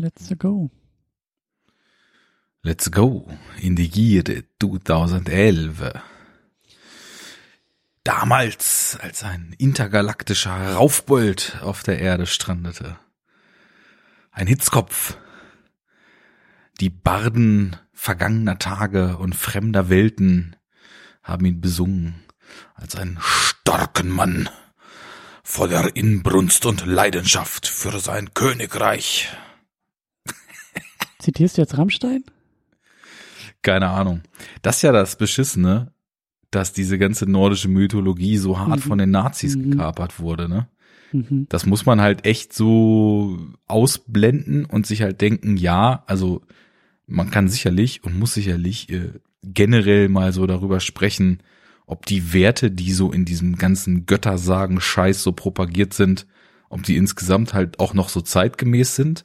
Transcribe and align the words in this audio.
Let's 0.00 0.32
go. 0.38 0.70
Let's 2.62 2.88
go 2.92 3.26
in 3.60 3.74
die 3.74 3.90
Gierde 3.90 4.44
2011. 4.60 5.92
Damals, 8.04 8.96
als 9.02 9.24
ein 9.24 9.56
intergalaktischer 9.58 10.74
Raufbold 10.74 11.58
auf 11.62 11.82
der 11.82 11.98
Erde 11.98 12.26
strandete. 12.26 12.96
Ein 14.30 14.46
Hitzkopf. 14.46 15.16
Die 16.78 16.90
Barden 16.90 17.74
vergangener 17.92 18.60
Tage 18.60 19.16
und 19.16 19.34
fremder 19.34 19.88
Welten 19.88 20.54
haben 21.24 21.44
ihn 21.44 21.60
besungen 21.60 22.22
als 22.74 22.94
einen 22.94 23.18
starken 23.20 24.10
Mann 24.10 24.48
voller 25.42 25.96
Inbrunst 25.96 26.66
und 26.66 26.86
Leidenschaft 26.86 27.66
für 27.66 27.98
sein 27.98 28.32
Königreich. 28.32 29.28
Zitierst 31.18 31.56
du 31.56 31.62
jetzt 31.62 31.76
Rammstein? 31.78 32.24
Keine 33.62 33.88
Ahnung. 33.88 34.22
Das 34.62 34.76
ist 34.76 34.82
ja 34.82 34.92
das 34.92 35.16
Beschissene, 35.16 35.92
dass 36.50 36.72
diese 36.72 36.98
ganze 36.98 37.26
nordische 37.28 37.68
Mythologie 37.68 38.36
so 38.38 38.58
hart 38.58 38.76
Mhm. 38.76 38.88
von 38.88 38.98
den 38.98 39.10
Nazis 39.10 39.56
Mhm. 39.56 39.70
gekapert 39.72 40.20
wurde, 40.20 40.48
ne? 40.48 40.68
Mhm. 41.12 41.46
Das 41.48 41.66
muss 41.66 41.86
man 41.86 42.00
halt 42.00 42.24
echt 42.26 42.52
so 42.52 43.38
ausblenden 43.66 44.64
und 44.64 44.86
sich 44.86 45.02
halt 45.02 45.20
denken, 45.20 45.56
ja, 45.56 46.04
also 46.06 46.42
man 47.06 47.30
kann 47.30 47.48
sicherlich 47.48 48.04
und 48.04 48.18
muss 48.18 48.34
sicherlich 48.34 48.90
äh, 48.90 49.12
generell 49.42 50.08
mal 50.08 50.32
so 50.32 50.46
darüber 50.46 50.80
sprechen, 50.80 51.42
ob 51.86 52.04
die 52.04 52.34
Werte, 52.34 52.70
die 52.70 52.92
so 52.92 53.10
in 53.12 53.24
diesem 53.24 53.56
ganzen 53.56 54.04
Göttersagen-Scheiß 54.04 55.22
so 55.22 55.32
propagiert 55.32 55.94
sind, 55.94 56.26
ob 56.68 56.82
die 56.82 56.96
insgesamt 56.96 57.54
halt 57.54 57.80
auch 57.80 57.94
noch 57.94 58.10
so 58.10 58.20
zeitgemäß 58.20 58.94
sind. 58.94 59.24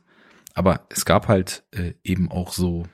Aber 0.53 0.85
es 0.89 1.05
gab 1.05 1.27
halt 1.27 1.63
äh, 1.71 1.93
eben 2.03 2.30
auch 2.31 2.53
so 2.53 2.85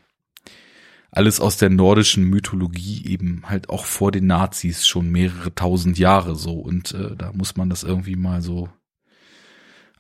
alles 1.12 1.40
aus 1.40 1.58
der 1.58 1.70
nordischen 1.70 2.24
Mythologie 2.24 3.06
eben 3.06 3.44
halt 3.48 3.70
auch 3.70 3.86
vor 3.86 4.12
den 4.12 4.28
Nazis 4.28 4.88
schon 4.88 5.10
mehrere 5.10 5.54
tausend 5.54 5.98
Jahre 5.98 6.36
so 6.36 6.54
und 6.54 6.94
äh, 6.94 7.16
da 7.16 7.32
muss 7.34 7.58
man 7.58 7.70
das 7.70 7.84
irgendwie 7.84 8.16
mal 8.16 8.42
so 8.42 8.70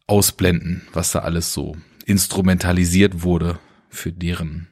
ausblenden, 0.07 0.83
was 0.93 1.11
da 1.11 1.19
alles 1.19 1.53
so 1.53 1.75
instrumentalisiert 2.05 3.23
wurde 3.23 3.59
für 3.89 4.11
deren 4.11 4.67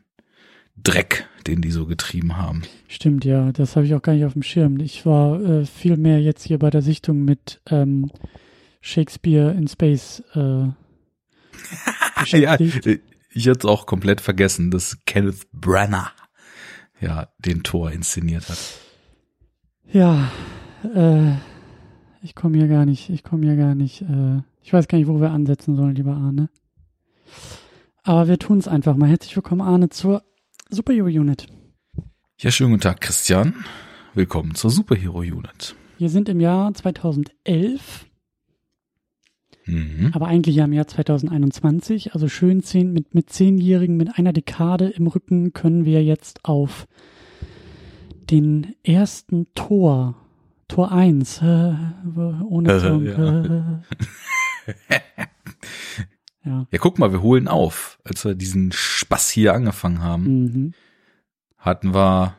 Dreck, 0.75 1.27
den 1.47 1.61
die 1.61 1.71
so 1.71 1.85
getrieben 1.85 2.37
haben. 2.37 2.63
Stimmt, 2.87 3.25
ja, 3.25 3.51
das 3.51 3.75
habe 3.75 3.85
ich 3.85 3.95
auch 3.95 4.01
gar 4.01 4.13
nicht 4.13 4.25
auf 4.25 4.33
dem 4.33 4.43
Schirm. 4.43 4.79
Ich 4.79 5.05
war 5.05 5.41
äh, 5.41 5.65
viel 5.65 5.97
mehr 5.97 6.21
jetzt 6.21 6.43
hier 6.43 6.59
bei 6.59 6.69
der 6.69 6.81
Sichtung 6.81 7.25
mit 7.25 7.61
ähm, 7.69 8.11
Shakespeare 8.81 9.51
in 9.51 9.67
Space 9.67 10.23
äh, 10.33 10.67
ja, 12.25 12.57
beschäftigt. 12.57 13.03
ich 13.31 13.47
hatte 13.47 13.59
es 13.59 13.65
auch 13.65 13.85
komplett 13.85 14.21
vergessen, 14.21 14.71
dass 14.71 14.97
Kenneth 15.05 15.49
Branagh 15.51 16.11
ja 16.99 17.29
den 17.39 17.63
Tor 17.63 17.91
inszeniert 17.91 18.49
hat. 18.49 18.57
Ja, 19.91 20.31
äh, 20.95 21.33
ich 22.21 22.35
komme 22.35 22.57
hier 22.57 22.67
gar 22.67 22.85
nicht, 22.85 23.09
ich 23.09 23.23
komme 23.23 23.45
hier 23.45 23.55
gar 23.55 23.75
nicht, 23.75 24.01
äh, 24.01 24.41
ich 24.61 24.73
weiß 24.73 24.87
gar 24.87 24.97
nicht, 24.97 25.07
wo 25.07 25.21
wir 25.21 25.31
ansetzen 25.31 25.75
sollen, 25.75 25.95
lieber 25.95 26.13
Arne. 26.13 26.49
Aber 28.03 28.27
wir 28.27 28.39
tun 28.39 28.57
es 28.57 28.67
einfach 28.67 28.95
mal. 28.95 29.09
Herzlich 29.09 29.35
willkommen, 29.35 29.61
Arne, 29.61 29.89
zur 29.89 30.23
Superhero 30.69 31.07
Unit. 31.07 31.47
Ja, 32.39 32.51
schönen 32.51 32.71
guten 32.71 32.81
Tag, 32.81 33.01
Christian. 33.01 33.53
Willkommen 34.13 34.55
zur 34.55 34.71
Superhero 34.71 35.19
Unit. 35.19 35.75
Wir 35.97 36.09
sind 36.09 36.29
im 36.29 36.39
Jahr 36.39 36.73
2011, 36.73 38.06
Mhm. 39.67 40.11
aber 40.13 40.27
eigentlich 40.27 40.55
ja 40.55 40.65
im 40.65 40.73
Jahr 40.73 40.87
2021. 40.87 42.13
Also 42.13 42.27
schön 42.29 42.63
zehn, 42.63 42.93
mit, 42.93 43.13
mit 43.13 43.29
Zehnjährigen, 43.29 43.97
mit 43.97 44.17
einer 44.17 44.33
Dekade 44.33 44.87
im 44.89 45.07
Rücken 45.07 45.53
können 45.53 45.85
wir 45.85 46.03
jetzt 46.03 46.45
auf 46.45 46.87
den 48.29 48.75
ersten 48.83 49.47
Tor, 49.55 50.15
Tor 50.67 50.91
1, 50.91 51.41
äh, 51.41 51.73
ohne 52.49 52.79
Song. 52.79 53.05
ja. 53.05 53.41
Äh, 53.45 53.79
ja. 56.45 56.67
Ja, 56.71 56.77
guck 56.79 56.99
mal, 56.99 57.11
wir 57.11 57.21
holen 57.21 57.47
auf. 57.47 57.99
Als 58.03 58.25
wir 58.25 58.35
diesen 58.35 58.71
Spaß 58.71 59.29
hier 59.29 59.53
angefangen 59.53 60.01
haben, 60.01 60.23
Mhm. 60.43 60.73
hatten 61.57 61.93
wir, 61.93 62.35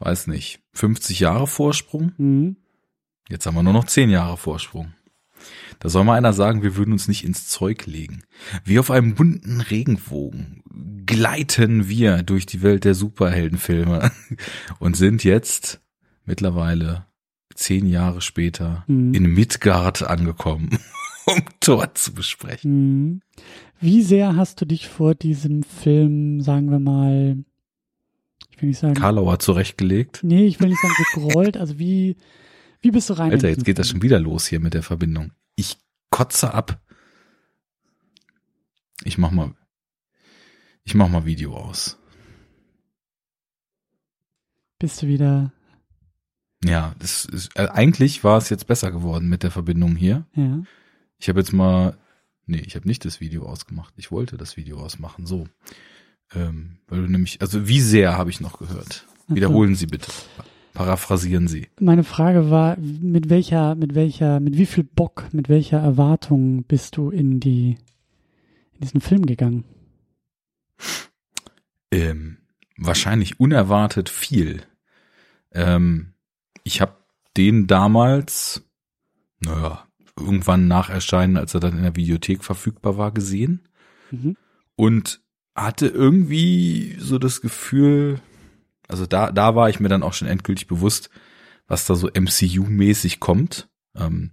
weiß 0.00 0.26
nicht, 0.28 0.60
50 0.72 1.20
Jahre 1.20 1.46
Vorsprung. 1.46 2.12
Mhm. 2.18 2.56
Jetzt 3.28 3.46
haben 3.46 3.54
wir 3.56 3.62
nur 3.62 3.72
noch 3.74 3.84
10 3.84 4.08
Jahre 4.10 4.36
Vorsprung. 4.38 4.92
Da 5.80 5.88
soll 5.88 6.04
mal 6.04 6.16
einer 6.16 6.32
sagen, 6.32 6.62
wir 6.62 6.76
würden 6.76 6.92
uns 6.92 7.06
nicht 7.08 7.24
ins 7.24 7.48
Zeug 7.48 7.86
legen. 7.86 8.22
Wie 8.64 8.78
auf 8.78 8.90
einem 8.90 9.14
bunten 9.14 9.60
Regenbogen 9.60 10.62
gleiten 11.06 11.88
wir 11.88 12.22
durch 12.22 12.46
die 12.46 12.62
Welt 12.62 12.84
der 12.84 12.94
Superheldenfilme 12.94 14.10
und 14.80 14.96
sind 14.96 15.24
jetzt 15.24 15.80
mittlerweile 16.24 17.06
zehn 17.54 17.86
Jahre 17.86 18.20
später 18.20 18.84
Mhm. 18.86 19.14
in 19.14 19.22
Midgard 19.34 20.02
angekommen, 20.02 20.70
um 21.26 21.42
Thor 21.60 21.94
zu 21.94 22.12
besprechen. 22.12 22.72
Mhm. 23.10 23.20
Wie 23.80 24.02
sehr 24.02 24.34
hast 24.36 24.60
du 24.60 24.64
dich 24.66 24.88
vor 24.88 25.14
diesem 25.14 25.62
Film, 25.62 26.40
sagen 26.40 26.70
wir 26.70 26.80
mal, 26.80 27.44
ich 28.50 28.60
will 28.60 28.68
nicht 28.70 28.78
sagen, 28.80 28.94
Karlauer 28.94 29.38
zurechtgelegt. 29.38 30.20
nee, 30.24 30.46
ich 30.46 30.58
will 30.60 30.68
nicht 30.68 30.80
sagen 30.82 30.94
gegrollt, 31.14 31.56
also 31.56 31.78
wie, 31.78 32.16
wie 32.80 32.90
bist 32.90 33.08
du 33.10 33.14
rein? 33.14 33.28
in 33.28 33.34
Alter, 33.34 33.48
jetzt 33.48 33.64
geht 33.64 33.78
das 33.78 33.88
Film? 33.88 33.98
schon 33.98 34.02
wieder 34.02 34.18
los 34.18 34.46
hier 34.48 34.58
mit 34.60 34.74
der 34.74 34.82
Verbindung. 34.82 35.30
Ich 35.58 35.76
kotze 36.10 36.54
ab. 36.54 36.80
Ich 39.02 39.18
mach 39.18 39.32
mal, 39.32 39.54
ich 40.84 40.94
mach 40.94 41.08
mal 41.08 41.24
Video 41.24 41.56
aus. 41.56 41.98
Bist 44.78 45.02
du 45.02 45.08
wieder, 45.08 45.52
Ja, 46.62 46.94
das 47.00 47.24
ist, 47.24 47.56
äh, 47.56 47.66
eigentlich 47.70 48.22
war 48.22 48.38
es 48.38 48.50
jetzt 48.50 48.68
besser 48.68 48.92
geworden 48.92 49.28
mit 49.28 49.42
der 49.42 49.50
Verbindung 49.50 49.96
hier. 49.96 50.26
ja. 50.34 50.62
Ich 51.20 51.28
habe 51.28 51.40
jetzt 51.40 51.52
mal, 51.52 51.98
nee, 52.46 52.62
ich 52.64 52.76
habe 52.76 52.86
nicht 52.86 53.04
das 53.04 53.18
Video 53.20 53.44
ausgemacht. 53.44 53.92
Ich 53.96 54.12
wollte 54.12 54.36
das 54.36 54.56
Video 54.56 54.78
ausmachen. 54.78 55.26
So, 55.26 55.48
ähm, 56.32 56.78
weil 56.86 57.02
du 57.02 57.08
nämlich, 57.10 57.40
also 57.40 57.66
wie 57.66 57.80
sehr 57.80 58.16
habe 58.16 58.30
ich 58.30 58.40
noch 58.40 58.60
gehört? 58.60 59.04
Wiederholen 59.26 59.74
Sie 59.74 59.86
bitte. 59.86 60.12
Paraphrasieren 60.78 61.48
Sie. 61.48 61.66
Meine 61.80 62.04
Frage 62.04 62.52
war, 62.52 62.76
mit 62.78 63.30
welcher, 63.30 63.74
mit 63.74 63.96
welcher, 63.96 64.38
mit 64.38 64.56
wie 64.56 64.64
viel 64.64 64.84
Bock, 64.84 65.24
mit 65.32 65.48
welcher 65.48 65.78
Erwartung 65.78 66.62
bist 66.62 66.96
du 66.96 67.10
in 67.10 67.40
die, 67.40 67.76
in 68.74 68.80
diesen 68.82 69.00
Film 69.00 69.26
gegangen? 69.26 69.64
Ähm, 71.90 72.36
wahrscheinlich 72.76 73.40
unerwartet 73.40 74.08
viel. 74.08 74.62
Ähm, 75.50 76.12
ich 76.62 76.80
habe 76.80 76.92
den 77.36 77.66
damals, 77.66 78.62
naja, 79.40 79.84
irgendwann 80.16 80.68
nach 80.68 80.90
Erscheinen, 80.90 81.36
als 81.36 81.54
er 81.54 81.60
dann 81.60 81.76
in 81.76 81.82
der 81.82 81.96
Videothek 81.96 82.44
verfügbar 82.44 82.96
war, 82.96 83.10
gesehen 83.10 83.62
Mhm. 84.12 84.36
und 84.76 85.20
hatte 85.56 85.88
irgendwie 85.88 86.94
so 87.00 87.18
das 87.18 87.40
Gefühl, 87.40 88.20
also 88.88 89.06
da, 89.06 89.30
da 89.30 89.54
war 89.54 89.68
ich 89.68 89.80
mir 89.80 89.88
dann 89.88 90.02
auch 90.02 90.14
schon 90.14 90.28
endgültig 90.28 90.66
bewusst, 90.66 91.10
was 91.66 91.86
da 91.86 91.94
so 91.94 92.08
MCU-mäßig 92.08 93.20
kommt. 93.20 93.68
Ähm, 93.94 94.32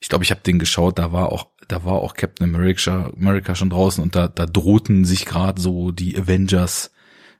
ich 0.00 0.08
glaube, 0.08 0.24
ich 0.24 0.30
habe 0.30 0.40
den 0.42 0.58
geschaut, 0.58 0.98
da 0.98 1.12
war 1.12 1.32
auch, 1.32 1.48
da 1.68 1.84
war 1.84 1.94
auch 1.94 2.14
Captain 2.14 2.48
America, 2.48 3.10
America 3.16 3.54
schon 3.54 3.70
draußen 3.70 4.02
und 4.02 4.14
da, 4.14 4.28
da 4.28 4.46
drohten 4.46 5.04
sich 5.04 5.26
gerade 5.26 5.60
so 5.60 5.90
die 5.90 6.16
Avengers 6.16 6.92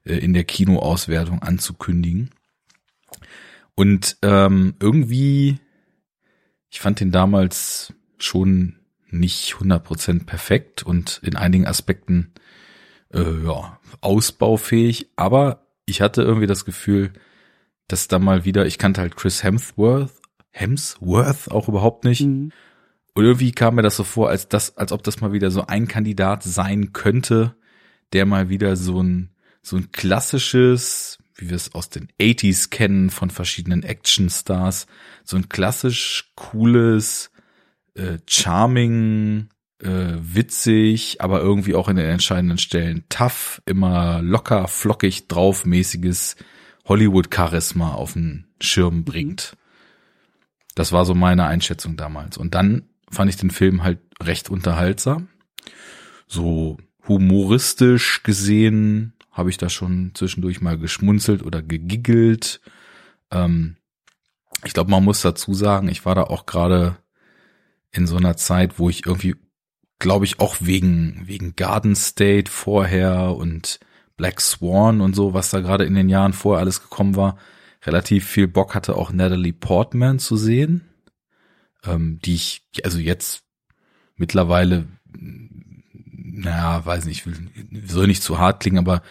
äh, 0.05 0.17
in 0.17 0.35
der 0.35 0.45
Kinoauswertung 0.45 1.43
anzukündigen. 1.43 2.31
Und 3.77 4.17
ähm, 4.23 4.75
irgendwie, 4.81 5.61
ich 6.71 6.81
fand 6.81 6.99
den 6.99 7.13
damals 7.13 7.93
schon 8.19 8.81
nicht 9.11 9.55
100% 9.55 10.25
perfekt 10.25 10.83
und 10.83 11.21
in 11.23 11.37
einigen 11.37 11.67
Aspekten 11.67 12.33
äh, 13.13 13.45
ja, 13.45 13.79
ausbaufähig, 14.01 15.11
aber 15.17 15.66
ich 15.87 16.01
hatte 16.01 16.23
irgendwie 16.23 16.47
das 16.47 16.65
Gefühl, 16.65 17.13
dass 17.89 18.09
da 18.09 18.19
mal 18.19 18.45
wieder, 18.45 18.67
ich 18.67 18.79
kannte 18.79 19.01
halt 19.01 19.17
Chris 19.17 19.43
Hemsworth, 19.43 20.13
Hemsworth 20.51 21.51
auch 21.51 21.69
überhaupt 21.69 22.05
nicht. 22.05 22.23
Mhm. 22.23 22.51
Und 23.15 23.25
irgendwie 23.25 23.53
kam 23.53 23.77
mir 23.77 23.83
das 23.83 23.97
so 23.97 24.05
vor, 24.05 24.29
als 24.29 24.49
das, 24.49 24.77
als 24.77 24.93
ob 24.93 25.03
das 25.03 25.21
mal 25.21 25.33
wieder 25.33 25.51
so 25.51 25.67
ein 25.67 25.89
Kandidat 25.89 26.43
sein 26.43 26.93
könnte, 26.93 27.57
der 28.13 28.27
mal 28.27 28.51
wieder 28.51 28.77
so 28.77 29.03
ein, 29.03 29.31
so 29.63 29.77
ein 29.77 29.91
klassisches, 29.91 31.19
wie 31.37 31.49
wir 31.49 31.57
es 31.57 31.75
aus 31.75 31.89
den 31.89 32.09
80s 32.21 32.71
kennen 32.71 33.11
von 33.11 33.31
verschiedenen 33.31 33.85
Actionstars, 33.85 34.87
so 35.25 35.37
ein 35.37 35.49
klassisch 35.49 36.33
cooles, 36.35 37.31
äh, 37.95 38.19
charming, 38.29 39.49
äh, 39.83 40.15
witzig, 40.19 41.21
aber 41.21 41.41
irgendwie 41.41 41.75
auch 41.75 41.89
in 41.89 41.97
den 41.97 42.09
entscheidenden 42.09 42.59
Stellen 42.59 43.05
tough, 43.09 43.63
immer 43.67 44.23
locker, 44.23 44.69
flockig 44.69 45.29
draufmäßiges 45.29 46.37
Hollywood-Charisma 46.87 47.93
auf 47.93 48.15
den 48.15 48.47
Schirm 48.61 49.05
bringt. 49.05 49.57
Das 50.75 50.93
war 50.93 51.05
so 51.05 51.15
meine 51.15 51.47
Einschätzung 51.47 51.97
damals. 51.97 52.37
Und 52.37 52.55
dann 52.55 52.89
fand 53.11 53.31
ich 53.31 53.37
den 53.37 53.51
Film 53.51 53.83
halt 53.83 53.99
recht 54.23 54.51
unterhaltsam. 54.51 55.29
So 56.27 56.79
humoristisch 57.07 58.23
gesehen 58.23 59.15
habe 59.31 59.51
ich 59.51 59.59
da 59.59 59.69
schon 59.69 60.13
zwischendurch 60.15 60.61
mal 60.61 60.79
geschmunzelt 60.79 61.43
oder 61.43 61.63
gegiggelt. 61.63 62.61
Ähm, 63.31 63.77
ich 64.65 64.73
glaube, 64.73 64.91
man 64.91 65.05
muss 65.05 65.21
dazu 65.21 65.55
sagen, 65.55 65.89
ich 65.89 66.05
war 66.05 66.15
da 66.15 66.25
auch 66.25 66.47
gerade 66.47 66.97
in 67.93 68.07
so 68.07 68.17
einer 68.17 68.37
Zeit, 68.37 68.79
wo 68.79 68.89
ich 68.89 69.07
irgendwie, 69.07 69.37
glaube 69.99 70.25
ich, 70.25 70.41
auch 70.41 70.57
wegen, 70.61 71.23
wegen 71.25 71.57
Garden 71.57 71.97
State 71.97 72.51
vorher 72.51 73.35
und 73.37 73.81
Black 74.17 74.41
Swan 74.41 75.01
und 75.01 75.15
so, 75.15 75.35
was 75.35 75.51
da 75.51 75.61
gerade 75.61 75.85
in 75.85 75.95
den 75.95 76.09
Jahren 76.09 76.33
vorher 76.33 76.61
alles 76.61 76.83
gekommen 76.83 77.17
war, 77.17 77.37
relativ 77.85 78.27
viel 78.27 78.49
Bock 78.49 78.75
hatte, 78.75 78.97
auch 78.97 79.13
Natalie 79.13 79.53
Portman 79.53 80.19
zu 80.19 80.37
sehen, 80.37 80.89
ähm, 81.85 82.19
die 82.25 82.35
ich, 82.35 82.63
also 82.85 82.99
jetzt 82.99 83.45
mittlerweile, 84.17 84.87
naja, 85.15 86.85
weiß 86.85 87.05
nicht, 87.05 87.27
soll 87.87 88.07
nicht 88.07 88.23
zu 88.23 88.39
hart 88.39 88.61
klingen, 88.61 88.79
aber 88.79 89.03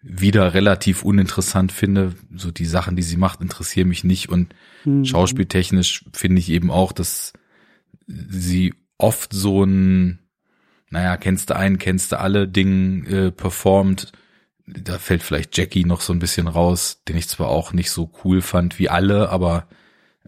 wieder 0.00 0.54
relativ 0.54 1.04
uninteressant 1.04 1.72
finde. 1.72 2.14
So 2.34 2.50
die 2.50 2.66
Sachen, 2.66 2.96
die 2.96 3.02
sie 3.02 3.16
macht, 3.16 3.40
interessieren 3.40 3.88
mich 3.88 4.04
nicht 4.04 4.28
und 4.28 4.54
mhm. 4.84 5.04
schauspieltechnisch 5.04 6.04
finde 6.12 6.40
ich 6.40 6.50
eben 6.50 6.70
auch, 6.70 6.92
dass 6.92 7.32
sie 8.06 8.74
oft 8.96 9.32
so 9.32 9.64
ein, 9.64 10.18
naja, 10.90 11.16
kennst 11.16 11.50
du 11.50 11.56
einen, 11.56 11.78
kennst 11.78 12.12
du 12.12 12.18
alle 12.18 12.48
Ding 12.48 13.04
äh, 13.06 13.30
performt. 13.30 14.12
Da 14.66 14.98
fällt 14.98 15.22
vielleicht 15.22 15.56
Jackie 15.56 15.84
noch 15.84 16.00
so 16.00 16.12
ein 16.12 16.18
bisschen 16.18 16.46
raus, 16.46 17.02
den 17.08 17.16
ich 17.16 17.28
zwar 17.28 17.48
auch 17.48 17.72
nicht 17.72 17.90
so 17.90 18.10
cool 18.24 18.42
fand 18.42 18.78
wie 18.78 18.88
alle, 18.88 19.30
aber 19.30 19.66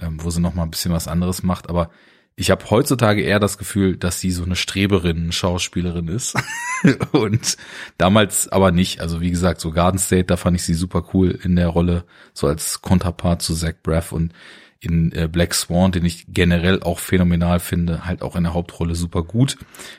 ähm, 0.00 0.18
wo 0.22 0.30
sie 0.30 0.40
noch 0.40 0.54
mal 0.54 0.62
ein 0.62 0.70
bisschen 0.70 0.92
was 0.92 1.08
anderes 1.08 1.42
macht. 1.42 1.68
Aber 1.68 1.90
ich 2.36 2.50
habe 2.50 2.70
heutzutage 2.70 3.22
eher 3.22 3.38
das 3.38 3.58
Gefühl, 3.58 3.96
dass 3.96 4.20
sie 4.20 4.30
so 4.30 4.44
eine 4.44 4.56
Streberin, 4.56 5.30
Schauspielerin 5.30 6.08
ist. 6.08 6.36
und 7.12 7.58
damals 7.98 8.48
aber 8.48 8.72
nicht. 8.72 9.00
Also 9.00 9.20
wie 9.20 9.30
gesagt, 9.30 9.60
so 9.60 9.72
Garden 9.72 9.98
State, 9.98 10.24
da 10.24 10.38
fand 10.38 10.56
ich 10.56 10.64
sie 10.64 10.74
super 10.74 11.04
cool 11.12 11.38
in 11.42 11.56
der 11.56 11.68
Rolle, 11.68 12.04
so 12.32 12.46
als 12.46 12.80
Konterpart 12.80 13.42
zu 13.42 13.54
Zach 13.54 13.74
Braff 13.82 14.12
und 14.12 14.32
in 14.80 15.12
äh, 15.12 15.28
Black 15.30 15.54
Swan, 15.54 15.92
den 15.92 16.04
ich 16.04 16.26
generell 16.28 16.82
auch 16.82 16.98
phänomenal 16.98 17.60
finde, 17.60 18.06
halt 18.06 18.22
auch 18.22 18.34
in 18.34 18.44
der 18.44 18.54
Hauptrolle 18.54 18.94
super 18.94 19.22
gut. 19.22 19.56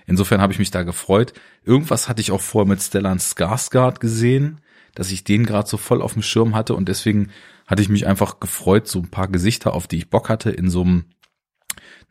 Insofern 0.08 0.42
habe 0.42 0.54
ich 0.54 0.60
mich 0.60 0.72
da 0.72 0.84
gefreut. 0.84 1.34
Irgendwas 1.64 2.10
hatte 2.10 2.22
ich 2.22 2.32
auch 2.32 2.42
vor 2.42 2.66
mit 2.66 2.82
Stellan 2.82 3.20
Skarsgård 3.20 4.00
gesehen, 4.00 4.62
dass 4.96 5.12
ich 5.12 5.24
den 5.24 5.46
gerade 5.46 5.70
so 5.70 5.78
voll 5.78 6.02
auf 6.02 6.14
dem 6.14 6.24
Schirm 6.24 6.56
hatte 6.56 6.74
und 6.74 6.90
deswegen 6.90 7.30
hatte 7.68 7.82
ich 7.82 7.90
mich 7.90 8.08
einfach 8.08 8.40
gefreut, 8.40 8.88
so 8.88 9.00
ein 9.00 9.10
paar 9.10 9.28
Gesichter, 9.28 9.74
auf 9.74 9.88
die 9.88 9.98
ich 9.98 10.10
Bock 10.10 10.30
hatte, 10.30 10.50
in 10.50 10.70
so 10.70 10.82
einem 10.82 11.06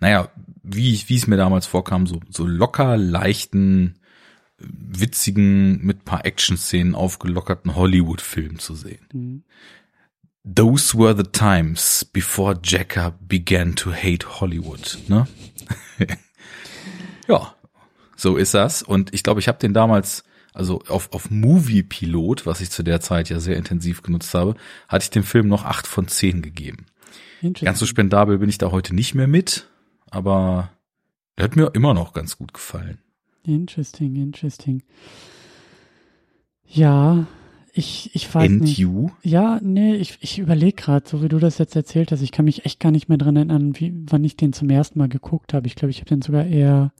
naja, 0.00 0.30
wie, 0.62 1.02
wie 1.06 1.16
es 1.16 1.26
mir 1.26 1.36
damals 1.36 1.66
vorkam, 1.66 2.06
so, 2.06 2.20
so 2.30 2.46
locker, 2.46 2.96
leichten, 2.96 3.96
witzigen, 4.58 5.84
mit 5.84 6.04
paar 6.04 6.24
Action-Szenen 6.24 6.94
aufgelockerten 6.94 7.76
Hollywood-Film 7.76 8.58
zu 8.58 8.74
sehen. 8.74 9.06
Mhm. 9.12 9.44
Those 10.44 10.96
were 10.96 11.14
the 11.16 11.30
times 11.30 12.04
before 12.04 12.58
Jacker 12.62 13.14
began 13.20 13.76
to 13.76 13.92
hate 13.92 14.40
Hollywood. 14.40 14.98
Ne? 15.08 15.26
ja, 17.28 17.54
so 18.16 18.36
ist 18.36 18.54
das. 18.54 18.82
Und 18.82 19.12
ich 19.12 19.22
glaube, 19.22 19.40
ich 19.40 19.48
habe 19.48 19.58
den 19.58 19.74
damals, 19.74 20.24
also 20.54 20.82
auf, 20.88 21.12
auf 21.12 21.30
Movie-Pilot, 21.30 22.46
was 22.46 22.60
ich 22.60 22.70
zu 22.70 22.82
der 22.82 23.00
Zeit 23.00 23.28
ja 23.28 23.38
sehr 23.38 23.56
intensiv 23.56 24.02
genutzt 24.02 24.32
habe, 24.34 24.54
hatte 24.88 25.04
ich 25.04 25.10
dem 25.10 25.24
Film 25.24 25.48
noch 25.48 25.64
acht 25.64 25.86
von 25.86 26.08
zehn 26.08 26.40
gegeben. 26.40 26.86
Ganz 27.60 27.78
so 27.78 27.86
spendabel 27.86 28.38
bin 28.38 28.48
ich 28.48 28.58
da 28.58 28.70
heute 28.70 28.94
nicht 28.94 29.14
mehr 29.14 29.26
mit 29.26 29.66
aber 30.10 30.70
der 31.38 31.44
hat 31.44 31.56
mir 31.56 31.70
immer 31.74 31.94
noch 31.94 32.12
ganz 32.12 32.36
gut 32.36 32.52
gefallen. 32.52 32.98
Interesting, 33.44 34.16
interesting. 34.16 34.82
Ja, 36.66 37.26
ich, 37.72 38.10
ich 38.14 38.32
weiß 38.34 38.48
And 38.48 38.62
nicht. 38.62 38.78
You? 38.78 39.10
Ja, 39.22 39.60
nee, 39.62 39.94
ich, 39.94 40.18
ich 40.20 40.38
überlege 40.38 40.82
gerade, 40.82 41.08
so 41.08 41.22
wie 41.22 41.28
du 41.28 41.38
das 41.38 41.58
jetzt 41.58 41.76
erzählt 41.76 42.12
hast, 42.12 42.22
ich 42.22 42.32
kann 42.32 42.44
mich 42.44 42.64
echt 42.64 42.80
gar 42.80 42.90
nicht 42.90 43.08
mehr 43.08 43.18
dran 43.18 43.36
erinnern, 43.36 43.78
wie, 43.78 43.94
wann 44.06 44.24
ich 44.24 44.36
den 44.36 44.52
zum 44.52 44.70
ersten 44.70 44.98
Mal 44.98 45.08
geguckt 45.08 45.54
habe. 45.54 45.66
Ich 45.66 45.76
glaube, 45.76 45.90
ich 45.90 45.98
habe 45.98 46.08
den 46.08 46.22
sogar 46.22 46.46
eher, 46.46 46.92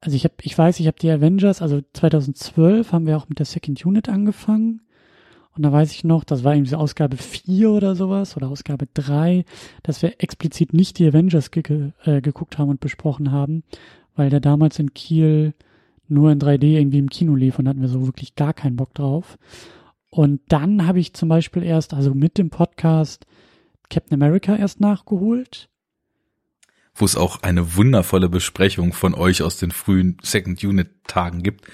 also 0.00 0.16
ich 0.16 0.24
habe, 0.24 0.34
ich 0.42 0.56
weiß, 0.56 0.80
ich 0.80 0.86
habe 0.86 0.98
die 0.98 1.10
Avengers, 1.10 1.62
also 1.62 1.80
2012 1.92 2.92
haben 2.92 3.06
wir 3.06 3.16
auch 3.16 3.28
mit 3.28 3.38
der 3.38 3.46
Second 3.46 3.84
Unit 3.84 4.08
angefangen. 4.08 4.80
Und 5.56 5.62
da 5.62 5.70
weiß 5.70 5.92
ich 5.92 6.02
noch, 6.02 6.24
das 6.24 6.42
war 6.42 6.54
irgendwie 6.54 6.70
so 6.70 6.76
Ausgabe 6.78 7.16
4 7.16 7.70
oder 7.70 7.94
sowas 7.94 8.36
oder 8.36 8.48
Ausgabe 8.48 8.88
3, 8.92 9.44
dass 9.84 10.02
wir 10.02 10.14
explizit 10.18 10.72
nicht 10.72 10.98
die 10.98 11.06
Avengers 11.06 11.52
ge 11.52 11.92
äh, 12.04 12.20
geguckt 12.20 12.58
haben 12.58 12.70
und 12.70 12.80
besprochen 12.80 13.30
haben, 13.30 13.62
weil 14.16 14.30
der 14.30 14.40
damals 14.40 14.78
in 14.80 14.94
Kiel 14.94 15.54
nur 16.08 16.30
in 16.30 16.38
3D 16.38 16.78
irgendwie 16.78 16.98
im 16.98 17.10
Kino 17.10 17.34
lief 17.34 17.58
und 17.58 17.68
hatten 17.68 17.80
wir 17.80 17.88
so 17.88 18.06
wirklich 18.06 18.34
gar 18.34 18.54
keinen 18.54 18.76
Bock 18.76 18.94
drauf. 18.94 19.38
Und 20.10 20.40
dann 20.48 20.86
habe 20.86 21.00
ich 21.00 21.14
zum 21.14 21.28
Beispiel 21.28 21.62
erst, 21.62 21.94
also 21.94 22.14
mit 22.14 22.38
dem 22.38 22.50
Podcast 22.50 23.26
Captain 23.90 24.14
America 24.14 24.56
erst 24.56 24.80
nachgeholt 24.80 25.68
wo 26.94 27.04
es 27.04 27.16
auch 27.16 27.42
eine 27.42 27.74
wundervolle 27.74 28.28
Besprechung 28.28 28.92
von 28.92 29.14
euch 29.14 29.42
aus 29.42 29.56
den 29.56 29.72
frühen 29.72 30.16
Second 30.22 30.62
Unit 30.62 30.90
Tagen 31.06 31.42
gibt, 31.42 31.66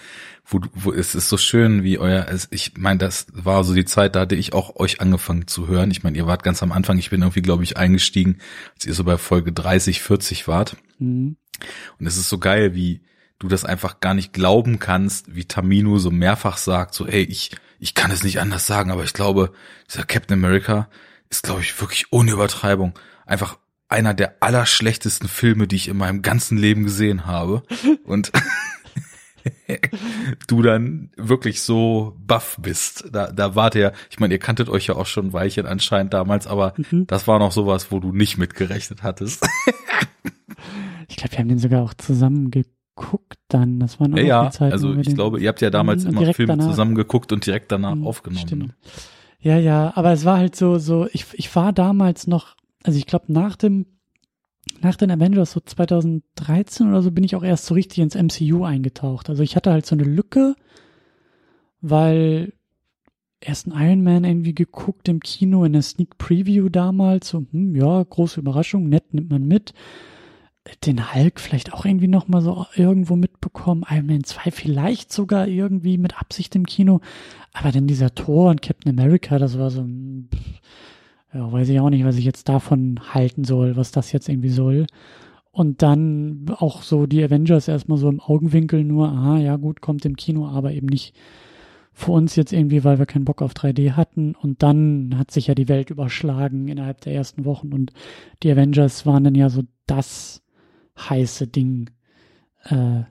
wo, 0.47 0.61
wo 0.73 0.93
es 0.93 1.15
ist 1.15 1.29
so 1.29 1.37
schön, 1.37 1.83
wie 1.83 1.99
euer, 1.99 2.27
ich 2.51 2.73
meine, 2.77 2.99
das 2.99 3.27
war 3.33 3.63
so 3.63 3.75
die 3.75 3.85
Zeit, 3.85 4.17
da 4.17 4.21
hatte 4.21 4.35
ich 4.35 4.55
auch 4.55 4.77
euch 4.77 5.01
angefangen 5.01 5.47
zu 5.47 5.69
hören. 5.69 5.91
Ich 5.91 6.03
meine, 6.03 6.17
ihr 6.17 6.27
wart 6.27 6.43
ganz 6.43 6.63
am 6.63 6.73
Anfang, 6.73 6.99
ich 6.99 7.11
bin 7.11 7.21
irgendwie, 7.21 7.43
glaube 7.43 7.63
ich, 7.63 7.77
eingestiegen, 7.77 8.39
als 8.75 8.87
ihr 8.87 8.95
so 8.95 9.05
bei 9.05 9.19
Folge 9.19 9.53
30, 9.53 10.01
40 10.01 10.49
wart. 10.49 10.77
Mhm. 10.99 11.37
Und 11.99 12.07
es 12.07 12.17
ist 12.17 12.31
so 12.31 12.39
geil, 12.39 12.75
wie 12.75 13.03
du 13.41 13.49
das 13.49 13.65
einfach 13.65 13.99
gar 13.99 14.15
nicht 14.15 14.33
glauben 14.33 14.79
kannst, 14.79 15.35
wie 15.35 15.47
Tamino 15.47 15.99
so 15.99 16.13
mehrfach 16.13 16.59
sagt, 16.59 16.95
so, 16.95 17.07
ey, 17.07 17.23
ich, 17.23 17.51
ich 17.81 17.95
kann 17.95 18.13
es 18.13 18.23
nicht 18.23 18.39
anders 18.39 18.67
sagen, 18.67 18.93
aber 18.93 19.03
ich 19.03 19.15
glaube, 19.15 19.53
dieser 19.89 20.05
Captain 20.05 20.39
America 20.39 20.89
ist, 21.31 21.43
glaube 21.43 21.63
ich, 21.63 21.81
wirklich 21.81 22.13
ohne 22.13 22.33
Übertreibung 22.33 22.97
einfach 23.27 23.59
einer 23.89 24.15
der 24.15 24.37
allerschlechtesten 24.41 25.29
Filme, 25.29 25.67
die 25.67 25.77
ich 25.77 25.89
in 25.89 25.97
meinem 25.97 26.23
ganzen 26.23 26.59
Leben 26.59 26.85
gesehen 26.85 27.27
habe. 27.27 27.63
Und 28.05 28.31
du 30.47 30.63
dann 30.63 31.11
wirklich 31.17 31.63
so 31.63 32.15
buff 32.19 32.59
bist. 32.61 33.09
Da, 33.11 33.33
da 33.33 33.55
wart 33.55 33.75
ihr, 33.75 33.95
ich 34.11 34.21
meine, 34.21 34.35
ihr 34.35 34.39
kanntet 34.39 34.69
euch 34.69 34.87
ja 34.87 34.97
auch 34.97 35.07
schon 35.07 35.33
Weilchen 35.33 35.67
anscheinend 35.67 36.13
damals, 36.13 36.47
aber 36.47 36.75
mhm. 36.77 37.07
das 37.07 37.27
war 37.27 37.39
noch 37.39 37.53
sowas, 37.53 37.91
wo 37.91 38.01
du 38.01 38.13
nicht 38.13 38.37
mitgerechnet 38.37 39.03
hattest. 39.03 39.49
ich 41.09 41.17
glaube, 41.17 41.33
wir 41.33 41.39
haben 41.39 41.49
den 41.49 41.59
sogar 41.59 41.83
auch 41.83 41.95
zusammen 41.95 42.51
geguckt 42.51 42.80
dann. 43.49 43.81
Das 43.81 44.01
war 44.01 44.09
noch 44.09 44.19
ja, 44.19 44.47
die 44.47 44.51
Zeit, 44.51 44.73
also 44.73 44.95
ich 44.95 45.15
glaube, 45.15 45.41
ihr 45.41 45.49
habt 45.49 45.61
ja 45.61 45.71
damals 45.71 46.05
immer 46.05 46.33
Filme 46.35 46.57
danach. 46.57 46.71
zusammen 46.71 46.95
geguckt 46.95 47.33
und 47.33 47.45
direkt 47.47 47.73
danach 47.73 47.95
mhm, 47.95 48.07
aufgenommen. 48.07 48.47
Stimmt. 48.47 48.75
Ja, 49.41 49.59
ja, 49.59 49.93
aber 49.95 50.13
es 50.13 50.25
war 50.25 50.37
halt 50.37 50.55
so, 50.55 50.79
so, 50.79 51.07
ich, 51.13 51.27
ich 51.33 51.55
war 51.57 51.73
damals 51.73 52.27
noch 52.27 52.57
also 52.83 52.99
ich 52.99 53.07
glaube, 53.07 53.33
nach 53.33 53.57
dem, 53.57 53.87
nach 54.81 54.97
den 54.97 55.11
Avengers, 55.11 55.53
so 55.53 55.61
2013 55.61 56.89
oder 56.89 57.03
so, 57.03 57.11
bin 57.11 57.25
ich 57.25 57.37
auch 57.37 57.43
erst 57.43 57.67
so 57.67 57.75
richtig 57.75 57.99
ins 57.99 58.15
MCU 58.15 58.65
eingetaucht. 58.65 59.29
Also 59.29 59.43
ich 59.43 59.57
hatte 59.57 59.71
halt 59.71 59.87
so 59.87 59.95
eine 59.95 60.05
Lücke, 60.05 60.55
weil 61.81 62.53
erst 63.41 63.67
ein 63.67 63.73
Iron 63.73 64.03
Man 64.03 64.25
irgendwie 64.25 64.55
geguckt 64.55 65.09
im 65.09 65.21
Kino 65.21 65.65
in 65.65 65.73
der 65.73 65.83
Sneak 65.83 66.19
Preview 66.19 66.69
damals, 66.69 67.29
so, 67.29 67.45
hm, 67.51 67.75
ja, 67.75 68.03
große 68.03 68.41
Überraschung, 68.41 68.89
nett, 68.89 69.15
nimmt 69.15 69.31
man 69.31 69.47
mit. 69.47 69.73
Den 70.85 71.15
Hulk 71.15 71.41
vielleicht 71.41 71.73
auch 71.73 71.85
irgendwie 71.85 72.09
nochmal 72.09 72.43
so 72.43 72.67
irgendwo 72.75 73.17
mitbekommen. 73.17 73.85
Iron 73.89 74.07
Man 74.07 74.25
2 74.25 74.51
vielleicht 74.51 75.13
sogar 75.13 75.49
irgendwie 75.49 75.99
mit 75.99 76.19
Absicht 76.21 76.55
im 76.57 76.67
Kino. 76.67 77.01
Aber 77.53 77.73
dann 77.73 77.87
dieser 77.87 78.15
Thor 78.15 78.51
und 78.51 78.63
Captain 78.63 78.99
America, 78.99 79.39
das 79.39 79.59
war 79.59 79.71
so, 79.71 79.87
ja, 81.35 81.53
weiß 81.53 81.69
ich 81.69 81.81
auch 81.81 81.91
nicht, 81.91 82.05
was 82.05 82.17
ich 82.17 82.25
jetzt 82.25 82.49
davon 82.49 83.01
halten 83.13 83.45
soll, 83.45 83.77
was 83.77 83.91
das 83.91 84.13
jetzt 84.13 84.29
irgendwie 84.29 84.51
soll. 84.51 84.87
Und 85.53 85.83
dann 85.83 86.47
auch 86.59 86.83
so 86.83 87.07
die 87.07 87.23
Avengers 87.25 87.67
erstmal 87.67 87.99
so 87.99 88.09
im 88.09 88.21
Augenwinkel 88.21 88.85
nur, 88.85 89.09
aha, 89.09 89.39
ja 89.39 89.57
gut, 89.57 89.81
kommt 89.81 90.05
im 90.05 90.17
Kino, 90.17 90.47
aber 90.47 90.73
eben 90.73 90.87
nicht 90.87 91.15
für 91.93 92.13
uns 92.13 92.37
jetzt 92.37 92.53
irgendwie, 92.53 92.85
weil 92.85 92.99
wir 92.99 93.07
keinen 93.07 93.25
Bock 93.25 93.43
auf 93.43 93.53
3D 93.53 93.93
hatten. 93.93 94.35
Und 94.35 94.63
dann 94.63 95.19
hat 95.19 95.31
sich 95.33 95.49
ja 95.49 95.55
die 95.55 95.69
Welt 95.69 95.91
überschlagen 95.91 96.69
innerhalb 96.69 97.01
der 97.01 97.15
ersten 97.15 97.45
Wochen 97.45 97.73
und 97.73 97.93
die 98.43 98.51
Avengers 98.51 99.07
waren 99.07 99.25
dann 99.25 99.35
ja 99.35 99.51
so 99.51 99.63
das 99.87 100.43
heiße 101.09 101.47
Ding. 101.47 101.91
Äh, 102.65 103.05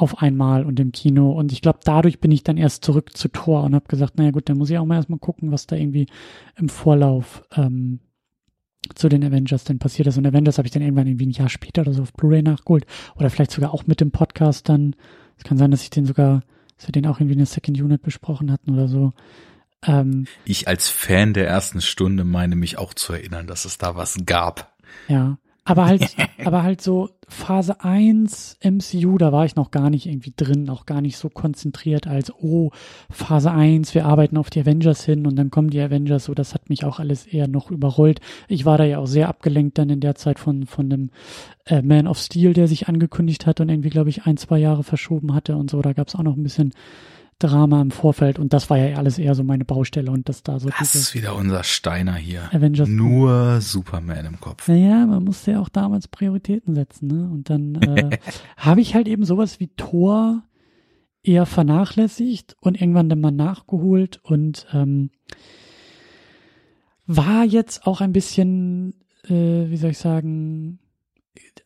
auf 0.00 0.22
einmal 0.22 0.64
und 0.64 0.80
im 0.80 0.92
Kino. 0.92 1.32
Und 1.32 1.52
ich 1.52 1.62
glaube, 1.62 1.80
dadurch 1.84 2.20
bin 2.20 2.30
ich 2.30 2.42
dann 2.42 2.56
erst 2.56 2.84
zurück 2.84 3.16
zu 3.16 3.28
Tor 3.28 3.64
und 3.64 3.74
habe 3.74 3.86
gesagt, 3.88 4.16
naja 4.16 4.30
gut, 4.30 4.48
dann 4.48 4.58
muss 4.58 4.70
ich 4.70 4.78
auch 4.78 4.86
mal 4.86 4.96
erstmal 4.96 5.18
gucken, 5.18 5.52
was 5.52 5.66
da 5.66 5.76
irgendwie 5.76 6.06
im 6.56 6.68
Vorlauf 6.68 7.42
ähm, 7.54 8.00
zu 8.94 9.08
den 9.08 9.24
Avengers 9.24 9.64
denn 9.64 9.78
passiert 9.78 10.08
ist. 10.08 10.16
Und 10.16 10.26
Avengers 10.26 10.58
habe 10.58 10.66
ich 10.66 10.72
dann 10.72 10.82
irgendwann 10.82 11.06
irgendwie 11.06 11.26
ein 11.26 11.32
Jahr 11.32 11.48
später 11.48 11.82
oder 11.82 11.92
so 11.92 12.02
auf 12.02 12.12
Blu-ray 12.14 12.42
nachgeholt. 12.42 12.86
Oder 13.16 13.30
vielleicht 13.30 13.50
sogar 13.50 13.74
auch 13.74 13.86
mit 13.86 14.00
dem 14.00 14.10
Podcast 14.10 14.68
dann. 14.68 14.96
Es 15.36 15.44
kann 15.44 15.58
sein, 15.58 15.70
dass 15.70 15.82
ich 15.82 15.90
den 15.90 16.06
sogar, 16.06 16.42
dass 16.76 16.88
wir 16.88 16.92
den 16.92 17.06
auch 17.06 17.18
irgendwie 17.18 17.34
in 17.34 17.38
der 17.38 17.46
Second 17.46 17.80
Unit 17.80 18.02
besprochen 18.02 18.50
hatten 18.50 18.72
oder 18.72 18.88
so. 18.88 19.12
Ähm, 19.82 20.26
ich 20.44 20.66
als 20.66 20.88
Fan 20.88 21.34
der 21.34 21.46
ersten 21.46 21.80
Stunde 21.80 22.24
meine 22.24 22.56
mich 22.56 22.78
auch 22.78 22.94
zu 22.94 23.12
erinnern, 23.12 23.46
dass 23.46 23.64
es 23.64 23.78
da 23.78 23.96
was 23.96 24.18
gab. 24.24 24.76
Ja, 25.08 25.38
Aber 25.70 25.86
halt, 25.86 26.16
aber 26.44 26.64
halt 26.64 26.80
so 26.80 27.10
Phase 27.28 27.80
1 27.84 28.58
MCU, 28.60 29.18
da 29.18 29.30
war 29.30 29.44
ich 29.44 29.54
noch 29.54 29.70
gar 29.70 29.88
nicht 29.88 30.06
irgendwie 30.06 30.32
drin, 30.36 30.68
auch 30.68 30.84
gar 30.84 31.00
nicht 31.00 31.16
so 31.16 31.28
konzentriert 31.28 32.08
als, 32.08 32.32
oh, 32.34 32.72
Phase 33.08 33.52
1, 33.52 33.94
wir 33.94 34.04
arbeiten 34.04 34.36
auf 34.36 34.50
die 34.50 34.60
Avengers 34.60 35.04
hin 35.04 35.28
und 35.28 35.36
dann 35.36 35.52
kommen 35.52 35.70
die 35.70 35.80
Avengers, 35.80 36.24
so, 36.24 36.34
das 36.34 36.54
hat 36.54 36.68
mich 36.68 36.84
auch 36.84 36.98
alles 36.98 37.24
eher 37.24 37.46
noch 37.46 37.70
überrollt. 37.70 38.20
Ich 38.48 38.64
war 38.64 38.78
da 38.78 38.84
ja 38.84 38.98
auch 38.98 39.06
sehr 39.06 39.28
abgelenkt 39.28 39.78
dann 39.78 39.90
in 39.90 40.00
der 40.00 40.16
Zeit 40.16 40.40
von, 40.40 40.66
von 40.66 40.90
dem 40.90 41.10
äh, 41.66 41.82
Man 41.82 42.08
of 42.08 42.18
Steel, 42.18 42.52
der 42.52 42.66
sich 42.66 42.88
angekündigt 42.88 43.46
hat 43.46 43.60
und 43.60 43.68
irgendwie, 43.68 43.90
glaube 43.90 44.10
ich, 44.10 44.24
ein, 44.24 44.36
zwei 44.36 44.58
Jahre 44.58 44.82
verschoben 44.82 45.34
hatte 45.34 45.54
und 45.54 45.70
so. 45.70 45.80
Da 45.82 45.92
gab 45.92 46.08
es 46.08 46.16
auch 46.16 46.24
noch 46.24 46.36
ein 46.36 46.42
bisschen 46.42 46.72
Drama 47.40 47.82
im 47.82 47.90
Vorfeld 47.90 48.38
und 48.38 48.52
das 48.52 48.70
war 48.70 48.78
ja 48.78 48.96
alles 48.96 49.18
eher 49.18 49.34
so 49.34 49.42
meine 49.42 49.64
Baustelle 49.64 50.10
und 50.10 50.28
das 50.28 50.42
da 50.42 50.60
so. 50.60 50.68
Das 50.78 50.94
ist 50.94 51.14
wieder 51.14 51.34
unser 51.34 51.64
Steiner 51.64 52.14
hier. 52.14 52.52
Avengers. 52.52 52.88
Nur 52.88 53.60
Superman 53.60 54.26
im 54.26 54.40
Kopf. 54.40 54.68
Naja, 54.68 55.06
man 55.06 55.24
musste 55.24 55.52
ja 55.52 55.60
auch 55.60 55.68
damals 55.68 56.06
Prioritäten 56.06 56.74
setzen, 56.74 57.08
ne? 57.08 57.28
Und 57.32 57.50
dann 57.50 57.74
äh, 57.76 58.18
habe 58.56 58.80
ich 58.80 58.94
halt 58.94 59.08
eben 59.08 59.24
sowas 59.24 59.58
wie 59.58 59.68
Tor 59.68 60.44
eher 61.22 61.46
vernachlässigt 61.46 62.56
und 62.60 62.80
irgendwann 62.80 63.08
dann 63.08 63.20
mal 63.20 63.30
nachgeholt 63.30 64.20
und 64.22 64.66
ähm, 64.72 65.10
war 67.06 67.44
jetzt 67.44 67.86
auch 67.86 68.00
ein 68.00 68.12
bisschen, 68.12 68.94
äh, 69.24 69.68
wie 69.68 69.76
soll 69.76 69.90
ich 69.90 69.98
sagen, 69.98 70.78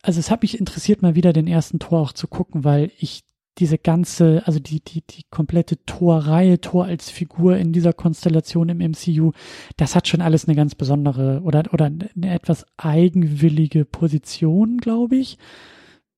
also 0.01 0.19
es 0.19 0.31
hat 0.31 0.41
mich 0.41 0.59
interessiert, 0.59 1.01
mal 1.01 1.15
wieder 1.15 1.33
den 1.33 1.47
ersten 1.47 1.79
Tor 1.79 1.99
auch 1.99 2.13
zu 2.13 2.27
gucken, 2.27 2.63
weil 2.63 2.91
ich 2.97 3.23
diese 3.57 3.77
ganze, 3.77 4.43
also 4.45 4.59
die, 4.59 4.81
die, 4.81 5.01
die 5.01 5.23
komplette 5.29 5.77
Torreihe, 5.85 6.59
Tor 6.59 6.85
als 6.85 7.09
Figur 7.09 7.55
in 7.57 7.71
dieser 7.71 7.93
Konstellation 7.93 8.67
im 8.69 8.79
MCU, 8.79 9.31
das 9.77 9.95
hat 9.95 10.07
schon 10.07 10.21
alles 10.21 10.45
eine 10.45 10.55
ganz 10.55 10.75
besondere 10.75 11.41
oder, 11.43 11.63
oder 11.71 11.85
eine 11.85 12.09
etwas 12.33 12.65
eigenwillige 12.77 13.85
Position, 13.85 14.77
glaube 14.77 15.15
ich. 15.15 15.37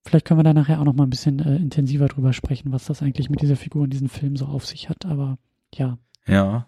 Vielleicht 0.05 0.25
können 0.25 0.39
wir 0.39 0.43
da 0.45 0.53
nachher 0.53 0.79
auch 0.79 0.85
noch 0.85 0.93
mal 0.95 1.03
ein 1.03 1.09
bisschen 1.09 1.39
äh, 1.39 1.57
intensiver 1.57 2.07
drüber 2.07 2.33
sprechen, 2.33 2.71
was 2.71 2.85
das 2.85 3.01
eigentlich 3.01 3.29
mit 3.29 3.41
dieser 3.41 3.55
Figur 3.57 3.83
in 3.83 3.89
diesem 3.89 4.09
Film 4.09 4.35
so 4.37 4.45
auf 4.45 4.65
sich 4.65 4.89
hat, 4.89 5.05
aber 5.05 5.37
ja. 5.75 5.97
Ja. 6.27 6.67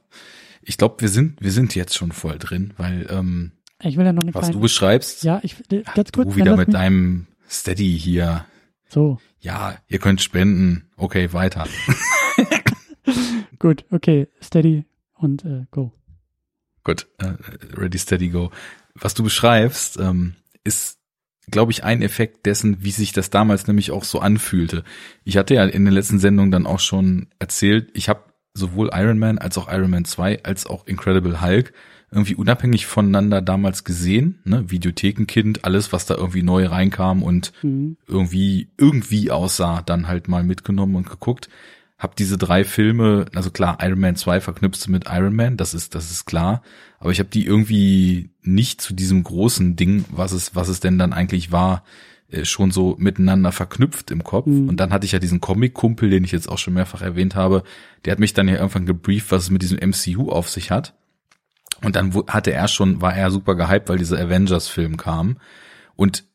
Ich 0.61 0.77
glaube, 0.77 0.95
wir 0.99 1.09
sind, 1.09 1.41
wir 1.41 1.51
sind 1.51 1.73
jetzt 1.73 1.95
schon 1.95 2.11
voll 2.11 2.37
drin, 2.37 2.73
weil, 2.77 3.07
ähm, 3.09 3.53
ich 3.81 3.95
will 3.97 4.05
ja 4.05 4.11
noch 4.13 4.23
eine 4.23 4.33
was 4.33 4.41
kleine, 4.41 4.53
du 4.55 4.59
beschreibst, 4.59 5.23
ja, 5.23 5.39
ich, 5.41 5.55
äh, 5.71 5.83
ganz 5.95 6.11
kurz, 6.11 6.29
du 6.31 6.35
wieder 6.35 6.57
mit 6.57 6.67
mich- 6.67 6.75
deinem 6.75 7.27
Steady 7.49 7.97
hier. 7.97 8.45
So, 8.89 9.19
Ja, 9.39 9.77
ihr 9.87 9.99
könnt 9.99 10.21
spenden. 10.21 10.89
Okay, 10.97 11.31
weiter. 11.31 11.67
gut, 13.59 13.85
okay, 13.91 14.27
steady 14.41 14.85
und 15.13 15.45
äh, 15.45 15.65
go. 15.71 15.93
Gut, 16.83 17.07
äh, 17.19 17.33
ready, 17.75 17.99
steady, 17.99 18.29
go. 18.29 18.51
Was 18.95 19.13
du 19.13 19.23
beschreibst, 19.23 19.99
ähm, 19.99 20.33
ist, 20.63 20.97
glaube 21.51 21.71
ich, 21.71 21.83
ein 21.83 22.01
Effekt 22.01 22.45
dessen, 22.45 22.83
wie 22.83 22.91
sich 22.91 23.11
das 23.11 23.29
damals 23.29 23.67
nämlich 23.67 23.91
auch 23.91 24.03
so 24.03 24.19
anfühlte. 24.19 24.83
Ich 25.23 25.37
hatte 25.37 25.53
ja 25.53 25.65
in 25.65 25.85
den 25.85 25.93
letzten 25.93 26.19
Sendungen 26.19 26.51
dann 26.51 26.65
auch 26.65 26.79
schon 26.79 27.27
erzählt, 27.37 27.91
ich 27.93 28.09
habe 28.09 28.23
sowohl 28.53 28.89
Iron 28.93 29.19
Man 29.19 29.37
als 29.37 29.57
auch 29.57 29.71
Iron 29.71 29.91
Man 29.91 30.05
2 30.05 30.43
als 30.43 30.65
auch 30.65 30.87
Incredible 30.87 31.41
Hulk 31.41 31.73
irgendwie 32.11 32.35
unabhängig 32.35 32.87
voneinander 32.87 33.41
damals 33.41 33.83
gesehen, 33.83 34.39
ne, 34.43 34.69
Videothekenkind, 34.71 35.63
alles, 35.65 35.93
was 35.93 36.05
da 36.05 36.15
irgendwie 36.15 36.43
neu 36.43 36.65
reinkam 36.65 37.21
und 37.23 37.51
Mhm. 37.61 37.97
irgendwie 38.07 38.69
irgendwie 38.77 39.31
aussah, 39.31 39.81
dann 39.81 40.07
halt 40.07 40.27
mal 40.27 40.43
mitgenommen 40.43 40.95
und 40.95 41.09
geguckt. 41.09 41.49
Hab 41.97 42.15
diese 42.15 42.37
drei 42.37 42.63
Filme, 42.63 43.25
also 43.35 43.51
klar, 43.51 43.77
Iron 43.81 43.99
Man 43.99 44.15
2 44.15 44.39
verknüpfst 44.41 44.85
du 44.87 44.91
mit 44.91 45.05
Iron 45.09 45.35
Man, 45.35 45.57
das 45.57 45.73
ist 45.73 45.95
das 45.95 46.11
ist 46.11 46.25
klar, 46.25 46.63
aber 46.97 47.11
ich 47.11 47.19
habe 47.19 47.29
die 47.29 47.45
irgendwie 47.45 48.29
nicht 48.41 48.81
zu 48.81 48.93
diesem 48.93 49.21
großen 49.23 49.75
Ding, 49.75 50.05
was 50.09 50.31
es 50.31 50.55
was 50.55 50.69
es 50.69 50.79
denn 50.79 50.97
dann 50.97 51.11
eigentlich 51.13 51.51
war, 51.51 51.83
äh, 52.31 52.45
schon 52.45 52.71
so 52.71 52.95
miteinander 52.99 53.51
verknüpft 53.51 54.11
im 54.11 54.23
Kopf. 54.23 54.47
Mhm. 54.47 54.69
Und 54.69 54.79
dann 54.79 54.91
hatte 54.93 55.05
ich 55.05 55.11
ja 55.11 55.19
diesen 55.19 55.41
Comic-Kumpel, 55.41 56.09
den 56.09 56.23
ich 56.23 56.31
jetzt 56.31 56.47
auch 56.47 56.57
schon 56.57 56.73
mehrfach 56.73 57.01
erwähnt 57.01 57.35
habe, 57.35 57.63
der 58.05 58.11
hat 58.13 58.19
mich 58.19 58.33
dann 58.33 58.47
ja 58.47 58.55
irgendwann 58.55 58.85
gebrieft, 58.85 59.31
was 59.31 59.43
es 59.43 59.49
mit 59.49 59.61
diesem 59.61 59.77
MCU 59.79 60.29
auf 60.29 60.49
sich 60.49 60.71
hat. 60.71 60.93
Und 61.83 61.95
dann 61.95 62.13
hatte 62.27 62.51
er 62.51 62.67
schon, 62.67 63.01
war 63.01 63.15
er 63.15 63.31
super 63.31 63.55
gehypt, 63.55 63.89
weil 63.89 63.97
dieser 63.97 64.19
Avengers-Film 64.19 64.97
kam. 64.97 65.37
Und 65.95 66.25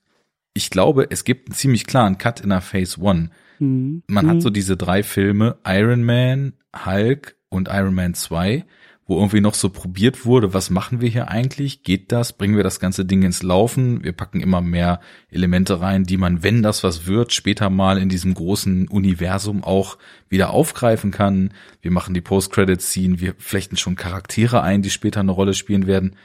ich 0.55 0.71
glaube, 0.71 1.07
es 1.11 1.25
gibt 1.25 1.49
einen 1.49 1.55
ziemlich 1.55 1.87
klaren 1.87 2.19
Cut 2.19 2.41
in 2.41 2.51
der 2.51 2.61
Phase 2.61 3.01
One. 3.01 3.31
Mhm. 3.59 4.03
Man 4.07 4.27
mhm. 4.27 4.31
hat 4.31 4.43
so 4.43 4.51
diese 4.51 4.77
drei 4.77 5.03
Filme, 5.03 5.59
Iron 5.67 6.05
Man, 6.05 6.55
Hulk 6.85 7.37
und 7.49 7.69
Iron 7.69 7.95
Man 7.95 8.15
2, 8.15 8.65
wo 9.07 9.19
irgendwie 9.19 9.41
noch 9.41 9.55
so 9.55 9.69
probiert 9.69 10.25
wurde, 10.25 10.55
was 10.55 10.71
machen 10.71 11.01
wir 11.01 11.09
hier 11.09 11.29
eigentlich? 11.29 11.83
Geht 11.83 12.11
das? 12.11 12.33
Bringen 12.33 12.57
wir 12.57 12.65
das 12.65 12.81
ganze 12.81 13.05
Ding 13.05 13.23
ins 13.23 13.43
Laufen? 13.43 14.03
Wir 14.03 14.13
packen 14.13 14.41
immer 14.41 14.63
mehr 14.63 15.01
Elemente 15.31 15.81
rein, 15.81 16.05
die 16.05 16.17
man, 16.17 16.43
wenn 16.43 16.63
das 16.63 16.83
was 16.85 17.07
wird, 17.07 17.33
später 17.33 17.69
mal 17.69 17.99
in 17.99 18.09
diesem 18.09 18.33
großen 18.33 18.89
Universum 18.89 19.63
auch 19.63 19.99
wieder 20.31 20.51
aufgreifen 20.51 21.11
kann. 21.11 21.53
Wir 21.83 21.91
machen 21.91 22.15
die 22.15 22.23
Post-Credit-Scene, 22.23 23.21
wir 23.21 23.35
flechten 23.39 23.77
schon 23.77 23.97
Charaktere 23.97 24.63
ein, 24.63 24.81
die 24.81 24.91
später 24.91 25.21
eine 25.21 25.33
Rolle 25.33 25.53
spielen 25.53 25.87
werden. 25.87 26.17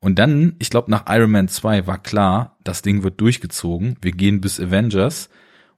Und 0.00 0.18
dann, 0.18 0.54
ich 0.58 0.70
glaube, 0.70 0.90
nach 0.90 1.04
Iron 1.08 1.30
Man 1.30 1.48
2 1.48 1.86
war 1.86 2.00
klar, 2.00 2.56
das 2.62 2.82
Ding 2.82 3.02
wird 3.02 3.20
durchgezogen. 3.20 3.96
Wir 4.00 4.12
gehen 4.12 4.40
bis 4.40 4.60
Avengers. 4.60 5.30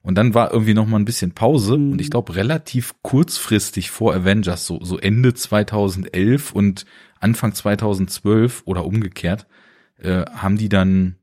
Und 0.03 0.15
dann 0.15 0.33
war 0.33 0.51
irgendwie 0.51 0.73
noch 0.73 0.87
mal 0.87 0.97
ein 0.97 1.05
bisschen 1.05 1.33
Pause. 1.33 1.77
Mhm. 1.77 1.93
Und 1.93 2.01
ich 2.01 2.09
glaube, 2.09 2.35
relativ 2.35 2.95
kurzfristig 3.01 3.91
vor 3.91 4.15
Avengers, 4.15 4.65
so, 4.65 4.83
so 4.83 4.97
Ende 4.97 5.33
2011 5.33 6.51
und 6.53 6.85
Anfang 7.19 7.53
2012 7.53 8.63
oder 8.65 8.85
umgekehrt, 8.85 9.45
äh, 9.99 10.25
haben 10.31 10.57
die 10.57 10.69
dann, 10.69 11.15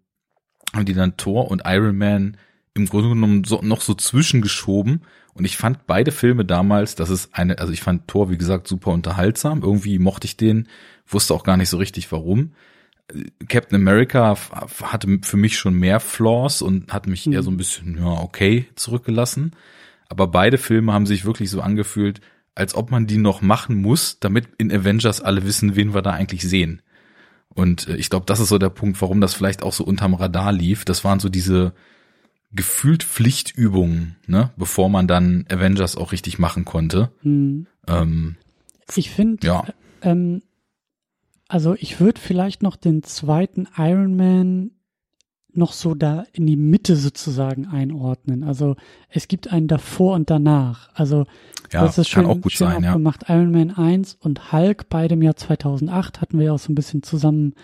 haben 0.73 0.85
die 0.85 0.95
dann 0.95 1.17
Thor 1.17 1.51
und 1.51 1.63
Iron 1.65 1.97
Man 1.97 2.37
im 2.75 2.87
Grunde 2.87 3.09
genommen 3.09 3.45
so, 3.45 3.61
noch 3.63 3.81
so 3.81 3.95
zwischengeschoben. 3.95 5.03
Und 5.35 5.45
ich 5.45 5.57
fand 5.57 5.87
beide 5.87 6.13
Filme 6.13 6.45
damals, 6.45 6.95
das 6.95 7.11
ist 7.11 7.35
eine, 7.35 7.59
also 7.59 7.73
ich 7.73 7.81
fand 7.81 8.09
Thor, 8.09 8.31
wie 8.31 8.39
gesagt, 8.39 8.69
super 8.69 8.93
unterhaltsam. 8.93 9.63
Irgendwie 9.63 9.99
mochte 9.99 10.27
ich 10.27 10.37
den, 10.37 10.69
wusste 11.07 11.35
auch 11.35 11.45
gar 11.45 11.57
nicht 11.57 11.69
so 11.69 11.79
richtig 11.79 12.11
warum. 12.13 12.53
Captain 13.49 13.77
America 13.77 14.37
hatte 14.83 15.19
für 15.23 15.37
mich 15.37 15.59
schon 15.59 15.75
mehr 15.75 16.01
Flaws 16.01 16.61
und 16.63 16.93
hat 16.93 17.07
mich 17.07 17.27
eher 17.27 17.43
so 17.43 17.51
ein 17.51 17.57
bisschen, 17.57 17.97
ja, 17.99 18.21
okay, 18.21 18.67
zurückgelassen. 18.75 19.53
Aber 20.09 20.27
beide 20.27 20.59
Filme 20.59 20.93
haben 20.93 21.07
sich 21.07 21.25
wirklich 21.25 21.51
so 21.51 21.61
angefühlt, 21.61 22.21
als 22.55 22.75
ob 22.75 22.91
man 22.91 23.07
die 23.07 23.19
noch 23.19 23.41
machen 23.41 23.81
muss, 23.81 24.19
damit 24.21 24.49
in 24.59 24.73
Avengers 24.73 25.21
alle 25.21 25.45
wissen, 25.45 25.77
wen 25.77 25.95
wir 25.95 26.03
da 26.03 26.11
eigentlich 26.11 26.43
sehen. 26.43 26.83
Und 27.49 27.89
äh, 27.89 27.97
ich 27.97 28.11
glaube, 28.11 28.27
das 28.27 28.41
ist 28.41 28.49
so 28.49 28.59
der 28.59 28.71
Punkt, 28.71 29.01
warum 29.01 29.21
das 29.21 29.35
vielleicht 29.35 29.63
auch 29.63 29.73
so 29.73 29.85
unterm 29.85 30.15
Radar 30.15 30.53
lief. 30.53 30.85
Das 30.85 31.05
waren 31.05 31.21
so 31.21 31.29
diese 31.29 31.73
gefühlt 32.53 33.05
Pflichtübungen, 33.05 34.17
ne, 34.27 34.51
bevor 34.57 34.89
man 34.89 35.07
dann 35.07 35.45
Avengers 35.51 35.97
auch 35.97 36.13
richtig 36.13 36.39
machen 36.39 36.65
konnte. 36.65 37.11
Mhm. 37.23 37.67
Ähm, 37.87 38.37
Ich 38.97 39.11
finde, 39.11 39.47
ja, 39.47 39.65
ähm, 40.03 40.43
also 41.49 41.75
ich 41.75 42.01
würde 42.01 42.21
vielleicht 42.21 42.63
noch 42.63 42.77
den 42.77 43.03
zweiten 43.03 43.67
Iron 43.77 44.17
Man 44.17 44.71
noch 45.53 45.73
so 45.73 45.95
da 45.95 46.25
in 46.33 46.47
die 46.47 46.57
Mitte 46.57 46.95
sozusagen 46.95 47.67
einordnen. 47.67 48.45
Also 48.45 48.77
es 49.09 49.29
gibt 49.29 49.53
einen 49.53 49.67
davor 49.67 50.15
und 50.15 50.31
danach. 50.31 50.91
Also 50.95 51.25
ja, 51.73 51.83
das 51.83 51.99
ist 51.99 52.13
kann 52.13 52.25
schön, 52.25 52.31
auch 52.31 52.41
gut 52.41 52.53
schön 52.53 52.69
sein, 52.69 52.83
ja. 52.85 52.91
aufgemacht. 52.91 53.25
Iron 53.29 53.51
Man 53.51 53.71
1 53.71 54.15
und 54.21 54.53
Hulk, 54.53 54.89
beide 54.89 55.15
im 55.15 55.23
Jahr 55.23 55.37
2008, 55.37 56.21
hatten 56.21 56.39
wir 56.39 56.47
ja 56.47 56.53
auch 56.53 56.59
so 56.59 56.71
ein 56.71 56.75
bisschen 56.75 57.03
zusammen 57.03 57.55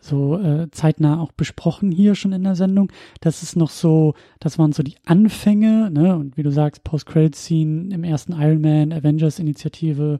so 0.00 0.38
äh, 0.38 0.70
zeitnah 0.70 1.20
auch 1.20 1.32
besprochen 1.32 1.90
hier 1.90 2.14
schon 2.14 2.32
in 2.32 2.44
der 2.44 2.54
Sendung. 2.54 2.92
Das 3.20 3.42
ist 3.42 3.56
noch 3.56 3.70
so, 3.70 4.14
das 4.38 4.58
waren 4.58 4.72
so 4.72 4.82
die 4.82 4.96
Anfänge, 5.04 5.90
ne? 5.90 6.16
Und 6.16 6.36
wie 6.36 6.44
du 6.44 6.52
sagst, 6.52 6.84
Post-Credit-Scene 6.84 7.92
im 7.92 8.04
ersten 8.04 8.32
Iron 8.32 8.60
Man, 8.60 8.92
Avengers-Initiative, 8.92 10.18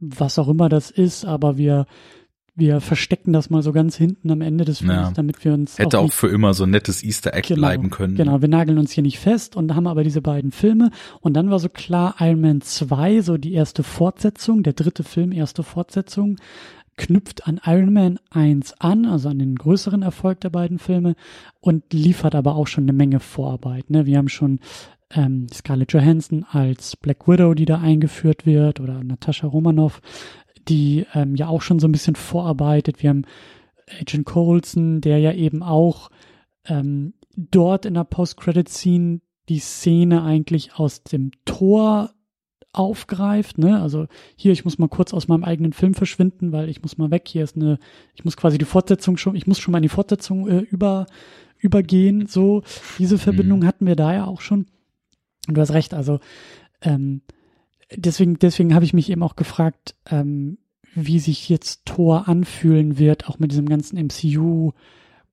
was 0.00 0.38
auch 0.38 0.48
immer 0.48 0.68
das 0.68 0.90
ist, 0.90 1.24
aber 1.24 1.58
wir 1.58 1.86
wir 2.60 2.80
verstecken 2.80 3.32
das 3.32 3.50
mal 3.50 3.62
so 3.62 3.72
ganz 3.72 3.96
hinten 3.96 4.30
am 4.30 4.40
Ende 4.40 4.64
des 4.64 4.78
Films, 4.78 4.94
Ja. 4.94 5.10
damit 5.10 5.44
wir 5.44 5.52
uns 5.54 5.78
Hätte 5.78 5.98
auch 5.98 6.04
auch 6.04 6.12
für 6.12 6.28
immer 6.28 6.54
so 6.54 6.62
ein 6.64 6.70
nettes 6.70 7.02
Easter 7.02 7.34
Egg 7.34 7.48
Genau, 7.48 7.60
bleiben 7.60 7.90
können. 7.90 8.14
Genau, 8.14 8.40
wir 8.40 8.48
nageln 8.48 8.78
uns 8.78 8.92
hier 8.92 9.02
nicht 9.02 9.18
fest 9.18 9.56
und 9.56 9.74
haben 9.74 9.86
aber 9.88 10.04
diese 10.04 10.22
beiden 10.22 10.52
Filme. 10.52 10.90
Und 11.20 11.34
dann 11.34 11.50
war 11.50 11.58
so 11.58 11.68
klar, 11.68 12.14
Iron 12.20 12.40
Man 12.40 12.60
2, 12.60 13.22
so 13.22 13.36
die 13.36 13.52
erste 13.54 13.82
Fortsetzung, 13.82 14.62
der 14.62 14.74
dritte 14.74 15.02
Film, 15.02 15.32
erste 15.32 15.62
Fortsetzung, 15.64 16.36
knüpft 16.96 17.46
an 17.46 17.60
Iron 17.64 17.92
Man 17.92 18.18
1 18.30 18.74
an, 18.80 19.06
also 19.06 19.28
an 19.30 19.38
den 19.38 19.54
größeren 19.56 20.02
Erfolg 20.02 20.40
der 20.40 20.50
beiden 20.50 20.78
Filme 20.78 21.14
und 21.60 21.92
liefert 21.92 22.34
aber 22.34 22.54
auch 22.56 22.66
schon 22.66 22.84
eine 22.84 22.92
Menge 22.92 23.20
Vorarbeit. 23.20 23.88
Ne? 23.90 24.04
Wir 24.06 24.18
haben 24.18 24.28
schon 24.28 24.60
ähm, 25.12 25.46
Scarlett 25.52 25.92
Johansson 25.92 26.44
als 26.50 26.96
Black 26.96 27.26
Widow, 27.26 27.54
die 27.54 27.64
da 27.64 27.80
eingeführt 27.80 28.46
wird, 28.46 28.80
oder 28.80 29.02
Natascha 29.02 29.46
Romanoff, 29.46 30.00
die 30.68 31.06
ähm, 31.14 31.34
ja 31.36 31.48
auch 31.48 31.62
schon 31.62 31.78
so 31.78 31.88
ein 31.88 31.92
bisschen 31.92 32.16
vorarbeitet. 32.16 33.02
Wir 33.02 33.10
haben 33.10 33.24
Agent 34.00 34.26
Coulson, 34.26 35.00
der 35.00 35.18
ja 35.18 35.32
eben 35.32 35.62
auch 35.62 36.10
ähm, 36.66 37.14
dort 37.36 37.86
in 37.86 37.94
der 37.94 38.04
Post-Credit-Scene 38.04 39.20
die 39.48 39.58
Szene 39.58 40.22
eigentlich 40.22 40.74
aus 40.74 41.02
dem 41.02 41.32
Tor 41.44 42.12
aufgreift, 42.72 43.58
ne? 43.58 43.82
Also 43.82 44.06
hier, 44.36 44.52
ich 44.52 44.64
muss 44.64 44.78
mal 44.78 44.88
kurz 44.88 45.12
aus 45.12 45.26
meinem 45.26 45.42
eigenen 45.42 45.72
Film 45.72 45.94
verschwinden, 45.94 46.52
weil 46.52 46.68
ich 46.68 46.82
muss 46.82 46.98
mal 46.98 47.10
weg. 47.10 47.26
Hier 47.26 47.42
ist 47.42 47.56
eine, 47.56 47.78
ich 48.14 48.24
muss 48.24 48.36
quasi 48.36 48.58
die 48.58 48.64
Fortsetzung 48.64 49.16
schon, 49.16 49.34
ich 49.34 49.48
muss 49.48 49.58
schon 49.58 49.72
mal 49.72 49.78
in 49.78 49.82
die 49.82 49.88
Fortsetzung 49.88 50.48
äh, 50.48 50.60
über 50.60 51.06
übergehen. 51.58 52.26
So 52.26 52.62
diese 52.98 53.18
Verbindung 53.18 53.60
mhm. 53.60 53.66
hatten 53.66 53.86
wir 53.86 53.96
da 53.96 54.12
ja 54.14 54.26
auch 54.26 54.40
schon. 54.40 54.66
Und 55.48 55.56
du 55.56 55.60
hast 55.60 55.72
recht. 55.72 55.94
Also 55.94 56.20
ähm, 56.80 57.22
deswegen, 57.96 58.38
deswegen 58.38 58.74
habe 58.74 58.84
ich 58.84 58.92
mich 58.92 59.10
eben 59.10 59.22
auch 59.22 59.36
gefragt, 59.36 59.94
ähm, 60.10 60.58
wie 60.94 61.20
sich 61.20 61.48
jetzt 61.48 61.86
Thor 61.86 62.28
anfühlen 62.28 62.98
wird, 62.98 63.28
auch 63.28 63.38
mit 63.38 63.52
diesem 63.52 63.68
ganzen 63.68 63.98
MCU. 63.98 64.72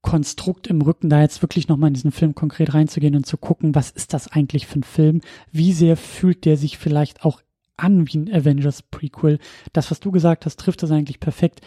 Konstrukt 0.02 0.68
im 0.68 0.82
Rücken, 0.82 1.10
da 1.10 1.22
jetzt 1.22 1.42
wirklich 1.42 1.68
nochmal 1.68 1.90
in 1.90 1.96
diesen 1.96 2.12
Film 2.12 2.34
konkret 2.34 2.74
reinzugehen 2.74 3.16
und 3.16 3.26
zu 3.26 3.36
gucken, 3.36 3.76
was 3.76 3.90
ist 3.90 4.14
das 4.14 4.32
eigentlich 4.32 4.66
für 4.66 4.80
ein 4.80 4.84
Film? 4.84 5.22
Wie 5.52 5.74
sehr 5.74 5.98
fühlt 5.98 6.46
der 6.46 6.56
sich 6.56 6.78
vielleicht 6.78 7.26
auch 7.26 7.42
an 7.76 8.08
wie 8.08 8.20
ein 8.20 8.34
Avengers 8.34 8.84
Prequel? 8.84 9.40
Das, 9.74 9.92
was 9.92 10.00
du 10.00 10.12
gesagt 10.12 10.46
hast, 10.46 10.60
trifft 10.60 10.84
das 10.84 10.92
eigentlich 10.92 11.20
perfekt. 11.20 11.62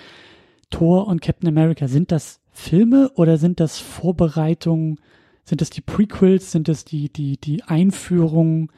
Thor 0.70 1.06
und 1.08 1.20
Captain 1.20 1.48
America, 1.48 1.88
sind 1.88 2.12
das 2.12 2.40
Filme 2.50 3.10
oder 3.16 3.36
sind 3.36 3.60
das 3.60 3.78
Vorbereitungen? 3.78 5.00
Sind 5.44 5.60
das 5.60 5.70
die 5.70 5.82
Prequels? 5.82 6.52
Sind 6.52 6.68
das 6.68 6.84
die, 6.84 7.12
die, 7.12 7.36
die 7.36 7.64
Einführung 7.64 8.70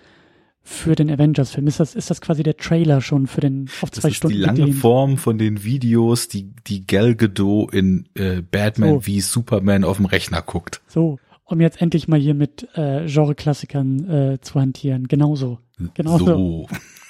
für 0.62 0.94
den 0.94 1.10
Avengers-Film? 1.10 1.66
Ist 1.66 1.80
das, 1.80 1.94
ist 1.94 2.10
das 2.10 2.20
quasi 2.20 2.42
der 2.42 2.56
Trailer 2.56 3.00
schon 3.00 3.26
für 3.26 3.40
den 3.40 3.68
auf 3.80 3.90
zwei 3.90 4.08
das 4.08 4.16
Stunden? 4.16 4.36
Die 4.36 4.42
lange 4.42 4.60
Ideen? 4.60 4.74
Form 4.74 5.18
von 5.18 5.38
den 5.38 5.64
Videos, 5.64 6.28
die, 6.28 6.52
die 6.66 6.86
Gal 6.86 7.14
Gadot 7.14 7.74
in 7.74 8.08
äh, 8.14 8.42
Batman 8.42 8.94
so. 8.94 9.06
wie 9.06 9.20
Superman 9.20 9.84
auf 9.84 9.96
dem 9.96 10.06
Rechner 10.06 10.42
guckt. 10.42 10.80
So, 10.86 11.18
um 11.44 11.60
jetzt 11.60 11.82
endlich 11.82 12.08
mal 12.08 12.18
hier 12.18 12.34
mit 12.34 12.68
äh, 12.74 13.06
Genre-Klassikern 13.06 14.08
äh, 14.08 14.40
zu 14.40 14.60
hantieren. 14.60 15.08
Genauso. 15.08 15.58
Genauso. 15.94 16.26
So. 16.26 16.68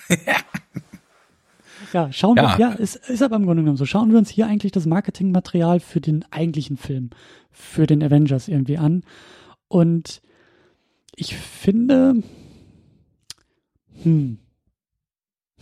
ja, 1.92 2.10
schauen 2.10 2.36
ja. 2.36 2.58
wir, 2.58 2.66
ja, 2.66 2.72
ist, 2.72 2.96
ist 2.96 3.22
aber 3.22 3.36
im 3.36 3.44
Grunde 3.44 3.62
genommen 3.62 3.76
so. 3.76 3.84
Schauen 3.84 4.10
wir 4.10 4.18
uns 4.18 4.30
hier 4.30 4.46
eigentlich 4.46 4.72
das 4.72 4.86
Marketingmaterial 4.86 5.80
für 5.80 6.00
den 6.00 6.24
eigentlichen 6.30 6.78
Film, 6.78 7.10
für 7.50 7.86
den 7.86 8.02
Avengers 8.02 8.48
irgendwie 8.48 8.78
an. 8.78 9.02
Und 9.68 10.22
ich 11.14 11.36
finde, 11.36 12.22
hm. 14.02 14.38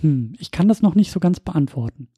Hm, 0.00 0.34
ich 0.38 0.50
kann 0.50 0.68
das 0.68 0.82
noch 0.82 0.94
nicht 0.94 1.12
so 1.12 1.20
ganz 1.20 1.40
beantworten. 1.40 2.08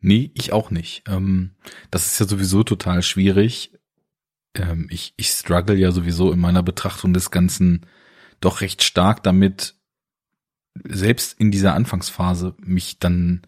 Nee, 0.00 0.30
ich 0.34 0.52
auch 0.52 0.70
nicht. 0.70 1.04
Ähm, 1.06 1.52
das 1.90 2.06
ist 2.06 2.18
ja 2.18 2.26
sowieso 2.26 2.64
total 2.64 3.02
schwierig. 3.02 3.78
Ähm, 4.54 4.88
ich, 4.90 5.14
ich 5.16 5.28
struggle 5.28 5.76
ja 5.76 5.92
sowieso 5.92 6.32
in 6.32 6.40
meiner 6.40 6.62
Betrachtung 6.62 7.14
des 7.14 7.30
Ganzen 7.30 7.86
doch 8.40 8.60
recht 8.60 8.82
stark 8.82 9.22
damit, 9.22 9.76
selbst 10.84 11.38
in 11.38 11.50
dieser 11.50 11.74
Anfangsphase 11.74 12.56
mich 12.58 12.98
dann 12.98 13.42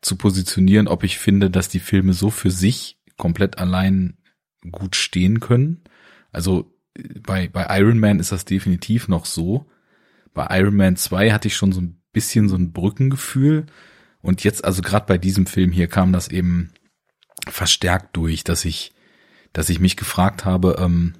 zu 0.00 0.16
positionieren, 0.16 0.88
ob 0.88 1.04
ich 1.04 1.18
finde, 1.18 1.50
dass 1.50 1.68
die 1.68 1.80
Filme 1.80 2.14
so 2.14 2.30
für 2.30 2.50
sich 2.50 2.98
komplett 3.18 3.58
allein 3.58 4.16
gut 4.70 4.96
stehen 4.96 5.40
können. 5.40 5.82
Also 6.32 6.74
bei, 7.22 7.48
bei 7.48 7.66
Iron 7.78 7.98
Man 7.98 8.20
ist 8.20 8.32
das 8.32 8.46
definitiv 8.46 9.08
noch 9.08 9.26
so 9.26 9.66
bei 10.34 10.46
Iron 10.58 10.76
Man 10.76 10.96
2 10.96 11.32
hatte 11.32 11.48
ich 11.48 11.56
schon 11.56 11.72
so 11.72 11.80
ein 11.80 12.00
bisschen 12.12 12.48
so 12.48 12.56
ein 12.56 12.72
Brückengefühl. 12.72 13.66
Und 14.20 14.44
jetzt, 14.44 14.64
also 14.64 14.82
gerade 14.82 15.06
bei 15.06 15.18
diesem 15.18 15.46
Film 15.46 15.72
hier 15.72 15.88
kam 15.88 16.12
das 16.12 16.28
eben 16.28 16.72
verstärkt 17.48 18.16
durch, 18.16 18.44
dass 18.44 18.64
ich, 18.64 18.92
dass 19.52 19.68
ich 19.68 19.80
mich 19.80 19.96
gefragt 19.96 20.44
habe, 20.44 20.76
ähm, 20.78 21.14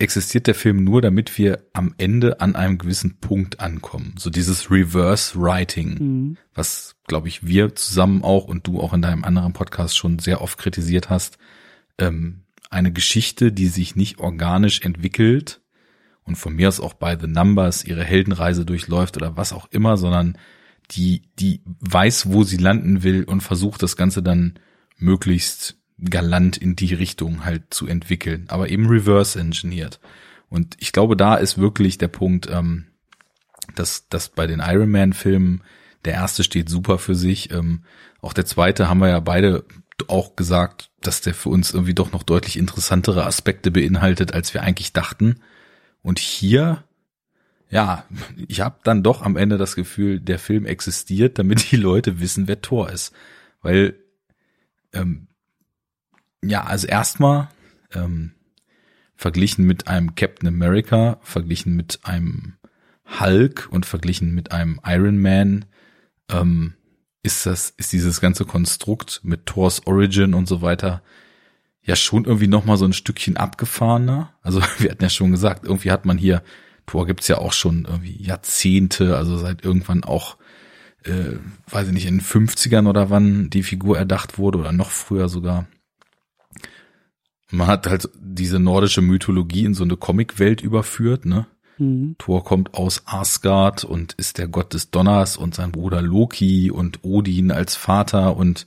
existiert 0.00 0.46
der 0.46 0.54
Film 0.54 0.82
nur, 0.82 1.02
damit 1.02 1.36
wir 1.36 1.66
am 1.72 1.94
Ende 1.98 2.40
an 2.40 2.56
einem 2.56 2.78
gewissen 2.78 3.18
Punkt 3.18 3.60
ankommen. 3.60 4.14
So 4.18 4.30
dieses 4.30 4.70
Reverse 4.70 5.38
Writing, 5.38 5.98
mhm. 5.98 6.36
was, 6.54 6.96
glaube 7.06 7.28
ich, 7.28 7.46
wir 7.46 7.74
zusammen 7.74 8.24
auch 8.24 8.46
und 8.46 8.66
du 8.66 8.80
auch 8.80 8.94
in 8.94 9.02
deinem 9.02 9.24
anderen 9.24 9.52
Podcast 9.52 9.96
schon 9.96 10.18
sehr 10.18 10.40
oft 10.40 10.58
kritisiert 10.58 11.10
hast. 11.10 11.36
Ähm, 11.98 12.44
eine 12.70 12.92
Geschichte, 12.92 13.52
die 13.52 13.66
sich 13.66 13.94
nicht 13.94 14.18
organisch 14.18 14.80
entwickelt, 14.80 15.60
und 16.24 16.36
von 16.36 16.54
mir 16.54 16.68
aus 16.68 16.80
auch 16.80 16.94
bei 16.94 17.18
The 17.18 17.26
Numbers 17.26 17.84
ihre 17.84 18.04
Heldenreise 18.04 18.64
durchläuft 18.64 19.16
oder 19.16 19.36
was 19.36 19.52
auch 19.52 19.68
immer, 19.70 19.96
sondern 19.96 20.38
die, 20.92 21.22
die 21.38 21.62
weiß, 21.80 22.32
wo 22.32 22.42
sie 22.44 22.56
landen 22.56 23.02
will 23.02 23.24
und 23.24 23.42
versucht 23.42 23.82
das 23.82 23.96
Ganze 23.96 24.22
dann 24.22 24.58
möglichst 24.98 25.76
galant 25.98 26.56
in 26.56 26.76
die 26.76 26.94
Richtung 26.94 27.44
halt 27.44 27.72
zu 27.72 27.86
entwickeln, 27.86 28.46
aber 28.48 28.70
eben 28.70 28.86
reverse 28.86 29.38
engineert. 29.38 30.00
Und 30.48 30.76
ich 30.78 30.92
glaube, 30.92 31.16
da 31.16 31.36
ist 31.36 31.58
wirklich 31.58 31.98
der 31.98 32.08
Punkt, 32.08 32.48
ähm, 32.50 32.86
dass, 33.74 34.08
dass 34.08 34.30
bei 34.30 34.46
den 34.46 34.60
Iron 34.60 34.90
Man 34.90 35.12
Filmen 35.12 35.62
der 36.04 36.14
erste 36.14 36.44
steht 36.44 36.68
super 36.68 36.98
für 36.98 37.14
sich. 37.14 37.52
Ähm, 37.52 37.84
auch 38.20 38.32
der 38.32 38.46
zweite 38.46 38.88
haben 38.88 39.00
wir 39.00 39.08
ja 39.08 39.20
beide 39.20 39.64
auch 40.08 40.34
gesagt, 40.34 40.90
dass 41.02 41.20
der 41.20 41.34
für 41.34 41.50
uns 41.50 41.72
irgendwie 41.72 41.94
doch 41.94 42.12
noch 42.12 42.22
deutlich 42.22 42.56
interessantere 42.56 43.26
Aspekte 43.26 43.70
beinhaltet, 43.70 44.32
als 44.32 44.54
wir 44.54 44.62
eigentlich 44.62 44.92
dachten. 44.92 45.40
Und 46.02 46.18
hier, 46.18 46.84
ja, 47.68 48.04
ich 48.48 48.60
habe 48.60 48.78
dann 48.84 49.02
doch 49.02 49.22
am 49.22 49.36
Ende 49.36 49.58
das 49.58 49.76
Gefühl, 49.76 50.20
der 50.20 50.38
Film 50.38 50.66
existiert, 50.66 51.38
damit 51.38 51.70
die 51.72 51.76
Leute 51.76 52.20
wissen, 52.20 52.48
wer 52.48 52.60
Thor 52.60 52.90
ist. 52.90 53.12
Weil, 53.62 53.96
ähm, 54.92 55.28
ja, 56.42 56.64
also 56.64 56.86
erstmal 56.86 57.48
ähm, 57.92 58.32
verglichen 59.14 59.66
mit 59.66 59.88
einem 59.88 60.14
Captain 60.14 60.48
America, 60.48 61.18
verglichen 61.22 61.76
mit 61.76 62.00
einem 62.04 62.54
Hulk 63.20 63.68
und 63.70 63.84
verglichen 63.84 64.34
mit 64.34 64.52
einem 64.52 64.80
Iron 64.84 65.20
Man, 65.20 65.66
ähm, 66.30 66.74
ist 67.22 67.44
das, 67.44 67.70
ist 67.76 67.92
dieses 67.92 68.20
ganze 68.20 68.46
Konstrukt 68.46 69.20
mit 69.22 69.46
Thors 69.46 69.86
Origin 69.86 70.32
und 70.32 70.48
so 70.48 70.62
weiter 70.62 71.02
ja 71.82 71.96
schon 71.96 72.24
irgendwie 72.24 72.46
noch 72.46 72.64
mal 72.64 72.76
so 72.76 72.84
ein 72.84 72.92
Stückchen 72.92 73.36
abgefahrener. 73.36 74.32
Also 74.42 74.60
wir 74.78 74.90
hatten 74.90 75.02
ja 75.02 75.10
schon 75.10 75.30
gesagt, 75.30 75.64
irgendwie 75.64 75.90
hat 75.90 76.04
man 76.04 76.18
hier, 76.18 76.42
Tor 76.86 77.06
gibt's 77.06 77.28
ja 77.28 77.38
auch 77.38 77.52
schon 77.52 77.84
irgendwie 77.84 78.22
Jahrzehnte, 78.22 79.16
also 79.16 79.36
seit 79.36 79.64
irgendwann 79.64 80.04
auch, 80.04 80.36
äh, 81.04 81.36
weiß 81.68 81.88
ich 81.88 81.94
nicht, 81.94 82.06
in 82.06 82.18
den 82.18 82.24
50ern 82.24 82.88
oder 82.88 83.10
wann 83.10 83.48
die 83.50 83.62
Figur 83.62 83.96
erdacht 83.96 84.38
wurde 84.38 84.58
oder 84.58 84.72
noch 84.72 84.90
früher 84.90 85.28
sogar. 85.28 85.66
Man 87.52 87.66
hat 87.66 87.86
halt 87.86 88.08
diese 88.20 88.58
nordische 88.58 89.02
Mythologie 89.02 89.64
in 89.64 89.74
so 89.74 89.84
eine 89.84 89.96
Comicwelt 89.96 90.60
überführt, 90.60 91.26
ne? 91.26 91.46
Mhm. 91.78 92.14
Thor 92.18 92.44
kommt 92.44 92.74
aus 92.74 93.02
Asgard 93.06 93.84
und 93.84 94.12
ist 94.12 94.38
der 94.38 94.46
Gott 94.46 94.74
des 94.74 94.90
Donners 94.90 95.36
und 95.36 95.54
sein 95.54 95.72
Bruder 95.72 96.02
Loki 96.02 96.70
und 96.70 97.02
Odin 97.02 97.50
als 97.50 97.74
Vater 97.74 98.36
und 98.36 98.66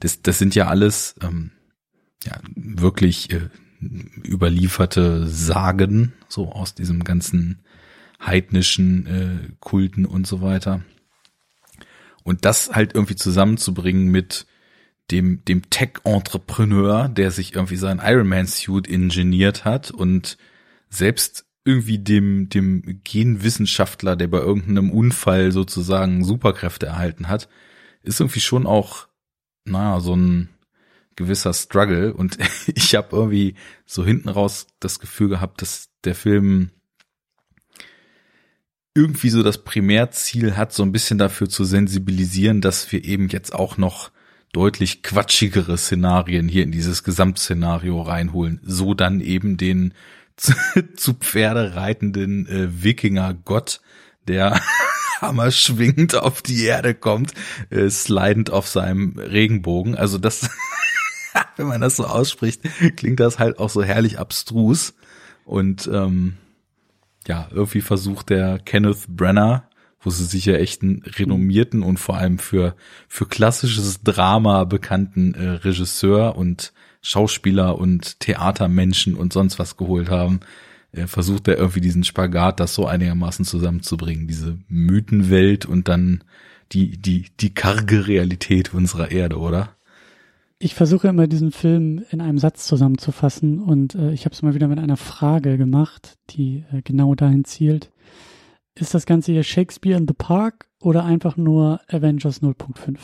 das, 0.00 0.20
das 0.22 0.38
sind 0.38 0.54
ja 0.54 0.66
alles 0.66 1.14
ähm, 1.22 1.52
ja, 2.24 2.38
wirklich 2.54 3.32
äh, 3.32 3.48
überlieferte 4.24 5.26
Sagen, 5.26 6.12
so 6.28 6.52
aus 6.52 6.74
diesem 6.74 7.04
ganzen 7.04 7.60
heidnischen 8.20 9.06
äh, 9.06 9.52
Kulten 9.60 10.04
und 10.04 10.26
so 10.26 10.40
weiter. 10.40 10.82
Und 12.22 12.44
das 12.44 12.70
halt 12.72 12.94
irgendwie 12.94 13.16
zusammenzubringen 13.16 14.08
mit 14.08 14.46
dem, 15.10 15.44
dem 15.44 15.68
Tech-Entrepreneur, 15.68 17.08
der 17.08 17.30
sich 17.30 17.54
irgendwie 17.54 17.76
seinen 17.76 18.00
Ironman-Suit 18.00 18.86
ingeniert 18.86 19.64
hat 19.64 19.90
und 19.90 20.38
selbst 20.88 21.44
irgendwie 21.64 21.98
dem, 21.98 22.48
dem 22.48 23.00
Genwissenschaftler, 23.04 24.16
der 24.16 24.28
bei 24.28 24.38
irgendeinem 24.38 24.90
Unfall 24.90 25.52
sozusagen 25.52 26.24
Superkräfte 26.24 26.86
erhalten 26.86 27.28
hat, 27.28 27.48
ist 28.02 28.20
irgendwie 28.20 28.40
schon 28.40 28.66
auch, 28.66 29.08
naja, 29.64 30.00
so 30.00 30.16
ein, 30.16 30.48
gewisser 31.16 31.52
Struggle 31.52 32.14
und 32.14 32.38
ich 32.74 32.94
habe 32.94 33.16
irgendwie 33.16 33.54
so 33.86 34.04
hinten 34.04 34.28
raus 34.28 34.66
das 34.80 34.98
Gefühl 34.98 35.28
gehabt, 35.28 35.62
dass 35.62 35.90
der 36.04 36.14
Film 36.14 36.70
irgendwie 38.94 39.30
so 39.30 39.42
das 39.42 39.64
Primärziel 39.64 40.56
hat, 40.56 40.72
so 40.72 40.82
ein 40.82 40.92
bisschen 40.92 41.18
dafür 41.18 41.48
zu 41.48 41.64
sensibilisieren, 41.64 42.60
dass 42.60 42.92
wir 42.92 43.04
eben 43.04 43.28
jetzt 43.28 43.54
auch 43.54 43.78
noch 43.78 44.10
deutlich 44.52 45.02
quatschigere 45.02 45.78
Szenarien 45.78 46.46
hier 46.46 46.62
in 46.62 46.72
dieses 46.72 47.02
Gesamtszenario 47.02 48.02
reinholen. 48.02 48.60
So 48.62 48.92
dann 48.92 49.20
eben 49.20 49.56
den 49.56 49.94
zu, 50.96 51.14
Pferde 51.14 51.74
reitenden 51.74 52.46
äh, 52.46 52.82
Wikinger-Gott, 52.82 53.80
der 54.28 54.60
Hammer 55.20 55.50
schwingend 55.50 56.14
auf 56.16 56.42
die 56.42 56.64
Erde 56.64 56.94
kommt, 56.94 57.32
äh, 57.70 57.88
slidend 57.88 58.50
auf 58.50 58.68
seinem 58.68 59.18
Regenbogen. 59.18 59.94
Also 59.94 60.18
das 60.18 60.50
wenn 61.56 61.66
man 61.66 61.80
das 61.80 61.96
so 61.96 62.04
ausspricht, 62.04 62.62
klingt 62.96 63.20
das 63.20 63.38
halt 63.38 63.58
auch 63.58 63.70
so 63.70 63.82
herrlich 63.82 64.18
abstrus. 64.18 64.94
Und 65.44 65.88
ähm, 65.92 66.34
ja, 67.26 67.48
irgendwie 67.50 67.80
versucht 67.80 68.30
der 68.30 68.58
Kenneth 68.58 69.06
Brenner, 69.08 69.68
wo 70.00 70.10
sie 70.10 70.24
sich 70.24 70.46
ja 70.46 70.54
echt 70.54 70.82
einen 70.82 71.02
renommierten 71.02 71.82
und 71.82 71.98
vor 71.98 72.16
allem 72.16 72.38
für, 72.38 72.74
für 73.08 73.26
klassisches 73.26 74.02
Drama 74.02 74.64
bekannten 74.64 75.34
äh, 75.34 75.48
Regisseur 75.50 76.36
und 76.36 76.72
Schauspieler 77.02 77.78
und 77.78 78.20
Theatermenschen 78.20 79.14
und 79.14 79.32
sonst 79.32 79.58
was 79.58 79.76
geholt 79.76 80.10
haben, 80.10 80.40
äh, 80.92 81.06
versucht 81.06 81.48
er 81.48 81.56
irgendwie 81.56 81.80
diesen 81.80 82.04
Spagat, 82.04 82.60
das 82.60 82.74
so 82.74 82.86
einigermaßen 82.86 83.44
zusammenzubringen, 83.44 84.28
diese 84.28 84.58
Mythenwelt 84.68 85.66
und 85.66 85.88
dann 85.88 86.24
die, 86.72 86.96
die, 86.98 87.26
die 87.40 87.54
karge 87.54 88.06
Realität 88.06 88.74
unserer 88.74 89.10
Erde, 89.10 89.38
oder? 89.38 89.76
Ich 90.64 90.76
versuche 90.76 91.08
immer 91.08 91.26
diesen 91.26 91.50
Film 91.50 92.04
in 92.12 92.20
einem 92.20 92.38
Satz 92.38 92.68
zusammenzufassen 92.68 93.58
und 93.58 93.96
äh, 93.96 94.12
ich 94.12 94.26
habe 94.26 94.32
es 94.32 94.42
mal 94.42 94.54
wieder 94.54 94.68
mit 94.68 94.78
einer 94.78 94.96
Frage 94.96 95.58
gemacht, 95.58 96.16
die 96.30 96.64
äh, 96.70 96.82
genau 96.82 97.16
dahin 97.16 97.44
zielt. 97.44 97.90
Ist 98.76 98.94
das 98.94 99.04
Ganze 99.04 99.32
hier 99.32 99.42
Shakespeare 99.42 99.98
in 99.98 100.06
the 100.06 100.14
Park 100.14 100.68
oder 100.78 101.04
einfach 101.04 101.36
nur 101.36 101.80
Avengers 101.88 102.42
0.5? 102.42 102.96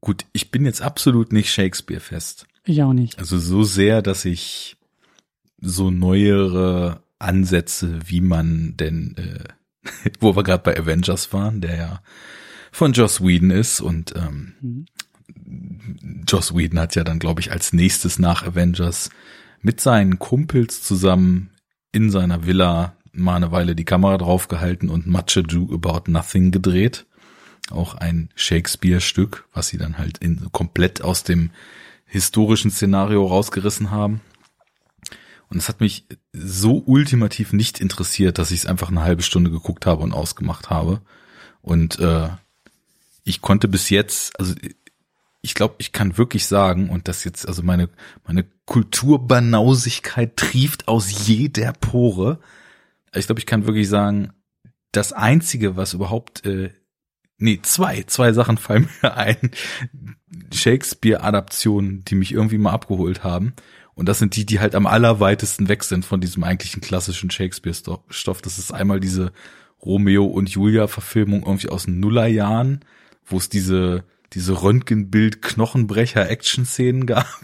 Gut, 0.00 0.24
ich 0.32 0.52
bin 0.52 0.64
jetzt 0.64 0.82
absolut 0.82 1.32
nicht 1.32 1.52
Shakespeare 1.52 2.00
fest. 2.00 2.46
Ich 2.64 2.80
auch 2.80 2.92
nicht. 2.92 3.18
Also 3.18 3.38
so 3.38 3.64
sehr, 3.64 4.02
dass 4.02 4.24
ich 4.24 4.76
so 5.60 5.90
neuere 5.90 7.02
Ansätze, 7.18 7.98
wie 8.06 8.20
man 8.20 8.76
denn, 8.76 9.16
äh, 9.16 10.10
wo 10.20 10.36
wir 10.36 10.44
gerade 10.44 10.62
bei 10.62 10.78
Avengers 10.78 11.32
waren, 11.32 11.60
der 11.60 11.76
ja 11.76 12.02
von 12.74 12.92
Joss 12.92 13.20
Whedon 13.20 13.50
ist 13.52 13.80
und 13.80 14.14
ähm, 14.16 14.54
mhm. 14.60 14.86
Joss 16.26 16.56
Whedon 16.56 16.80
hat 16.80 16.96
ja 16.96 17.04
dann, 17.04 17.20
glaube 17.20 17.40
ich, 17.40 17.52
als 17.52 17.72
nächstes 17.72 18.18
nach 18.18 18.42
Avengers 18.42 19.10
mit 19.62 19.80
seinen 19.80 20.18
Kumpels 20.18 20.82
zusammen 20.82 21.50
in 21.92 22.10
seiner 22.10 22.46
Villa 22.46 22.96
mal 23.12 23.36
eine 23.36 23.52
Weile 23.52 23.76
die 23.76 23.84
Kamera 23.84 24.18
draufgehalten 24.18 24.88
und 24.88 25.06
Much 25.06 25.36
Ado 25.36 25.72
About 25.72 26.10
Nothing 26.10 26.50
gedreht. 26.50 27.06
Auch 27.70 27.94
ein 27.94 28.30
Shakespeare-Stück, 28.34 29.48
was 29.52 29.68
sie 29.68 29.78
dann 29.78 29.96
halt 29.96 30.18
in, 30.18 30.48
komplett 30.50 31.00
aus 31.00 31.22
dem 31.22 31.50
historischen 32.06 32.72
Szenario 32.72 33.24
rausgerissen 33.24 33.92
haben. 33.92 34.20
Und 35.48 35.58
es 35.58 35.68
hat 35.68 35.80
mich 35.80 36.08
so 36.32 36.82
ultimativ 36.84 37.52
nicht 37.52 37.78
interessiert, 37.80 38.38
dass 38.38 38.50
ich 38.50 38.60
es 38.60 38.66
einfach 38.66 38.88
eine 38.88 39.02
halbe 39.02 39.22
Stunde 39.22 39.52
geguckt 39.52 39.86
habe 39.86 40.02
und 40.02 40.12
ausgemacht 40.12 40.70
habe. 40.70 41.02
Und 41.62 42.00
äh, 42.00 42.30
ich 43.24 43.40
konnte 43.40 43.68
bis 43.68 43.90
jetzt, 43.90 44.38
also 44.38 44.54
ich 45.40 45.54
glaube, 45.54 45.74
ich 45.78 45.92
kann 45.92 46.16
wirklich 46.16 46.46
sagen, 46.46 46.88
und 46.88 47.08
das 47.08 47.24
jetzt, 47.24 47.48
also 47.48 47.62
meine, 47.62 47.88
meine 48.26 48.44
Kulturbanausigkeit 48.66 50.36
trieft 50.36 50.88
aus 50.88 51.26
jeder 51.26 51.72
Pore. 51.72 52.40
Ich 53.14 53.26
glaube, 53.26 53.40
ich 53.40 53.46
kann 53.46 53.66
wirklich 53.66 53.88
sagen, 53.88 54.32
das 54.92 55.12
einzige, 55.12 55.76
was 55.76 55.92
überhaupt, 55.92 56.46
äh, 56.46 56.70
nee, 57.38 57.60
zwei, 57.62 58.04
zwei 58.04 58.32
Sachen 58.32 58.56
fallen 58.56 58.88
mir 59.02 59.16
ein. 59.16 59.50
Shakespeare-Adaptionen, 60.52 62.04
die 62.04 62.14
mich 62.14 62.32
irgendwie 62.32 62.58
mal 62.58 62.72
abgeholt 62.72 63.24
haben. 63.24 63.54
Und 63.94 64.08
das 64.08 64.18
sind 64.18 64.36
die, 64.36 64.46
die 64.46 64.60
halt 64.60 64.74
am 64.74 64.86
allerweitesten 64.86 65.68
weg 65.68 65.84
sind 65.84 66.04
von 66.04 66.20
diesem 66.20 66.42
eigentlichen 66.42 66.80
klassischen 66.80 67.30
Shakespeare-Stoff. 67.30 68.42
Das 68.42 68.58
ist 68.58 68.72
einmal 68.72 68.98
diese 68.98 69.32
Romeo 69.82 70.24
und 70.24 70.48
Julia-Verfilmung 70.48 71.44
irgendwie 71.44 71.68
aus 71.68 71.84
den 71.84 72.00
Nullerjahren 72.00 72.80
wo 73.26 73.38
es 73.38 73.48
diese, 73.48 74.04
diese 74.32 74.62
Röntgenbild-Knochenbrecher-Action-Szenen 74.62 77.06
gab. 77.06 77.26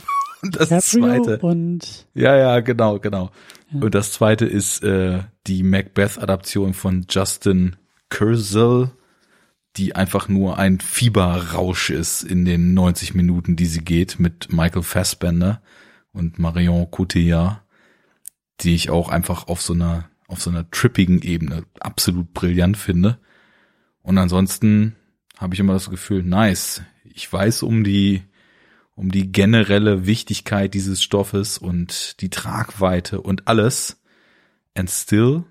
Und 0.43 0.57
das 0.57 0.71
Caprio 0.71 1.23
zweite. 1.23 1.39
Und 1.41 2.07
Ja, 2.15 2.35
ja, 2.37 2.61
genau, 2.61 2.99
genau. 2.99 3.31
Ja. 3.71 3.83
Und 3.83 3.95
das 3.95 4.13
zweite 4.13 4.47
ist 4.47 4.83
äh, 4.83 5.21
die 5.47 5.63
Macbeth-Adaption 5.63 6.73
von 6.73 7.05
Justin 7.11 7.77
Kurzel, 8.09 8.93
die 9.77 9.95
einfach 9.95 10.29
nur 10.29 10.59
ein 10.59 10.81
Fieberrausch 10.81 11.91
ist 11.91 12.23
in 12.23 12.45
den 12.45 12.75
90 12.75 13.15
Minuten, 13.15 13.57
die 13.57 13.67
sie 13.67 13.85
geht, 13.85 14.19
mit 14.19 14.53
Michael 14.53 14.83
Fassbender 14.83 15.63
und 16.13 16.39
Marion 16.39 16.91
Cotillard, 16.91 17.63
die 18.61 18.75
ich 18.75 18.91
auch 18.91 19.09
einfach 19.09 19.47
auf 19.47 19.63
so 19.63 19.75
einer, 19.75 20.11
auf 20.27 20.43
so 20.43 20.51
einer 20.51 20.69
trippigen 20.71 21.23
Ebene 21.23 21.65
absolut 21.79 22.35
brillant 22.35 22.77
finde. 22.77 23.19
Und 24.03 24.19
ansonsten 24.19 24.97
habe 25.41 25.55
ich 25.55 25.61
immer 25.61 25.73
das 25.73 25.89
Gefühl, 25.89 26.23
nice. 26.23 26.83
Ich 27.05 27.33
weiß 27.33 27.63
um 27.63 27.83
die, 27.83 28.23
um 28.95 29.11
die 29.11 29.33
generelle 29.33 30.07
Wichtigkeit 30.07 30.75
dieses 30.75 31.03
Stoffes 31.03 31.57
und 31.57 32.21
die 32.21 32.29
Tragweite 32.29 33.23
und 33.23 33.49
alles. 33.49 34.03
And 34.75 34.91
still, 34.91 35.45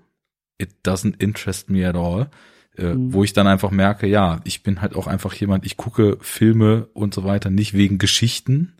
it 0.58 0.70
doesn't 0.84 1.20
interest 1.20 1.70
me 1.70 1.86
at 1.86 1.96
all. 1.96 2.30
Äh, 2.76 2.94
mhm. 2.94 3.12
Wo 3.12 3.24
ich 3.24 3.32
dann 3.32 3.48
einfach 3.48 3.72
merke, 3.72 4.06
ja, 4.06 4.40
ich 4.44 4.62
bin 4.62 4.80
halt 4.80 4.94
auch 4.94 5.08
einfach 5.08 5.34
jemand, 5.34 5.66
ich 5.66 5.76
gucke 5.76 6.18
Filme 6.20 6.86
und 6.94 7.12
so 7.12 7.24
weiter 7.24 7.50
nicht 7.50 7.74
wegen 7.74 7.98
Geschichten, 7.98 8.74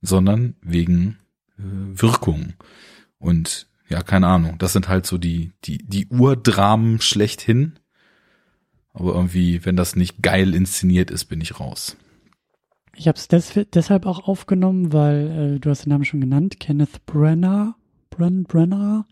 sondern 0.00 0.56
wegen 0.60 1.18
äh, 1.56 1.62
Wirkung. 1.62 2.54
Und 3.18 3.68
ja, 3.88 4.02
keine 4.02 4.26
Ahnung, 4.26 4.58
das 4.58 4.72
sind 4.72 4.88
halt 4.88 5.06
so 5.06 5.18
die, 5.18 5.52
die, 5.64 5.78
die 5.78 6.08
Urdramen 6.08 7.00
schlechthin. 7.00 7.78
Aber 8.92 9.14
irgendwie, 9.14 9.64
wenn 9.64 9.76
das 9.76 9.96
nicht 9.96 10.22
geil 10.22 10.54
inszeniert 10.54 11.10
ist, 11.10 11.24
bin 11.26 11.40
ich 11.40 11.58
raus. 11.60 11.96
Ich 12.94 13.08
habe 13.08 13.16
es 13.16 13.28
des 13.28 13.52
deshalb 13.72 14.04
auch 14.04 14.28
aufgenommen, 14.28 14.92
weil 14.92 15.54
äh, 15.56 15.60
du 15.60 15.70
hast 15.70 15.86
den 15.86 15.90
Namen 15.90 16.04
schon 16.04 16.20
genannt, 16.20 16.60
Kenneth 16.60 17.06
Brenner, 17.06 17.74
Bren 18.10 18.44
Brenner 18.44 19.06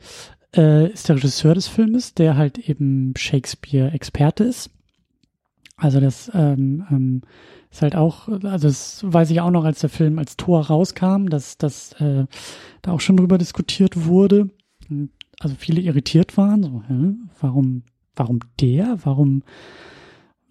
äh, 0.54 0.90
ist 0.92 1.08
der 1.08 1.16
Regisseur 1.16 1.54
des 1.54 1.68
Filmes, 1.68 2.14
der 2.14 2.36
halt 2.36 2.58
eben 2.58 3.14
Shakespeare-Experte 3.16 4.44
ist. 4.44 4.70
Also 5.76 5.98
das 5.98 6.30
ähm, 6.34 6.84
ähm, 6.90 7.22
ist 7.70 7.80
halt 7.80 7.96
auch, 7.96 8.28
also 8.28 8.68
das 8.68 9.02
weiß 9.02 9.30
ich 9.30 9.40
auch 9.40 9.50
noch, 9.50 9.64
als 9.64 9.80
der 9.80 9.88
Film 9.88 10.18
als 10.18 10.36
Tor 10.36 10.66
rauskam, 10.66 11.26
dass, 11.28 11.56
dass 11.56 11.92
äh, 11.94 12.26
da 12.82 12.92
auch 12.92 13.00
schon 13.00 13.16
drüber 13.16 13.38
diskutiert 13.38 14.04
wurde. 14.04 14.50
Also 15.38 15.54
viele 15.56 15.80
irritiert 15.80 16.36
waren, 16.36 16.62
so, 16.62 16.82
hä, 16.86 17.14
warum 17.40 17.84
warum 18.14 18.40
der? 18.60 18.98
Warum, 19.04 19.42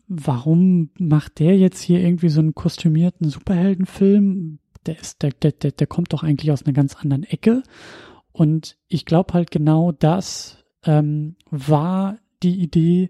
warum 0.07 0.89
macht 0.99 1.39
der 1.39 1.57
jetzt 1.57 1.81
hier 1.81 1.99
irgendwie 1.99 2.29
so 2.29 2.39
einen 2.41 2.55
kostümierten 2.55 3.29
Superheldenfilm? 3.29 4.59
Der 4.85 4.99
ist, 4.99 5.21
der, 5.21 5.31
der, 5.31 5.51
der, 5.51 5.71
der 5.71 5.87
kommt 5.87 6.13
doch 6.13 6.23
eigentlich 6.23 6.51
aus 6.51 6.63
einer 6.63 6.73
ganz 6.73 6.95
anderen 6.95 7.23
Ecke. 7.23 7.63
Und 8.31 8.77
ich 8.87 9.05
glaube 9.05 9.33
halt 9.33 9.51
genau 9.51 9.91
das 9.91 10.63
ähm, 10.83 11.35
war 11.49 12.17
die 12.41 12.61
Idee 12.61 13.09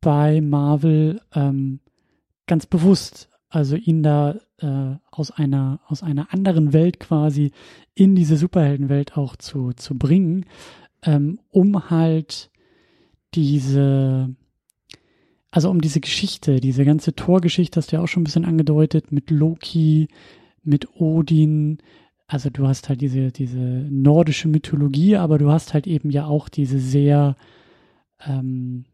bei 0.00 0.40
Marvel 0.40 1.20
ähm, 1.34 1.80
ganz 2.46 2.66
bewusst. 2.66 3.28
Also 3.48 3.74
ihn 3.74 4.04
da 4.04 4.36
äh, 4.58 4.94
aus 5.10 5.32
einer 5.32 5.80
aus 5.86 6.04
einer 6.04 6.32
anderen 6.32 6.72
Welt 6.72 7.00
quasi 7.00 7.50
in 7.94 8.14
diese 8.14 8.36
Superheldenwelt 8.36 9.16
auch 9.16 9.34
zu 9.34 9.72
zu 9.72 9.98
bringen, 9.98 10.46
ähm, 11.02 11.40
um 11.50 11.90
halt 11.90 12.50
diese, 13.34 14.34
also 15.50 15.70
um 15.70 15.80
diese 15.80 16.00
Geschichte, 16.00 16.60
diese 16.60 16.84
ganze 16.84 17.14
Torgeschichte 17.14 17.78
hast 17.78 17.92
du 17.92 17.96
ja 17.96 18.02
auch 18.02 18.08
schon 18.08 18.22
ein 18.22 18.24
bisschen 18.24 18.44
angedeutet 18.44 19.12
mit 19.12 19.30
Loki, 19.30 20.08
mit 20.62 21.00
Odin. 21.00 21.78
Also 22.26 22.50
du 22.50 22.66
hast 22.66 22.88
halt 22.88 23.00
diese, 23.00 23.32
diese 23.32 23.58
nordische 23.58 24.48
Mythologie, 24.48 25.16
aber 25.16 25.38
du 25.38 25.50
hast 25.50 25.74
halt 25.74 25.86
eben 25.86 26.10
ja 26.10 26.26
auch 26.26 26.48
diese 26.48 26.78
sehr 26.78 27.36
ähm, 28.26 28.84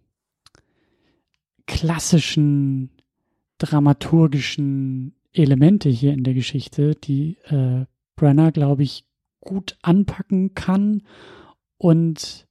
klassischen 1.66 2.90
dramaturgischen 3.58 5.14
Elemente 5.32 5.88
hier 5.88 6.12
in 6.12 6.24
der 6.24 6.34
Geschichte, 6.34 6.94
die 6.94 7.36
äh, 7.44 7.84
Brenner, 8.16 8.52
glaube 8.52 8.82
ich, 8.82 9.04
gut 9.40 9.76
anpacken 9.82 10.54
kann 10.54 11.02
und 11.78 12.45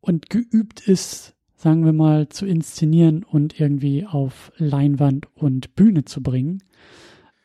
und 0.00 0.30
geübt 0.30 0.80
ist, 0.80 1.34
sagen 1.56 1.84
wir 1.84 1.92
mal, 1.92 2.28
zu 2.28 2.46
inszenieren 2.46 3.22
und 3.22 3.60
irgendwie 3.60 4.06
auf 4.06 4.52
Leinwand 4.56 5.28
und 5.34 5.74
Bühne 5.74 6.04
zu 6.04 6.22
bringen. 6.22 6.62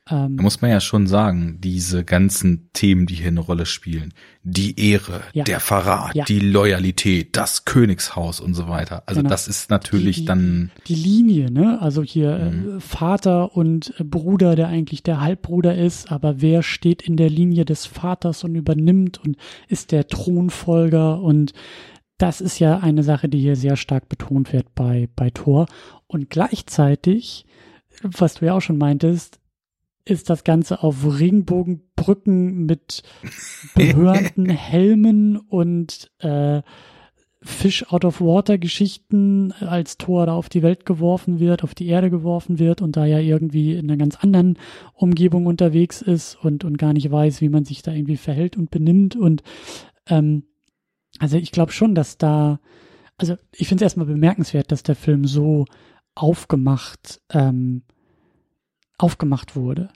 Ähm, 0.08 0.38
da 0.38 0.44
muss 0.44 0.62
man 0.62 0.70
ja 0.70 0.80
schon 0.82 1.08
sagen, 1.08 1.58
diese 1.62 2.04
ganzen 2.04 2.70
Themen, 2.74 3.08
die 3.08 3.16
hier 3.16 3.30
eine 3.30 3.40
Rolle 3.40 3.66
spielen, 3.66 4.14
die 4.44 4.80
Ehre, 4.80 5.22
ja. 5.34 5.44
der 5.44 5.60
Verrat, 5.60 6.14
ja. 6.14 6.26
die 6.26 6.40
Loyalität, 6.40 7.36
das 7.36 7.66
Königshaus 7.66 8.40
und 8.40 8.54
so 8.54 8.68
weiter. 8.68 9.02
Also 9.08 9.22
genau. 9.22 9.32
das 9.32 9.48
ist 9.48 9.72
natürlich 9.72 10.18
die, 10.18 10.22
die, 10.22 10.28
dann 10.28 10.72
die 10.86 10.96
Linie, 10.96 11.50
ne? 11.50 11.82
Also 11.82 12.04
hier 12.04 12.38
mhm. 12.38 12.78
äh, 12.78 12.80
Vater 12.82 13.58
und 13.58 13.96
Bruder, 13.98 14.56
der 14.56 14.68
eigentlich 14.68 15.02
der 15.02 15.22
Halbbruder 15.22 15.76
ist, 15.76 16.12
aber 16.12 16.40
wer 16.40 16.62
steht 16.62 17.02
in 17.02 17.18
der 17.18 17.32
Linie 17.32 17.66
des 17.66 17.88
Vaters 17.88 18.44
und 18.44 18.54
übernimmt 18.54 19.20
und 19.26 19.38
ist 19.70 19.92
der 19.92 20.08
Thronfolger 20.08 21.20
und 21.20 21.54
das 22.18 22.42
ist 22.42 22.60
ja 22.60 22.80
eine 22.80 23.04
Sache, 23.04 23.28
die 23.30 23.40
hier 23.40 23.56
sehr 23.56 23.76
stark 23.76 24.08
betont 24.10 24.54
wird 24.54 24.74
bei, 24.76 25.10
bei 25.16 25.30
Thor. 25.30 25.66
Und 26.08 26.30
gleichzeitig, 26.30 27.46
was 28.02 28.36
du 28.36 28.46
ja 28.46 28.54
auch 28.54 28.62
schon 28.62 28.78
meintest, 28.78 29.40
ist 30.06 30.30
das 30.30 30.44
Ganze 30.44 30.84
auf 30.84 31.20
Ringbogenbrücken 31.20 32.66
mit 32.66 33.04
behörnten 33.76 34.50
Helmen 34.50 35.38
und 35.38 36.12
äh, 36.20 36.62
Fish 37.42 37.86
out 37.92 38.06
of 38.06 38.22
water 38.22 38.58
Geschichten, 38.58 39.52
als 39.52 39.98
Thor 39.98 40.26
da 40.26 40.34
auf 40.34 40.50
die 40.50 40.64
Welt 40.64 40.86
geworfen 40.86 41.40
wird, 41.40 41.64
auf 41.64 41.76
die 41.76 41.88
Erde 41.88 42.10
geworfen 42.10 42.58
wird 42.58 42.82
und 42.82 42.98
da 42.98 43.06
ja 43.06 43.20
irgendwie 43.20 43.74
in 43.74 43.90
einer 43.90 43.98
ganz 43.98 44.16
anderen 44.16 44.58
Umgebung 44.94 45.46
unterwegs 45.46 46.02
ist 46.02 46.36
und, 46.44 46.64
und 46.64 46.78
gar 46.78 46.94
nicht 46.94 47.12
weiß, 47.12 47.42
wie 47.42 47.50
man 47.50 47.64
sich 47.64 47.84
da 47.84 47.92
irgendwie 47.92 48.18
verhält 48.18 48.58
und 48.58 48.72
benimmt 48.72 49.16
und 49.16 49.44
ähm, 50.08 50.44
also 51.20 51.38
ich 51.38 51.52
glaube 51.52 51.72
schon, 51.72 51.96
dass 51.96 52.18
da, 52.18 52.60
also 53.18 53.36
ich 53.52 53.68
finde 53.68 53.84
es 53.84 53.88
erstmal 53.88 54.08
bemerkenswert, 54.08 54.72
dass 54.72 54.84
der 54.84 54.96
Film 54.96 55.26
so 55.26 55.66
aufgemacht, 56.16 57.22
ähm, 57.32 57.84
aufgemacht 58.98 59.56
wurde. 59.56 59.90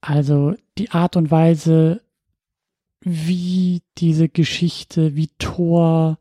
Also 0.00 0.54
die 0.78 0.90
Art 0.90 1.16
und 1.16 1.30
Weise, 1.30 2.00
wie 3.00 3.82
diese 3.98 4.28
Geschichte, 4.28 5.16
wie 5.16 5.30
Thor 5.38 6.18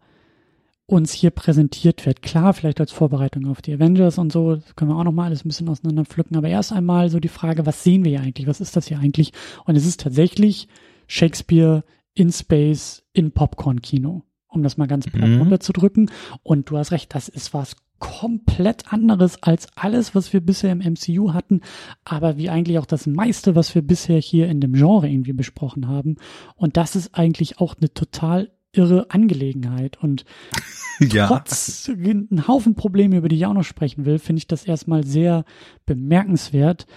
uns 0.88 1.12
hier 1.12 1.32
präsentiert 1.32 2.06
wird. 2.06 2.21
Klar, 2.21 2.54
vielleicht 2.54 2.80
als 2.80 2.93
Vorbereitung 2.93 3.45
auf 3.47 3.62
die 3.62 3.73
Avengers 3.73 4.17
und 4.17 4.32
so, 4.32 4.62
können 4.76 4.89
wir 4.89 4.95
auch 4.95 5.04
nochmal 5.04 5.28
alles 5.28 5.43
ein 5.43 5.50
bisschen 5.50 5.67
auseinander 5.67 6.06
pflücken, 6.06 6.38
aber 6.38 6.47
erst 6.47 6.71
einmal 6.71 7.10
so 7.10 7.19
die 7.19 7.28
Frage, 7.28 7.65
was 7.65 7.84
sehen 7.84 8.06
wir 8.06 8.12
hier 8.12 8.21
eigentlich? 8.21 8.47
Was 8.47 8.62
ist 8.62 8.76
das 8.76 8.88
hier 8.88 9.00
eigentlich? 9.00 9.34
Und 9.65 9.76
es 9.76 9.86
ist 9.86 10.00
tatsächlich 10.00 10.69
Shakespeare 11.08 11.84
in 12.17 12.32
Space 12.32 13.03
in 13.13 13.32
Popcorn-Kino, 13.32 14.23
um 14.47 14.63
das 14.63 14.77
mal 14.77 14.88
ganz 14.88 15.06
platt 15.06 15.30
mhm. 15.30 15.39
runterzudrücken. 15.39 16.10
Und 16.41 16.69
du 16.69 16.77
hast 16.77 16.91
recht, 16.91 17.13
das 17.13 17.30
ist 17.30 17.53
was 17.53 17.75
komplett 17.99 18.91
anderes 18.91 19.41
als 19.43 19.67
alles, 19.75 20.15
was 20.15 20.34
wir 20.34 20.41
bisher 20.41 20.71
im 20.71 20.80
MCU 20.80 21.34
hatten, 21.34 21.62
aber 22.06 22.38
wie 22.38 22.49
eigentlich 22.49 22.80
auch 22.80 22.86
das 22.86 23.06
meiste, 23.06 23.56
was 23.56 23.73
wir 23.75 23.84
bisher 23.84 24.19
hier 24.19 24.47
in 24.47 24.62
dem 24.62 24.73
Genre 24.73 25.08
irgendwie 25.08 25.34
besprochen 25.34 25.88
haben. 25.88 26.15
Und 26.56 26.75
das 26.75 26.95
ist 26.95 27.13
eigentlich 27.13 27.60
auch 27.60 27.75
eine 27.80 27.93
total 27.93 28.51
irre 28.71 29.12
Angelegenheit. 29.12 30.01
Und 30.01 30.25
ja. 30.99 31.27
trotz 31.27 31.88
einen 31.88 32.47
Haufen 32.47 32.73
Probleme, 32.73 33.17
über 33.17 33.30
die 33.30 33.36
ich 33.36 33.45
auch 33.45 33.53
noch 33.53 33.63
sprechen 33.63 34.06
will, 34.06 34.17
finde 34.17 34.39
ich 34.39 34.47
das 34.47 34.65
erstmal 34.65 35.03
sehr 35.03 35.45
bemerkenswert. 35.86 36.88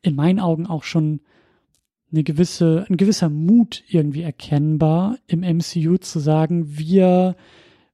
In 0.00 0.14
meinen 0.14 0.38
Augen 0.38 0.66
auch 0.66 0.84
schon 0.84 1.22
eine 2.10 2.22
gewisse, 2.22 2.86
ein 2.88 2.96
gewisser 2.96 3.28
Mut 3.28 3.84
irgendwie 3.88 4.22
erkennbar 4.22 5.18
im 5.26 5.40
MCU 5.40 5.98
zu 5.98 6.20
sagen, 6.20 6.78
wir 6.78 7.36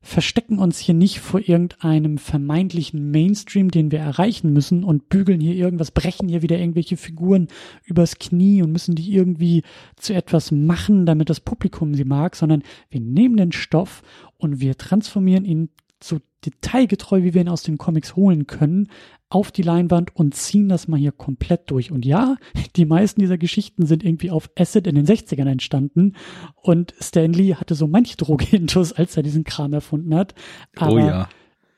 verstecken 0.04 0.58
uns 0.58 0.78
hier 0.78 0.94
nicht 0.94 1.20
vor 1.20 1.40
irgendeinem 1.40 2.18
vermeintlichen 2.18 3.10
Mainstream, 3.10 3.70
den 3.70 3.90
wir 3.90 4.00
erreichen 4.00 4.52
müssen 4.52 4.84
und 4.84 5.08
bügeln 5.08 5.40
hier 5.40 5.54
irgendwas, 5.54 5.90
brechen 5.90 6.28
hier 6.28 6.42
wieder 6.42 6.58
irgendwelche 6.58 6.98
Figuren 6.98 7.48
übers 7.84 8.18
Knie 8.18 8.62
und 8.62 8.70
müssen 8.70 8.94
die 8.94 9.14
irgendwie 9.14 9.62
zu 9.96 10.12
etwas 10.12 10.52
machen, 10.52 11.06
damit 11.06 11.30
das 11.30 11.40
Publikum 11.40 11.94
sie 11.94 12.04
mag, 12.04 12.36
sondern 12.36 12.62
wir 12.90 13.00
nehmen 13.00 13.38
den 13.38 13.52
Stoff 13.52 14.02
und 14.36 14.60
wir 14.60 14.76
transformieren 14.76 15.46
ihn 15.46 15.70
so 16.02 16.20
detailgetreu, 16.44 17.22
wie 17.22 17.34
wir 17.34 17.40
ihn 17.40 17.48
aus 17.48 17.62
den 17.62 17.78
Comics 17.78 18.16
holen 18.16 18.46
können, 18.46 18.88
auf 19.28 19.50
die 19.50 19.62
Leinwand 19.62 20.14
und 20.14 20.34
ziehen 20.34 20.68
das 20.68 20.86
mal 20.86 20.98
hier 20.98 21.12
komplett 21.12 21.70
durch. 21.70 21.90
Und 21.90 22.04
ja, 22.04 22.36
die 22.76 22.84
meisten 22.84 23.20
dieser 23.20 23.38
Geschichten 23.38 23.86
sind 23.86 24.04
irgendwie 24.04 24.30
auf 24.30 24.50
Acid 24.56 24.86
in 24.86 24.94
den 24.94 25.06
60ern 25.06 25.48
entstanden 25.48 26.14
und 26.54 26.94
Stanley 27.00 27.56
hatte 27.58 27.74
so 27.74 27.86
manch 27.86 28.16
Drogentus, 28.16 28.92
als 28.92 29.16
er 29.16 29.22
diesen 29.22 29.44
Kram 29.44 29.72
erfunden 29.72 30.14
hat. 30.14 30.34
Oh 30.76 30.82
Aber 30.82 30.94
oh 30.94 30.98
ja. 30.98 31.28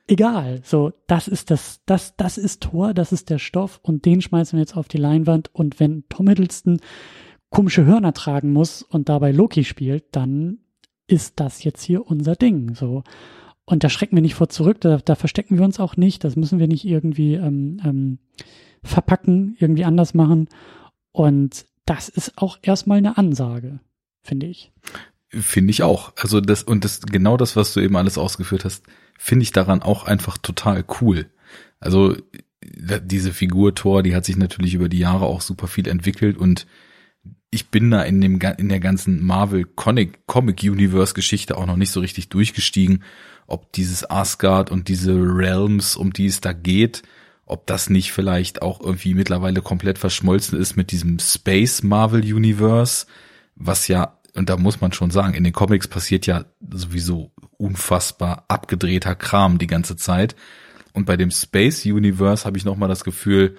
Egal, 0.09 0.61
so, 0.63 0.93
das 1.09 1.27
ist 1.27 1.51
das, 1.51 1.81
das, 1.85 2.15
das 2.17 2.39
ist 2.39 2.63
Tor, 2.63 2.95
das 2.95 3.11
ist 3.11 3.29
der 3.29 3.41
Stoff 3.41 3.81
und 3.83 4.05
den 4.05 4.21
schmeißen 4.21 4.57
wir 4.57 4.61
jetzt 4.61 4.77
auf 4.77 4.87
die 4.87 4.99
Leinwand 4.99 5.53
und 5.53 5.81
wenn 5.81 6.05
Tom 6.09 6.29
Hiddleston 6.29 6.79
komische 7.51 7.87
Hörner 7.87 8.13
tragen 8.13 8.53
muss 8.53 8.83
und 8.83 9.09
dabei 9.09 9.33
Loki 9.33 9.65
spielt, 9.65 10.05
dann 10.13 10.59
ist 11.09 11.41
das 11.41 11.65
jetzt 11.65 11.83
hier 11.83 12.07
unser 12.07 12.37
Ding, 12.37 12.75
so. 12.75 13.03
Und 13.67 13.83
da 13.83 13.91
schrecken 13.91 14.17
wir 14.17 14.23
nicht 14.23 14.37
vor 14.37 14.49
zurück, 14.49 14.81
da, 14.81 14.99
da 14.99 15.17
verstecken 15.17 15.59
wir 15.59 15.65
uns 15.65 15.81
auch 15.81 15.97
nicht, 15.97 16.23
das 16.23 16.37
müssen 16.37 16.61
wir 16.61 16.69
nicht 16.69 16.85
irgendwie 16.85 17.35
ähm, 17.35 17.81
ähm, 17.85 18.19
verpacken, 18.83 19.57
irgendwie 19.59 19.85
anders 19.85 20.15
machen. 20.15 20.49
Und 21.11 21.67
das 21.85 22.09
ist 22.09 22.39
auch 22.39 22.59
erstmal 22.63 22.99
eine 22.99 23.19
Ansage, 23.19 23.81
finde 24.23 24.47
ich. 24.47 24.73
Finde 25.29 25.73
ich 25.73 25.83
auch. 25.83 26.13
Also 26.17 26.41
das, 26.41 26.63
und 26.63 26.85
das, 26.85 27.01
genau 27.01 27.37
das, 27.37 27.57
was 27.57 27.75
du 27.75 27.81
eben 27.81 27.97
alles 27.97 28.19
ausgeführt 28.19 28.65
hast, 28.65 28.85
finde 29.19 29.43
ich 29.43 29.51
daran 29.51 29.83
auch 29.83 30.05
einfach 30.05 30.39
total 30.39 30.85
cool. 31.01 31.27
Also 31.81 32.17
diese 32.63 33.33
Figur 33.33 33.75
Thor, 33.75 34.03
die 34.03 34.15
hat 34.15 34.25
sich 34.25 34.37
natürlich 34.37 34.75
über 34.75 34.89
die 34.89 34.99
Jahre 34.99 35.27
auch 35.27 35.41
super 35.41 35.67
viel 35.67 35.89
entwickelt 35.89 36.37
und 36.37 36.67
ich 37.51 37.71
bin 37.71 37.91
da 37.91 38.03
in 38.03 38.21
dem 38.21 38.41
in 38.59 38.69
der 38.69 38.81
ganzen 38.81 39.25
Marvel 39.25 39.65
Comic 39.65 40.27
Comic 40.27 40.63
Universe 40.63 41.15
Geschichte 41.15 41.57
auch 41.57 41.67
noch 41.67 41.77
nicht 41.77 41.91
so 41.91 42.01
richtig 42.01 42.29
durchgestiegen 42.29 43.05
ob 43.47 43.73
dieses 43.73 44.09
Asgard 44.09 44.71
und 44.71 44.89
diese 44.89 45.13
Realms, 45.15 45.97
um 45.97 46.13
die 46.13 46.27
es 46.27 46.41
da 46.41 46.53
geht, 46.53 47.03
ob 47.47 47.67
das 47.67 47.89
nicht 47.89 48.13
vielleicht 48.13 48.61
auch 48.61 48.81
irgendwie 48.81 49.15
mittlerweile 49.15 49.63
komplett 49.63 49.99
verschmolzen 49.99 50.59
ist 50.59 50.77
mit 50.77 50.91
diesem 50.91 51.19
Space 51.21 51.83
Marvel 51.83 52.21
Universe, 52.21 53.07
was 53.55 53.89
ja, 53.89 54.19
und 54.35 54.51
da 54.51 54.57
muss 54.57 54.81
man 54.81 54.93
schon 54.93 55.11
sagen, 55.11 55.35
in 55.35 55.45
den 55.45 55.53
Comics 55.53 55.89
passiert 55.89 56.27
ja 56.27 56.45
sowieso 56.71 57.31
unfassbar 57.57 58.45
abgedrehter 58.49 59.15
Kram 59.15 59.59
die 59.59 59.69
ganze 59.69 59.97
Zeit. 59.97 60.37
Und 60.93 61.07
bei 61.07 61.17
dem 61.17 61.31
Space 61.31 61.87
Universe 61.87 62.45
habe 62.45 62.59
ich 62.59 62.65
nochmal 62.65 62.89
das 62.89 63.05
Gefühl, 63.05 63.57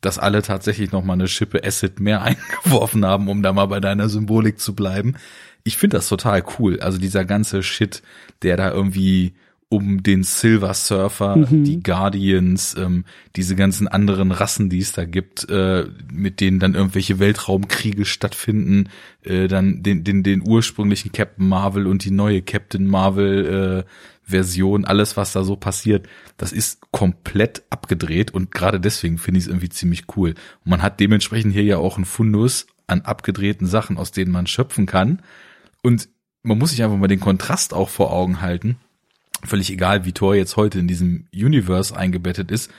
dass 0.00 0.18
alle 0.18 0.42
tatsächlich 0.42 0.92
nochmal 0.92 1.14
eine 1.14 1.28
Schippe 1.28 1.64
Acid 1.64 1.98
mehr 1.98 2.22
eingeworfen 2.64 3.04
haben, 3.04 3.28
um 3.28 3.42
da 3.42 3.52
mal 3.52 3.66
bei 3.66 3.80
deiner 3.80 4.08
Symbolik 4.08 4.60
zu 4.60 4.74
bleiben 4.74 5.16
ich 5.64 5.76
finde 5.76 5.96
das 5.96 6.08
total 6.08 6.44
cool. 6.58 6.80
Also 6.80 6.98
dieser 6.98 7.24
ganze 7.24 7.62
Shit, 7.62 8.02
der 8.42 8.56
da 8.56 8.70
irgendwie 8.70 9.34
um 9.72 10.02
den 10.02 10.24
Silver 10.24 10.74
Surfer, 10.74 11.36
mhm. 11.36 11.62
die 11.62 11.80
Guardians, 11.80 12.74
ähm, 12.76 13.04
diese 13.36 13.54
ganzen 13.54 13.86
anderen 13.86 14.32
Rassen, 14.32 14.68
die 14.68 14.80
es 14.80 14.90
da 14.90 15.04
gibt, 15.04 15.48
äh, 15.48 15.86
mit 16.12 16.40
denen 16.40 16.58
dann 16.58 16.74
irgendwelche 16.74 17.20
Weltraumkriege 17.20 18.04
stattfinden, 18.04 18.88
äh, 19.22 19.46
dann 19.46 19.84
den, 19.84 20.02
den, 20.02 20.24
den 20.24 20.42
ursprünglichen 20.46 21.12
Captain 21.12 21.46
Marvel 21.46 21.86
und 21.86 22.04
die 22.04 22.10
neue 22.10 22.42
Captain 22.42 22.84
Marvel 22.84 23.84
äh, 23.86 23.90
Version, 24.24 24.84
alles 24.84 25.16
was 25.16 25.32
da 25.32 25.44
so 25.44 25.54
passiert, 25.54 26.08
das 26.36 26.52
ist 26.52 26.80
komplett 26.90 27.62
abgedreht 27.70 28.32
und 28.32 28.50
gerade 28.50 28.80
deswegen 28.80 29.18
finde 29.18 29.38
ich 29.38 29.44
es 29.44 29.48
irgendwie 29.48 29.68
ziemlich 29.68 30.04
cool. 30.16 30.30
Und 30.64 30.70
man 30.70 30.82
hat 30.82 30.98
dementsprechend 30.98 31.52
hier 31.52 31.64
ja 31.64 31.78
auch 31.78 31.96
einen 31.96 32.06
Fundus 32.06 32.66
an 32.88 33.02
abgedrehten 33.02 33.68
Sachen, 33.68 33.98
aus 33.98 34.10
denen 34.10 34.32
man 34.32 34.48
schöpfen 34.48 34.86
kann. 34.86 35.22
Und 35.82 36.08
man 36.42 36.58
muss 36.58 36.70
sich 36.70 36.82
einfach 36.82 36.96
mal 36.96 37.08
den 37.08 37.20
Kontrast 37.20 37.74
auch 37.74 37.88
vor 37.88 38.12
Augen 38.12 38.40
halten. 38.40 38.78
Völlig 39.44 39.70
egal, 39.70 40.04
wie 40.04 40.12
Thor 40.12 40.34
jetzt 40.34 40.56
heute 40.56 40.78
in 40.78 40.88
diesem 40.88 41.26
Universe 41.34 41.96
eingebettet 41.96 42.50
ist. 42.50 42.70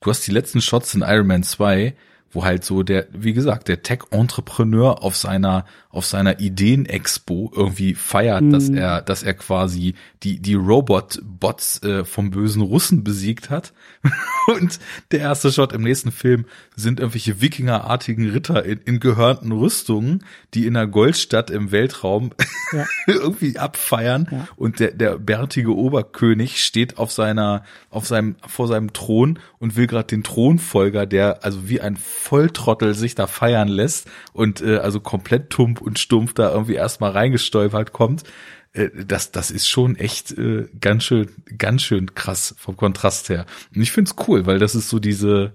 Du 0.00 0.10
hast 0.10 0.26
die 0.26 0.32
letzten 0.32 0.60
Shots 0.60 0.94
in 0.94 1.02
Iron 1.02 1.26
Man 1.26 1.42
2, 1.42 1.94
wo 2.36 2.44
halt 2.44 2.66
so 2.66 2.82
der, 2.82 3.06
wie 3.12 3.32
gesagt, 3.32 3.66
der 3.66 3.82
Tech-Entrepreneur 3.82 5.02
auf 5.02 5.16
seiner, 5.16 5.64
auf 5.88 6.04
seiner 6.04 6.38
Ideen-Expo 6.38 7.50
irgendwie 7.56 7.94
feiert, 7.94 8.42
mhm. 8.42 8.50
dass 8.52 8.68
er, 8.68 9.00
dass 9.00 9.22
er 9.22 9.32
quasi 9.32 9.94
die, 10.22 10.38
die 10.38 10.52
Robot-Bots 10.52 11.82
äh, 11.82 12.04
vom 12.04 12.30
bösen 12.30 12.60
Russen 12.60 13.04
besiegt 13.04 13.48
hat. 13.48 13.72
Und 14.48 14.78
der 15.12 15.20
erste 15.20 15.50
Shot 15.50 15.72
im 15.72 15.82
nächsten 15.82 16.12
Film 16.12 16.44
sind 16.76 17.00
irgendwelche 17.00 17.40
Wikingerartigen 17.40 18.28
Ritter 18.28 18.64
in, 18.64 18.80
in 18.84 19.00
gehörnten 19.00 19.50
Rüstungen, 19.50 20.22
die 20.52 20.66
in 20.66 20.76
einer 20.76 20.86
Goldstadt 20.86 21.50
im 21.50 21.72
Weltraum 21.72 22.32
ja. 22.72 22.84
irgendwie 23.06 23.58
abfeiern. 23.58 24.28
Ja. 24.30 24.48
Und 24.56 24.78
der, 24.78 24.90
der 24.90 25.18
bärtige 25.18 25.74
Oberkönig 25.74 26.62
steht 26.62 26.98
auf 26.98 27.12
seiner, 27.12 27.64
auf 27.88 28.06
seinem, 28.06 28.36
vor 28.46 28.68
seinem 28.68 28.92
Thron 28.92 29.38
und 29.58 29.76
will 29.76 29.86
gerade 29.86 30.08
den 30.08 30.22
Thronfolger, 30.22 31.06
der 31.06 31.42
also 31.42 31.68
wie 31.70 31.80
ein 31.80 31.96
Volltrottel 32.26 32.94
sich 32.94 33.14
da 33.14 33.28
feiern 33.28 33.68
lässt 33.68 34.08
und 34.32 34.60
äh, 34.60 34.78
also 34.78 34.98
komplett 34.98 35.50
tump 35.50 35.80
und 35.80 36.00
stumpf 36.00 36.34
da 36.34 36.50
irgendwie 36.50 36.74
erstmal 36.74 37.12
reingestolpert 37.12 37.92
kommt. 37.92 38.24
Äh, 38.72 38.90
das, 39.06 39.30
das 39.30 39.52
ist 39.52 39.68
schon 39.68 39.94
echt 39.94 40.36
äh, 40.36 40.66
ganz 40.80 41.04
schön, 41.04 41.28
ganz 41.56 41.82
schön 41.82 42.14
krass 42.14 42.56
vom 42.58 42.76
Kontrast 42.76 43.28
her. 43.28 43.46
Und 43.74 43.80
ich 43.80 43.92
find's 43.92 44.16
cool, 44.26 44.44
weil 44.44 44.58
das 44.58 44.74
ist 44.74 44.88
so 44.88 44.98
diese, 44.98 45.52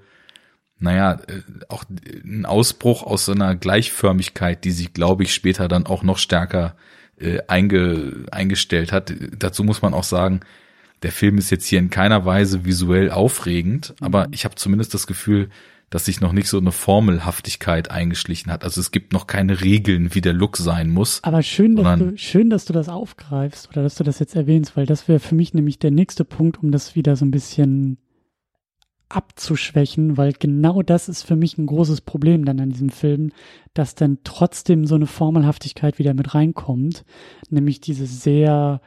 naja, 0.79 1.19
äh, 1.27 1.41
auch 1.67 1.83
ein 2.23 2.45
Ausbruch 2.45 3.03
aus 3.03 3.25
so 3.25 3.33
einer 3.33 3.55
Gleichförmigkeit, 3.55 4.63
die 4.63 4.71
sich, 4.71 4.93
glaube 4.93 5.23
ich, 5.23 5.33
später 5.33 5.67
dann 5.67 5.85
auch 5.85 6.03
noch 6.03 6.19
stärker 6.19 6.77
äh, 7.19 7.39
einge, 7.47 8.25
eingestellt 8.31 8.93
hat. 8.93 9.13
Dazu 9.37 9.65
muss 9.65 9.81
man 9.81 9.93
auch 9.93 10.05
sagen, 10.05 10.39
der 11.03 11.11
Film 11.11 11.37
ist 11.37 11.49
jetzt 11.49 11.65
hier 11.65 11.79
in 11.79 11.89
keiner 11.89 12.25
Weise 12.25 12.63
visuell 12.63 13.11
aufregend, 13.11 13.93
aber 13.99 14.27
ich 14.31 14.45
habe 14.45 14.55
zumindest 14.55 14.93
das 14.93 15.05
Gefühl, 15.05 15.49
dass 15.91 16.05
sich 16.05 16.21
noch 16.21 16.31
nicht 16.31 16.47
so 16.47 16.57
eine 16.57 16.71
Formelhaftigkeit 16.71 17.91
eingeschlichen 17.91 18.51
hat. 18.51 18.63
Also 18.63 18.81
es 18.81 18.91
gibt 18.91 19.13
noch 19.13 19.27
keine 19.27 19.61
Regeln, 19.61 20.15
wie 20.15 20.21
der 20.21 20.33
Look 20.33 20.57
sein 20.57 20.89
muss. 20.89 21.19
Aber 21.23 21.43
schön, 21.43 21.75
dass 21.75 21.99
du, 21.99 22.17
schön, 22.17 22.49
dass 22.49 22.65
du 22.65 22.73
das 22.73 22.89
aufgreifst 22.89 23.69
oder 23.69 23.83
dass 23.83 23.95
du 23.95 24.03
das 24.03 24.17
jetzt 24.17 24.35
erwähnst, 24.35 24.75
weil 24.77 24.85
das 24.85 25.07
wäre 25.09 25.19
für 25.19 25.35
mich 25.35 25.53
nämlich 25.53 25.77
der 25.77 25.91
nächste 25.91 26.23
Punkt, 26.23 26.63
um 26.63 26.71
das 26.71 26.95
wieder 26.95 27.15
so 27.17 27.25
ein 27.25 27.31
bisschen 27.31 27.97
abzuschwächen, 29.09 30.15
weil 30.15 30.31
genau 30.31 30.81
das 30.81 31.09
ist 31.09 31.23
für 31.23 31.35
mich 31.35 31.57
ein 31.57 31.65
großes 31.65 31.99
Problem 31.99 32.45
dann 32.45 32.61
an 32.61 32.69
diesem 32.69 32.89
Film, 32.89 33.33
dass 33.73 33.93
dann 33.93 34.19
trotzdem 34.23 34.85
so 34.85 34.95
eine 34.95 35.07
Formelhaftigkeit 35.07 35.99
wieder 35.99 36.13
mit 36.13 36.33
reinkommt, 36.33 37.03
nämlich 37.49 37.81
diese 37.81 38.05
sehr 38.05 38.79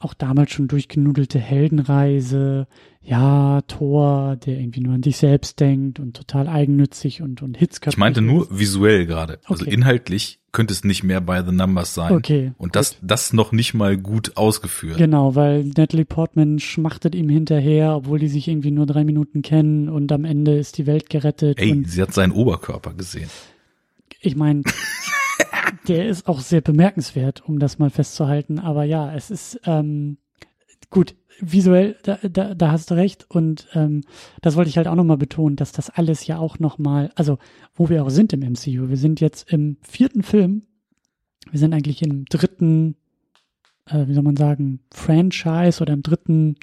auch 0.00 0.14
damals 0.14 0.50
schon 0.50 0.66
durchgenudelte 0.66 1.38
Heldenreise, 1.38 2.66
ja, 3.02 3.60
Thor, 3.68 4.36
der 4.36 4.58
irgendwie 4.58 4.80
nur 4.80 4.94
an 4.94 5.02
sich 5.02 5.16
selbst 5.18 5.60
denkt 5.60 6.00
und 6.00 6.16
total 6.16 6.48
eigennützig 6.48 7.22
und, 7.22 7.42
und 7.42 7.56
hitzköpfig 7.56 7.94
Ich 7.94 7.98
meinte 7.98 8.20
nur 8.22 8.46
visuell 8.50 9.06
gerade. 9.06 9.38
Also 9.44 9.64
Okay. 9.64 9.74
inhaltlich 9.74 10.38
könnte 10.52 10.72
es 10.72 10.84
nicht 10.84 11.02
mehr 11.04 11.20
bei 11.20 11.42
The 11.44 11.52
Numbers 11.52 11.94
sein. 11.94 12.12
Okay, 12.12 12.52
Und 12.58 12.76
das, 12.76 12.96
das 13.02 13.32
noch 13.32 13.52
nicht 13.52 13.74
mal 13.74 13.96
gut 13.96 14.36
ausgeführt. 14.36 14.96
Genau, 14.98 15.34
weil 15.34 15.64
Natalie 15.64 16.04
Portman 16.04 16.58
schmachtet 16.58 17.14
ihm 17.14 17.28
hinterher, 17.28 17.94
obwohl 17.96 18.18
die 18.18 18.28
sich 18.28 18.48
irgendwie 18.48 18.70
nur 18.72 18.86
drei 18.86 19.04
Minuten 19.04 19.42
kennen 19.42 19.88
und 19.88 20.10
am 20.12 20.24
Ende 20.24 20.58
ist 20.58 20.78
die 20.78 20.86
Welt 20.86 21.08
gerettet. 21.10 21.58
Ey, 21.60 21.82
sie 21.86 22.02
hat 22.02 22.12
seinen 22.12 22.32
Oberkörper 22.32 22.94
gesehen. 22.94 23.30
ich 24.20 24.34
meine, 24.34 24.62
der 25.88 26.08
ist 26.08 26.28
auch 26.28 26.40
sehr 26.40 26.60
bemerkenswert, 26.60 27.46
um 27.46 27.58
das 27.58 27.78
mal 27.78 27.90
festzuhalten. 27.90 28.58
Aber 28.58 28.84
ja, 28.84 29.14
es 29.14 29.30
ist 29.30 29.60
ähm, 29.64 30.18
gut, 30.90 31.14
visuell, 31.40 31.96
da, 32.02 32.18
da, 32.22 32.54
da 32.54 32.70
hast 32.70 32.90
du 32.90 32.94
recht. 32.94 33.26
Und 33.28 33.68
ähm, 33.74 34.02
das 34.42 34.56
wollte 34.56 34.70
ich 34.70 34.76
halt 34.76 34.88
auch 34.88 34.94
nochmal 34.94 35.16
betonen, 35.16 35.56
dass 35.56 35.72
das 35.72 35.90
alles 35.90 36.26
ja 36.26 36.38
auch 36.38 36.58
nochmal, 36.58 37.10
also 37.14 37.38
wo 37.74 37.88
wir 37.88 38.04
auch 38.04 38.10
sind 38.10 38.32
im 38.32 38.40
MCU. 38.40 38.88
Wir 38.88 38.96
sind 38.96 39.20
jetzt 39.20 39.50
im 39.52 39.78
vierten 39.82 40.22
Film. 40.22 40.62
Wir 41.50 41.58
sind 41.58 41.72
eigentlich 41.72 42.02
im 42.02 42.26
dritten, 42.26 42.96
äh, 43.90 44.06
wie 44.06 44.14
soll 44.14 44.22
man 44.22 44.36
sagen, 44.36 44.80
Franchise 44.92 45.82
oder 45.82 45.92
im 45.92 46.02
dritten, 46.02 46.56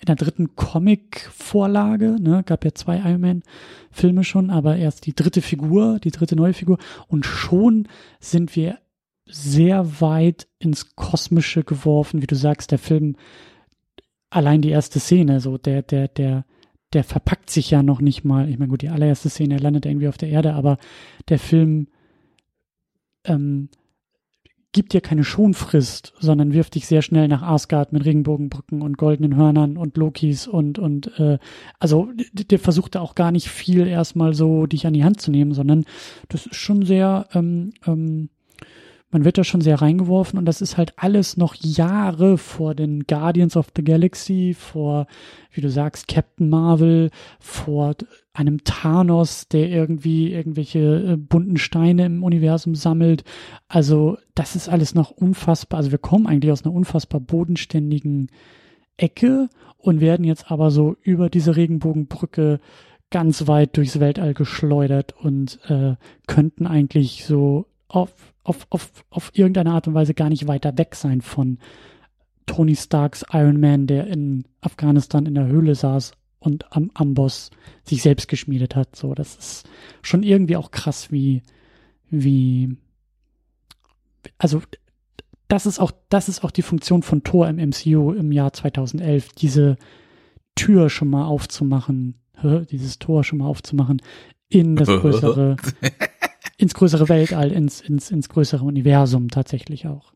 in 0.00 0.06
der 0.06 0.16
dritten 0.16 0.56
Comic-Vorlage. 0.56 2.16
Ne? 2.20 2.42
Gab 2.44 2.64
ja 2.64 2.72
zwei 2.74 2.98
Iron 2.98 3.20
Man-Filme 3.20 4.24
schon, 4.24 4.50
aber 4.50 4.76
erst 4.76 5.06
die 5.06 5.14
dritte 5.14 5.40
Figur, 5.40 5.98
die 6.00 6.10
dritte 6.10 6.36
neue 6.36 6.52
Figur. 6.52 6.78
Und 7.08 7.24
schon 7.24 7.88
sind 8.20 8.54
wir 8.56 8.78
sehr 9.26 10.00
weit 10.00 10.48
ins 10.58 10.96
Kosmische 10.96 11.64
geworfen, 11.64 12.20
wie 12.20 12.26
du 12.26 12.36
sagst, 12.36 12.70
der 12.70 12.78
Film, 12.78 13.16
allein 14.30 14.60
die 14.60 14.70
erste 14.70 15.00
Szene, 15.00 15.40
so 15.40 15.56
der, 15.56 15.82
der, 15.82 16.08
der, 16.08 16.44
der 16.92 17.04
verpackt 17.04 17.50
sich 17.50 17.70
ja 17.70 17.82
noch 17.82 18.00
nicht 18.00 18.24
mal. 18.24 18.48
Ich 18.48 18.58
meine, 18.58 18.70
gut, 18.70 18.82
die 18.82 18.90
allererste 18.90 19.30
Szene, 19.30 19.58
landet 19.58 19.86
irgendwie 19.86 20.08
auf 20.08 20.18
der 20.18 20.28
Erde, 20.28 20.54
aber 20.54 20.76
der 21.28 21.38
Film 21.38 21.88
ähm, 23.24 23.70
gibt 24.74 24.92
dir 24.92 25.00
keine 25.00 25.24
Schonfrist, 25.24 26.12
sondern 26.18 26.52
wirft 26.52 26.74
dich 26.74 26.86
sehr 26.86 27.00
schnell 27.00 27.28
nach 27.28 27.42
Asgard 27.42 27.92
mit 27.92 28.04
Regenbogenbrücken 28.04 28.82
und 28.82 28.98
goldenen 28.98 29.36
Hörnern 29.36 29.78
und 29.78 29.96
Lokis 29.96 30.46
und 30.46 30.78
und 30.78 31.18
äh, 31.18 31.38
also 31.78 32.10
der 32.32 32.58
versucht 32.58 32.96
da 32.96 33.00
auch 33.00 33.14
gar 33.14 33.32
nicht 33.32 33.48
viel 33.48 33.86
erstmal 33.86 34.34
so 34.34 34.66
dich 34.66 34.86
an 34.86 34.92
die 34.92 35.04
Hand 35.04 35.20
zu 35.20 35.30
nehmen, 35.30 35.54
sondern 35.54 35.84
das 36.28 36.44
ist 36.46 36.56
schon 36.56 36.84
sehr 36.84 37.28
ähm, 37.32 37.72
ähm, 37.86 38.28
man 39.14 39.24
wird 39.24 39.38
da 39.38 39.44
schon 39.44 39.60
sehr 39.60 39.80
reingeworfen 39.80 40.40
und 40.40 40.44
das 40.44 40.60
ist 40.60 40.76
halt 40.76 40.92
alles 40.96 41.36
noch 41.36 41.54
Jahre 41.54 42.36
vor 42.36 42.74
den 42.74 43.06
Guardians 43.06 43.56
of 43.56 43.68
the 43.76 43.84
Galaxy, 43.84 44.56
vor, 44.58 45.06
wie 45.52 45.60
du 45.60 45.70
sagst, 45.70 46.08
Captain 46.08 46.48
Marvel, 46.48 47.10
vor 47.38 47.94
einem 48.34 48.64
Thanos, 48.64 49.48
der 49.48 49.68
irgendwie 49.68 50.32
irgendwelche 50.32 51.12
äh, 51.12 51.16
bunten 51.16 51.56
Steine 51.56 52.04
im 52.04 52.22
Universum 52.24 52.74
sammelt. 52.74 53.24
Also 53.68 54.18
das 54.34 54.56
ist 54.56 54.68
alles 54.68 54.94
noch 54.94 55.12
unfassbar. 55.12 55.78
Also 55.78 55.92
wir 55.92 55.98
kommen 55.98 56.26
eigentlich 56.26 56.52
aus 56.52 56.64
einer 56.64 56.74
unfassbar 56.74 57.20
bodenständigen 57.20 58.28
Ecke 58.96 59.48
und 59.78 60.00
werden 60.00 60.24
jetzt 60.24 60.50
aber 60.50 60.72
so 60.72 60.96
über 61.00 61.30
diese 61.30 61.56
Regenbogenbrücke 61.56 62.60
ganz 63.10 63.46
weit 63.46 63.76
durchs 63.76 64.00
Weltall 64.00 64.34
geschleudert 64.34 65.14
und 65.16 65.60
äh, 65.68 65.94
könnten 66.26 66.66
eigentlich 66.66 67.24
so 67.24 67.66
auf, 67.86 68.34
auf, 68.42 68.66
auf, 68.70 69.04
auf 69.10 69.30
irgendeine 69.34 69.70
Art 69.70 69.86
und 69.86 69.94
Weise 69.94 70.14
gar 70.14 70.28
nicht 70.28 70.48
weiter 70.48 70.76
weg 70.76 70.96
sein 70.96 71.20
von 71.20 71.58
Tony 72.46 72.74
Starks 72.74 73.24
Iron 73.32 73.60
Man, 73.60 73.86
der 73.86 74.08
in 74.08 74.44
Afghanistan 74.60 75.26
in 75.26 75.34
der 75.34 75.46
Höhle 75.46 75.76
saß 75.76 76.12
und 76.44 76.72
am 76.72 76.90
Amboss 76.94 77.50
sich 77.84 78.02
selbst 78.02 78.28
geschmiedet 78.28 78.76
hat. 78.76 78.94
So, 78.96 79.14
das 79.14 79.36
ist 79.36 79.68
schon 80.02 80.22
irgendwie 80.22 80.56
auch 80.56 80.70
krass, 80.70 81.10
wie, 81.10 81.42
wie, 82.10 82.76
also 84.38 84.62
das 85.48 85.66
ist 85.66 85.78
auch, 85.78 85.92
das 86.08 86.28
ist 86.28 86.44
auch 86.44 86.50
die 86.50 86.62
Funktion 86.62 87.02
von 87.02 87.22
Thor 87.22 87.48
im 87.48 87.56
MCU 87.56 88.12
im 88.12 88.32
Jahr 88.32 88.52
2011, 88.52 89.32
diese 89.32 89.76
Tür 90.54 90.90
schon 90.90 91.08
mal 91.10 91.24
aufzumachen, 91.24 92.16
dieses 92.70 92.98
Tor 92.98 93.24
schon 93.24 93.38
mal 93.38 93.46
aufzumachen 93.46 94.02
in 94.48 94.76
das 94.76 94.88
größere, 95.00 95.56
ins 96.56 96.74
größere 96.74 97.08
Weltall, 97.08 97.52
ins, 97.52 97.80
ins, 97.80 98.10
ins 98.10 98.28
größere 98.28 98.64
Universum 98.64 99.28
tatsächlich 99.28 99.86
auch. 99.86 100.12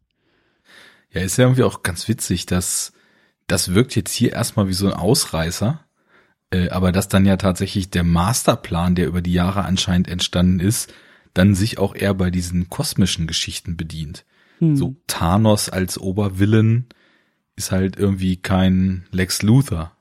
Ja, 1.11 1.23
ist 1.23 1.39
ja 1.39 1.45
irgendwie 1.45 1.63
auch 1.63 1.83
ganz 1.83 2.07
witzig, 2.09 2.47
dass 2.47 2.93
das 3.47 3.75
wirkt 3.75 3.97
jetzt 3.97 4.13
hier 4.13 4.33
erstmal 4.33 4.69
wie 4.69 4.75
so 4.75 4.87
ein 4.87 4.93
Ausreißer, 4.93 5.81
äh, 6.51 6.69
aber 6.71 6.93
dass 6.93 7.09
dann 7.09 7.27
ja 7.27 7.37
tatsächlich 7.37 7.91
der 7.91 8.05
Masterplan, 8.05 8.95
der 8.95 9.07
über 9.07 9.23
die 9.23 9.33
Jahre 9.33 9.65
anscheinend 9.65 10.09
entstanden 10.09 10.61
ist, 10.61 10.93
dann 11.35 11.55
sich 11.55 11.79
auch 11.79 11.95
eher 11.95 12.15
bei 12.15 12.31
diesen 12.31 12.69
kosmischen 12.69 13.27
Geschichten 13.27 13.77
bedient. 13.77 14.25
Hm. 14.59 14.77
So 14.77 14.97
Thanos 15.07 15.69
als 15.69 15.99
Obervillen 15.99 16.87
ist 17.57 17.71
halt 17.71 17.97
irgendwie 17.97 18.37
kein 18.37 19.07
Lex 19.11 19.43
Luthor, 19.43 19.93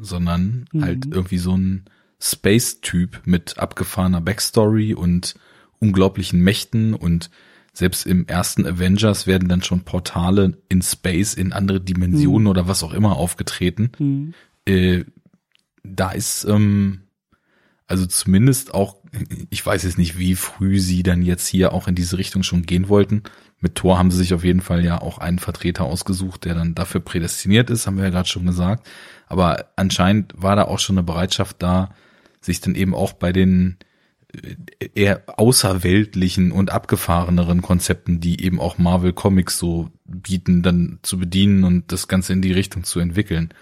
sondern 0.00 0.66
Mhm. 0.72 0.84
halt 0.84 1.06
irgendwie 1.06 1.38
so 1.38 1.56
ein 1.56 1.84
Space-Typ 2.20 3.22
mit 3.24 3.58
abgefahrener 3.58 4.20
Backstory 4.20 4.94
und 4.94 5.34
unglaublichen 5.78 6.40
Mächten 6.40 6.94
und 6.94 7.30
selbst 7.72 8.06
im 8.06 8.26
ersten 8.26 8.66
Avengers 8.66 9.26
werden 9.26 9.48
dann 9.48 9.62
schon 9.62 9.82
Portale 9.82 10.58
in 10.68 10.82
Space, 10.82 11.34
in 11.34 11.52
andere 11.52 11.80
Dimensionen 11.80 12.48
oder 12.48 12.66
was 12.66 12.82
auch 12.82 12.92
immer 12.92 13.16
aufgetreten. 13.16 13.92
Hm. 13.98 14.34
Äh, 14.66 15.04
da 15.94 16.10
ist 16.12 16.44
ähm, 16.44 17.08
also 17.88 18.04
zumindest 18.04 18.74
auch, 18.74 18.96
ich 19.48 19.64
weiß 19.64 19.82
jetzt 19.82 19.96
nicht, 19.96 20.18
wie 20.18 20.34
früh 20.34 20.78
sie 20.78 21.02
dann 21.02 21.22
jetzt 21.22 21.48
hier 21.48 21.72
auch 21.72 21.88
in 21.88 21.94
diese 21.94 22.18
Richtung 22.18 22.42
schon 22.42 22.64
gehen 22.64 22.90
wollten. 22.90 23.22
Mit 23.60 23.76
Thor 23.76 23.98
haben 23.98 24.10
sie 24.10 24.18
sich 24.18 24.34
auf 24.34 24.44
jeden 24.44 24.60
Fall 24.60 24.84
ja 24.84 25.00
auch 25.00 25.16
einen 25.16 25.38
Vertreter 25.38 25.84
ausgesucht, 25.84 26.44
der 26.44 26.54
dann 26.54 26.74
dafür 26.74 27.00
prädestiniert 27.00 27.70
ist, 27.70 27.86
haben 27.86 27.96
wir 27.96 28.04
ja 28.04 28.10
gerade 28.10 28.28
schon 28.28 28.44
gesagt. 28.44 28.86
Aber 29.26 29.70
anscheinend 29.76 30.34
war 30.36 30.54
da 30.54 30.64
auch 30.64 30.78
schon 30.78 30.98
eine 30.98 31.02
Bereitschaft 31.02 31.56
da, 31.62 31.94
sich 32.42 32.60
dann 32.60 32.74
eben 32.74 32.94
auch 32.94 33.14
bei 33.14 33.32
den 33.32 33.78
äh, 34.34 34.90
eher 34.94 35.22
außerweltlichen 35.26 36.52
und 36.52 36.70
abgefahreneren 36.70 37.62
Konzepten, 37.62 38.20
die 38.20 38.44
eben 38.44 38.60
auch 38.60 38.76
Marvel 38.76 39.14
Comics 39.14 39.58
so 39.58 39.90
bieten, 40.04 40.62
dann 40.62 40.98
zu 41.02 41.18
bedienen 41.18 41.64
und 41.64 41.90
das 41.90 42.06
Ganze 42.06 42.34
in 42.34 42.42
die 42.42 42.52
Richtung 42.52 42.84
zu 42.84 43.00
entwickeln. 43.00 43.54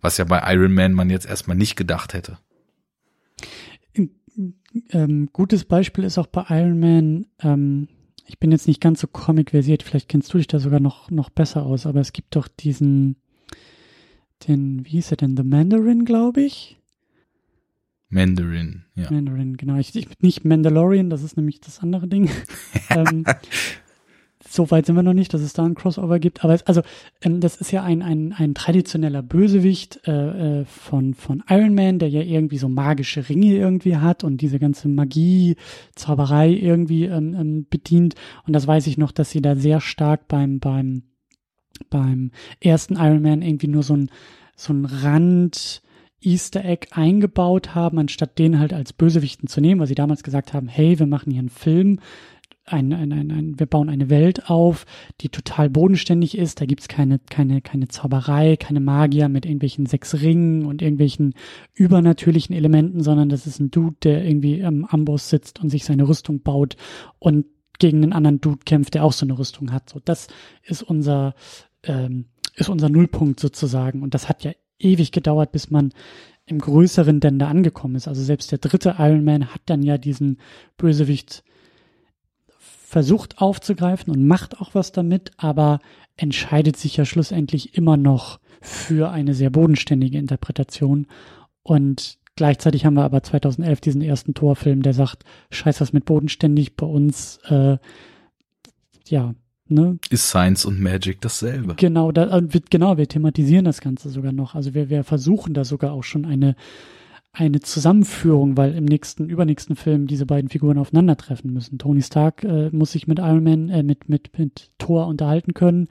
Was 0.00 0.16
ja 0.18 0.24
bei 0.24 0.42
Iron 0.54 0.72
Man 0.72 0.92
man 0.92 1.10
jetzt 1.10 1.26
erstmal 1.26 1.56
nicht 1.56 1.76
gedacht 1.76 2.14
hätte. 2.14 2.38
Ähm, 4.90 5.28
gutes 5.32 5.64
Beispiel 5.64 6.04
ist 6.04 6.18
auch 6.18 6.28
bei 6.28 6.44
Iron 6.48 6.78
Man, 6.78 7.26
ähm, 7.40 7.88
ich 8.26 8.38
bin 8.38 8.52
jetzt 8.52 8.68
nicht 8.68 8.80
ganz 8.80 9.00
so 9.00 9.08
comic-versiert, 9.08 9.82
vielleicht 9.82 10.08
kennst 10.08 10.32
du 10.32 10.38
dich 10.38 10.46
da 10.46 10.60
sogar 10.60 10.78
noch, 10.78 11.10
noch 11.10 11.30
besser 11.30 11.64
aus, 11.66 11.86
aber 11.86 12.00
es 12.00 12.12
gibt 12.12 12.36
doch 12.36 12.46
diesen, 12.46 13.16
den, 14.46 14.84
wie 14.84 14.90
hieß 14.90 15.10
er 15.10 15.16
denn, 15.16 15.36
The 15.36 15.42
Mandarin, 15.42 16.04
glaube 16.04 16.42
ich? 16.42 16.80
Mandarin, 18.08 18.84
ja. 18.94 19.10
Mandarin, 19.10 19.56
genau. 19.56 19.76
Ich, 19.76 19.94
ich, 19.94 20.08
nicht 20.20 20.44
Mandalorian, 20.44 21.10
das 21.10 21.22
ist 21.22 21.36
nämlich 21.36 21.60
das 21.60 21.80
andere 21.80 22.06
Ding. 22.06 22.30
ähm, 22.90 23.24
so 24.50 24.70
weit 24.70 24.86
sind 24.86 24.96
wir 24.96 25.02
noch 25.02 25.14
nicht, 25.14 25.32
dass 25.32 25.42
es 25.42 25.52
da 25.52 25.64
ein 25.64 25.74
Crossover 25.74 26.18
gibt. 26.18 26.42
Aber 26.44 26.54
es, 26.54 26.66
also, 26.66 26.82
ähm, 27.22 27.40
das 27.40 27.56
ist 27.56 27.70
ja 27.70 27.84
ein, 27.84 28.02
ein, 28.02 28.32
ein 28.32 28.54
traditioneller 28.54 29.22
Bösewicht 29.22 30.00
äh, 30.08 30.60
äh, 30.60 30.64
von, 30.64 31.14
von 31.14 31.42
Iron 31.48 31.74
Man, 31.74 32.00
der 32.00 32.08
ja 32.08 32.22
irgendwie 32.22 32.58
so 32.58 32.68
magische 32.68 33.28
Ringe 33.28 33.54
irgendwie 33.54 33.96
hat 33.96 34.24
und 34.24 34.40
diese 34.40 34.58
ganze 34.58 34.88
Magie, 34.88 35.56
Zauberei 35.94 36.50
irgendwie 36.50 37.04
ähm, 37.04 37.34
ähm, 37.38 37.66
bedient. 37.70 38.16
Und 38.46 38.54
das 38.54 38.66
weiß 38.66 38.88
ich 38.88 38.98
noch, 38.98 39.12
dass 39.12 39.30
sie 39.30 39.40
da 39.40 39.54
sehr 39.54 39.80
stark 39.80 40.26
beim, 40.26 40.58
beim, 40.58 41.04
beim 41.88 42.32
ersten 42.60 42.96
Iron 42.96 43.22
Man 43.22 43.42
irgendwie 43.42 43.68
nur 43.68 43.84
so 43.84 43.94
ein, 43.94 44.10
so 44.56 44.72
ein 44.72 44.84
Rand, 44.84 45.82
Easter 46.22 46.64
Egg 46.64 46.88
eingebaut 46.90 47.74
haben, 47.74 47.98
anstatt 47.98 48.38
den 48.38 48.58
halt 48.58 48.72
als 48.72 48.92
Bösewichten 48.92 49.48
zu 49.48 49.60
nehmen, 49.60 49.80
weil 49.80 49.86
sie 49.86 49.94
damals 49.94 50.22
gesagt 50.22 50.52
haben, 50.52 50.68
hey, 50.68 50.98
wir 50.98 51.06
machen 51.06 51.30
hier 51.30 51.40
einen 51.40 51.48
Film, 51.48 52.00
ein, 52.72 52.92
ein, 52.92 53.12
ein, 53.12 53.30
ein, 53.30 53.58
wir 53.58 53.66
bauen 53.66 53.88
eine 53.88 54.10
Welt 54.10 54.48
auf, 54.48 54.86
die 55.20 55.28
total 55.28 55.70
bodenständig 55.70 56.36
ist, 56.36 56.60
da 56.60 56.66
gibt's 56.66 56.88
keine, 56.88 57.18
keine, 57.18 57.60
keine 57.60 57.88
Zauberei, 57.88 58.56
keine 58.56 58.80
Magier 58.80 59.28
mit 59.28 59.44
irgendwelchen 59.44 59.86
sechs 59.86 60.20
Ringen 60.20 60.66
und 60.66 60.82
irgendwelchen 60.82 61.34
übernatürlichen 61.74 62.54
Elementen, 62.54 63.02
sondern 63.02 63.28
das 63.28 63.46
ist 63.46 63.60
ein 63.60 63.70
Dude, 63.70 63.96
der 64.02 64.24
irgendwie 64.24 64.64
am 64.64 64.84
Amboss 64.84 65.28
sitzt 65.30 65.60
und 65.60 65.70
sich 65.70 65.84
seine 65.84 66.08
Rüstung 66.08 66.42
baut 66.42 66.76
und 67.18 67.46
gegen 67.78 68.02
einen 68.02 68.12
anderen 68.12 68.40
Dude 68.40 68.60
kämpft, 68.64 68.94
der 68.94 69.04
auch 69.04 69.12
so 69.12 69.26
eine 69.26 69.38
Rüstung 69.38 69.72
hat. 69.72 69.90
So, 69.90 70.00
das 70.04 70.28
ist 70.62 70.82
unser, 70.82 71.34
ähm, 71.82 72.26
ist 72.54 72.68
unser 72.68 72.88
Nullpunkt 72.88 73.40
sozusagen. 73.40 74.02
Und 74.02 74.14
das 74.14 74.28
hat 74.28 74.44
ja 74.44 74.52
ewig 74.78 75.12
gedauert, 75.12 75.52
bis 75.52 75.70
man 75.70 75.92
im 76.46 76.58
größeren 76.58 77.20
denn 77.20 77.38
da 77.38 77.48
angekommen 77.48 77.96
ist. 77.96 78.08
Also 78.08 78.22
selbst 78.22 78.52
der 78.52 78.58
dritte 78.58 78.96
Iron 78.98 79.24
Man 79.24 79.46
hat 79.46 79.62
dann 79.66 79.82
ja 79.82 79.98
diesen 79.98 80.38
Bösewicht 80.76 81.42
versucht 82.90 83.40
aufzugreifen 83.40 84.12
und 84.12 84.26
macht 84.26 84.60
auch 84.60 84.74
was 84.74 84.90
damit, 84.90 85.30
aber 85.36 85.78
entscheidet 86.16 86.76
sich 86.76 86.96
ja 86.96 87.04
schlussendlich 87.04 87.76
immer 87.76 87.96
noch 87.96 88.40
für 88.60 89.12
eine 89.12 89.32
sehr 89.32 89.50
bodenständige 89.50 90.18
Interpretation. 90.18 91.06
Und 91.62 92.18
gleichzeitig 92.34 92.84
haben 92.84 92.94
wir 92.94 93.04
aber 93.04 93.22
2011 93.22 93.80
diesen 93.80 94.02
ersten 94.02 94.34
Torfilm, 94.34 94.82
der 94.82 94.92
sagt, 94.92 95.22
scheiß 95.52 95.80
was 95.80 95.92
mit 95.92 96.04
bodenständig 96.04 96.74
bei 96.74 96.84
uns, 96.84 97.38
äh, 97.44 97.78
ja, 99.06 99.36
ne? 99.68 99.98
Ist 100.10 100.26
Science 100.28 100.64
und 100.64 100.80
Magic 100.80 101.20
dasselbe? 101.20 101.76
Genau, 101.76 102.10
da, 102.10 102.38
äh, 102.38 102.60
genau, 102.70 102.96
wir 102.96 103.06
thematisieren 103.06 103.66
das 103.66 103.80
Ganze 103.80 104.10
sogar 104.10 104.32
noch. 104.32 104.56
Also 104.56 104.74
wir, 104.74 104.90
wir 104.90 105.04
versuchen 105.04 105.54
da 105.54 105.64
sogar 105.64 105.92
auch 105.92 106.02
schon 106.02 106.24
eine, 106.24 106.56
eine 107.32 107.60
Zusammenführung, 107.60 108.56
weil 108.56 108.74
im 108.74 108.84
nächsten, 108.84 109.28
übernächsten 109.28 109.76
Film 109.76 110.06
diese 110.06 110.26
beiden 110.26 110.50
Figuren 110.50 110.78
aufeinandertreffen 110.78 111.52
müssen. 111.52 111.78
Tony 111.78 112.02
Stark 112.02 112.42
äh, 112.44 112.70
muss 112.70 112.92
sich 112.92 113.06
mit 113.06 113.18
Iron 113.18 113.44
Man, 113.44 113.68
äh, 113.68 113.82
mit, 113.82 114.08
mit, 114.08 114.36
mit 114.38 114.70
Thor 114.78 115.06
unterhalten 115.06 115.54
können, 115.54 115.88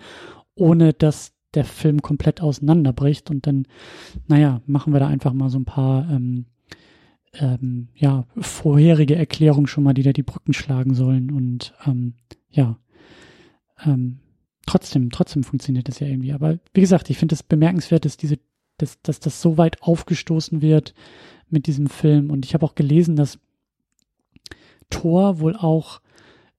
ohne 0.55 0.93
dass 0.93 1.33
der 1.53 1.65
Film 1.65 2.01
komplett 2.01 2.41
auseinanderbricht. 2.41 3.31
Und 3.31 3.47
dann, 3.47 3.65
naja, 4.27 4.61
machen 4.65 4.93
wir 4.93 4.99
da 4.99 5.07
einfach 5.07 5.33
mal 5.33 5.49
so 5.49 5.59
ein 5.59 5.65
paar 5.65 6.09
ähm, 6.09 6.45
ähm, 7.33 7.87
ja, 7.95 8.25
vorherige 8.37 9.15
Erklärungen 9.15 9.67
schon 9.67 9.83
mal, 9.83 9.93
die 9.93 10.03
da 10.03 10.11
die 10.11 10.23
Brücken 10.23 10.53
schlagen 10.53 10.93
sollen. 10.93 11.31
Und 11.31 11.73
ähm, 11.85 12.15
ja, 12.49 12.77
ähm, 13.85 14.19
trotzdem, 14.65 15.09
trotzdem 15.09 15.43
funktioniert 15.43 15.87
das 15.87 15.99
ja 15.99 16.07
irgendwie. 16.07 16.33
Aber 16.33 16.59
wie 16.73 16.81
gesagt, 16.81 17.09
ich 17.09 17.17
finde 17.17 17.35
es 17.35 17.43
bemerkenswert, 17.43 18.05
dass 18.05 18.17
diese, 18.17 18.39
dass, 18.81 19.01
dass 19.01 19.19
das 19.19 19.41
so 19.41 19.57
weit 19.57 19.81
aufgestoßen 19.81 20.61
wird 20.61 20.93
mit 21.49 21.67
diesem 21.67 21.87
Film. 21.87 22.29
Und 22.31 22.45
ich 22.45 22.53
habe 22.53 22.65
auch 22.65 22.75
gelesen, 22.75 23.15
dass 23.15 23.39
Thor 24.89 25.39
wohl 25.39 25.55
auch 25.55 26.01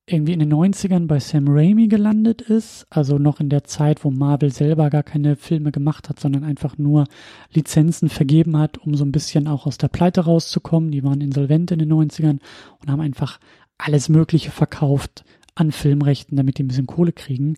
irgendwie 0.05 0.33
in 0.33 0.39
den 0.39 0.53
90ern 0.53 1.07
bei 1.07 1.19
Sam 1.19 1.47
Raimi 1.47 1.87
gelandet 1.87 2.41
ist, 2.41 2.85
also 2.89 3.17
noch 3.17 3.39
in 3.39 3.49
der 3.49 3.63
Zeit, 3.63 4.03
wo 4.03 4.11
Marvel 4.11 4.51
selber 4.51 4.89
gar 4.89 5.03
keine 5.03 5.35
Filme 5.35 5.71
gemacht 5.71 6.09
hat, 6.09 6.19
sondern 6.19 6.43
einfach 6.43 6.77
nur 6.77 7.05
Lizenzen 7.53 8.09
vergeben 8.09 8.57
hat, 8.57 8.77
um 8.79 8.95
so 8.95 9.05
ein 9.05 9.11
bisschen 9.11 9.47
auch 9.47 9.65
aus 9.65 9.77
der 9.77 9.87
Pleite 9.87 10.21
rauszukommen. 10.21 10.91
Die 10.91 11.03
waren 11.03 11.21
insolvent 11.21 11.71
in 11.71 11.79
den 11.79 11.93
90ern 11.93 12.39
und 12.81 12.91
haben 12.91 12.99
einfach 12.99 13.39
alles 13.77 14.09
Mögliche 14.09 14.51
verkauft, 14.51 15.23
an 15.55 15.71
Filmrechten, 15.71 16.37
damit 16.37 16.57
die 16.57 16.63
ein 16.63 16.67
bisschen 16.67 16.87
Kohle 16.87 17.11
kriegen. 17.11 17.57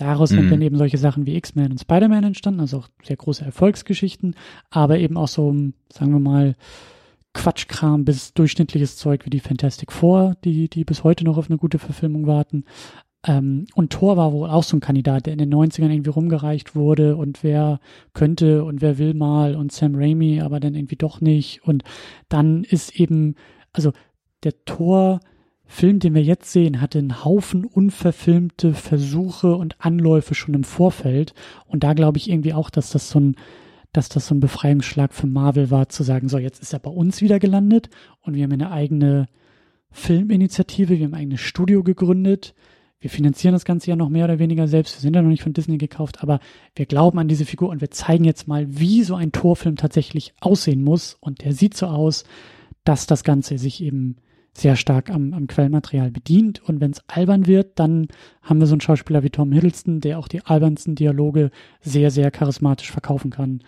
Daraus 0.00 0.30
mhm. 0.30 0.36
sind 0.36 0.50
dann 0.52 0.62
eben 0.62 0.78
solche 0.78 0.96
Sachen 0.96 1.26
wie 1.26 1.36
X-Men 1.36 1.72
und 1.72 1.80
Spider-Man 1.80 2.24
entstanden, 2.24 2.60
also 2.60 2.78
auch 2.78 2.88
sehr 3.02 3.16
große 3.16 3.44
Erfolgsgeschichten, 3.44 4.34
aber 4.70 4.98
eben 4.98 5.18
auch 5.18 5.28
so, 5.28 5.54
sagen 5.92 6.12
wir 6.12 6.20
mal, 6.20 6.56
Quatschkram 7.34 8.06
bis 8.06 8.32
durchschnittliches 8.32 8.96
Zeug 8.96 9.26
wie 9.26 9.30
die 9.30 9.40
Fantastic 9.40 9.92
Four, 9.92 10.36
die, 10.42 10.70
die 10.70 10.84
bis 10.84 11.04
heute 11.04 11.24
noch 11.24 11.36
auf 11.36 11.50
eine 11.50 11.58
gute 11.58 11.78
Verfilmung 11.78 12.26
warten. 12.26 12.64
Ähm, 13.26 13.66
und 13.74 13.92
Thor 13.92 14.16
war 14.16 14.32
wohl 14.32 14.48
auch 14.48 14.62
so 14.62 14.74
ein 14.74 14.80
Kandidat, 14.80 15.26
der 15.26 15.34
in 15.34 15.38
den 15.38 15.52
90ern 15.52 15.90
irgendwie 15.90 16.08
rumgereicht 16.08 16.74
wurde 16.74 17.16
und 17.16 17.42
wer 17.42 17.78
könnte 18.14 18.64
und 18.64 18.80
wer 18.80 18.96
will 18.96 19.12
mal 19.12 19.54
und 19.54 19.70
Sam 19.70 19.94
Raimi, 19.94 20.40
aber 20.40 20.60
dann 20.60 20.74
irgendwie 20.74 20.96
doch 20.96 21.20
nicht. 21.20 21.62
Und 21.62 21.84
dann 22.30 22.64
ist 22.64 22.98
eben, 22.98 23.34
also 23.74 23.92
der 24.44 24.64
Thor 24.64 25.20
Film, 25.72 26.00
den 26.00 26.16
wir 26.16 26.22
jetzt 26.22 26.50
sehen, 26.50 26.80
hatte 26.80 26.98
einen 26.98 27.24
Haufen 27.24 27.64
unverfilmte 27.64 28.74
Versuche 28.74 29.54
und 29.54 29.76
Anläufe 29.78 30.34
schon 30.34 30.52
im 30.54 30.64
Vorfeld. 30.64 31.32
Und 31.64 31.84
da 31.84 31.94
glaube 31.94 32.18
ich 32.18 32.28
irgendwie 32.28 32.54
auch, 32.54 32.70
dass 32.70 32.90
das 32.90 33.08
so 33.08 33.20
ein, 33.20 33.36
dass 33.92 34.08
das 34.08 34.26
so 34.26 34.34
ein 34.34 34.40
Befreiungsschlag 34.40 35.14
für 35.14 35.28
Marvel 35.28 35.70
war, 35.70 35.88
zu 35.88 36.02
sagen, 36.02 36.28
so, 36.28 36.38
jetzt 36.38 36.60
ist 36.60 36.72
er 36.72 36.80
bei 36.80 36.90
uns 36.90 37.22
wieder 37.22 37.38
gelandet 37.38 37.88
und 38.20 38.34
wir 38.34 38.42
haben 38.42 38.52
eine 38.52 38.72
eigene 38.72 39.28
Filminitiative, 39.92 40.98
wir 40.98 41.06
haben 41.06 41.14
ein 41.14 41.20
eigenes 41.20 41.40
Studio 41.40 41.84
gegründet. 41.84 42.52
Wir 42.98 43.08
finanzieren 43.08 43.52
das 43.52 43.64
Ganze 43.64 43.90
ja 43.90 43.96
noch 43.96 44.08
mehr 44.08 44.24
oder 44.24 44.40
weniger 44.40 44.66
selbst. 44.66 44.96
Wir 44.96 45.02
sind 45.02 45.14
ja 45.14 45.22
noch 45.22 45.30
nicht 45.30 45.44
von 45.44 45.52
Disney 45.52 45.78
gekauft, 45.78 46.20
aber 46.20 46.40
wir 46.74 46.86
glauben 46.86 47.20
an 47.20 47.28
diese 47.28 47.44
Figur 47.44 47.68
und 47.68 47.80
wir 47.80 47.92
zeigen 47.92 48.24
jetzt 48.24 48.48
mal, 48.48 48.66
wie 48.68 49.04
so 49.04 49.14
ein 49.14 49.30
Torfilm 49.30 49.76
tatsächlich 49.76 50.34
aussehen 50.40 50.82
muss. 50.82 51.16
Und 51.20 51.44
der 51.44 51.52
sieht 51.52 51.76
so 51.76 51.86
aus, 51.86 52.24
dass 52.82 53.06
das 53.06 53.22
Ganze 53.22 53.56
sich 53.56 53.80
eben 53.84 54.16
sehr 54.52 54.76
stark 54.76 55.10
am, 55.10 55.32
am 55.32 55.46
Quellmaterial 55.46 56.10
bedient. 56.10 56.62
Und 56.62 56.80
wenn 56.80 56.90
es 56.90 57.02
albern 57.08 57.46
wird, 57.46 57.78
dann 57.78 58.08
haben 58.42 58.60
wir 58.60 58.66
so 58.66 58.74
einen 58.74 58.80
Schauspieler 58.80 59.22
wie 59.22 59.30
Tom 59.30 59.52
Hiddleston, 59.52 60.00
der 60.00 60.18
auch 60.18 60.28
die 60.28 60.44
albernsten 60.44 60.94
Dialoge 60.94 61.50
sehr, 61.80 62.10
sehr 62.10 62.30
charismatisch 62.30 62.90
verkaufen 62.90 63.30
kann. 63.30 63.62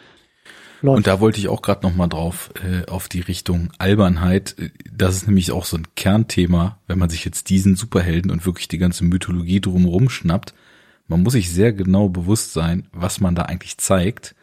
Läuft. 0.80 0.96
Und 0.96 1.06
da 1.06 1.20
wollte 1.20 1.38
ich 1.38 1.46
auch 1.46 1.62
gerade 1.62 1.86
noch 1.86 1.94
mal 1.94 2.08
drauf 2.08 2.52
äh, 2.64 2.90
auf 2.90 3.08
die 3.08 3.20
Richtung 3.20 3.70
Albernheit. 3.78 4.56
Das 4.92 5.14
ist 5.14 5.28
nämlich 5.28 5.52
auch 5.52 5.64
so 5.64 5.76
ein 5.76 5.86
Kernthema, 5.94 6.80
wenn 6.88 6.98
man 6.98 7.08
sich 7.08 7.24
jetzt 7.24 7.50
diesen 7.50 7.76
Superhelden 7.76 8.32
und 8.32 8.44
wirklich 8.44 8.66
die 8.66 8.78
ganze 8.78 9.04
Mythologie 9.04 9.60
drumherum 9.60 10.10
schnappt. 10.10 10.54
Man 11.06 11.22
muss 11.22 11.34
sich 11.34 11.52
sehr 11.52 11.72
genau 11.72 12.08
bewusst 12.08 12.52
sein, 12.52 12.88
was 12.92 13.20
man 13.20 13.36
da 13.36 13.42
eigentlich 13.42 13.78
zeigt. 13.78 14.34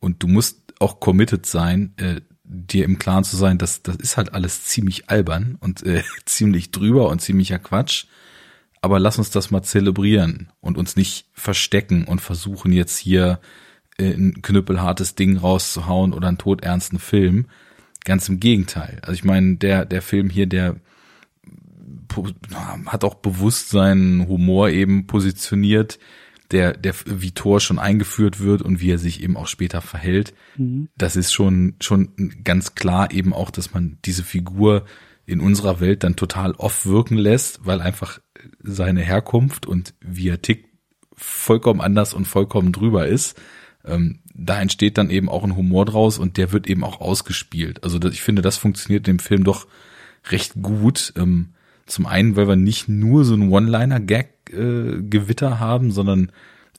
Und 0.00 0.22
du 0.24 0.26
musst 0.26 0.74
auch 0.80 0.98
committed 0.98 1.46
sein, 1.46 1.94
äh, 1.96 2.20
dir 2.44 2.84
im 2.84 2.98
Klaren 2.98 3.24
zu 3.24 3.36
sein, 3.36 3.58
dass 3.58 3.82
das 3.82 3.96
ist 3.96 4.16
halt 4.16 4.34
alles 4.34 4.64
ziemlich 4.64 5.08
albern 5.08 5.56
und 5.60 5.82
äh, 5.84 6.02
ziemlich 6.24 6.70
drüber 6.70 7.08
und 7.08 7.20
ziemlicher 7.20 7.58
Quatsch. 7.58 8.06
Aber 8.80 8.98
lass 8.98 9.18
uns 9.18 9.30
das 9.30 9.50
mal 9.50 9.62
zelebrieren 9.62 10.52
und 10.60 10.76
uns 10.76 10.94
nicht 10.94 11.26
verstecken 11.32 12.04
und 12.04 12.20
versuchen 12.20 12.70
jetzt 12.70 12.98
hier 12.98 13.40
äh, 13.96 14.12
ein 14.12 14.42
knüppelhartes 14.42 15.14
Ding 15.14 15.38
rauszuhauen 15.38 16.12
oder 16.12 16.28
einen 16.28 16.38
todernsten 16.38 16.98
Film. 16.98 17.46
Ganz 18.04 18.28
im 18.28 18.40
Gegenteil. 18.40 18.98
Also 19.00 19.12
ich 19.12 19.24
meine, 19.24 19.56
der, 19.56 19.86
der 19.86 20.02
Film 20.02 20.28
hier, 20.28 20.46
der 20.46 20.76
hat 22.86 23.04
auch 23.04 23.14
bewusst 23.14 23.70
seinen 23.70 24.28
Humor 24.28 24.68
eben 24.68 25.06
positioniert 25.06 25.98
der, 26.50 26.74
der 26.76 26.94
wie 27.06 27.32
Thor 27.32 27.60
schon 27.60 27.78
eingeführt 27.78 28.40
wird 28.40 28.62
und 28.62 28.80
wie 28.80 28.90
er 28.90 28.98
sich 28.98 29.22
eben 29.22 29.36
auch 29.36 29.46
später 29.46 29.80
verhält. 29.80 30.34
Mhm. 30.56 30.88
Das 30.96 31.16
ist 31.16 31.32
schon, 31.32 31.74
schon 31.80 32.12
ganz 32.44 32.74
klar 32.74 33.10
eben 33.12 33.32
auch, 33.32 33.50
dass 33.50 33.72
man 33.72 33.98
diese 34.04 34.22
Figur 34.22 34.84
in 35.26 35.40
unserer 35.40 35.80
Welt 35.80 36.04
dann 36.04 36.16
total 36.16 36.52
off 36.52 36.84
wirken 36.86 37.16
lässt, 37.16 37.64
weil 37.64 37.80
einfach 37.80 38.20
seine 38.62 39.00
Herkunft 39.00 39.66
und 39.66 39.94
wie 40.00 40.28
er 40.28 40.42
tickt 40.42 40.68
vollkommen 41.16 41.80
anders 41.80 42.12
und 42.12 42.26
vollkommen 42.26 42.72
drüber 42.72 43.06
ist. 43.06 43.40
Ähm, 43.84 44.20
da 44.34 44.60
entsteht 44.60 44.98
dann 44.98 45.10
eben 45.10 45.28
auch 45.28 45.44
ein 45.44 45.56
Humor 45.56 45.84
draus 45.84 46.18
und 46.18 46.36
der 46.36 46.52
wird 46.52 46.66
eben 46.66 46.84
auch 46.84 47.00
ausgespielt. 47.00 47.84
Also 47.84 47.98
ich 48.08 48.22
finde, 48.22 48.42
das 48.42 48.56
funktioniert 48.56 49.06
im 49.08 49.18
Film 49.18 49.44
doch 49.44 49.66
recht 50.30 50.54
gut. 50.60 51.12
Ähm, 51.16 51.54
zum 51.86 52.06
einen, 52.06 52.34
weil 52.36 52.48
wir 52.48 52.56
nicht 52.56 52.88
nur 52.88 53.24
so 53.24 53.34
ein 53.34 53.50
Äh, 54.50 55.58
haben, 55.58 55.90
sondern 55.90 56.32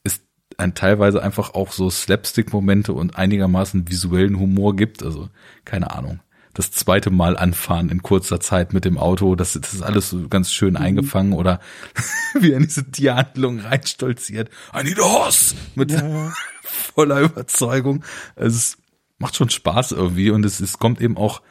es 0.03 0.21
ein 0.57 0.75
teilweise 0.75 1.21
einfach 1.21 1.53
auch 1.53 1.71
so 1.71 1.89
Slapstick-Momente 1.89 2.93
und 2.93 3.15
einigermaßen 3.17 3.89
visuellen 3.89 4.39
Humor 4.39 4.75
gibt. 4.75 5.03
Also 5.03 5.29
keine 5.65 5.91
Ahnung. 5.91 6.19
Das 6.53 6.71
zweite 6.71 7.09
Mal 7.09 7.35
anfahren 7.35 7.89
in 7.89 8.01
kurzer 8.01 8.39
Zeit 8.39 8.71
mit 8.71 8.85
dem 8.85 8.97
Auto, 8.97 9.35
das, 9.35 9.59
das 9.59 9.73
ist 9.73 9.81
alles 9.81 10.09
so 10.09 10.29
ganz 10.29 10.53
schön 10.53 10.75
mhm. 10.75 10.81
eingefangen 10.81 11.33
oder 11.33 11.59
wie 12.39 12.51
er 12.51 12.57
in 12.57 12.63
diese 12.63 12.89
Tierhandlung 12.89 13.59
reinstolziert. 13.59 14.49
I 14.73 14.83
need 14.83 14.97
a 14.99 15.03
horse! 15.03 15.55
Mit 15.75 15.91
ja. 15.91 16.31
voller 16.63 17.19
Überzeugung. 17.19 18.05
Also 18.37 18.55
es 18.55 18.77
macht 19.17 19.35
schon 19.35 19.49
Spaß 19.49 19.91
irgendwie 19.91 20.29
und 20.29 20.45
es, 20.45 20.61
es 20.61 20.79
kommt 20.79 21.01
eben 21.01 21.17
auch 21.17 21.41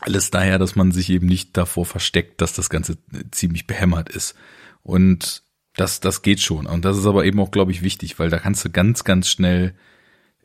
alles 0.00 0.30
daher, 0.30 0.58
dass 0.58 0.74
man 0.74 0.90
sich 0.90 1.08
eben 1.10 1.26
nicht 1.26 1.56
davor 1.56 1.86
versteckt, 1.86 2.40
dass 2.40 2.54
das 2.54 2.70
Ganze 2.70 2.98
ziemlich 3.30 3.68
behämmert 3.68 4.08
ist. 4.08 4.34
Und 4.82 5.42
das, 5.76 6.00
das 6.00 6.22
geht 6.22 6.40
schon. 6.40 6.66
Und 6.66 6.84
das 6.84 6.98
ist 6.98 7.06
aber 7.06 7.24
eben 7.24 7.40
auch, 7.40 7.50
glaube 7.50 7.72
ich, 7.72 7.82
wichtig, 7.82 8.18
weil 8.18 8.30
da 8.30 8.38
kannst 8.38 8.64
du 8.64 8.70
ganz, 8.70 9.04
ganz 9.04 9.28
schnell 9.28 9.74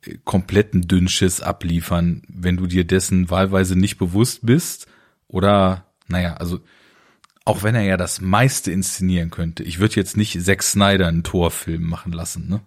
äh, 0.06 0.18
kompletten 0.24 0.88
Dünnschiss 0.88 1.42
abliefern, 1.42 2.22
wenn 2.28 2.58
du 2.58 2.68
dir 2.68 2.86
dessen 2.86 3.30
wahlweise 3.30 3.78
nicht 3.78 3.98
bewusst 3.98 4.46
bist. 4.46 4.88
Oder, 5.28 5.86
naja, 6.08 6.36
also 6.36 6.60
auch 7.46 7.64
wenn 7.64 7.76
er 7.76 7.84
ja 7.84 7.98
das 7.98 8.22
meiste 8.22 8.72
inszenieren 8.72 9.30
könnte. 9.30 9.64
Ich 9.64 9.80
würde 9.80 9.96
jetzt 9.96 10.18
nicht 10.18 10.42
Zack 10.42 10.64
Snyder 10.64 11.08
einen 11.08 11.24
Torfilm 11.24 11.84
machen 11.84 12.12
lassen, 12.12 12.48
ne? 12.50 12.62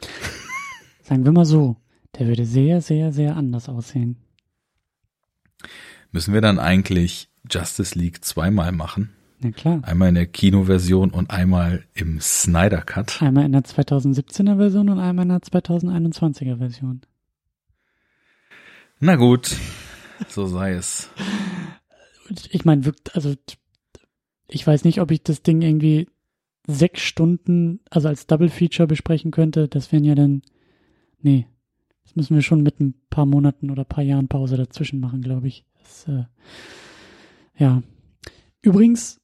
Sagen 1.02 1.24
wir 1.24 1.32
mal 1.32 1.44
so, 1.44 1.76
der 2.18 2.26
würde 2.26 2.44
sehr, 2.44 2.82
sehr, 2.82 3.12
sehr 3.12 3.36
anders 3.36 3.68
aussehen. 3.68 4.16
Müssen 6.10 6.34
wir 6.34 6.40
dann 6.40 6.58
eigentlich 6.58 7.28
Justice 7.50 7.98
League 7.98 8.24
zweimal 8.24 8.72
machen? 8.72 9.10
Na 9.40 9.52
klar. 9.52 9.80
Einmal 9.84 10.08
in 10.08 10.14
der 10.16 10.26
Kinoversion 10.26 11.10
und 11.10 11.30
einmal 11.30 11.84
im 11.94 12.20
Snyder 12.20 12.82
Cut. 12.82 13.22
Einmal 13.22 13.44
in 13.44 13.52
der 13.52 13.62
2017er 13.62 14.56
Version 14.56 14.88
und 14.88 14.98
einmal 14.98 15.24
in 15.24 15.28
der 15.28 15.38
2021er 15.38 16.58
Version. 16.58 17.02
Na 18.98 19.14
gut, 19.14 19.54
so 20.28 20.46
sei 20.46 20.72
es. 20.72 21.08
Ich 22.50 22.64
meine, 22.64 22.92
also 23.12 23.34
ich 24.48 24.66
weiß 24.66 24.84
nicht, 24.84 25.00
ob 25.00 25.12
ich 25.12 25.22
das 25.22 25.42
Ding 25.42 25.62
irgendwie 25.62 26.08
sechs 26.66 27.00
Stunden, 27.02 27.80
also 27.90 28.08
als 28.08 28.26
Double 28.26 28.48
Feature 28.48 28.88
besprechen 28.88 29.30
könnte. 29.30 29.68
Das 29.68 29.92
wären 29.92 30.04
ja 30.04 30.16
dann, 30.16 30.42
nee, 31.20 31.46
das 32.04 32.16
müssen 32.16 32.34
wir 32.34 32.42
schon 32.42 32.62
mit 32.62 32.80
ein 32.80 32.94
paar 33.08 33.26
Monaten 33.26 33.70
oder 33.70 33.84
paar 33.84 34.04
Jahren 34.04 34.28
Pause 34.28 34.56
dazwischen 34.56 34.98
machen, 34.98 35.22
glaube 35.22 35.46
ich. 35.46 35.64
Das, 35.80 36.08
äh, 36.08 36.24
ja. 37.56 37.82
Übrigens, 38.62 39.20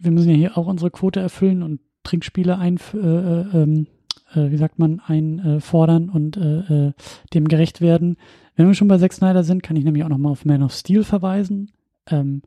wir 0.00 0.10
müssen 0.10 0.30
ja 0.30 0.36
hier 0.36 0.58
auch 0.58 0.66
unsere 0.66 0.90
Quote 0.90 1.20
erfüllen 1.20 1.62
und 1.62 1.80
Trinkspiele 2.02 2.58
ein, 2.58 2.78
äh, 2.94 2.98
äh, 2.98 3.62
ähm, 3.62 3.86
äh, 4.34 4.50
wie 4.50 4.56
sagt 4.56 4.78
man, 4.78 5.00
einfordern 5.00 6.08
und 6.08 6.36
äh, 6.36 6.88
äh, 6.88 6.92
dem 7.34 7.48
gerecht 7.48 7.80
werden. 7.80 8.16
Wenn 8.56 8.66
wir 8.66 8.74
schon 8.74 8.88
bei 8.88 8.98
Zack 8.98 9.12
Snyder 9.12 9.44
sind, 9.44 9.62
kann 9.62 9.76
ich 9.76 9.84
nämlich 9.84 10.04
auch 10.04 10.08
nochmal 10.08 10.32
auf 10.32 10.44
Man 10.44 10.62
of 10.62 10.72
Steel 10.72 11.04
verweisen. 11.04 11.70
Ähm, 12.08 12.42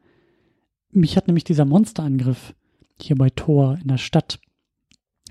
mich 0.92 1.18
hat 1.18 1.28
nämlich 1.28 1.44
dieser 1.44 1.66
Monsterangriff 1.66 2.54
hier 3.02 3.16
bei 3.16 3.30
Thor 3.30 3.78
in 3.82 3.88
der 3.88 3.98
Stadt, 3.98 4.40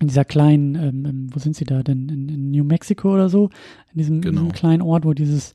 in 0.00 0.08
dieser 0.08 0.24
kleinen, 0.24 0.74
ähm, 0.74 1.06
ähm 1.06 1.26
wo 1.32 1.38
sind 1.38 1.56
sie 1.56 1.64
da 1.64 1.82
denn, 1.82 2.08
in, 2.08 2.28
in 2.28 2.50
New 2.50 2.64
Mexico 2.64 3.14
oder 3.14 3.28
so, 3.28 3.50
in 3.92 3.98
diesem, 3.98 4.20
genau. 4.20 4.40
in 4.40 4.46
diesem 4.46 4.52
kleinen 4.52 4.82
Ort, 4.82 5.04
wo 5.04 5.12
dieses 5.12 5.54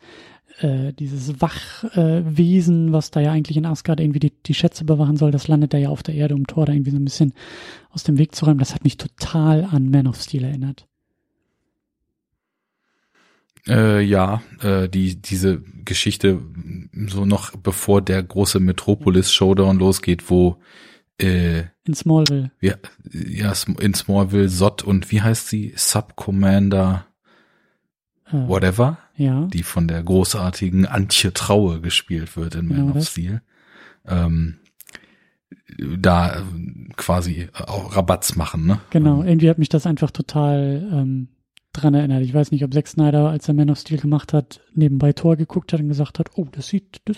äh, 0.60 0.94
dieses 0.94 1.42
Wachwesen, 1.42 2.90
äh, 2.90 2.92
was 2.92 3.12
da 3.12 3.20
ja 3.20 3.32
eigentlich 3.32 3.58
in 3.58 3.66
Asgard 3.66 4.00
irgendwie 4.00 4.20
die, 4.20 4.34
die 4.46 4.54
Schätze 4.54 4.86
bewachen 4.86 5.18
soll, 5.18 5.32
das 5.32 5.48
landet 5.48 5.74
da 5.74 5.78
ja 5.78 5.90
auf 5.90 6.04
der 6.04 6.16
Erde, 6.16 6.36
um 6.36 6.48
Thor 6.48 6.66
da 6.66 6.74
irgendwie 6.74 6.92
so 6.92 6.98
ein 6.98 7.06
bisschen 7.06 7.34
aus 7.92 8.04
dem 8.04 8.18
Weg 8.18 8.36
zu 8.36 8.46
räumen. 8.46 8.60
Das 8.60 8.74
hat 8.74 8.84
mich 8.84 8.98
total 8.98 9.64
an 9.66 9.90
Man 9.90 10.08
of 10.08 10.22
Steel 10.22 10.44
erinnert. 10.44 10.88
Äh, 13.68 14.02
ja, 14.02 14.42
äh, 14.62 14.88
die 14.88 15.22
diese 15.22 15.62
Geschichte 15.84 16.42
so 17.08 17.26
noch 17.26 17.56
bevor 17.58 18.02
der 18.02 18.24
große 18.24 18.60
Metropolis 18.60 19.32
Showdown 19.34 19.78
losgeht, 19.78 20.30
wo 20.30 20.58
äh, 21.20 21.64
in 21.86 21.94
Smallville. 21.94 22.52
Ja, 22.62 22.76
ja, 23.12 23.54
in 23.80 23.94
Smallville 23.94 24.50
Sot 24.50 24.84
und 24.84 25.12
wie 25.12 25.22
heißt 25.22 25.50
sie? 25.50 25.74
Subcommander 25.76 27.08
äh, 28.32 28.48
whatever, 28.48 28.98
ja. 29.18 29.48
die 29.48 29.64
von 29.64 29.88
der 29.88 30.04
großartigen 30.04 30.86
Antje 30.86 31.34
Traue 31.34 31.82
gespielt 31.82 32.38
wird 32.38 32.56
in 32.56 32.68
Man 32.68 32.88
genau 32.88 32.98
of 32.98 33.08
Steel. 33.08 33.42
Ähm, 34.08 34.60
da 35.78 36.44
quasi 36.96 37.50
auch 37.54 37.96
Rabatz 37.96 38.36
machen, 38.36 38.66
ne? 38.66 38.80
Genau, 38.90 39.24
irgendwie 39.24 39.50
hat 39.50 39.58
mich 39.58 39.70
das 39.70 39.86
einfach 39.86 40.12
total 40.12 40.88
ähm, 40.92 41.28
dran 41.74 41.94
erinnert. 41.94 42.24
Ich 42.24 42.34
weiß 42.34 42.52
nicht, 42.52 42.64
ob 42.64 42.74
Zack 42.74 42.88
Snyder, 42.88 43.30
als 43.30 43.48
er 43.48 43.54
Man 43.54 43.70
of 43.70 43.80
Steel 43.80 44.00
gemacht 44.00 44.34
hat, 44.34 44.62
nebenbei 44.74 45.14
Tor 45.14 45.36
geguckt 45.36 45.74
hat 45.74 45.82
und 45.82 45.90
gesagt 45.90 46.20
hat, 46.20 46.32
oh, 46.36 46.48
das 46.52 46.68
sieht, 46.68 47.02
das 47.06 47.18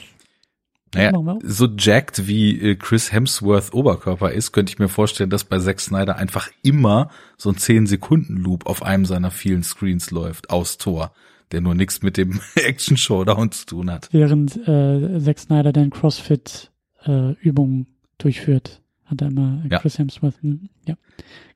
naja, 0.94 1.38
so 1.44 1.68
jacked 1.78 2.28
wie 2.28 2.60
äh, 2.60 2.76
Chris 2.76 3.12
Hemsworth 3.12 3.74
Oberkörper 3.74 4.32
ist, 4.32 4.52
könnte 4.52 4.72
ich 4.72 4.80
mir 4.80 4.90
vorstellen, 4.90 5.30
dass 5.30 5.44
bei 5.44 5.60
Zack 5.60 5.80
Snyder 5.80 6.16
einfach 6.16 6.50
immer 6.64 7.12
so 7.38 7.50
ein 7.50 7.58
10-Sekunden-Loop 7.58 8.66
auf 8.66 8.82
einem 8.82 9.06
seiner 9.06 9.30
vielen 9.30 9.62
Screens 9.62 10.10
läuft, 10.10 10.50
aus 10.50 10.80
Tor, 10.80 11.14
der 11.52 11.62
nur 11.62 11.76
nichts 11.76 12.02
mit 12.02 12.18
dem 12.18 12.40
Action-Showdown 12.56 13.52
zu 13.52 13.66
tun 13.66 13.92
hat. 13.92 14.10
Während 14.12 14.56
äh, 14.68 15.20
Zack 15.20 15.40
Snyder 15.40 15.72
dann 15.74 15.90
Crossfit-Übungen 15.90 17.82
äh, 17.82 17.86
durchführt, 18.18 18.82
hat 19.06 19.22
er 19.22 19.28
immer 19.30 19.64
ja. 19.70 19.80
Chris 19.80 19.98
Hemsworth. 19.98 20.42
Hm, 20.42 20.70
ja. 20.86 20.96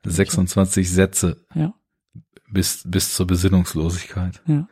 26 0.04 0.90
Sätze. 0.90 1.36
Ja. 1.54 1.74
Bis, 2.50 2.82
bis 2.86 3.14
zur 3.14 3.26
Besinnungslosigkeit. 3.26 4.42
Ja. 4.46 4.68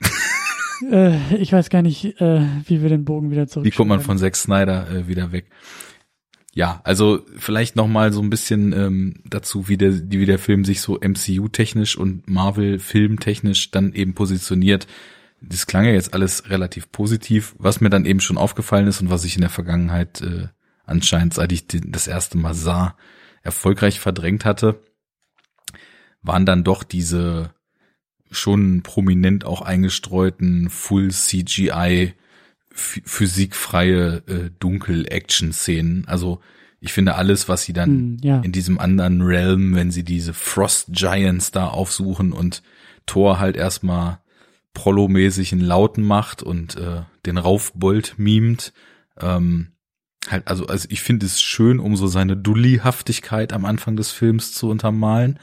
äh, 0.90 1.36
ich 1.36 1.52
weiß 1.52 1.68
gar 1.70 1.82
nicht, 1.82 2.20
äh, 2.20 2.46
wie 2.64 2.82
wir 2.82 2.88
den 2.88 3.04
Bogen 3.04 3.30
wieder 3.30 3.46
zurück. 3.46 3.66
Wie 3.66 3.70
kommt 3.70 3.88
man 3.88 4.00
von 4.00 4.18
Zack 4.18 4.36
Snyder 4.36 4.88
äh, 4.90 5.08
wieder 5.08 5.32
weg? 5.32 5.50
Ja, 6.52 6.80
also 6.82 7.24
vielleicht 7.36 7.76
noch 7.76 7.86
mal 7.86 8.12
so 8.12 8.20
ein 8.20 8.30
bisschen 8.30 8.72
ähm, 8.72 9.14
dazu, 9.24 9.68
wie 9.68 9.76
der, 9.76 10.10
wie 10.10 10.26
der 10.26 10.38
Film 10.38 10.64
sich 10.64 10.80
so 10.80 10.98
MCU-technisch 10.98 11.96
und 11.96 12.28
Marvel-Film-technisch 12.28 13.70
dann 13.70 13.92
eben 13.92 14.14
positioniert. 14.14 14.88
Das 15.40 15.66
klang 15.66 15.84
ja 15.84 15.92
jetzt 15.92 16.12
alles 16.12 16.50
relativ 16.50 16.90
positiv. 16.90 17.54
Was 17.58 17.80
mir 17.80 17.88
dann 17.88 18.04
eben 18.04 18.20
schon 18.20 18.36
aufgefallen 18.36 18.88
ist 18.88 19.00
und 19.00 19.10
was 19.10 19.24
ich 19.24 19.36
in 19.36 19.42
der 19.42 19.50
Vergangenheit 19.50 20.22
äh, 20.22 20.48
anscheinend, 20.84 21.34
seit 21.34 21.52
ich 21.52 21.66
das 21.68 22.08
erste 22.08 22.36
Mal 22.36 22.54
sah, 22.54 22.96
erfolgreich 23.42 24.00
verdrängt 24.00 24.44
hatte, 24.44 24.82
waren 26.20 26.46
dann 26.46 26.64
doch 26.64 26.82
diese 26.82 27.54
schon 28.30 28.82
prominent 28.82 29.44
auch 29.44 29.62
eingestreuten 29.62 30.68
Full 30.68 31.10
CGI 31.10 32.14
physikfreie 32.72 34.22
äh, 34.26 34.50
Dunkel-Action-Szenen. 34.58 36.06
Also 36.06 36.40
ich 36.80 36.92
finde 36.92 37.16
alles, 37.16 37.48
was 37.48 37.64
sie 37.64 37.72
dann 37.72 38.14
mm, 38.14 38.16
ja. 38.22 38.40
in 38.40 38.52
diesem 38.52 38.78
anderen 38.78 39.22
Realm, 39.22 39.74
wenn 39.74 39.90
sie 39.90 40.04
diese 40.04 40.32
Frost 40.32 40.88
Giants 40.92 41.50
da 41.50 41.68
aufsuchen 41.68 42.32
und 42.32 42.62
Thor 43.06 43.38
halt 43.38 43.56
erstmal 43.56 44.20
Prollo-mäßig 44.72 45.52
einen 45.52 45.62
Lauten 45.62 46.04
macht 46.04 46.42
und 46.42 46.76
äh, 46.76 47.02
den 47.26 47.38
Raufbold 47.38 48.14
mimt. 48.18 48.72
Ähm, 49.20 49.72
halt, 50.28 50.46
also, 50.48 50.66
also 50.66 50.86
ich 50.90 51.02
finde 51.02 51.26
es 51.26 51.42
schön, 51.42 51.80
um 51.80 51.96
so 51.96 52.06
seine 52.06 52.36
Dulli-Haftigkeit 52.36 53.52
am 53.52 53.64
Anfang 53.64 53.96
des 53.96 54.10
Films 54.12 54.52
zu 54.52 54.70
untermalen. 54.70 55.38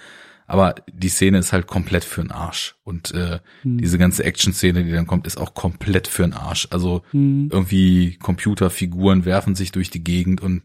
Aber 0.49 0.75
die 0.91 1.09
Szene 1.09 1.39
ist 1.39 1.51
halt 1.51 1.67
komplett 1.67 2.05
für 2.05 2.21
den 2.21 2.31
Arsch. 2.31 2.75
Und 2.85 3.11
äh, 3.11 3.39
mhm. 3.63 3.79
diese 3.79 3.97
ganze 3.97 4.23
Action-Szene, 4.23 4.85
die 4.85 4.91
dann 4.91 5.05
kommt, 5.05 5.27
ist 5.27 5.37
auch 5.37 5.53
komplett 5.53 6.07
für 6.07 6.23
den 6.23 6.33
Arsch. 6.33 6.69
Also 6.71 7.03
mhm. 7.11 7.49
irgendwie 7.51 8.15
Computerfiguren 8.15 9.25
werfen 9.25 9.55
sich 9.55 9.73
durch 9.73 9.89
die 9.89 10.03
Gegend 10.03 10.41
und 10.41 10.63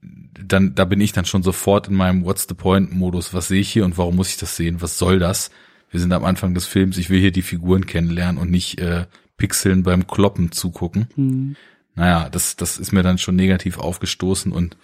dann, 0.00 0.74
da 0.74 0.84
bin 0.84 1.00
ich 1.00 1.12
dann 1.12 1.24
schon 1.24 1.42
sofort 1.42 1.88
in 1.88 1.94
meinem 1.94 2.24
What's 2.24 2.46
the 2.48 2.54
Point-Modus. 2.54 3.34
Was 3.34 3.48
sehe 3.48 3.60
ich 3.60 3.70
hier 3.70 3.84
und 3.84 3.98
warum 3.98 4.14
muss 4.14 4.30
ich 4.30 4.36
das 4.36 4.54
sehen? 4.54 4.80
Was 4.80 4.96
soll 4.96 5.18
das? 5.18 5.50
Wir 5.90 5.98
sind 5.98 6.12
am 6.12 6.24
Anfang 6.24 6.54
des 6.54 6.66
Films, 6.66 6.96
ich 6.96 7.10
will 7.10 7.20
hier 7.20 7.32
die 7.32 7.42
Figuren 7.42 7.86
kennenlernen 7.86 8.40
und 8.40 8.50
nicht 8.50 8.80
äh, 8.80 9.06
Pixeln 9.36 9.82
beim 9.82 10.06
Kloppen 10.06 10.52
zugucken. 10.52 11.08
Mhm. 11.16 11.56
Naja, 11.96 12.28
das, 12.28 12.54
das 12.56 12.78
ist 12.78 12.92
mir 12.92 13.02
dann 13.02 13.18
schon 13.18 13.34
negativ 13.34 13.78
aufgestoßen 13.78 14.52
und 14.52 14.76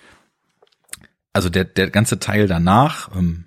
also 1.33 1.49
der, 1.49 1.65
der 1.65 1.91
ganze 1.91 2.19
Teil 2.19 2.47
danach, 2.47 3.15
ähm, 3.17 3.45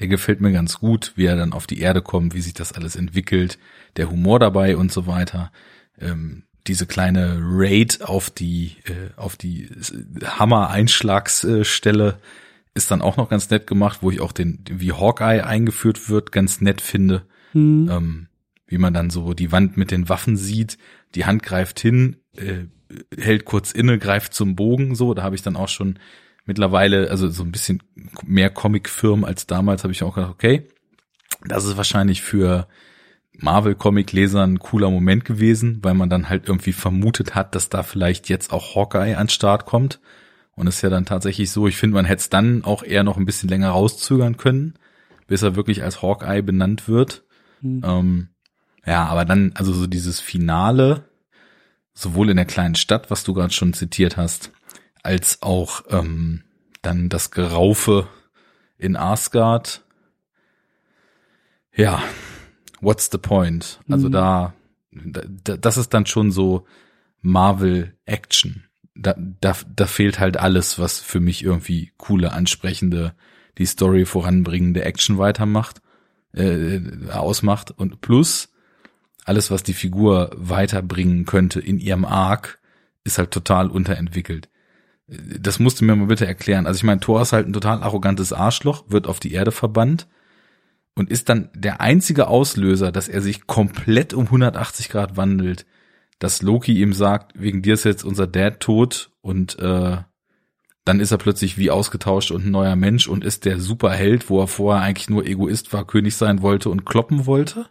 der 0.00 0.08
gefällt 0.08 0.40
mir 0.40 0.52
ganz 0.52 0.80
gut, 0.80 1.12
wie 1.16 1.26
er 1.26 1.36
dann 1.36 1.52
auf 1.52 1.66
die 1.66 1.80
Erde 1.80 2.02
kommt, 2.02 2.34
wie 2.34 2.40
sich 2.40 2.54
das 2.54 2.72
alles 2.72 2.96
entwickelt, 2.96 3.58
der 3.96 4.10
Humor 4.10 4.38
dabei 4.38 4.76
und 4.76 4.92
so 4.92 5.06
weiter. 5.06 5.52
Ähm, 6.00 6.44
diese 6.66 6.86
kleine 6.86 7.38
Raid 7.40 8.02
auf 8.02 8.30
die 8.30 8.76
äh, 8.86 9.12
auf 9.16 9.36
die 9.36 9.68
Hammer-Einschlagsstelle 10.24 12.18
ist 12.74 12.90
dann 12.90 13.02
auch 13.02 13.16
noch 13.16 13.28
ganz 13.28 13.50
nett 13.50 13.66
gemacht, 13.66 13.98
wo 14.00 14.10
ich 14.10 14.20
auch 14.20 14.32
den 14.32 14.64
wie 14.68 14.92
Hawkeye 14.92 15.44
eingeführt 15.44 16.08
wird 16.08 16.32
ganz 16.32 16.60
nett 16.60 16.80
finde, 16.80 17.22
mhm. 17.52 17.88
ähm, 17.90 18.26
wie 18.66 18.78
man 18.78 18.94
dann 18.94 19.10
so 19.10 19.34
die 19.34 19.52
Wand 19.52 19.76
mit 19.76 19.90
den 19.90 20.08
Waffen 20.08 20.36
sieht, 20.36 20.78
die 21.14 21.26
Hand 21.26 21.42
greift 21.42 21.78
hin, 21.78 22.16
äh, 22.36 22.64
hält 23.16 23.44
kurz 23.44 23.70
inne, 23.70 23.98
greift 23.98 24.34
zum 24.34 24.56
Bogen, 24.56 24.94
so 24.96 25.14
da 25.14 25.22
habe 25.22 25.36
ich 25.36 25.42
dann 25.42 25.56
auch 25.56 25.68
schon 25.68 25.98
mittlerweile, 26.44 27.10
also 27.10 27.28
so 27.28 27.42
ein 27.42 27.52
bisschen 27.52 27.82
mehr 28.24 28.50
Comic-Firmen 28.50 29.24
als 29.24 29.46
damals, 29.46 29.84
habe 29.84 29.92
ich 29.92 30.02
auch 30.02 30.14
gedacht, 30.14 30.32
okay, 30.32 30.68
das 31.46 31.64
ist 31.64 31.76
wahrscheinlich 31.76 32.22
für 32.22 32.68
Marvel-Comic-Lesern 33.38 34.54
ein 34.54 34.58
cooler 34.58 34.90
Moment 34.90 35.24
gewesen, 35.24 35.80
weil 35.82 35.94
man 35.94 36.08
dann 36.08 36.28
halt 36.28 36.48
irgendwie 36.48 36.72
vermutet 36.72 37.34
hat, 37.34 37.54
dass 37.54 37.68
da 37.68 37.82
vielleicht 37.82 38.28
jetzt 38.28 38.52
auch 38.52 38.74
Hawkeye 38.74 39.16
an 39.16 39.28
Start 39.28 39.66
kommt. 39.66 40.00
Und 40.56 40.68
es 40.68 40.76
ist 40.76 40.82
ja 40.82 40.90
dann 40.90 41.04
tatsächlich 41.04 41.50
so, 41.50 41.66
ich 41.66 41.76
finde, 41.76 41.94
man 41.94 42.04
hätte 42.04 42.20
es 42.20 42.30
dann 42.30 42.64
auch 42.64 42.84
eher 42.84 43.02
noch 43.02 43.16
ein 43.16 43.24
bisschen 43.24 43.48
länger 43.48 43.70
rauszögern 43.70 44.36
können, 44.36 44.74
bis 45.26 45.42
er 45.42 45.56
wirklich 45.56 45.82
als 45.82 46.00
Hawkeye 46.00 46.42
benannt 46.42 46.86
wird. 46.86 47.24
Mhm. 47.60 47.82
Ähm, 47.84 48.28
ja, 48.86 49.06
aber 49.06 49.24
dann, 49.24 49.52
also 49.54 49.72
so 49.72 49.86
dieses 49.86 50.20
Finale, 50.20 51.08
sowohl 51.92 52.30
in 52.30 52.36
der 52.36 52.44
kleinen 52.44 52.76
Stadt, 52.76 53.10
was 53.10 53.24
du 53.24 53.34
gerade 53.34 53.52
schon 53.52 53.72
zitiert 53.72 54.16
hast, 54.16 54.52
als 55.04 55.42
auch 55.42 55.82
ähm, 55.90 56.42
dann 56.82 57.08
das 57.08 57.30
Geraufe 57.30 58.08
in 58.78 58.96
Asgard. 58.96 59.84
Ja, 61.74 62.02
what's 62.80 63.10
the 63.12 63.18
point? 63.18 63.80
Also 63.88 64.08
mhm. 64.08 64.12
da, 64.12 64.54
da, 64.90 65.56
das 65.56 65.76
ist 65.76 65.94
dann 65.94 66.06
schon 66.06 66.32
so 66.32 66.66
Marvel 67.20 67.94
Action. 68.06 68.64
Da, 68.94 69.14
da, 69.18 69.56
da 69.74 69.86
fehlt 69.86 70.20
halt 70.20 70.36
alles, 70.38 70.78
was 70.78 71.00
für 71.00 71.20
mich 71.20 71.44
irgendwie 71.44 71.92
coole, 71.96 72.32
ansprechende, 72.32 73.14
die 73.58 73.66
Story 73.66 74.06
voranbringende 74.06 74.84
Action 74.84 75.18
weitermacht, 75.18 75.82
äh, 76.32 76.80
ausmacht. 77.10 77.72
Und 77.72 78.00
plus 78.00 78.52
alles, 79.24 79.50
was 79.50 79.62
die 79.62 79.74
Figur 79.74 80.30
weiterbringen 80.34 81.24
könnte 81.26 81.60
in 81.60 81.78
ihrem 81.78 82.04
Arc, 82.04 82.58
ist 83.04 83.18
halt 83.18 83.32
total 83.32 83.68
unterentwickelt 83.68 84.48
das 85.06 85.58
musst 85.58 85.80
du 85.80 85.84
mir 85.84 85.96
mal 85.96 86.06
bitte 86.06 86.26
erklären. 86.26 86.66
Also 86.66 86.78
ich 86.78 86.84
meine, 86.84 87.00
Thor 87.00 87.20
ist 87.20 87.32
halt 87.32 87.46
ein 87.46 87.52
total 87.52 87.82
arrogantes 87.82 88.32
Arschloch, 88.32 88.84
wird 88.88 89.06
auf 89.06 89.20
die 89.20 89.32
Erde 89.32 89.52
verbannt 89.52 90.08
und 90.94 91.10
ist 91.10 91.28
dann 91.28 91.50
der 91.54 91.80
einzige 91.80 92.28
Auslöser, 92.28 92.92
dass 92.92 93.08
er 93.08 93.20
sich 93.20 93.46
komplett 93.46 94.14
um 94.14 94.26
180 94.26 94.88
Grad 94.88 95.16
wandelt, 95.16 95.66
dass 96.18 96.42
Loki 96.42 96.80
ihm 96.80 96.92
sagt, 96.92 97.32
wegen 97.38 97.62
dir 97.62 97.74
ist 97.74 97.84
jetzt 97.84 98.04
unser 98.04 98.26
Dad 98.26 98.60
tot 98.60 99.10
und 99.20 99.58
äh, 99.58 99.98
dann 100.84 101.00
ist 101.00 101.10
er 101.10 101.18
plötzlich 101.18 101.58
wie 101.58 101.70
ausgetauscht 101.70 102.30
und 102.30 102.46
ein 102.46 102.50
neuer 102.50 102.76
Mensch 102.76 103.08
und 103.08 103.24
ist 103.24 103.44
der 103.44 103.58
Superheld, 103.58 104.30
wo 104.30 104.40
er 104.40 104.46
vorher 104.46 104.82
eigentlich 104.82 105.10
nur 105.10 105.26
Egoist 105.26 105.72
war, 105.72 105.86
König 105.86 106.14
sein 106.14 106.42
wollte 106.42 106.70
und 106.70 106.84
kloppen 106.84 107.26
wollte? 107.26 107.66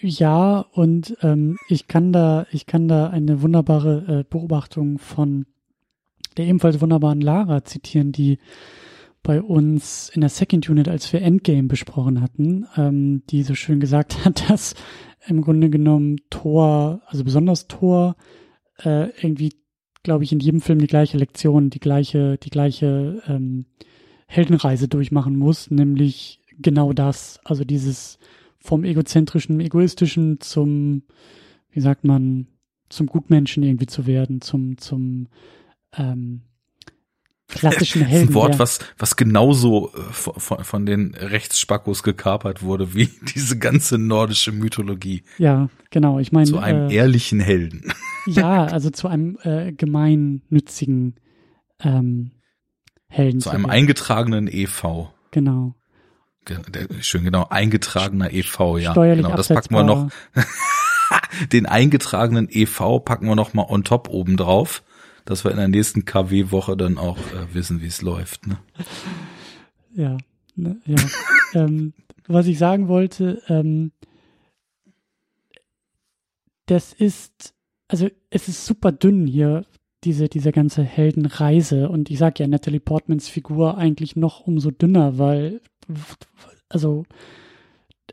Ja, 0.00 0.60
und 0.72 1.16
ähm, 1.22 1.56
ich 1.68 1.86
kann 1.86 2.12
da, 2.12 2.46
ich 2.50 2.66
kann 2.66 2.88
da 2.88 3.08
eine 3.08 3.40
wunderbare 3.40 4.20
äh, 4.20 4.24
Beobachtung 4.28 4.98
von 4.98 5.46
der 6.36 6.46
ebenfalls 6.46 6.80
wunderbaren 6.80 7.20
Lara 7.20 7.64
zitieren, 7.64 8.12
die 8.12 8.38
bei 9.22 9.42
uns 9.42 10.10
in 10.14 10.22
der 10.22 10.30
Second 10.30 10.68
Unit, 10.68 10.88
als 10.88 11.12
wir 11.12 11.20
Endgame 11.22 11.68
besprochen 11.68 12.20
hatten, 12.20 12.66
ähm, 12.76 13.22
die 13.28 13.42
so 13.42 13.54
schön 13.54 13.80
gesagt 13.80 14.24
hat, 14.24 14.48
dass 14.50 14.74
im 15.26 15.42
Grunde 15.42 15.68
genommen 15.68 16.16
Thor, 16.30 17.02
also 17.06 17.24
besonders 17.24 17.68
Thor, 17.68 18.16
äh, 18.78 19.10
irgendwie, 19.22 19.54
glaube 20.02 20.24
ich, 20.24 20.32
in 20.32 20.40
jedem 20.40 20.60
Film 20.60 20.78
die 20.78 20.86
gleiche 20.86 21.18
Lektion, 21.18 21.68
die 21.68 21.80
gleiche, 21.80 22.38
die 22.38 22.50
gleiche 22.50 23.22
ähm, 23.26 23.66
Heldenreise 24.26 24.88
durchmachen 24.88 25.36
muss, 25.36 25.70
nämlich 25.70 26.40
genau 26.58 26.92
das, 26.92 27.40
also 27.44 27.64
dieses 27.64 28.18
vom 28.58 28.84
egozentrischen, 28.84 29.60
egoistischen 29.60 30.40
zum, 30.40 31.02
wie 31.70 31.80
sagt 31.80 32.04
man, 32.04 32.46
zum 32.88 33.06
Gutmenschen 33.06 33.62
irgendwie 33.62 33.86
zu 33.86 34.06
werden, 34.06 34.40
zum, 34.40 34.78
zum 34.78 35.28
ähm, 35.96 36.42
klassischen 37.50 38.02
Helden. 38.02 38.28
Ein 38.28 38.34
Wort, 38.34 38.58
was, 38.58 38.78
was 38.98 39.16
genauso 39.16 39.92
äh, 39.94 40.12
von, 40.12 40.64
von 40.64 40.86
den 40.86 41.14
Rechtsspackos 41.14 42.02
gekapert 42.02 42.62
wurde, 42.62 42.94
wie 42.94 43.06
diese 43.34 43.58
ganze 43.58 43.98
nordische 43.98 44.52
Mythologie. 44.52 45.24
Ja, 45.38 45.68
genau. 45.90 46.18
Ich 46.18 46.32
meine. 46.32 46.46
Zu 46.46 46.58
einem 46.58 46.88
äh, 46.88 46.94
ehrlichen 46.94 47.40
Helden. 47.40 47.92
Ja, 48.26 48.64
also 48.66 48.90
zu 48.90 49.08
einem 49.08 49.38
äh, 49.44 49.72
gemeinnützigen 49.72 51.16
ähm, 51.80 52.32
Helden. 53.08 53.40
Zu 53.40 53.48
einem 53.48 53.64
eingetragenen 53.64 54.46
EV. 54.46 55.08
Genau. 55.30 55.74
Schön, 57.00 57.24
genau, 57.24 57.46
eingetragener 57.48 58.30
EV, 58.30 58.76
ja. 58.78 58.92
Steuerlich 58.92 59.24
genau, 59.24 59.36
das 59.36 59.48
packen 59.48 59.74
wir 59.74 59.84
noch. 59.84 60.10
Den 61.50 61.64
eingetragenen 61.64 62.48
EV 62.50 63.00
packen 63.02 63.26
wir 63.26 63.36
noch 63.36 63.54
mal 63.54 63.64
on 63.68 63.84
top 63.84 64.10
oben 64.10 64.36
drauf 64.36 64.82
dass 65.24 65.44
wir 65.44 65.50
in 65.50 65.56
der 65.56 65.68
nächsten 65.68 66.04
KW-Woche 66.04 66.76
dann 66.76 66.98
auch 66.98 67.18
äh, 67.18 67.54
wissen, 67.54 67.80
wie 67.80 67.86
es 67.86 68.02
läuft. 68.02 68.46
Ne? 68.46 68.58
Ja, 69.94 70.16
ne, 70.56 70.80
ja. 70.86 70.96
ähm, 71.54 71.92
was 72.26 72.46
ich 72.46 72.58
sagen 72.58 72.88
wollte, 72.88 73.42
ähm, 73.48 73.92
das 76.66 76.92
ist, 76.92 77.54
also 77.88 78.08
es 78.30 78.48
ist 78.48 78.64
super 78.64 78.92
dünn 78.92 79.26
hier, 79.26 79.64
diese, 80.04 80.28
diese 80.28 80.52
ganze 80.52 80.82
Heldenreise. 80.82 81.88
Und 81.88 82.10
ich 82.10 82.18
sage 82.18 82.42
ja, 82.42 82.46
Natalie 82.46 82.80
Portmans 82.80 83.28
Figur 83.28 83.76
eigentlich 83.76 84.16
noch 84.16 84.40
umso 84.46 84.70
dünner, 84.70 85.18
weil, 85.18 85.60
also 86.68 87.04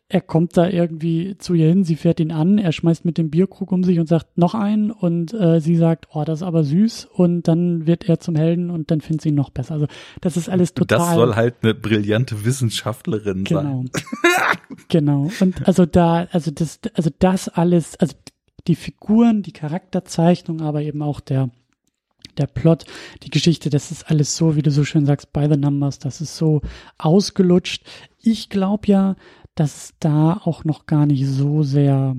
er 0.10 0.22
kommt 0.22 0.58
da 0.58 0.68
irgendwie 0.70 1.38
zu 1.38 1.54
ihr 1.54 1.68
hin, 1.68 1.84
sie 1.84 1.96
fährt 1.96 2.20
ihn 2.20 2.32
an, 2.32 2.58
er 2.58 2.72
schmeißt 2.72 3.06
mit 3.06 3.18
dem 3.18 3.30
Bierkrug 3.30 3.72
um 3.72 3.84
sich 3.84 4.00
und 4.00 4.08
sagt 4.08 4.38
noch 4.38 4.54
einen 4.54 4.92
und 4.92 5.34
äh, 5.34 5.60
sie 5.60 5.76
sagt, 5.76 6.08
oh, 6.14 6.24
das 6.24 6.40
ist 6.40 6.48
aber 6.48 6.64
süß 6.64 7.06
und 7.06 7.48
dann 7.48 7.88
wird 7.88 8.08
er 8.08 8.20
zum 8.20 8.36
Helden 8.36 8.70
und 8.70 8.92
dann 8.92 9.02
findet 9.02 9.22
sie 9.22 9.30
ihn 9.30 9.36
noch 9.36 9.50
besser. 9.50 9.74
Also 9.76 9.88
das 10.22 10.38
ist 10.38 10.50
alles 10.50 10.74
total. 10.74 11.00
Das 11.00 11.14
soll 11.14 11.36
halt 11.36 11.56
eine 11.62 11.74
brillante 11.74 12.46
Wissenschaftlerin 12.46 13.44
genau. 13.44 13.62
sein. 13.62 13.90
genau. 14.88 15.30
Und 15.40 15.68
also 15.68 15.86
da, 15.86 16.28
also 16.32 16.52
das, 16.52 16.80
also 16.94 17.10
das 17.20 17.50
alles, 17.50 17.96
also 17.98 18.16
die 18.68 18.76
Figuren, 18.76 19.44
die 19.44 19.54
Charakterzeichnung, 19.54 20.62
aber 20.62 20.82
eben 20.82 21.02
auch 21.02 21.20
der 21.20 21.50
der 22.38 22.48
Plot, 22.48 22.86
die 23.24 23.32
Geschichte, 23.32 23.72
das 23.72 23.90
ist 23.90 24.12
alles 24.12 24.38
so, 24.38 24.56
wie 24.56 24.62
du 24.62 24.70
so 24.70 24.84
schön 24.84 25.08
sagst, 25.08 25.34
by 25.34 25.48
the 25.50 25.58
numbers, 25.58 25.98
das 25.98 26.22
ist 26.22 26.38
so 26.38 26.62
ausgelutscht. 27.00 27.84
Ich 28.22 28.50
glaube 28.50 28.88
ja, 28.88 29.16
dass 29.60 29.76
es 29.76 29.94
da 30.00 30.34
auch 30.44 30.64
noch 30.64 30.86
gar 30.86 31.06
nicht 31.06 31.26
so 31.26 31.64
sehr 31.64 32.16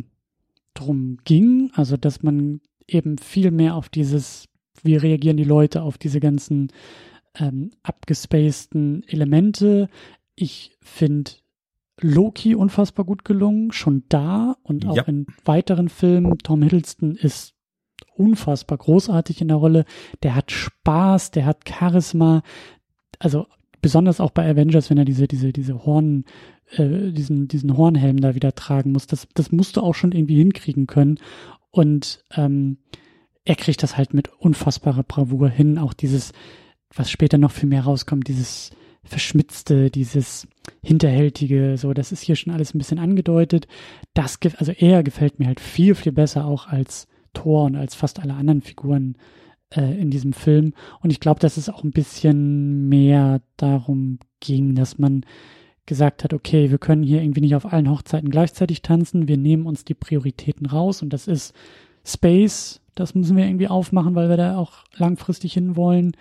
drum 0.74 1.18
ging. 1.24 1.70
Also, 1.74 1.96
dass 1.96 2.22
man 2.22 2.60
eben 2.86 3.18
viel 3.18 3.50
mehr 3.50 3.76
auf 3.76 3.88
dieses, 3.88 4.48
wie 4.82 4.96
reagieren 4.96 5.36
die 5.36 5.44
Leute 5.44 5.82
auf 5.82 5.98
diese 5.98 6.20
ganzen 6.20 6.72
ähm, 7.36 7.70
abgespaceden 7.82 9.04
Elemente. 9.06 9.88
Ich 10.34 10.76
finde 10.80 11.32
Loki 12.00 12.54
unfassbar 12.54 13.04
gut 13.04 13.24
gelungen, 13.24 13.72
schon 13.72 14.04
da 14.08 14.56
und 14.62 14.86
auch 14.86 14.96
ja. 14.96 15.02
in 15.04 15.26
weiteren 15.44 15.88
Filmen. 15.88 16.38
Tom 16.38 16.62
Hiddleston 16.62 17.16
ist 17.16 17.54
unfassbar 18.16 18.78
großartig 18.78 19.40
in 19.40 19.48
der 19.48 19.58
Rolle. 19.58 19.84
Der 20.22 20.34
hat 20.34 20.50
Spaß, 20.50 21.30
der 21.30 21.46
hat 21.46 21.68
Charisma. 21.68 22.42
Also 23.18 23.46
besonders 23.80 24.20
auch 24.20 24.30
bei 24.30 24.48
Avengers, 24.48 24.90
wenn 24.90 24.98
er 24.98 25.04
diese, 25.04 25.28
diese, 25.28 25.52
diese 25.52 25.84
Horn, 25.84 26.24
äh, 26.76 27.12
diesen, 27.12 27.48
diesen 27.48 27.76
Hornhelm 27.76 28.20
da 28.20 28.34
wieder 28.34 28.54
tragen 28.54 28.92
muss. 28.92 29.06
Das, 29.06 29.28
das 29.34 29.52
musst 29.52 29.76
du 29.76 29.80
auch 29.82 29.94
schon 29.94 30.12
irgendwie 30.12 30.36
hinkriegen 30.36 30.86
können. 30.86 31.18
Und 31.70 32.24
ähm, 32.34 32.78
er 33.44 33.56
kriegt 33.56 33.82
das 33.82 33.96
halt 33.96 34.14
mit 34.14 34.28
unfassbarer 34.38 35.02
Bravour 35.02 35.48
hin. 35.48 35.78
Auch 35.78 35.94
dieses, 35.94 36.32
was 36.94 37.10
später 37.10 37.38
noch 37.38 37.52
viel 37.52 37.68
mehr 37.68 37.82
rauskommt, 37.82 38.28
dieses 38.28 38.70
Verschmitzte, 39.04 39.90
dieses 39.90 40.46
Hinterhältige, 40.82 41.76
so, 41.78 41.94
das 41.94 42.12
ist 42.12 42.20
hier 42.20 42.36
schon 42.36 42.52
alles 42.52 42.74
ein 42.74 42.78
bisschen 42.78 42.98
angedeutet. 42.98 43.66
Das, 44.12 44.38
also 44.58 44.72
er 44.72 45.02
gefällt 45.02 45.38
mir 45.38 45.46
halt 45.46 45.60
viel, 45.60 45.94
viel 45.94 46.12
besser 46.12 46.44
auch 46.44 46.66
als 46.66 47.08
Thor 47.32 47.64
und 47.64 47.76
als 47.76 47.94
fast 47.94 48.20
alle 48.20 48.34
anderen 48.34 48.60
Figuren 48.60 49.16
äh, 49.74 50.00
in 50.00 50.10
diesem 50.10 50.32
Film. 50.32 50.74
Und 51.00 51.10
ich 51.10 51.20
glaube, 51.20 51.40
dass 51.40 51.56
es 51.56 51.68
auch 51.68 51.84
ein 51.84 51.90
bisschen 51.90 52.88
mehr 52.88 53.40
darum 53.56 54.18
ging, 54.40 54.74
dass 54.74 54.98
man 54.98 55.24
gesagt 55.86 56.22
hat, 56.22 56.34
okay, 56.34 56.70
wir 56.70 56.78
können 56.78 57.02
hier 57.02 57.22
irgendwie 57.22 57.40
nicht 57.40 57.54
auf 57.54 57.72
allen 57.72 57.90
Hochzeiten 57.90 58.30
gleichzeitig 58.30 58.82
tanzen, 58.82 59.26
wir 59.26 59.38
nehmen 59.38 59.66
uns 59.66 59.84
die 59.84 59.94
Prioritäten 59.94 60.66
raus. 60.66 61.02
Und 61.02 61.12
das 61.12 61.26
ist 61.26 61.54
Space, 62.04 62.80
das 62.94 63.14
müssen 63.14 63.36
wir 63.36 63.46
irgendwie 63.46 63.68
aufmachen, 63.68 64.14
weil 64.14 64.28
wir 64.28 64.36
da 64.36 64.56
auch 64.56 64.84
langfristig 64.96 65.54
hinwollen. 65.54 66.12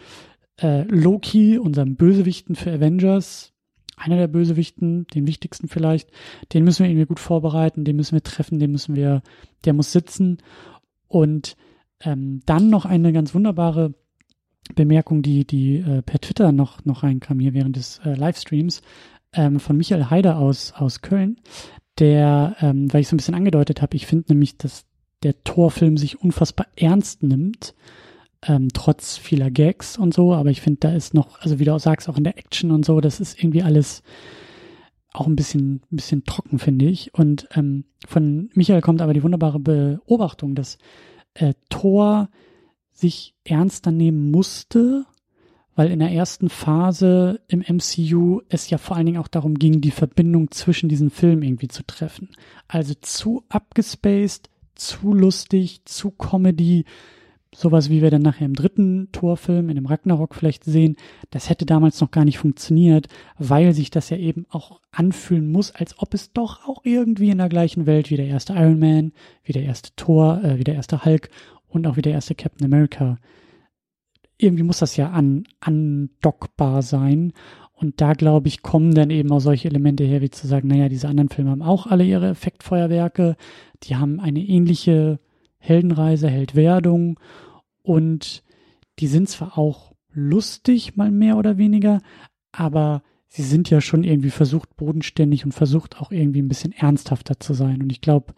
Äh, 0.59 0.83
Loki, 0.83 1.57
unserem 1.57 1.95
Bösewichten 1.95 2.55
für 2.55 2.71
Avengers, 2.71 3.53
einer 3.97 4.17
der 4.17 4.27
Bösewichten, 4.27 5.07
den 5.07 5.27
wichtigsten 5.27 5.67
vielleicht, 5.67 6.09
den 6.53 6.63
müssen 6.63 6.83
wir 6.83 6.89
irgendwie 6.89 7.07
gut 7.07 7.19
vorbereiten, 7.19 7.83
den 7.83 7.95
müssen 7.95 8.15
wir 8.15 8.23
treffen, 8.23 8.59
den 8.59 8.71
müssen 8.71 8.95
wir, 8.95 9.21
der 9.65 9.73
muss 9.73 9.91
sitzen. 9.91 10.37
Und 11.07 11.57
ähm, 12.01 12.41
dann 12.45 12.69
noch 12.69 12.85
eine 12.85 13.13
ganz 13.13 13.33
wunderbare 13.33 13.93
Bemerkung, 14.75 15.21
die, 15.21 15.45
die 15.45 15.77
äh, 15.77 16.01
per 16.01 16.19
Twitter 16.19 16.51
noch, 16.51 16.83
noch 16.85 17.03
reinkam 17.03 17.39
hier 17.39 17.53
während 17.53 17.75
des 17.75 17.99
äh, 18.03 18.13
Livestreams 18.15 18.81
ähm, 19.33 19.59
von 19.59 19.77
Michael 19.77 20.09
Haider 20.09 20.37
aus, 20.37 20.73
aus 20.73 21.01
Köln, 21.01 21.39
der, 21.99 22.55
ähm, 22.59 22.91
weil 22.93 23.01
ich 23.01 23.07
so 23.07 23.15
ein 23.15 23.17
bisschen 23.17 23.35
angedeutet 23.35 23.81
habe, 23.81 23.95
ich 23.95 24.05
finde 24.05 24.25
nämlich, 24.29 24.57
dass 24.57 24.85
der 25.23 25.43
Torfilm 25.43 25.97
sich 25.97 26.21
unfassbar 26.21 26.67
ernst 26.75 27.23
nimmt, 27.23 27.73
ähm, 28.45 28.67
trotz 28.73 29.17
vieler 29.17 29.49
Gags 29.49 29.97
und 29.97 30.13
so, 30.13 30.33
aber 30.33 30.49
ich 30.51 30.61
finde, 30.61 30.79
da 30.81 30.93
ist 30.93 31.13
noch, 31.13 31.39
also 31.41 31.59
wie 31.59 31.65
du 31.65 31.73
auch 31.73 31.79
sagst, 31.79 32.07
auch 32.07 32.17
in 32.17 32.23
der 32.23 32.37
Action 32.37 32.71
und 32.71 32.85
so, 32.85 33.01
das 33.01 33.19
ist 33.19 33.41
irgendwie 33.41 33.63
alles 33.63 34.03
auch 35.13 35.27
ein 35.27 35.35
bisschen, 35.35 35.81
ein 35.91 35.95
bisschen 35.95 36.23
trocken, 36.25 36.59
finde 36.59 36.85
ich. 36.85 37.13
Und 37.15 37.47
ähm, 37.55 37.85
von 38.07 38.49
Michael 38.53 38.81
kommt 38.81 39.01
aber 39.01 39.13
die 39.13 39.23
wunderbare 39.23 39.59
Beobachtung, 39.59 40.53
dass 40.53 40.77
äh, 41.37 41.53
Thor 41.69 42.29
sich 42.91 43.35
ernster 43.43 43.91
nehmen 43.91 44.31
musste, 44.31 45.05
weil 45.75 45.91
in 45.91 45.99
der 45.99 46.11
ersten 46.11 46.49
Phase 46.49 47.39
im 47.47 47.59
MCU 47.59 48.41
es 48.49 48.69
ja 48.69 48.79
vor 48.79 48.97
allen 48.97 49.05
Dingen 49.05 49.21
auch 49.21 49.27
darum 49.27 49.55
ging, 49.55 49.79
die 49.79 49.91
Verbindung 49.91 50.49
zwischen 50.49 50.89
diesen 50.89 51.11
Filmen 51.11 51.43
irgendwie 51.43 51.67
zu 51.67 51.83
treffen. 51.85 52.29
Also 52.67 52.95
zu 52.95 53.43
abgespaced, 53.49 54.49
zu 54.73 55.13
lustig, 55.13 55.81
zu 55.85 56.09
Comedy, 56.11 56.85
sowas 57.57 57.89
wie 57.89 58.03
wir 58.03 58.11
dann 58.11 58.21
nachher 58.21 58.45
im 58.45 58.53
dritten 58.53 59.11
Torfilm, 59.11 59.69
in 59.69 59.75
dem 59.75 59.87
Ragnarok 59.87 60.35
vielleicht 60.35 60.63
sehen, 60.63 60.95
das 61.31 61.49
hätte 61.49 61.65
damals 61.65 61.99
noch 61.99 62.11
gar 62.11 62.23
nicht 62.23 62.37
funktioniert, 62.37 63.07
weil 63.39 63.73
sich 63.73 63.89
das 63.89 64.11
ja 64.11 64.17
eben 64.17 64.45
auch 64.51 64.79
anfühlen 64.91 65.51
muss, 65.51 65.71
als 65.71 65.97
ob 65.97 66.13
es 66.13 66.31
doch 66.33 66.67
auch 66.67 66.81
irgendwie 66.83 67.31
in 67.31 67.39
der 67.39 67.49
gleichen 67.49 67.87
Welt 67.87 68.11
wie 68.11 68.15
der 68.15 68.27
erste 68.27 68.53
Iron 68.53 68.77
Man, 68.77 69.11
wie 69.43 69.53
der 69.53 69.63
erste 69.63 69.89
Thor, 69.95 70.39
äh, 70.43 70.59
wie 70.59 70.63
der 70.63 70.75
erste 70.75 71.03
Hulk 71.03 71.29
und 71.67 71.87
auch 71.87 71.97
wie 71.97 72.03
der 72.03 72.13
erste 72.13 72.35
Captain 72.35 72.65
America. 72.65 73.17
Irgendwie 74.37 74.63
muss 74.63 74.77
das 74.77 74.95
ja 74.95 75.09
an, 75.09 75.45
andockbar 75.59 76.83
sein. 76.83 77.33
Und 77.73 78.01
da, 78.01 78.13
glaube 78.13 78.49
ich, 78.49 78.61
kommen 78.61 78.93
dann 78.93 79.09
eben 79.09 79.31
auch 79.31 79.39
solche 79.39 79.67
Elemente 79.67 80.03
her, 80.03 80.21
wie 80.21 80.29
zu 80.29 80.45
sagen, 80.45 80.67
naja, 80.67 80.89
diese 80.89 81.07
anderen 81.07 81.29
Filme 81.29 81.49
haben 81.49 81.63
auch 81.63 81.87
alle 81.87 82.03
ihre 82.03 82.29
Effektfeuerwerke, 82.29 83.35
die 83.81 83.95
haben 83.95 84.19
eine 84.19 84.41
ähnliche 84.41 85.19
Heldenreise, 85.57 86.29
Heldwerdung 86.29 87.19
und 87.87 88.43
die 88.99 89.07
sind 89.07 89.29
zwar 89.29 89.57
auch 89.57 89.93
lustig, 90.11 90.97
mal 90.97 91.09
mehr 91.09 91.37
oder 91.37 91.57
weniger, 91.57 92.01
aber 92.51 93.01
sie 93.29 93.43
sind 93.43 93.69
ja 93.69 93.79
schon 93.79 94.03
irgendwie 94.03 94.29
versucht, 94.29 94.75
bodenständig 94.75 95.45
und 95.45 95.53
versucht 95.53 96.01
auch 96.01 96.11
irgendwie 96.11 96.41
ein 96.41 96.49
bisschen 96.49 96.73
ernsthafter 96.73 97.39
zu 97.39 97.53
sein. 97.53 97.81
Und 97.81 97.89
ich 97.91 98.01
glaube, 98.01 98.33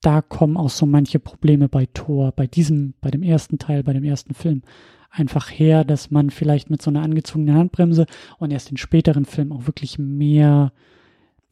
da 0.00 0.20
kommen 0.20 0.56
auch 0.56 0.70
so 0.70 0.84
manche 0.84 1.20
Probleme 1.20 1.68
bei 1.68 1.86
Thor, 1.86 2.32
bei 2.32 2.48
diesem, 2.48 2.94
bei 3.00 3.10
dem 3.12 3.22
ersten 3.22 3.58
Teil, 3.58 3.84
bei 3.84 3.92
dem 3.92 4.04
ersten 4.04 4.34
Film 4.34 4.62
einfach 5.10 5.48
her, 5.48 5.84
dass 5.84 6.10
man 6.10 6.30
vielleicht 6.30 6.68
mit 6.68 6.82
so 6.82 6.90
einer 6.90 7.02
angezogenen 7.02 7.54
Handbremse 7.54 8.06
und 8.38 8.50
erst 8.50 8.72
in 8.72 8.78
späteren 8.78 9.26
Filmen 9.26 9.52
auch 9.52 9.66
wirklich 9.68 9.98
mehr, 9.98 10.72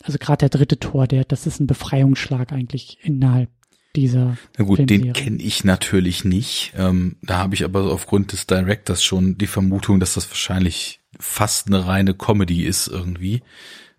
also 0.03 0.19
gerade 0.19 0.49
der 0.49 0.59
dritte 0.59 0.81
Tor, 0.81 1.07
der, 1.07 1.25
das 1.25 1.47
ist 1.47 1.61
ein 1.61 1.69
Befreiungsschlag 1.69 2.53
eigentlich 2.53 2.99
innerhalb 3.03 3.51
dieser. 3.97 4.37
Na 4.59 4.65
gut, 4.65 4.77
Filmserie. 4.77 5.05
den 5.05 5.13
kenne 5.13 5.43
ich 5.43 5.65
natürlich 5.65 6.25
nicht. 6.25 6.73
Ähm, 6.77 7.17
da 7.23 7.39
habe 7.39 7.55
ich 7.55 7.65
aber 7.65 7.91
aufgrund 7.93 8.33
des 8.33 8.47
Directors 8.47 9.03
schon 9.03 9.39
die 9.39 9.47
Vermutung, 9.47 10.01
dass 10.01 10.15
das 10.15 10.29
wahrscheinlich 10.29 11.01
fast 11.19 11.69
eine 11.69 11.87
reine 11.87 12.15
Comedy 12.15 12.65
ist 12.65 12.89
irgendwie. 12.89 13.43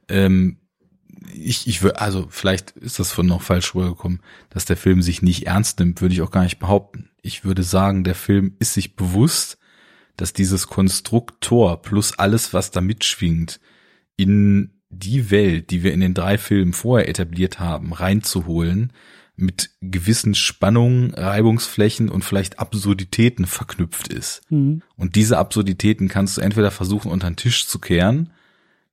Ähm, 0.08 0.58
ich, 1.34 1.68
ich 1.68 1.82
würde, 1.82 2.00
also 2.00 2.28
vielleicht 2.30 2.72
ist 2.72 3.00
das 3.00 3.12
von 3.12 3.26
noch 3.26 3.42
falsch 3.42 3.76
rübergekommen, 3.76 4.22
dass 4.50 4.66
der 4.66 4.78
Film 4.78 5.02
sich 5.02 5.22
nicht 5.22 5.48
ernst 5.48 5.80
nimmt, 5.80 6.02
würde 6.02 6.14
ich 6.14 6.22
auch 6.22 6.32
gar 6.32 6.44
nicht 6.44 6.60
behaupten. 6.60 7.10
Ich 7.22 7.44
würde 7.44 7.64
sagen, 7.64 8.04
der 8.04 8.16
Film 8.16 8.56
ist 8.60 8.74
sich 8.74 8.96
bewusst, 8.96 9.58
dass 10.16 10.34
dieses 10.34 10.68
Konstrukt 10.68 11.42
Tor 11.42 11.82
plus 11.82 12.18
alles, 12.18 12.54
was 12.54 12.72
da 12.72 12.82
mitschwingt, 12.82 13.60
in 14.16 14.72
die 14.90 15.30
Welt, 15.32 15.70
die 15.70 15.84
wir 15.84 15.94
in 15.94 16.00
den 16.00 16.14
drei 16.14 16.38
Filmen 16.38 16.74
vorher 16.74 17.10
etabliert 17.10 17.60
haben, 17.60 17.94
reinzuholen, 17.94 18.94
mit 19.38 19.70
gewissen 19.82 20.34
Spannungen, 20.34 21.14
Reibungsflächen 21.14 22.10
und 22.10 22.26
vielleicht 22.26 22.60
Absurditäten 22.60 23.46
verknüpft 23.46 24.08
ist. 24.08 24.42
Mhm. 24.50 24.82
Und 24.98 25.16
diese 25.16 25.38
Absurditäten 25.38 26.10
kannst 26.10 26.38
du 26.38 26.42
entweder 26.42 26.72
versuchen 26.72 27.12
unter 27.12 27.30
den 27.30 27.36
Tisch 27.36 27.68
zu 27.68 27.80
kehren, 27.80 28.32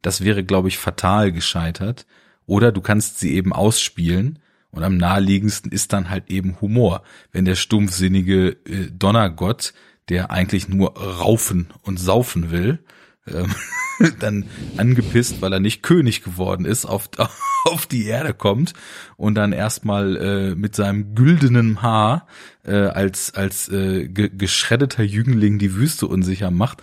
das 0.03 0.22
wäre, 0.22 0.45
glaube 0.45 0.68
ich, 0.68 0.76
fatal 0.76 1.32
gescheitert, 1.32 2.07
oder 2.47 2.72
du 2.72 2.82
kannst 2.82 3.18
sie 3.18 3.34
eben 3.34 3.55
ausspielen 3.55 4.38
und 4.70 4.82
am 4.82 4.99
naheliegendsten 4.99 5.72
ist 5.72 5.95
dann 5.95 6.11
halt 6.11 6.30
eben 6.30 6.61
Humor. 6.61 7.03
Wenn 7.32 7.47
der 7.47 7.55
stumpfsinnige 7.55 8.57
äh, 8.66 8.90
Donnergott, 8.90 9.72
der 10.11 10.30
eigentlich 10.30 10.68
nur 10.68 10.95
raufen 10.95 11.68
und 11.82 11.99
saufen 11.99 12.51
will, 12.51 12.80
ähm, 13.26 13.54
dann 14.20 14.44
angepisst, 14.76 15.40
weil 15.40 15.52
er 15.52 15.60
nicht 15.60 15.82
König 15.82 16.22
geworden 16.22 16.64
ist, 16.64 16.84
auf, 16.84 17.08
auf 17.64 17.86
die 17.86 18.06
Erde 18.06 18.34
kommt 18.34 18.74
und 19.16 19.34
dann 19.34 19.52
erstmal 19.52 20.16
äh, 20.16 20.54
mit 20.54 20.74
seinem 20.74 21.14
güldenen 21.14 21.82
Haar 21.82 22.26
äh, 22.64 22.74
als, 22.74 23.34
als 23.34 23.68
äh, 23.68 24.08
ge 24.08 24.30
geschreddeter 24.34 25.02
Jüngling 25.02 25.58
die 25.58 25.74
Wüste 25.74 26.06
unsicher 26.06 26.50
macht. 26.50 26.82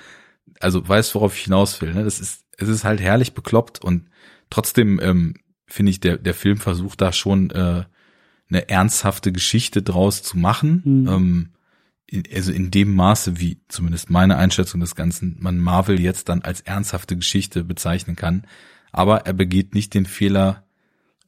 Also 0.60 0.88
weißt, 0.88 1.16
worauf 1.16 1.36
ich 1.36 1.46
hinaus 1.46 1.82
will. 1.82 1.94
Ne? 1.94 2.04
Das 2.04 2.20
ist, 2.20 2.46
es 2.58 2.70
ist 2.70 2.84
halt 2.84 3.02
herrlich 3.02 3.34
bekloppt 3.34 3.84
und 3.84 4.10
trotzdem 4.50 5.00
ähm, 5.02 5.36
finde 5.72 5.92
ich, 5.92 6.00
der, 6.00 6.18
der 6.18 6.34
Film 6.34 6.58
versucht 6.58 7.02
da 7.02 7.12
schon 7.12 7.50
äh, 7.52 7.84
eine 8.50 8.70
ernsthafte 8.70 9.32
Geschichte 9.32 9.82
draus 9.82 10.24
zu 10.24 10.38
machen. 10.38 10.82
Mhm. 10.84 11.08
Ähm, 11.08 11.50
also 12.34 12.52
in 12.52 12.72
dem 12.72 12.94
Maße, 12.94 13.40
wie 13.40 13.60
zumindest 13.68 14.10
meine 14.10 14.38
Einschätzung 14.38 14.82
des 14.82 14.96
Ganzen, 14.96 15.38
man 15.40 15.58
Marvel 15.58 16.00
jetzt 16.00 16.30
dann 16.30 16.42
als 16.42 16.62
ernsthafte 16.62 17.16
Geschichte 17.16 17.64
bezeichnen 17.64 18.16
kann. 18.16 18.44
Aber 18.92 19.26
er 19.26 19.34
begeht 19.34 19.74
nicht 19.74 19.94
den 19.94 20.06
Fehler, 20.06 20.66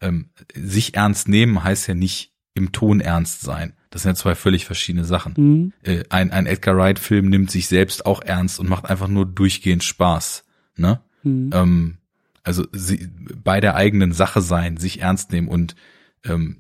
ähm, 0.02 0.30
sich 0.54 0.96
ernst 0.96 1.30
nehmen 1.30 1.64
heißt 1.64 1.88
ja 1.88 1.94
nicht 1.94 2.34
im 2.54 2.72
Ton 2.72 3.00
ernst 3.00 3.42
sein. 3.42 3.74
Das 3.90 4.04
sind 4.04 4.12
ja 4.12 4.16
zwei 4.16 4.36
völlig 4.36 4.66
verschiedene 4.66 5.06
Sachen. 5.06 5.34
Mhm. 5.38 5.74
Äh, 5.84 6.04
ein, 6.10 6.32
ein 6.32 6.46
Edgar 6.46 6.76
Wright-Film 6.76 7.30
nimmt 7.30 7.50
sich 7.50 7.68
selbst 7.68 8.06
auch 8.06 8.22
ernst 8.22 8.60
und 8.60 8.68
macht 8.68 8.90
einfach 8.90 9.08
nur 9.08 9.26
durchgehend 9.26 9.84
Spaß. 9.84 10.44
Ne? 10.76 11.00
Mhm. 11.24 11.50
Ähm, 11.54 11.98
also 12.44 12.68
sie, 12.74 13.08
bei 13.42 13.62
der 13.62 13.76
eigenen 13.76 14.12
Sache 14.12 14.42
sein, 14.42 14.78
sich 14.78 15.02
ernst 15.02 15.32
nehmen 15.32 15.48
und 15.48 15.76
ähm, 16.26 16.58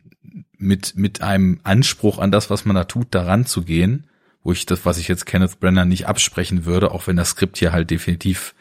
mit, 0.57 0.95
mit 0.95 1.21
einem 1.21 1.59
Anspruch 1.63 2.19
an 2.19 2.31
das, 2.31 2.49
was 2.49 2.63
man 2.63 2.75
da 2.75 2.85
tut, 2.85 3.07
daran 3.11 3.45
zu 3.45 3.63
gehen 3.63 4.07
wo 4.43 4.51
ich 4.51 4.65
das, 4.65 4.85
was 4.85 4.97
ich 4.97 5.07
jetzt 5.07 5.25
Kenneth 5.25 5.59
Brenner 5.59 5.85
nicht 5.85 6.07
absprechen 6.07 6.65
würde, 6.65 6.91
auch 6.91 7.07
wenn 7.07 7.15
das 7.15 7.29
Skript 7.29 7.57
hier 7.57 7.71
halt 7.71 7.89
definitiv 7.89 8.53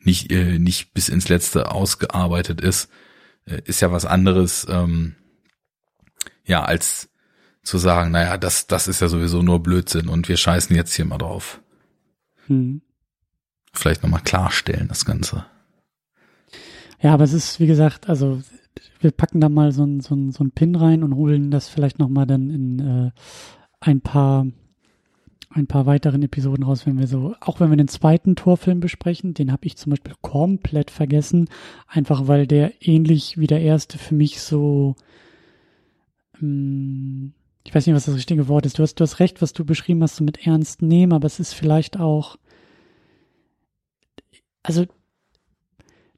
nicht, 0.00 0.32
äh, 0.32 0.58
nicht 0.58 0.94
bis 0.94 1.08
ins 1.08 1.28
Letzte 1.28 1.70
ausgearbeitet 1.70 2.60
ist, 2.60 2.90
äh, 3.44 3.60
ist 3.64 3.80
ja 3.80 3.92
was 3.92 4.06
anderes, 4.06 4.66
ähm, 4.68 5.16
ja, 6.44 6.64
als 6.64 7.10
zu 7.62 7.78
sagen, 7.78 8.12
naja, 8.12 8.38
das, 8.38 8.66
das 8.66 8.88
ist 8.88 9.00
ja 9.00 9.08
sowieso 9.08 9.42
nur 9.42 9.62
Blödsinn 9.62 10.08
und 10.08 10.28
wir 10.28 10.36
scheißen 10.36 10.74
jetzt 10.74 10.94
hier 10.94 11.04
mal 11.04 11.18
drauf. 11.18 11.60
Hm. 12.46 12.80
Vielleicht 13.72 14.02
nochmal 14.02 14.22
klarstellen, 14.22 14.88
das 14.88 15.04
Ganze. 15.04 15.44
Ja, 17.00 17.12
aber 17.12 17.24
es 17.24 17.32
ist, 17.32 17.60
wie 17.60 17.66
gesagt, 17.66 18.08
also 18.08 18.40
wir 19.00 19.10
packen 19.10 19.40
da 19.40 19.48
mal 19.48 19.72
so 19.72 19.84
ein, 19.84 20.00
so 20.00 20.14
ein, 20.14 20.30
so 20.30 20.44
ein 20.44 20.52
Pin 20.52 20.76
rein 20.76 21.02
und 21.02 21.14
holen 21.14 21.50
das 21.50 21.68
vielleicht 21.68 21.98
nochmal 21.98 22.26
dann 22.26 22.50
in 22.50 22.78
äh, 22.78 23.10
ein 23.80 24.00
paar 24.00 24.46
ein 25.56 25.66
paar 25.66 25.86
weiteren 25.86 26.22
Episoden 26.22 26.64
raus, 26.64 26.86
wenn 26.86 26.98
wir 26.98 27.06
so, 27.06 27.34
auch 27.40 27.60
wenn 27.60 27.70
wir 27.70 27.76
den 27.76 27.88
zweiten 27.88 28.36
Torfilm 28.36 28.80
besprechen, 28.80 29.34
den 29.34 29.52
habe 29.52 29.66
ich 29.66 29.76
zum 29.76 29.90
Beispiel 29.90 30.14
komplett 30.20 30.90
vergessen, 30.90 31.48
einfach 31.86 32.28
weil 32.28 32.46
der 32.46 32.72
ähnlich 32.80 33.38
wie 33.38 33.46
der 33.46 33.60
erste 33.60 33.98
für 33.98 34.14
mich 34.14 34.40
so, 34.40 34.94
ähm, 36.40 37.32
ich 37.64 37.74
weiß 37.74 37.86
nicht, 37.86 37.96
was 37.96 38.06
das 38.06 38.16
richtige 38.16 38.48
Wort 38.48 38.66
ist. 38.66 38.78
Du 38.78 38.82
hast, 38.82 38.94
du 38.94 39.02
hast 39.02 39.18
recht, 39.18 39.42
was 39.42 39.52
du 39.52 39.64
beschrieben 39.64 40.02
hast, 40.02 40.16
so 40.16 40.24
mit 40.24 40.46
ernst 40.46 40.82
nehmen, 40.82 41.12
aber 41.12 41.26
es 41.26 41.40
ist 41.40 41.52
vielleicht 41.52 41.98
auch, 41.98 42.36
also 44.62 44.86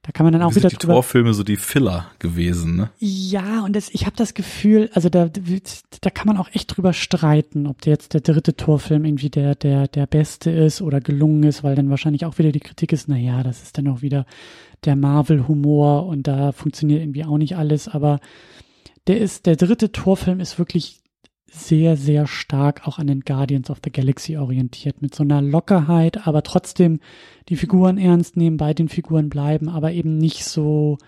da 0.08 0.12
kann 0.12 0.24
man 0.24 0.32
dann 0.32 0.40
auch 0.40 0.54
wieder 0.54 0.70
die 0.70 0.76
Torfilme 0.76 1.34
so 1.34 1.42
die 1.42 1.58
Filler 1.58 2.06
gewesen, 2.18 2.76
ne? 2.76 2.90
Ja, 2.98 3.62
und 3.62 3.76
das, 3.76 3.90
ich 3.90 4.06
habe 4.06 4.16
das 4.16 4.32
Gefühl, 4.32 4.88
also 4.94 5.10
da, 5.10 5.28
da 5.28 6.08
kann 6.08 6.26
man 6.26 6.38
auch 6.38 6.48
echt 6.54 6.74
drüber 6.74 6.94
streiten, 6.94 7.66
ob 7.66 7.82
der 7.82 7.92
jetzt 7.92 8.14
der 8.14 8.22
dritte 8.22 8.56
Torfilm 8.56 9.04
irgendwie 9.04 9.28
der, 9.28 9.54
der, 9.54 9.86
der 9.86 10.06
beste 10.06 10.50
ist 10.50 10.80
oder 10.80 11.02
gelungen 11.02 11.42
ist, 11.42 11.62
weil 11.62 11.74
dann 11.74 11.90
wahrscheinlich 11.90 12.24
auch 12.24 12.38
wieder 12.38 12.52
die 12.52 12.60
Kritik 12.60 12.94
ist, 12.94 13.06
na 13.08 13.18
ja, 13.18 13.42
das 13.42 13.62
ist 13.62 13.76
dann 13.76 13.86
auch 13.86 14.00
wieder 14.00 14.24
der 14.86 14.96
Marvel-Humor 14.96 16.06
und 16.06 16.26
da 16.26 16.52
funktioniert 16.52 17.02
irgendwie 17.02 17.26
auch 17.26 17.36
nicht 17.36 17.58
alles, 17.58 17.86
aber 17.86 18.18
der 19.08 19.18
ist, 19.18 19.44
der 19.44 19.56
dritte 19.56 19.92
Torfilm 19.92 20.40
ist 20.40 20.58
wirklich 20.58 21.02
sehr, 21.50 21.96
sehr 21.96 22.26
stark 22.26 22.86
auch 22.86 22.98
an 22.98 23.06
den 23.06 23.20
Guardians 23.20 23.70
of 23.70 23.78
the 23.82 23.90
Galaxy 23.90 24.36
orientiert, 24.36 25.00
mit 25.00 25.14
so 25.14 25.22
einer 25.22 25.40
Lockerheit, 25.40 26.26
aber 26.26 26.42
trotzdem 26.42 27.00
die 27.48 27.56
Figuren 27.56 27.96
ernst 27.98 28.36
nehmen, 28.36 28.58
bei 28.58 28.74
den 28.74 28.88
Figuren 28.88 29.30
bleiben, 29.30 29.68
aber 29.68 29.92
eben 29.92 30.18
nicht 30.18 30.44
so, 30.44 30.98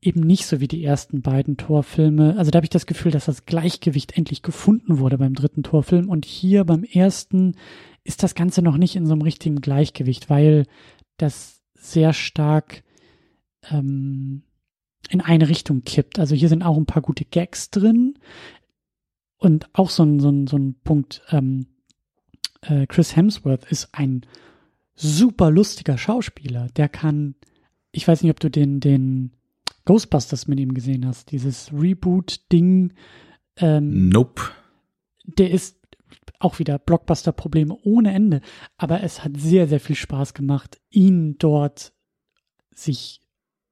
eben 0.00 0.20
nicht 0.20 0.46
so 0.46 0.60
wie 0.60 0.68
die 0.68 0.84
ersten 0.84 1.22
beiden 1.22 1.56
Torfilme. 1.56 2.36
Also 2.38 2.50
da 2.50 2.58
habe 2.58 2.66
ich 2.66 2.70
das 2.70 2.86
Gefühl, 2.86 3.10
dass 3.10 3.24
das 3.24 3.46
Gleichgewicht 3.46 4.16
endlich 4.16 4.42
gefunden 4.42 4.98
wurde 4.98 5.18
beim 5.18 5.34
dritten 5.34 5.64
Torfilm 5.64 6.08
und 6.08 6.24
hier 6.24 6.64
beim 6.64 6.84
ersten 6.84 7.56
ist 8.04 8.22
das 8.22 8.34
Ganze 8.34 8.62
noch 8.62 8.76
nicht 8.76 8.96
in 8.96 9.06
so 9.06 9.12
einem 9.12 9.22
richtigen 9.22 9.60
Gleichgewicht, 9.60 10.30
weil 10.30 10.66
das 11.16 11.60
sehr 11.74 12.12
stark 12.12 12.82
ähm, 13.70 14.42
in 15.10 15.20
eine 15.20 15.48
Richtung 15.48 15.82
kippt. 15.82 16.18
Also 16.18 16.34
hier 16.34 16.48
sind 16.48 16.62
auch 16.62 16.76
ein 16.76 16.86
paar 16.86 17.02
gute 17.02 17.24
Gags 17.24 17.70
drin. 17.70 18.14
Und 19.40 19.70
auch 19.72 19.88
so 19.88 20.04
ein, 20.04 20.20
so 20.20 20.28
ein, 20.28 20.46
so 20.46 20.58
ein 20.58 20.74
Punkt, 20.84 21.22
ähm, 21.30 21.66
äh, 22.60 22.86
Chris 22.86 23.16
Hemsworth 23.16 23.64
ist 23.70 23.88
ein 23.92 24.26
super 24.94 25.50
lustiger 25.50 25.96
Schauspieler. 25.96 26.68
Der 26.76 26.90
kann, 26.90 27.34
ich 27.90 28.06
weiß 28.06 28.22
nicht, 28.22 28.30
ob 28.30 28.38
du 28.38 28.50
den, 28.50 28.80
den 28.80 29.32
Ghostbusters 29.86 30.46
mit 30.46 30.60
ihm 30.60 30.74
gesehen 30.74 31.06
hast, 31.06 31.32
dieses 31.32 31.72
Reboot-Ding. 31.72 32.92
Ähm, 33.56 34.10
nope. 34.10 34.42
Der 35.24 35.50
ist 35.50 35.78
auch 36.38 36.58
wieder 36.58 36.78
Blockbuster-Probleme 36.78 37.78
ohne 37.82 38.12
Ende. 38.12 38.42
Aber 38.76 39.02
es 39.02 39.24
hat 39.24 39.38
sehr, 39.38 39.68
sehr 39.68 39.80
viel 39.80 39.96
Spaß 39.96 40.34
gemacht, 40.34 40.78
ihn 40.90 41.38
dort 41.38 41.94
sich 42.74 43.22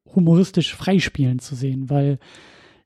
humoristisch 0.07 0.75
freispielen 0.75 1.41
zu 1.41 1.55
sehen, 1.55 1.91
weil 1.91 2.19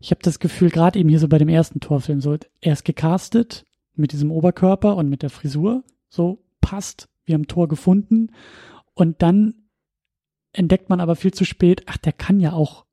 ich 0.02 0.10
habe 0.10 0.20
das 0.22 0.40
Gefühl, 0.40 0.70
gerade 0.70 0.98
eben 0.98 1.08
hier 1.08 1.20
so 1.20 1.28
bei 1.28 1.38
dem 1.38 1.48
ersten 1.48 1.78
Torfilm, 1.78 2.20
so 2.20 2.36
er 2.60 2.72
ist 2.72 2.84
gecastet 2.84 3.64
mit 3.94 4.12
diesem 4.12 4.32
Oberkörper 4.32 4.96
und 4.96 5.08
mit 5.08 5.22
der 5.22 5.30
Frisur, 5.30 5.84
so 6.08 6.44
passt, 6.60 7.08
wir 7.24 7.34
haben 7.34 7.46
Tor 7.46 7.68
gefunden 7.68 8.32
und 8.94 9.22
dann 9.22 9.54
entdeckt 10.52 10.88
man 10.88 11.00
aber 11.00 11.14
viel 11.14 11.32
zu 11.32 11.44
spät, 11.44 11.84
ach, 11.86 11.98
der 11.98 12.12
kann 12.12 12.40
ja 12.40 12.52
auch, 12.52 12.84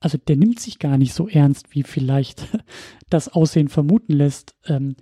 also 0.00 0.18
der 0.18 0.36
nimmt 0.36 0.58
sich 0.58 0.80
gar 0.80 0.98
nicht 0.98 1.14
so 1.14 1.28
ernst, 1.28 1.72
wie 1.72 1.84
vielleicht 1.84 2.48
das 3.10 3.28
Aussehen 3.28 3.68
vermuten 3.68 4.12
lässt. 4.12 4.56
Ähm, 4.66 4.96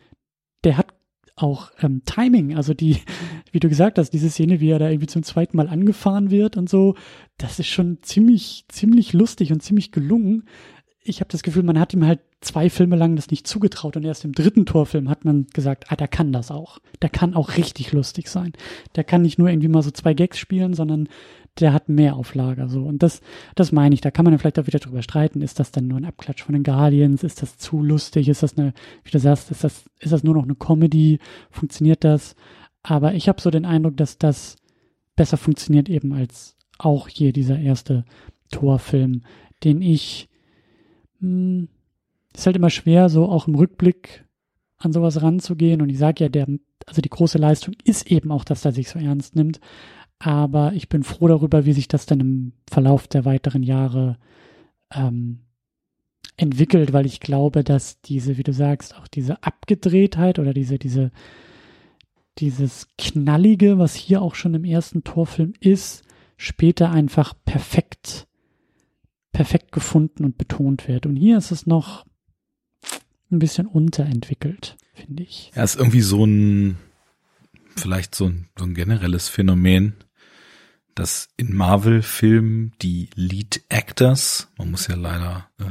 der 0.65 0.77
hat 0.77 0.95
auch 1.35 1.73
ähm, 1.81 2.03
Timing, 2.05 2.57
also 2.57 2.75
die, 2.75 2.99
wie 3.53 3.61
du 3.61 3.71
gesagt 3.71 3.99
hast, 3.99 4.11
diese 4.11 4.29
Szene, 4.29 4.61
wie 4.61 4.69
er 4.69 4.79
da 4.79 4.91
irgendwie 4.91 5.09
zum 5.09 5.23
zweiten 5.23 5.57
Mal 5.57 5.69
angefahren 5.69 6.31
wird 6.31 6.59
und 6.59 6.69
so, 6.69 6.95
das 7.39 7.59
ist 7.59 7.69
schon 7.69 8.03
ziemlich, 8.03 8.67
ziemlich 8.69 9.15
lustig 9.15 9.51
und 9.51 9.63
ziemlich 9.63 9.93
gelungen 9.93 10.45
ich 11.07 11.21
habe 11.21 11.31
das 11.31 11.43
Gefühl, 11.43 11.63
man 11.63 11.79
hat 11.79 11.93
ihm 11.93 12.07
halt 12.07 12.21
zwei 12.41 12.71
Filme 12.71 12.97
lang 12.97 13.15
das 13.15 13.31
nicht 13.31 13.47
zugetraut 13.47 13.97
und 13.97 14.05
erst 14.05 14.25
im 14.25 14.33
dritten 14.33 14.65
Torfilm 14.65 15.11
hat 15.11 15.25
man 15.25 15.47
gesagt, 15.53 15.85
ah, 15.89 15.97
der 15.97 16.09
kann 16.09 16.33
das 16.33 16.51
auch. 16.51 16.79
Der 17.03 17.11
kann 17.11 17.35
auch 17.35 17.59
richtig 17.59 17.93
lustig 17.93 18.29
sein. 18.29 18.53
Der 18.97 19.05
kann 19.05 19.23
nicht 19.23 19.39
nur 19.39 19.49
irgendwie 19.49 19.69
mal 19.69 19.83
so 19.83 19.91
zwei 19.91 20.15
Gags 20.15 20.39
spielen, 20.39 20.73
sondern 20.73 21.09
der 21.61 21.75
hat 21.75 21.91
mehr 21.91 22.17
auf 22.17 22.35
Lager 22.35 22.69
so. 22.69 22.85
Und 22.85 23.03
das, 23.03 23.21
das 23.55 23.71
meine 23.71 23.95
ich, 23.95 24.01
da 24.01 24.11
kann 24.11 24.25
man 24.25 24.33
ja 24.33 24.39
vielleicht 24.39 24.59
auch 24.59 24.67
wieder 24.67 24.79
drüber 24.79 25.03
streiten. 25.03 25.43
Ist 25.43 25.61
das 25.61 25.71
dann 25.71 25.87
nur 25.87 25.99
ein 25.99 26.07
Abklatsch 26.07 26.43
von 26.43 26.55
den 26.55 26.65
Guardians? 26.65 27.23
Ist 27.23 27.43
das 27.43 27.59
zu 27.59 27.83
lustig? 27.83 28.29
Ist 28.29 28.43
das 28.43 28.57
eine, 28.57 28.73
wie 29.05 29.11
du 29.11 29.19
sagst, 29.19 29.51
ist 29.51 29.63
das, 29.63 29.85
ist 30.01 30.13
das 30.13 30.25
nur 30.25 30.35
noch 30.35 30.45
eine 30.45 30.55
Comedy? 30.55 31.19
Funktioniert 31.51 32.03
das? 32.03 32.35
Aber 32.83 33.15
ich 33.15 33.29
habe 33.29 33.43
so 33.43 33.51
den 33.51 33.67
Eindruck, 33.67 33.99
dass 33.99 34.17
das 34.17 34.57
besser 35.17 35.37
funktioniert 35.37 35.91
eben 35.91 36.15
als 36.15 36.57
auch 36.79 37.09
hier 37.09 37.33
dieser 37.33 37.59
erste 37.59 38.05
Torfilm, 38.51 39.23
den 39.63 39.83
ich 39.83 40.29
hm, 41.25 41.69
ist 42.35 42.47
halt 42.47 42.57
immer 42.57 42.71
schwer, 42.71 43.09
so 43.09 43.29
auch 43.29 43.49
im 43.49 43.55
Rückblick 43.55 44.25
an 44.77 44.93
sowas 44.93 45.23
ranzugehen. 45.23 45.81
Und 45.81 45.89
ich 45.89 45.99
sage 45.99 46.25
ja, 46.25 46.29
der, 46.29 46.47
also 46.87 47.01
die 47.01 47.09
große 47.11 47.39
Leistung 47.39 47.75
ist 47.85 48.11
eben 48.11 48.31
auch, 48.31 48.45
dass 48.45 48.65
er 48.65 48.73
sich 48.73 48.89
so 48.89 48.99
ernst 48.99 49.37
nimmt. 49.37 49.61
aber 50.19 50.73
ich 50.75 50.89
bin 50.89 51.03
froh 51.03 51.29
darüber, 51.29 51.67
wie 51.67 51.73
sich 51.73 51.89
das 51.89 52.07
dann 52.07 52.21
im 52.21 52.53
Verlauf 52.71 53.09
der 53.09 53.25
weiteren 53.25 53.63
Jahre 53.63 54.17
ähm, 54.93 55.41
entwickelt, 56.37 56.93
weil 56.93 57.07
ich 57.07 57.21
glaube, 57.21 57.65
dass 57.65 58.01
diese, 58.01 58.37
wie 58.39 58.43
du 58.43 58.53
sagst, 58.53 58.97
auch 58.97 59.07
diese 59.09 59.43
Abgedrehtheit 59.43 60.39
oder 60.39 60.55
diese, 60.55 60.79
diese, 60.79 61.11
dieses 62.39 62.89
Knallige, 62.99 63.79
was 63.79 63.95
hier 63.95 64.23
auch 64.23 64.35
schon 64.35 64.55
im 64.55 64.65
ersten 64.65 65.05
Torfilm 65.05 65.53
ist, 65.61 66.05
später 66.37 66.91
einfach 66.91 67.35
perfekt, 67.45 68.27
perfekt 69.35 69.73
gefunden 69.73 70.25
und 70.25 70.39
betont 70.39 70.89
wird. 70.89 71.05
Und 71.05 71.17
hier 71.17 71.37
ist 71.37 71.51
es 71.51 71.67
noch 71.67 72.07
ein 73.31 73.39
bisschen 73.39 73.67
unterentwickelt, 73.67 74.77
finde 74.95 75.25
ich. 75.25 75.53
Ja, 75.55 75.65
ist 75.65 75.77
irgendwie 75.77 76.01
so 76.01 76.25
ein, 76.25 76.79
vielleicht 77.77 78.15
so 78.15 78.27
ein, 78.27 78.49
so 78.57 78.65
ein 78.65 78.75
generelles 78.75 79.29
Phänomen, 79.29 79.95
dass 80.95 81.29
in 81.37 81.55
Marvel-Filmen 81.55 82.73
die 82.81 83.11
Lead 83.17 83.63
Actors, 83.69 84.49
man 84.57 84.71
muss 84.71 84.87
ja 84.87 84.95
leider 84.95 85.51
äh, 85.59 85.65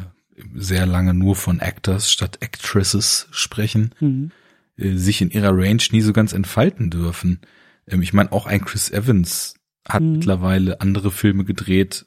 sehr 0.54 0.86
lange 0.86 1.14
nur 1.14 1.36
von 1.36 1.60
Actors 1.60 2.12
statt 2.12 2.40
Actresses 2.42 3.28
sprechen, 3.32 3.96
mhm. 4.02 4.32
äh, 4.78 4.96
sich 4.96 5.22
in 5.22 5.32
ihrer 5.32 5.56
Range 5.56 5.82
nie 5.92 6.02
so 6.02 6.12
ganz 6.12 6.34
entfalten 6.34 6.90
dürfen. 6.90 7.40
Ähm, 7.88 8.02
ich 8.02 8.12
meine, 8.12 8.34
auch 8.34 8.46
ein 8.46 8.66
Chris 8.66 8.92
Evans 8.92 9.56
hat 9.88 10.04
mhm. 10.04 10.14
mittlerweile 10.14 10.82
andere 10.82 11.12
Filme 11.12 11.46
gedreht, 11.46 12.06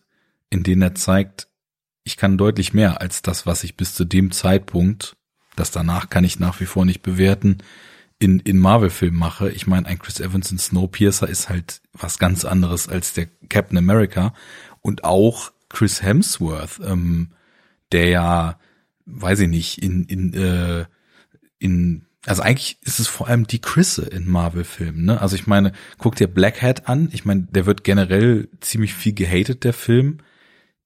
in 0.51 0.63
denen 0.63 0.83
er 0.83 0.95
zeigt, 0.95 1.46
ich 2.07 2.17
kann 2.17 2.39
deutlich 2.39 2.73
mehr 2.73 3.01
als 3.01 3.21
das, 3.21 3.47
was 3.47 3.65
ich 3.65 3.77
bis 3.77 3.95
zu 3.95 4.05
dem 4.05 4.31
Zeitpunkt, 4.31 5.17
das 5.57 5.73
danach 5.73 6.09
kann 6.09 6.23
ich 6.23 6.39
nach 6.39 6.61
wie 6.61 6.67
vor 6.67 6.85
nicht 6.85 7.03
bewerten, 7.03 7.59
in, 8.21 8.39
in 8.39 8.59
Marvel-Filmen 8.59 9.19
mache. 9.19 9.51
Ich 9.51 9.67
meine, 9.67 9.87
ein 9.89 9.99
Chris 9.99 10.21
Evans 10.21 10.53
in 10.53 10.59
Snowpiercer 10.59 11.29
ist 11.29 11.49
halt 11.49 11.83
was 11.93 12.19
ganz 12.19 12.45
anderes 12.45 12.89
als 12.89 13.13
der 13.13 13.27
Captain 13.49 13.77
America. 13.77 14.35
Und 14.83 15.03
auch 15.03 15.51
Chris 15.69 16.01
Hemsworth, 16.01 16.81
ähm, 16.85 17.33
der 17.91 18.09
ja, 18.09 18.61
weiß 19.07 19.41
ich 19.41 19.49
nicht, 19.49 19.83
in, 19.83 20.05
in, 20.05 20.33
äh, 20.33 20.87
in, 21.59 22.07
also 22.25 22.41
eigentlich 22.43 22.79
ist 22.83 23.01
es 23.01 23.09
vor 23.09 23.27
allem 23.27 23.49
die 23.49 23.61
Chrisse 23.61 24.03
in 24.07 24.31
Marvel-Filmen, 24.31 25.05
ne? 25.05 25.21
Also 25.21 25.35
ich 25.35 25.49
meine, 25.49 25.73
guck 25.99 26.15
dir 26.15 26.29
Black 26.29 26.63
Hat 26.63 26.89
an. 26.89 27.09
Ich 27.13 27.25
meine, 27.25 27.43
der 27.51 27.67
wird 27.67 27.83
generell 27.83 28.49
ziemlich 28.61 28.95
viel 28.95 29.13
gehatet, 29.13 29.65
der 29.65 29.73
Film. 29.73 30.19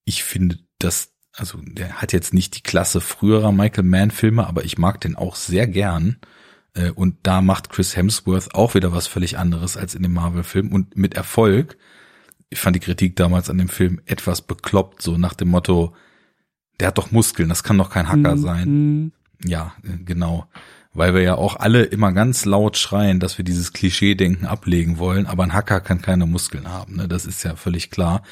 Ich 0.04 0.24
finde, 0.24 0.58
dass, 0.80 1.09
also 1.40 1.58
der 1.62 1.94
hat 1.94 2.12
jetzt 2.12 2.34
nicht 2.34 2.54
die 2.56 2.62
Klasse 2.62 3.00
früherer 3.00 3.50
Michael 3.50 3.84
Mann-Filme, 3.84 4.46
aber 4.46 4.64
ich 4.64 4.76
mag 4.76 5.00
den 5.00 5.16
auch 5.16 5.34
sehr 5.34 5.66
gern. 5.66 6.16
Äh, 6.74 6.90
und 6.90 7.16
da 7.22 7.40
macht 7.40 7.70
Chris 7.70 7.96
Hemsworth 7.96 8.54
auch 8.54 8.74
wieder 8.74 8.92
was 8.92 9.06
völlig 9.06 9.38
anderes 9.38 9.76
als 9.76 9.94
in 9.94 10.02
dem 10.02 10.12
Marvel-Film 10.12 10.70
und 10.70 10.96
mit 10.96 11.14
Erfolg. 11.14 11.78
Ich 12.50 12.60
fand 12.60 12.76
die 12.76 12.80
Kritik 12.80 13.16
damals 13.16 13.48
an 13.48 13.58
dem 13.58 13.68
Film 13.68 14.00
etwas 14.04 14.42
bekloppt, 14.42 15.02
so 15.02 15.16
nach 15.16 15.34
dem 15.34 15.48
Motto, 15.48 15.94
der 16.78 16.88
hat 16.88 16.98
doch 16.98 17.10
Muskeln, 17.10 17.48
das 17.48 17.62
kann 17.62 17.78
doch 17.78 17.90
kein 17.90 18.08
Hacker 18.08 18.36
mhm. 18.36 18.40
sein. 18.40 19.12
Ja, 19.42 19.72
äh, 19.82 19.96
genau. 20.04 20.46
Weil 20.92 21.14
wir 21.14 21.22
ja 21.22 21.36
auch 21.36 21.56
alle 21.56 21.84
immer 21.84 22.12
ganz 22.12 22.44
laut 22.44 22.76
schreien, 22.76 23.20
dass 23.20 23.38
wir 23.38 23.44
dieses 23.44 23.72
Klischee-Denken 23.72 24.44
ablegen 24.44 24.98
wollen, 24.98 25.26
aber 25.26 25.44
ein 25.44 25.54
Hacker 25.54 25.80
kann 25.80 26.02
keine 26.02 26.26
Muskeln 26.26 26.68
haben, 26.68 26.96
ne? 26.96 27.08
Das 27.08 27.24
ist 27.24 27.44
ja 27.44 27.56
völlig 27.56 27.90
klar. 27.90 28.22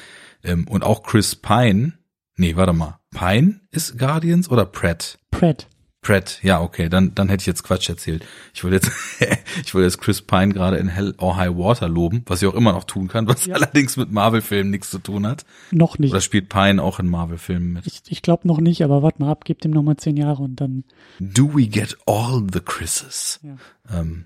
Ähm, 0.43 0.67
und 0.67 0.83
auch 0.83 1.03
Chris 1.03 1.35
Pine, 1.35 1.93
nee, 2.39 2.55
warte 2.55 2.73
mal, 2.73 2.99
Pine 3.11 3.59
ist 3.71 3.99
Guardians 3.99 4.49
oder 4.49 4.65
Pratt? 4.65 5.19
Pratt. 5.31 5.67
Pratt, 6.01 6.39
ja, 6.43 6.61
okay, 6.61 6.87
dann, 6.87 7.13
dann 7.13 7.27
hätte 7.27 7.41
ich 7.41 7.47
jetzt 7.47 7.63
Quatsch 7.63 7.89
erzählt. 7.89 8.25
Ich 8.53 8.63
wollte 8.63 8.75
jetzt, 8.77 8.91
ich 9.65 9.75
wollte 9.75 9.85
jetzt 9.85 9.99
Chris 9.99 10.21
Pine 10.21 10.53
gerade 10.53 10.77
in 10.77 10.87
Hell 10.87 11.13
or 11.17 11.35
High 11.35 11.57
Water 11.57 11.89
loben, 11.89 12.23
was 12.25 12.41
ich 12.41 12.47
auch 12.47 12.53
immer 12.53 12.71
noch 12.71 12.85
tun 12.85 13.09
kann, 13.09 13.27
was 13.27 13.45
ja. 13.45 13.55
allerdings 13.55 13.97
mit 13.97 14.09
Marvel-Filmen 14.09 14.71
nichts 14.71 14.89
zu 14.89 14.99
tun 14.99 15.27
hat. 15.27 15.45
Noch 15.71 15.99
nicht. 15.99 16.11
Oder 16.11 16.21
spielt 16.21 16.47
Pine 16.47 16.81
auch 16.81 16.99
in 16.99 17.09
Marvel-Filmen 17.09 17.73
mit? 17.73 17.85
Ich, 17.85 18.01
ich 18.07 18.21
glaube 18.21 18.47
noch 18.47 18.61
nicht, 18.61 18.81
aber 18.81 19.03
warte 19.03 19.21
mal 19.21 19.29
ab, 19.29 19.43
gebt 19.43 19.65
ihm 19.65 19.71
noch 19.71 19.83
mal 19.83 19.97
zehn 19.97 20.15
Jahre 20.15 20.41
und 20.41 20.55
dann. 20.55 20.85
Do 21.19 21.53
we 21.53 21.67
get 21.67 21.97
all 22.05 22.47
the 22.51 22.61
Chris's? 22.61 23.41
Ja. 23.43 23.57
Ähm, 23.99 24.25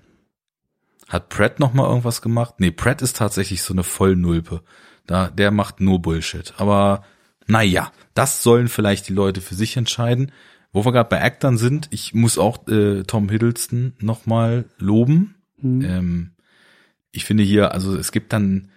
hat 1.08 1.28
Pratt 1.28 1.58
noch 1.58 1.74
mal 1.74 1.88
irgendwas 1.88 2.22
gemacht? 2.22 2.54
Nee, 2.58 2.70
Pratt 2.70 3.02
ist 3.02 3.16
tatsächlich 3.16 3.62
so 3.62 3.74
eine 3.74 3.82
Vollnulpe. 3.82 4.62
Da, 5.06 5.28
der 5.28 5.50
macht 5.50 5.80
nur 5.80 6.00
Bullshit. 6.00 6.54
Aber, 6.56 7.02
naja, 7.46 7.92
das 8.14 8.42
sollen 8.42 8.68
vielleicht 8.68 9.08
die 9.08 9.14
Leute 9.14 9.40
für 9.40 9.54
sich 9.54 9.76
entscheiden. 9.76 10.32
Wo 10.72 10.84
wir 10.84 10.90
gerade 10.90 11.08
bei 11.08 11.20
Actern 11.20 11.56
sind, 11.56 11.86
ich 11.92 12.14
muss 12.14 12.36
auch 12.36 12.66
äh, 12.66 13.04
Tom 13.04 13.28
Hiddleston 13.28 13.92
nochmal 14.00 14.64
loben. 14.78 15.36
Mhm. 15.60 15.82
Ähm, 15.82 16.30
ich 17.12 17.24
finde 17.24 17.44
hier, 17.44 17.72
also 17.72 17.96
es 17.96 18.10
gibt 18.10 18.32
dann 18.32 18.70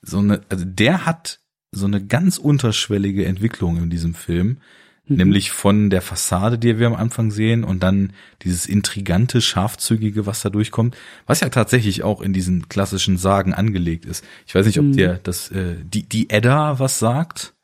so 0.00 0.18
eine, 0.18 0.40
also 0.48 0.64
der 0.66 1.04
hat 1.04 1.40
so 1.70 1.84
eine 1.86 2.02
ganz 2.02 2.38
unterschwellige 2.38 3.26
Entwicklung 3.26 3.76
in 3.76 3.90
diesem 3.90 4.14
Film, 4.14 4.58
mhm. 5.06 5.16
nämlich 5.16 5.50
von 5.50 5.90
der 5.90 6.00
Fassade, 6.00 6.58
die 6.58 6.78
wir 6.78 6.86
am 6.86 6.94
Anfang 6.94 7.30
sehen, 7.30 7.62
und 7.62 7.82
dann 7.82 8.14
dieses 8.42 8.64
intrigante, 8.64 9.42
scharfzügige, 9.42 10.24
was 10.24 10.40
da 10.40 10.48
durchkommt, 10.48 10.96
was 11.26 11.40
ja 11.40 11.50
tatsächlich 11.50 12.02
auch 12.04 12.22
in 12.22 12.32
diesen 12.32 12.70
klassischen 12.70 13.18
Sagen 13.18 13.52
angelegt 13.52 14.06
ist. 14.06 14.24
Ich 14.46 14.54
weiß 14.54 14.64
nicht, 14.64 14.78
ob 14.78 14.86
mhm. 14.86 14.92
dir 14.92 15.20
das 15.22 15.50
äh, 15.50 15.76
die 15.84 16.08
die 16.08 16.30
Edda 16.30 16.78
was 16.78 16.98
sagt. 16.98 17.54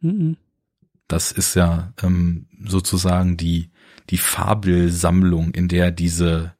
Mhm. 0.00 0.36
Das 1.08 1.32
ist 1.32 1.54
ja 1.54 1.92
ähm, 2.02 2.46
sozusagen 2.64 3.36
die, 3.36 3.70
die 4.10 4.18
Fabelsammlung, 4.18 5.52
in 5.52 5.68
der 5.68 5.92
diese 5.92 6.54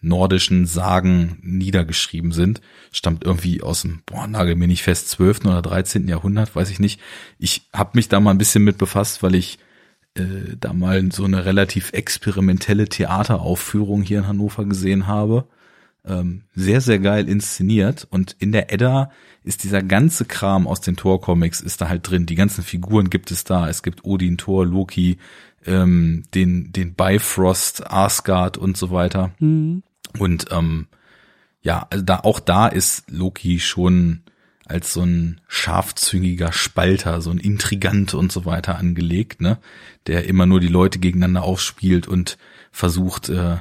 nordischen 0.00 0.66
Sagen 0.66 1.38
niedergeschrieben 1.42 2.32
sind. 2.32 2.60
Stammt 2.92 3.24
irgendwie 3.24 3.62
aus 3.62 3.82
dem, 3.82 4.02
boah, 4.04 4.26
nagel 4.26 4.54
mir 4.54 4.68
nicht 4.68 4.82
fest, 4.82 5.08
12. 5.10 5.46
oder 5.46 5.62
13. 5.62 6.08
Jahrhundert, 6.08 6.54
weiß 6.54 6.70
ich 6.70 6.78
nicht. 6.78 7.00
Ich 7.38 7.68
habe 7.72 7.92
mich 7.94 8.08
da 8.08 8.20
mal 8.20 8.30
ein 8.30 8.38
bisschen 8.38 8.64
mit 8.64 8.78
befasst, 8.78 9.22
weil 9.22 9.34
ich 9.34 9.58
äh, 10.14 10.56
da 10.60 10.72
mal 10.72 11.10
so 11.10 11.24
eine 11.24 11.44
relativ 11.44 11.92
experimentelle 11.92 12.88
Theateraufführung 12.88 14.02
hier 14.02 14.18
in 14.18 14.28
Hannover 14.28 14.64
gesehen 14.66 15.06
habe. 15.06 15.48
Ähm, 16.06 16.42
sehr, 16.54 16.80
sehr 16.80 16.98
geil 16.98 17.28
inszeniert. 17.28 18.06
Und 18.10 18.36
in 18.38 18.52
der 18.52 18.72
Edda 18.72 19.10
ist 19.42 19.64
dieser 19.64 19.82
ganze 19.82 20.24
Kram 20.24 20.66
aus 20.66 20.80
den 20.80 20.96
Thor-Comics 20.96 21.60
ist 21.60 21.80
da 21.80 21.88
halt 21.88 22.08
drin. 22.08 22.26
Die 22.26 22.34
ganzen 22.34 22.62
Figuren 22.62 23.10
gibt 23.10 23.30
es 23.30 23.44
da. 23.44 23.68
Es 23.68 23.82
gibt 23.82 24.04
Odin, 24.04 24.36
Thor, 24.36 24.66
Loki, 24.66 25.18
ähm, 25.66 26.24
den, 26.34 26.72
den 26.72 26.94
Bifrost, 26.94 27.90
Asgard 27.90 28.58
und 28.58 28.76
so 28.76 28.90
weiter. 28.90 29.32
Mhm. 29.38 29.82
Und 30.18 30.46
ähm, 30.50 30.86
ja, 31.62 31.86
also 31.90 32.04
da 32.04 32.20
auch 32.20 32.40
da 32.40 32.68
ist 32.68 33.10
Loki 33.10 33.58
schon 33.58 34.20
als 34.66 34.94
so 34.94 35.02
ein 35.02 35.40
scharfzüngiger 35.46 36.52
Spalter, 36.52 37.20
so 37.20 37.30
ein 37.30 37.38
Intrigant 37.38 38.14
und 38.14 38.32
so 38.32 38.46
weiter 38.46 38.78
angelegt, 38.78 39.40
ne? 39.40 39.58
Der 40.06 40.26
immer 40.26 40.46
nur 40.46 40.60
die 40.60 40.68
Leute 40.68 40.98
gegeneinander 40.98 41.42
aufspielt 41.42 42.08
und 42.08 42.38
versucht, 42.70 43.28
äh, 43.28 43.58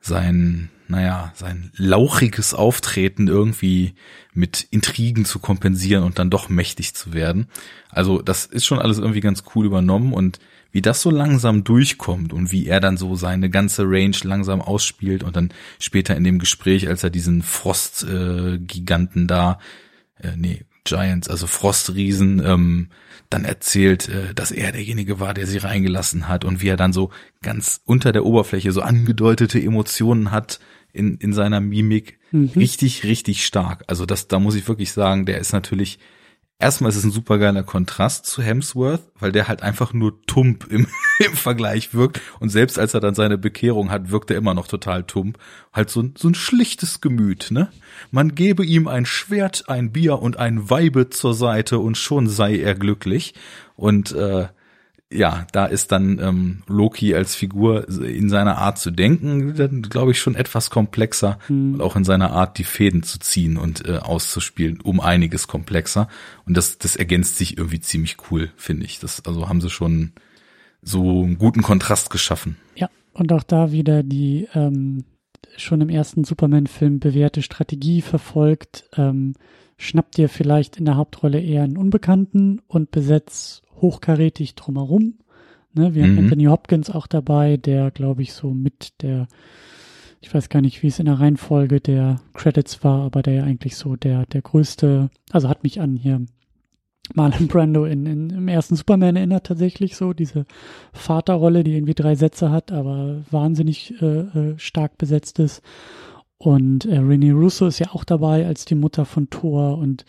sein 0.00 0.68
naja, 0.88 1.32
sein 1.34 1.70
lauchiges 1.76 2.54
Auftreten 2.54 3.28
irgendwie 3.28 3.94
mit 4.32 4.66
Intrigen 4.70 5.24
zu 5.24 5.38
kompensieren 5.38 6.04
und 6.04 6.18
dann 6.18 6.30
doch 6.30 6.48
mächtig 6.48 6.94
zu 6.94 7.12
werden. 7.12 7.46
Also 7.90 8.20
das 8.20 8.46
ist 8.46 8.66
schon 8.66 8.78
alles 8.78 8.98
irgendwie 8.98 9.20
ganz 9.20 9.44
cool 9.54 9.66
übernommen 9.66 10.12
und 10.12 10.40
wie 10.72 10.82
das 10.82 11.00
so 11.00 11.10
langsam 11.10 11.62
durchkommt 11.62 12.32
und 12.32 12.50
wie 12.50 12.66
er 12.66 12.80
dann 12.80 12.96
so 12.96 13.14
seine 13.14 13.48
ganze 13.48 13.84
Range 13.84 14.16
langsam 14.24 14.60
ausspielt 14.60 15.22
und 15.22 15.36
dann 15.36 15.54
später 15.78 16.16
in 16.16 16.24
dem 16.24 16.40
Gespräch, 16.40 16.88
als 16.88 17.04
er 17.04 17.10
diesen 17.10 17.42
Frostgiganten 17.42 19.24
äh, 19.24 19.26
da, 19.26 19.58
äh, 20.20 20.32
nee, 20.36 20.64
Giants, 20.84 21.28
also 21.28 21.46
Frostriesen, 21.46 22.42
ähm, 22.44 22.88
dann 23.30 23.44
erzählt, 23.44 24.08
äh, 24.08 24.34
dass 24.34 24.50
er 24.50 24.72
derjenige 24.72 25.18
war, 25.18 25.34
der 25.34 25.46
sie 25.46 25.58
reingelassen 25.58 26.28
hat 26.28 26.44
und 26.44 26.62
wie 26.62 26.68
er 26.68 26.76
dann 26.76 26.92
so 26.92 27.10
ganz 27.42 27.80
unter 27.84 28.12
der 28.12 28.24
Oberfläche 28.24 28.72
so 28.72 28.82
angedeutete 28.82 29.60
Emotionen 29.60 30.30
hat 30.30 30.60
in, 30.92 31.16
in 31.16 31.32
seiner 31.32 31.60
Mimik. 31.60 32.18
Mhm. 32.30 32.50
Richtig, 32.54 33.04
richtig 33.04 33.44
stark. 33.44 33.84
Also 33.86 34.06
das, 34.06 34.28
da 34.28 34.38
muss 34.38 34.54
ich 34.54 34.68
wirklich 34.68 34.92
sagen, 34.92 35.26
der 35.26 35.38
ist 35.38 35.52
natürlich 35.52 35.98
erstmal 36.64 36.88
ist 36.88 36.96
es 36.96 37.04
ein 37.04 37.10
supergeiler 37.10 37.62
Kontrast 37.62 38.24
zu 38.24 38.42
Hemsworth, 38.42 39.02
weil 39.18 39.32
der 39.32 39.48
halt 39.48 39.62
einfach 39.62 39.92
nur 39.92 40.22
tump 40.24 40.66
im, 40.70 40.86
im 41.18 41.34
Vergleich 41.34 41.92
wirkt. 41.92 42.22
Und 42.40 42.48
selbst 42.48 42.78
als 42.78 42.94
er 42.94 43.00
dann 43.00 43.14
seine 43.14 43.36
Bekehrung 43.36 43.90
hat, 43.90 44.10
wirkt 44.10 44.30
er 44.30 44.38
immer 44.38 44.54
noch 44.54 44.66
total 44.66 45.04
tump. 45.04 45.36
Halt 45.74 45.90
so, 45.90 46.00
ein 46.00 46.14
so 46.16 46.26
ein 46.26 46.34
schlichtes 46.34 47.02
Gemüt, 47.02 47.48
ne? 47.50 47.68
Man 48.10 48.34
gebe 48.34 48.64
ihm 48.64 48.88
ein 48.88 49.04
Schwert, 49.04 49.68
ein 49.68 49.92
Bier 49.92 50.20
und 50.20 50.38
ein 50.38 50.70
Weibe 50.70 51.10
zur 51.10 51.34
Seite 51.34 51.78
und 51.80 51.98
schon 51.98 52.28
sei 52.28 52.56
er 52.56 52.74
glücklich. 52.74 53.34
Und 53.76 54.12
äh, 54.12 54.48
ja, 55.12 55.46
da 55.52 55.66
ist 55.66 55.92
dann 55.92 56.18
ähm, 56.18 56.62
Loki 56.66 57.14
als 57.14 57.34
Figur 57.34 57.88
in 57.88 58.28
seiner 58.28 58.58
Art 58.58 58.78
zu 58.78 58.90
denken, 58.90 59.52
glaube 59.82 60.10
ich, 60.10 60.20
schon 60.20 60.34
etwas 60.34 60.70
komplexer 60.70 61.38
mhm. 61.48 61.74
und 61.74 61.80
auch 61.80 61.94
in 61.96 62.04
seiner 62.04 62.32
Art, 62.32 62.58
die 62.58 62.64
Fäden 62.64 63.02
zu 63.02 63.18
ziehen 63.18 63.56
und 63.56 63.86
äh, 63.86 63.98
auszuspielen, 63.98 64.80
um 64.80 65.00
einiges 65.00 65.46
komplexer. 65.46 66.08
Und 66.46 66.56
das, 66.56 66.78
das 66.78 66.96
ergänzt 66.96 67.36
sich 67.36 67.58
irgendwie 67.58 67.80
ziemlich 67.80 68.16
cool, 68.30 68.50
finde 68.56 68.86
ich. 68.86 68.98
Das, 68.98 69.24
also 69.24 69.48
haben 69.48 69.60
sie 69.60 69.70
schon 69.70 70.12
so 70.82 71.22
einen 71.22 71.38
guten 71.38 71.62
Kontrast 71.62 72.10
geschaffen. 72.10 72.56
Ja, 72.74 72.88
und 73.12 73.32
auch 73.32 73.44
da 73.44 73.72
wieder 73.72 74.02
die 74.02 74.48
ähm, 74.54 75.04
schon 75.56 75.80
im 75.80 75.88
ersten 75.88 76.24
Superman-Film 76.24 76.98
bewährte 76.98 77.42
Strategie 77.42 78.02
verfolgt, 78.02 78.88
ähm, 78.96 79.34
schnapp 79.76 80.12
dir 80.12 80.28
vielleicht 80.28 80.76
in 80.76 80.84
der 80.84 80.96
Hauptrolle 80.96 81.40
eher 81.40 81.62
einen 81.62 81.76
Unbekannten 81.76 82.60
und 82.66 82.90
besetz 82.90 83.62
hochkarätig 83.84 84.54
drumherum. 84.54 85.18
Ne, 85.74 85.94
wir 85.94 86.04
haben 86.04 86.12
Mhm. 86.12 86.18
Anthony 86.20 86.44
Hopkins 86.44 86.88
auch 86.88 87.06
dabei, 87.06 87.56
der, 87.56 87.90
glaube 87.90 88.22
ich, 88.22 88.32
so 88.32 88.54
mit 88.54 89.02
der, 89.02 89.26
ich 90.20 90.32
weiß 90.32 90.48
gar 90.48 90.62
nicht, 90.62 90.82
wie 90.82 90.86
es 90.86 90.98
in 90.98 91.06
der 91.06 91.20
Reihenfolge 91.20 91.80
der 91.80 92.20
Credits 92.32 92.82
war, 92.82 93.02
aber 93.02 93.22
der 93.22 93.34
ja 93.34 93.44
eigentlich 93.44 93.76
so 93.76 93.96
der, 93.96 94.24
der 94.26 94.40
größte, 94.40 95.10
also 95.30 95.48
hat 95.48 95.62
mich 95.62 95.80
an 95.80 95.96
hier 95.96 96.24
Marlon 97.12 97.48
Brando 97.48 97.84
in, 97.84 98.06
in, 98.06 98.30
im 98.30 98.48
ersten 98.48 98.76
Superman 98.76 99.16
erinnert 99.16 99.46
tatsächlich 99.46 99.96
so, 99.96 100.14
diese 100.14 100.46
Vaterrolle, 100.94 101.62
die 101.62 101.74
irgendwie 101.74 101.94
drei 101.94 102.14
Sätze 102.14 102.50
hat, 102.50 102.72
aber 102.72 103.22
wahnsinnig 103.30 104.00
äh, 104.00 104.20
äh, 104.20 104.58
stark 104.58 104.96
besetzt 104.96 105.38
ist. 105.38 105.60
Und 106.38 106.86
äh, 106.86 106.98
Renee 106.98 107.32
Russo 107.32 107.66
ist 107.66 107.78
ja 107.78 107.88
auch 107.92 108.04
dabei 108.04 108.46
als 108.46 108.64
die 108.64 108.74
Mutter 108.74 109.04
von 109.04 109.28
Thor 109.28 109.76
und 109.76 110.06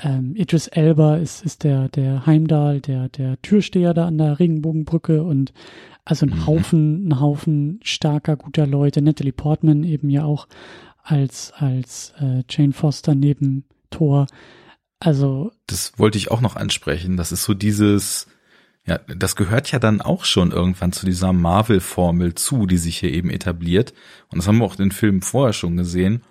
ähm, 0.00 0.34
Idris 0.36 0.68
Elba 0.68 1.16
ist, 1.16 1.44
ist 1.44 1.64
der, 1.64 1.88
der 1.88 2.26
Heimdall, 2.26 2.80
der, 2.80 3.08
der 3.08 3.40
Türsteher 3.42 3.94
da 3.94 4.06
an 4.06 4.18
der 4.18 4.38
Regenbogenbrücke 4.38 5.22
und 5.22 5.52
also 6.04 6.26
ein 6.26 6.30
Mhm. 6.30 6.46
Haufen, 6.46 7.08
ein 7.08 7.20
Haufen 7.20 7.80
starker, 7.82 8.36
guter 8.36 8.66
Leute. 8.66 9.02
Natalie 9.02 9.32
Portman 9.32 9.84
eben 9.84 10.08
ja 10.08 10.24
auch 10.24 10.48
als, 11.02 11.52
als 11.56 12.12
äh, 12.20 12.42
Jane 12.48 12.72
Foster 12.72 13.14
neben 13.14 13.64
Thor. 13.90 14.26
Also, 15.00 15.52
Das 15.66 15.92
wollte 15.96 16.18
ich 16.18 16.30
auch 16.30 16.40
noch 16.40 16.56
ansprechen. 16.56 17.16
Das 17.16 17.32
ist 17.32 17.44
so 17.44 17.54
dieses, 17.54 18.26
ja, 18.84 18.98
das 19.16 19.36
gehört 19.36 19.70
ja 19.70 19.78
dann 19.78 20.00
auch 20.00 20.24
schon 20.24 20.50
irgendwann 20.50 20.92
zu 20.92 21.06
dieser 21.06 21.32
Marvel-Formel 21.32 22.34
zu, 22.34 22.66
die 22.66 22.78
sich 22.78 22.98
hier 22.98 23.12
eben 23.12 23.30
etabliert. 23.30 23.92
Und 24.30 24.38
das 24.38 24.48
haben 24.48 24.58
wir 24.58 24.64
auch 24.64 24.78
in 24.78 24.86
den 24.86 24.92
Filmen 24.92 25.22
vorher 25.22 25.52
schon 25.52 25.76
gesehen. 25.76 26.22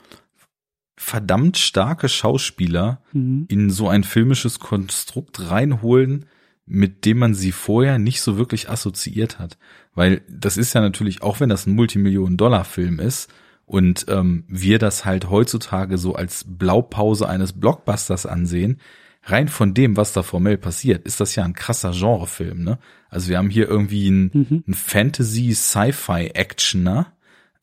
Verdammt 0.99 1.57
starke 1.57 2.09
Schauspieler 2.09 3.01
mhm. 3.13 3.45
in 3.47 3.69
so 3.69 3.87
ein 3.87 4.03
filmisches 4.03 4.59
Konstrukt 4.59 5.49
reinholen, 5.49 6.25
mit 6.65 7.05
dem 7.05 7.19
man 7.19 7.33
sie 7.33 7.53
vorher 7.53 7.97
nicht 7.99 8.19
so 8.21 8.37
wirklich 8.37 8.69
assoziiert 8.69 9.39
hat. 9.39 9.57
Weil 9.93 10.21
das 10.27 10.57
ist 10.57 10.73
ja 10.73 10.81
natürlich, 10.81 11.21
auch 11.21 11.39
wenn 11.39 11.47
das 11.49 11.65
ein 11.65 11.75
Multimillionen-Dollar-Film 11.75 12.99
ist 12.99 13.31
und 13.65 14.05
ähm, 14.09 14.43
wir 14.47 14.79
das 14.79 15.05
halt 15.05 15.29
heutzutage 15.29 15.97
so 15.97 16.15
als 16.15 16.43
Blaupause 16.47 17.29
eines 17.29 17.53
Blockbusters 17.53 18.25
ansehen, 18.25 18.81
rein 19.23 19.47
von 19.49 19.73
dem, 19.73 19.97
was 19.97 20.13
da 20.13 20.23
formell 20.23 20.57
passiert, 20.57 21.05
ist 21.05 21.19
das 21.19 21.35
ja 21.35 21.43
ein 21.43 21.53
krasser 21.53 21.91
Genrefilm, 21.91 22.63
ne? 22.63 22.79
Also 23.09 23.29
wir 23.29 23.37
haben 23.37 23.49
hier 23.49 23.67
irgendwie 23.69 24.07
einen, 24.07 24.31
Mhm. 24.33 24.63
einen 24.65 24.73
Fantasy-Sci-Fi-Actioner, 24.73 27.13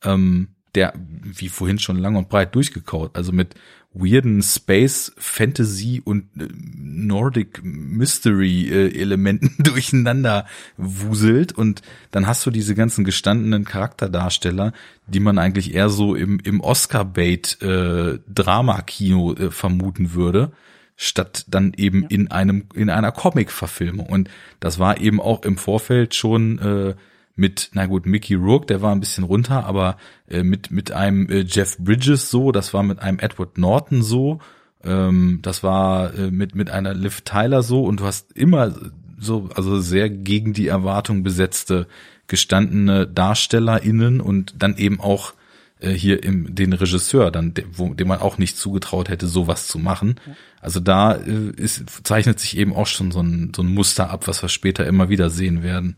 ähm, 0.03 0.49
der, 0.75 0.93
wie 1.23 1.49
vorhin 1.49 1.79
schon 1.79 1.97
lang 1.97 2.15
und 2.15 2.29
breit 2.29 2.55
durchgekaut, 2.55 3.15
also 3.15 3.31
mit 3.31 3.55
weirden 3.95 4.43
Space, 4.43 5.13
Fantasy 5.17 6.01
und 6.03 6.25
äh, 6.37 6.47
Nordic 6.51 7.61
Mystery 7.63 8.67
äh, 8.69 9.01
Elementen 9.01 9.55
durcheinander 9.63 10.45
wuselt 10.77 11.53
und 11.53 11.81
dann 12.11 12.27
hast 12.27 12.45
du 12.45 12.51
diese 12.51 12.75
ganzen 12.75 13.05
gestandenen 13.05 13.63
Charakterdarsteller, 13.63 14.73
die 15.07 15.21
man 15.21 15.37
eigentlich 15.37 15.73
eher 15.73 15.89
so 15.89 16.13
im, 16.13 16.39
im 16.39 16.59
Oscar-Bait 16.59 17.61
äh, 17.61 18.19
Drama-Kino 18.27 19.33
äh, 19.33 19.51
vermuten 19.51 20.13
würde 20.13 20.51
statt 20.97 21.45
dann 21.49 21.73
eben 21.75 22.03
Ja. 22.03 22.07
in 22.09 22.31
einem 22.31 22.65
in 22.73 22.89
einer 22.89 23.11
Comic-Verfilmung 23.11 24.07
und 24.07 24.29
das 24.59 24.79
war 24.79 24.99
eben 24.99 25.19
auch 25.19 25.43
im 25.43 25.57
Vorfeld 25.57 26.15
schon 26.15 26.59
äh, 26.59 26.95
mit 27.35 27.71
na 27.73 27.85
gut 27.85 28.05
Mickey 28.05 28.35
Rourke 28.35 28.65
der 28.67 28.81
war 28.81 28.93
ein 28.93 28.99
bisschen 28.99 29.23
runter 29.23 29.65
aber 29.65 29.97
äh, 30.27 30.43
mit 30.43 30.71
mit 30.71 30.91
einem 30.91 31.29
äh, 31.29 31.41
Jeff 31.41 31.77
Bridges 31.77 32.29
so 32.29 32.51
das 32.51 32.73
war 32.73 32.83
mit 32.83 32.99
einem 32.99 33.19
Edward 33.19 33.57
Norton 33.57 34.01
so 34.01 34.39
ähm, 34.83 35.39
das 35.41 35.63
war 35.63 36.13
äh, 36.13 36.31
mit 36.31 36.55
mit 36.55 36.69
einer 36.69 36.93
Liv 36.93 37.21
Tyler 37.21 37.63
so 37.63 37.83
und 37.83 37.99
du 37.99 38.05
hast 38.05 38.31
immer 38.33 38.73
so 39.17 39.49
also 39.55 39.79
sehr 39.79 40.09
gegen 40.09 40.53
die 40.53 40.67
Erwartung 40.67 41.23
besetzte 41.23 41.87
gestandene 42.27 43.07
DarstellerInnen 43.07 44.21
und 44.21 44.55
dann 44.57 44.77
eben 44.77 44.99
auch 44.99 45.33
äh, 45.79 45.91
hier 45.91 46.23
im 46.23 46.55
den 46.55 46.73
Regisseur, 46.73 47.31
dann 47.31 47.53
wo, 47.73 47.93
dem 47.93 48.07
man 48.07 48.19
auch 48.19 48.37
nicht 48.37 48.57
zugetraut 48.57 49.09
hätte, 49.09 49.27
sowas 49.27 49.67
zu 49.67 49.77
machen. 49.77 50.15
Also 50.61 50.79
da 50.79 51.13
äh, 51.13 51.51
ist, 51.55 52.05
zeichnet 52.05 52.39
sich 52.39 52.57
eben 52.57 52.73
auch 52.73 52.87
schon 52.87 53.11
so 53.11 53.21
ein, 53.21 53.51
so 53.55 53.61
ein 53.61 53.73
Muster 53.73 54.09
ab, 54.09 54.27
was 54.27 54.41
wir 54.41 54.49
später 54.49 54.85
immer 54.87 55.09
wieder 55.09 55.29
sehen 55.29 55.63
werden. 55.63 55.97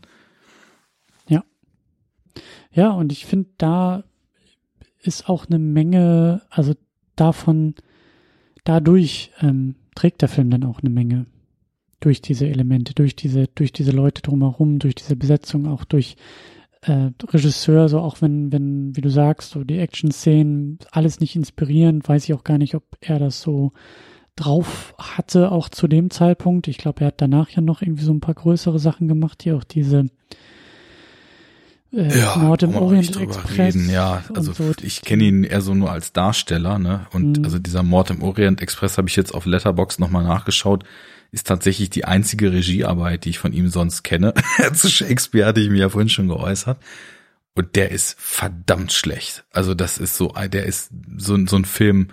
Ja, 2.70 2.90
und 2.90 3.12
ich 3.12 3.26
finde, 3.26 3.48
da 3.58 4.04
ist 5.02 5.28
auch 5.28 5.46
eine 5.46 5.58
Menge, 5.58 6.42
also 6.50 6.74
davon, 7.16 7.74
dadurch 8.64 9.32
ähm, 9.40 9.76
trägt 9.94 10.22
der 10.22 10.28
Film 10.28 10.50
dann 10.50 10.64
auch 10.64 10.80
eine 10.80 10.90
Menge. 10.90 11.26
Durch 12.00 12.22
diese 12.22 12.46
Elemente, 12.46 12.94
durch 12.94 13.16
diese, 13.16 13.48
durch 13.54 13.72
diese 13.72 13.90
Leute 13.90 14.22
drumherum, 14.22 14.78
durch 14.78 14.94
diese 14.94 15.16
Besetzung, 15.16 15.66
auch 15.66 15.84
durch 15.84 16.16
äh, 16.82 17.10
Regisseur, 17.26 17.88
so 17.88 17.98
auch 17.98 18.22
wenn, 18.22 18.52
wenn, 18.52 18.94
wie 18.96 19.00
du 19.00 19.10
sagst, 19.10 19.50
so 19.50 19.64
die 19.64 19.78
Action-Szenen, 19.78 20.78
alles 20.92 21.18
nicht 21.18 21.34
inspirierend, 21.34 22.08
weiß 22.08 22.24
ich 22.24 22.34
auch 22.34 22.44
gar 22.44 22.58
nicht, 22.58 22.74
ob 22.74 22.84
er 23.00 23.18
das 23.18 23.40
so 23.40 23.72
drauf 24.36 24.94
hatte, 24.98 25.50
auch 25.50 25.68
zu 25.68 25.88
dem 25.88 26.10
Zeitpunkt. 26.10 26.68
Ich 26.68 26.78
glaube, 26.78 27.00
er 27.00 27.08
hat 27.08 27.20
danach 27.20 27.50
ja 27.50 27.60
noch 27.60 27.82
irgendwie 27.82 28.04
so 28.04 28.12
ein 28.12 28.20
paar 28.20 28.34
größere 28.34 28.78
Sachen 28.78 29.08
gemacht, 29.08 29.42
hier 29.42 29.56
auch 29.56 29.64
diese 29.64 30.06
äh, 31.92 32.38
Nord 32.38 32.62
im 32.62 32.74
Orient 32.74 33.16
Express. 33.20 33.58
reden. 33.58 33.90
Ja, 33.90 34.22
also 34.34 34.52
so. 34.52 34.72
ich 34.82 35.02
kenne 35.02 35.24
ihn 35.24 35.44
eher 35.44 35.60
so 35.60 35.74
nur 35.74 35.90
als 35.90 36.12
Darsteller, 36.12 36.78
ne? 36.78 37.06
Und 37.12 37.38
Mhm. 37.38 37.44
also 37.44 37.58
dieser 37.58 37.82
Mord 37.82 38.10
im 38.10 38.22
Orient 38.22 38.60
Express 38.60 38.98
habe 38.98 39.08
ich 39.08 39.16
jetzt 39.16 39.34
auf 39.34 39.46
Letterbox 39.46 39.98
nochmal 39.98 40.24
nachgeschaut, 40.24 40.84
ist 41.30 41.46
tatsächlich 41.46 41.90
die 41.90 42.04
einzige 42.04 42.52
Regiearbeit, 42.52 43.24
die 43.24 43.30
ich 43.30 43.38
von 43.38 43.52
ihm 43.52 43.68
sonst 43.68 44.02
kenne. 44.02 44.34
Zu 44.74 44.88
Shakespeare 44.90 45.46
hatte 45.46 45.60
ich 45.60 45.70
mir 45.70 45.78
ja 45.80 45.88
vorhin 45.88 46.08
schon 46.08 46.28
geäußert. 46.28 46.78
Und 47.54 47.74
der 47.74 47.90
ist 47.90 48.16
verdammt 48.20 48.92
schlecht. 48.92 49.44
Also 49.52 49.74
das 49.74 49.98
ist 49.98 50.16
so, 50.16 50.28
der 50.32 50.64
ist 50.66 50.90
so, 51.16 51.36
so 51.46 51.56
ein 51.56 51.64
Film, 51.64 52.08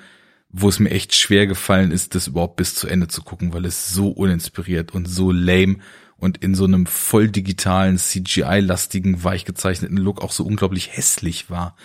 wo 0.50 0.70
es 0.70 0.80
mir 0.80 0.90
echt 0.90 1.14
schwer 1.16 1.48
gefallen 1.48 1.92
ist, 1.92 2.16
das 2.16 2.28
überhaupt 2.28 2.56
bis 2.56 2.76
zu 2.76 2.88
Ende 2.88 3.08
zu 3.10 3.22
gucken, 3.22 3.54
weil 3.54 3.66
es 3.66 3.94
so 3.94 4.08
uninspiriert 4.10 4.94
und 4.94 5.06
so 5.08 5.32
lame 5.32 5.78
und 6.26 6.38
in 6.38 6.56
so 6.56 6.66
einem 6.66 6.88
voll 6.88 7.30
digitalen, 7.30 7.98
CGI-lastigen, 7.98 9.24
weich 9.24 9.46
gezeichneten 9.46 9.98
Look 9.98 10.22
auch 10.22 10.32
so 10.32 10.44
unglaublich 10.44 10.98
hässlich 10.98 11.50
war. 11.50 11.78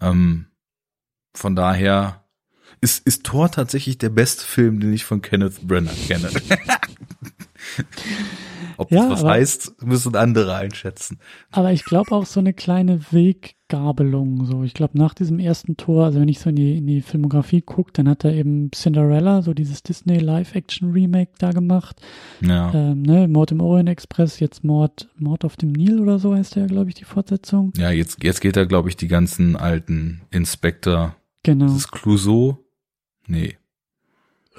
Ähm, 0.00 0.46
von 1.34 1.54
daher 1.54 2.24
ist, 2.80 3.06
ist 3.06 3.24
Thor 3.24 3.50
tatsächlich 3.50 3.98
der 3.98 4.08
beste 4.08 4.44
Film, 4.44 4.80
den 4.80 4.92
ich 4.92 5.04
von 5.04 5.22
Kenneth 5.22 5.60
Branagh 5.68 5.94
kenne. 6.08 6.30
Ob 8.82 8.88
das 8.90 8.98
Ja, 8.98 9.10
was 9.10 9.20
aber- 9.22 9.30
heißt, 9.32 9.82
müssen 9.84 10.14
andere 10.16 10.54
einschätzen. 10.56 11.18
Aber 11.50 11.72
ich 11.72 11.84
glaube 11.84 12.12
auch 12.12 12.26
so 12.26 12.40
eine 12.40 12.52
kleine 12.52 13.00
Weggabelung. 13.12 14.44
So, 14.44 14.62
ich 14.62 14.74
glaube 14.74 14.98
nach 14.98 15.14
diesem 15.14 15.38
ersten 15.38 15.76
Tor, 15.76 16.04
also 16.04 16.20
wenn 16.20 16.28
ich 16.28 16.40
so 16.40 16.50
in 16.50 16.56
die, 16.56 16.76
in 16.78 16.86
die 16.86 17.00
Filmografie 17.00 17.62
gucke, 17.62 17.92
dann 17.92 18.08
hat 18.08 18.24
er 18.24 18.32
eben 18.34 18.70
Cinderella, 18.72 19.42
so 19.42 19.54
dieses 19.54 19.82
Disney 19.82 20.18
Live-Action-Remake 20.18 21.32
da 21.38 21.50
gemacht. 21.52 22.00
Ja. 22.40 22.72
Ähm, 22.74 23.02
ne, 23.02 23.28
Mord 23.28 23.52
im 23.52 23.60
Orient 23.60 23.88
Express, 23.88 24.40
jetzt 24.40 24.64
Mord, 24.64 25.08
Mord 25.16 25.44
auf 25.44 25.56
dem 25.56 25.72
Nil 25.72 26.00
oder 26.00 26.18
so 26.18 26.34
heißt 26.34 26.56
der, 26.56 26.66
glaube 26.66 26.90
ich, 26.90 26.94
die 26.94 27.04
Fortsetzung. 27.04 27.72
Ja, 27.76 27.90
jetzt, 27.90 28.22
jetzt 28.22 28.40
geht 28.40 28.56
er, 28.56 28.66
glaube 28.66 28.88
ich, 28.88 28.96
die 28.96 29.08
ganzen 29.08 29.56
alten 29.56 30.22
Inspector. 30.30 31.14
Genau. 31.44 31.66
Das 31.66 31.76
ist 31.76 31.90
Clouseau? 31.92 32.58
Nee. 33.26 33.56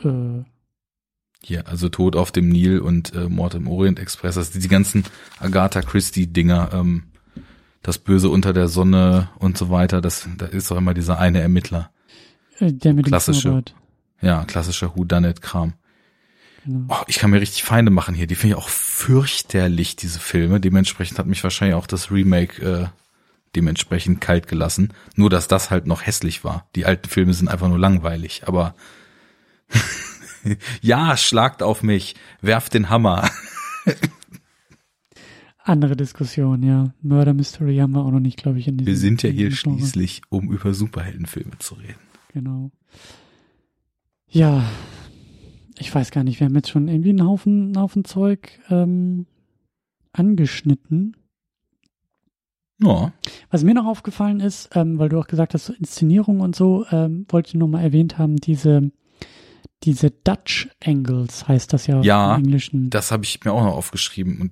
Äh, 0.04 0.44
Hier, 1.44 1.68
also 1.68 1.90
Tod 1.90 2.16
auf 2.16 2.32
dem 2.32 2.50
Nil 2.50 2.80
und 2.80 3.14
äh, 3.14 3.28
Mord 3.28 3.56
im 3.56 3.68
Orient 3.68 4.00
Express. 4.00 4.38
Also 4.38 4.60
die 4.60 4.68
ganzen 4.68 5.04
Agatha 5.40 5.82
Christie-Dinger, 5.82 6.70
ähm, 6.74 7.04
das 7.82 7.98
Böse 7.98 8.30
unter 8.30 8.54
der 8.54 8.70
Sonne 8.70 9.30
und 9.40 9.58
so 9.58 9.70
weiter, 9.70 10.00
das, 10.00 10.28
da 10.38 10.46
ist 10.46 10.72
doch 10.72 10.78
immer 10.78 10.94
dieser 10.94 11.20
eine 11.20 11.42
Ermittler. 11.42 11.92
äh, 12.60 12.72
der 12.72 12.94
mit 12.94 13.06
dem 13.06 13.10
Klassische. 13.10 13.42
Schnurrbart. 13.42 13.76
Ja, 14.22 14.46
klassischer 14.46 14.96
Whodunit-Kram. 14.96 15.74
Genau. 16.66 16.86
Oh, 16.88 17.04
ich 17.08 17.20
kann 17.20 17.30
mir 17.30 17.42
richtig 17.42 17.64
Feinde 17.64 17.92
machen 17.92 18.16
hier. 18.16 18.26
Die 18.26 18.36
finde 18.36 18.56
ich 18.56 18.64
auch 18.64 18.70
fürchterlich, 18.70 19.98
diese 19.98 20.20
Filme. 20.20 20.62
Dementsprechend 20.62 21.20
hat 21.20 21.26
mich 21.26 21.44
wahrscheinlich 21.44 21.76
auch 21.76 21.88
das 21.88 22.10
Remake 22.10 22.62
äh, 22.62 22.88
dementsprechend 23.56 24.22
kalt 24.22 24.48
gelassen. 24.48 24.94
Nur, 25.16 25.30
dass 25.30 25.50
das 25.50 25.72
halt 25.72 25.88
noch 25.88 26.06
hässlich 26.06 26.46
war. 26.46 26.68
Die 26.76 26.86
alten 26.86 27.10
Filme 27.10 27.34
sind 27.34 27.50
einfach 27.50 27.68
nur 27.68 27.80
langweilig. 27.80 28.44
Aber 28.46 28.76
ja, 30.82 31.18
schlagt 31.18 31.64
auf 31.64 31.84
mich, 31.84 32.16
werft 32.42 32.74
den 32.74 32.90
Hammer. 32.90 33.30
Andere 35.66 35.96
Diskussion, 35.96 36.62
ja. 36.62 36.94
Murder 37.02 37.34
Mystery 37.34 37.78
haben 37.78 37.94
wir 37.94 38.04
auch 38.04 38.12
noch 38.12 38.20
nicht, 38.20 38.38
glaube 38.38 38.60
ich, 38.60 38.68
in 38.68 38.78
diesem 38.78 38.88
Wir 38.88 38.98
sind 38.98 39.24
ja 39.24 39.30
hier 39.30 39.52
schließlich, 39.52 40.22
um 40.30 40.52
über 40.52 40.74
Superheldenfilme 40.74 41.58
zu 41.60 41.76
reden. 41.76 42.00
Genau. 42.34 42.72
Ja, 44.30 44.64
ich 45.78 45.94
weiß 45.94 46.12
gar 46.12 46.24
nicht, 46.24 46.40
wir 46.40 46.48
haben 46.48 46.56
jetzt 46.56 46.70
schon 46.70 46.88
irgendwie 46.88 47.12
einen 47.12 47.26
Haufen, 47.26 47.68
einen 47.68 47.80
Haufen 47.80 48.04
Zeug 48.04 48.60
ähm, 48.70 49.26
angeschnitten. 50.12 51.16
Ja, 52.82 53.14
Was 53.50 53.64
mir 53.64 53.74
noch 53.74 53.86
aufgefallen 53.86 54.42
ist, 54.42 54.70
ähm, 54.76 55.00
weil 55.00 55.08
du 55.08 55.20
auch 55.20 55.28
gesagt 55.28 55.54
hast, 55.54 55.66
so 55.66 55.74
Inszenierung 55.74 56.42
und 56.42 56.56
so, 56.56 56.86
ähm, 56.92 57.26
wollte 57.30 57.50
ich 57.50 57.54
noch 57.54 57.68
mal 57.68 57.82
erwähnt 57.82 58.18
haben, 58.18 58.36
diese, 58.36 58.92
diese 59.84 60.12
Dutch 60.12 60.70
Angles 60.84 61.48
heißt 61.48 61.74
das 61.74 61.88
ja, 61.88 62.02
Ja, 62.02 62.36
im 62.36 62.46
Englischen. 62.46 62.90
Das 62.90 63.12
habe 63.12 63.24
ich 63.26 63.44
mir 63.44 63.52
auch 63.52 63.64
noch 63.64 63.74
aufgeschrieben 63.76 64.40
und 64.42 64.52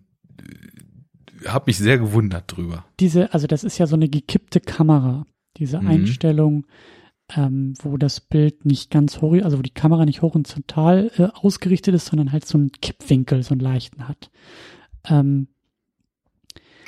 habe 1.48 1.66
mich 1.68 1.78
sehr 1.78 1.98
gewundert 1.98 2.56
drüber. 2.56 2.86
Diese, 3.00 3.34
also 3.34 3.48
das 3.48 3.64
ist 3.64 3.78
ja 3.78 3.88
so 3.88 3.96
eine 3.96 4.10
gekippte 4.10 4.60
Kamera. 4.60 5.26
Diese 5.58 5.82
Mhm. 5.82 5.88
Einstellung, 5.88 6.66
ähm, 7.36 7.74
wo 7.82 7.98
das 7.98 8.20
Bild 8.20 8.66
nicht 8.66 8.92
ganz 8.92 9.22
horizontal, 9.22 9.46
also 9.46 9.58
wo 9.58 9.62
die 9.62 9.74
Kamera 9.74 10.06
nicht 10.06 10.22
horizontal 10.22 11.12
äh, 11.18 11.24
ausgerichtet 11.34 11.96
ist, 11.96 12.08
sondern 12.08 12.32
halt 12.32 12.46
so 12.46 12.58
einen 12.58 12.72
Kippwinkel, 12.72 13.44
so 13.44 13.54
einen 13.54 13.62
leichten 13.62 14.08
hat. 14.08 14.30
Ähm, 15.06 15.48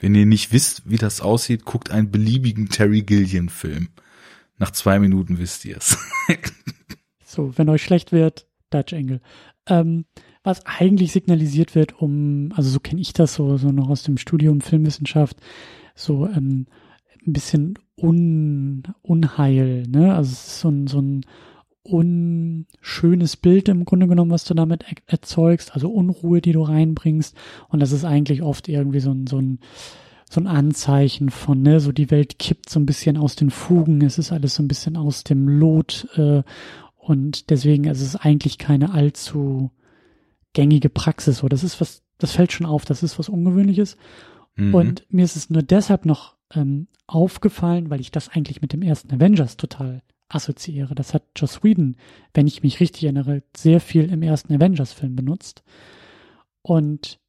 Wenn 0.02 0.16
ihr 0.16 0.26
nicht 0.26 0.52
wisst, 0.52 0.90
wie 0.90 0.98
das 0.98 1.22
aussieht, 1.22 1.64
guckt 1.66 1.90
einen 1.92 2.12
beliebigen 2.12 2.68
Terry 2.70 3.04
Gilliam 3.04 3.48
Film. 3.48 3.90
Nach 4.58 4.72
zwei 4.72 5.00
Minuten 5.00 5.40
wisst 5.40 5.66
ihr 5.66 5.78
es. 5.78 5.98
So, 7.34 7.58
wenn 7.58 7.70
euch 7.70 7.82
schlecht 7.82 8.12
wird, 8.12 8.46
Dutch 8.70 8.94
Angle. 8.94 9.20
Ähm, 9.68 10.06
was 10.44 10.66
eigentlich 10.66 11.12
signalisiert 11.12 11.74
wird, 11.74 12.00
um, 12.02 12.52
also 12.56 12.70
so 12.70 12.80
kenne 12.80 13.02
ich 13.02 13.14
das 13.14 13.34
so, 13.34 13.58
so 13.58 13.70
noch 13.70 13.90
aus 13.90 14.04
dem 14.04 14.18
Studium 14.18 14.62
Filmwissenschaft, 14.62 15.38
so 15.96 16.28
ähm, 16.28 16.68
ein 17.26 17.34
bisschen 17.34 17.80
Un, 17.98 18.84
Unheil, 19.02 19.84
ne? 19.88 20.14
Also 20.14 20.32
es 20.32 20.48
ist 20.48 20.60
so 20.60 20.70
ein, 20.70 20.88
so 20.88 21.00
ein 21.00 21.26
unschönes 21.84 23.38
Bild 23.38 23.68
im 23.70 23.86
Grunde 23.86 24.08
genommen, 24.08 24.32
was 24.32 24.46
du 24.46 24.54
damit 24.54 24.84
er 24.84 24.96
erzeugst, 25.08 25.74
also 25.74 25.90
Unruhe, 25.90 26.42
die 26.42 26.52
du 26.52 26.62
reinbringst. 26.62 27.36
Und 27.70 27.80
das 27.80 27.92
ist 27.92 28.06
eigentlich 28.06 28.42
oft 28.42 28.68
irgendwie 28.68 29.00
so 29.00 29.12
ein, 29.12 29.28
so 29.28 29.38
ein, 29.38 29.60
so 30.30 30.42
ein 30.42 30.48
Anzeichen 30.48 31.30
von, 31.30 31.62
ne, 31.62 31.80
so 31.80 31.92
die 31.92 32.10
Welt 32.10 32.40
kippt 32.40 32.70
so 32.70 32.80
ein 32.80 32.86
bisschen 32.86 33.18
aus 33.18 33.36
den 33.36 33.52
Fugen, 33.52 34.02
es 34.02 34.18
ist 34.18 34.32
alles 34.32 34.56
so 34.56 34.64
ein 34.64 34.68
bisschen 34.68 34.98
aus 34.98 35.24
dem 35.24 35.48
Lot, 35.48 36.08
äh, 36.16 36.44
und 37.04 37.50
deswegen 37.50 37.84
ist 37.84 38.00
es 38.00 38.16
eigentlich 38.16 38.58
keine 38.58 38.94
allzu 38.94 39.72
gängige 40.54 40.88
Praxis. 40.88 41.40
So, 41.40 41.50
das 41.50 41.62
ist 41.62 41.82
was, 41.82 42.02
das 42.18 42.32
fällt 42.32 42.54
schon 42.54 42.66
auf, 42.66 42.86
das 42.86 43.04
ist 43.04 43.20
was 43.20 43.28
Ungewöhnliches. 43.28 43.98
Mhm. 44.56 44.74
Und 44.74 45.06
mir 45.10 45.26
ist 45.26 45.36
es 45.36 45.50
nur 45.50 45.64
deshalb 45.64 46.06
noch 46.06 46.38
ähm, 46.56 46.88
aufgefallen, 47.06 47.90
weil 47.90 48.00
ich 48.00 48.12
das 48.12 48.30
eigentlich 48.30 48.62
mit 48.62 48.72
dem 48.72 48.82
ersten 48.82 49.14
Avengers 49.14 49.58
total 49.58 50.02
assoziiere. 50.30 50.96
Das 50.96 51.14
hat 51.14 51.24
Joss 51.36 51.62
Whedon, 51.62 51.98
wenn 52.34 52.48
ich 52.48 52.64
mich 52.64 52.80
richtig 52.80 53.04
erinnere, 53.04 53.44
sehr 53.54 53.82
viel 53.82 54.10
im 54.10 54.22
ersten 54.22 54.54
Avengers-Film 54.54 55.18
benutzt. 55.18 55.62
Und 56.62 57.20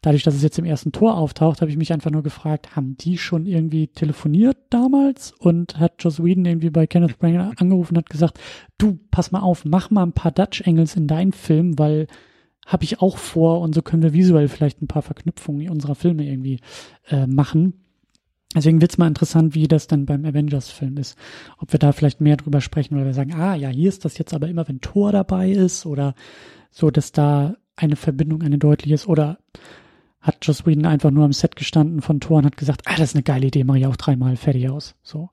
dadurch, 0.00 0.22
dass 0.22 0.34
es 0.34 0.42
jetzt 0.42 0.58
im 0.58 0.64
ersten 0.64 0.92
Tor 0.92 1.16
auftaucht, 1.16 1.60
habe 1.60 1.70
ich 1.70 1.76
mich 1.76 1.92
einfach 1.92 2.10
nur 2.10 2.22
gefragt, 2.22 2.76
haben 2.76 2.96
die 2.96 3.18
schon 3.18 3.46
irgendwie 3.46 3.88
telefoniert 3.88 4.56
damals? 4.70 5.32
Und 5.32 5.78
hat 5.78 6.02
Joss 6.02 6.22
Whedon 6.22 6.44
irgendwie 6.44 6.70
bei 6.70 6.86
Kenneth 6.86 7.18
Branagh 7.18 7.52
angerufen 7.56 7.94
und 7.94 7.98
hat 7.98 8.10
gesagt, 8.10 8.38
du, 8.78 8.98
pass 9.10 9.32
mal 9.32 9.40
auf, 9.40 9.64
mach 9.64 9.90
mal 9.90 10.04
ein 10.04 10.12
paar 10.12 10.32
Dutch 10.32 10.62
Angles 10.66 10.96
in 10.96 11.06
deinen 11.06 11.32
Film, 11.32 11.78
weil 11.78 12.06
habe 12.66 12.84
ich 12.84 13.00
auch 13.00 13.16
vor 13.16 13.60
und 13.60 13.74
so 13.74 13.80
können 13.80 14.02
wir 14.02 14.12
visuell 14.12 14.46
vielleicht 14.48 14.82
ein 14.82 14.88
paar 14.88 15.02
Verknüpfungen 15.02 15.70
unserer 15.70 15.94
Filme 15.94 16.26
irgendwie 16.26 16.60
äh, 17.08 17.26
machen. 17.26 17.72
Deswegen 18.54 18.80
wird's 18.80 18.98
mal 18.98 19.08
interessant, 19.08 19.54
wie 19.54 19.68
das 19.68 19.86
dann 19.88 20.06
beim 20.06 20.24
Avengers-Film 20.24 20.96
ist. 20.98 21.18
Ob 21.58 21.72
wir 21.72 21.78
da 21.78 21.92
vielleicht 21.92 22.20
mehr 22.20 22.36
drüber 22.36 22.60
sprechen 22.60 22.94
oder 22.94 23.06
wir 23.06 23.14
sagen, 23.14 23.34
ah 23.34 23.54
ja, 23.54 23.68
hier 23.68 23.88
ist 23.88 24.04
das 24.04 24.18
jetzt 24.18 24.34
aber 24.34 24.48
immer, 24.48 24.68
wenn 24.68 24.80
Thor 24.80 25.12
dabei 25.12 25.50
ist 25.50 25.86
oder 25.86 26.14
so, 26.70 26.90
dass 26.90 27.12
da 27.12 27.56
eine 27.76 27.96
Verbindung, 27.96 28.42
eine 28.42 28.58
deutliche 28.58 28.94
ist 28.94 29.06
oder 29.06 29.38
hat 30.28 30.46
Joss 30.46 30.66
Whedon 30.66 30.86
einfach 30.86 31.10
nur 31.10 31.24
am 31.24 31.32
Set 31.32 31.56
gestanden 31.56 32.02
von 32.02 32.20
Thor 32.20 32.38
und 32.38 32.46
hat 32.46 32.56
gesagt, 32.56 32.82
ah, 32.84 32.94
das 32.96 33.10
ist 33.10 33.16
eine 33.16 33.24
geile 33.24 33.46
Idee, 33.46 33.64
mache 33.64 33.78
ich 33.78 33.86
auch 33.86 33.96
dreimal 33.96 34.36
fertig 34.36 34.68
aus. 34.68 34.94
So. 35.02 35.30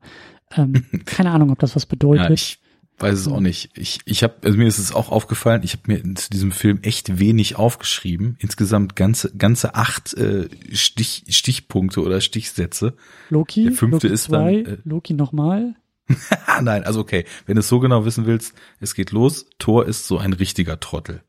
Ähm, 0.56 0.86
keine 1.06 1.32
Ahnung, 1.32 1.52
ob 1.52 1.60
das 1.60 1.76
was 1.76 1.86
bedeutet. 1.86 2.26
Ja, 2.26 2.34
ich 2.34 2.60
weiß 2.98 3.20
es 3.20 3.28
auch 3.28 3.40
nicht. 3.40 3.72
Ich, 3.78 4.00
ich 4.06 4.24
habe, 4.24 4.36
also 4.44 4.58
mir 4.58 4.68
ist 4.68 4.80
es 4.80 4.94
auch 4.94 5.10
aufgefallen, 5.10 5.62
ich 5.64 5.74
habe 5.74 5.84
mir 5.88 6.16
zu 6.16 6.30
diesem 6.30 6.52
Film 6.52 6.80
echt 6.82 7.20
wenig 7.20 7.58
aufgeschrieben. 7.58 8.38
Insgesamt 8.40 8.96
ganze, 8.96 9.36
ganze 9.36 9.76
acht 9.76 10.14
äh, 10.16 10.50
Stich, 10.72 11.26
Stichpunkte 11.30 12.02
oder 12.02 12.22
Stichsätze. 12.22 12.96
Loki, 13.30 13.66
der 13.66 13.74
fünfte 13.74 14.08
Loki 14.08 14.14
ist 14.14 14.32
dann, 14.32 14.42
zwei, 14.42 14.56
äh, 14.72 14.78
Loki 14.86 15.14
nochmal. 15.14 15.76
Nein, 16.62 16.84
also 16.84 17.00
okay. 17.00 17.26
Wenn 17.46 17.56
du 17.56 17.62
es 17.62 17.68
so 17.68 17.80
genau 17.80 18.06
wissen 18.06 18.26
willst, 18.26 18.54
es 18.80 18.96
geht 18.96 19.12
los. 19.12 19.48
Thor 19.60 19.86
ist 19.86 20.08
so 20.08 20.18
ein 20.18 20.34
richtiger 20.34 20.80
Trottel. 20.80 21.22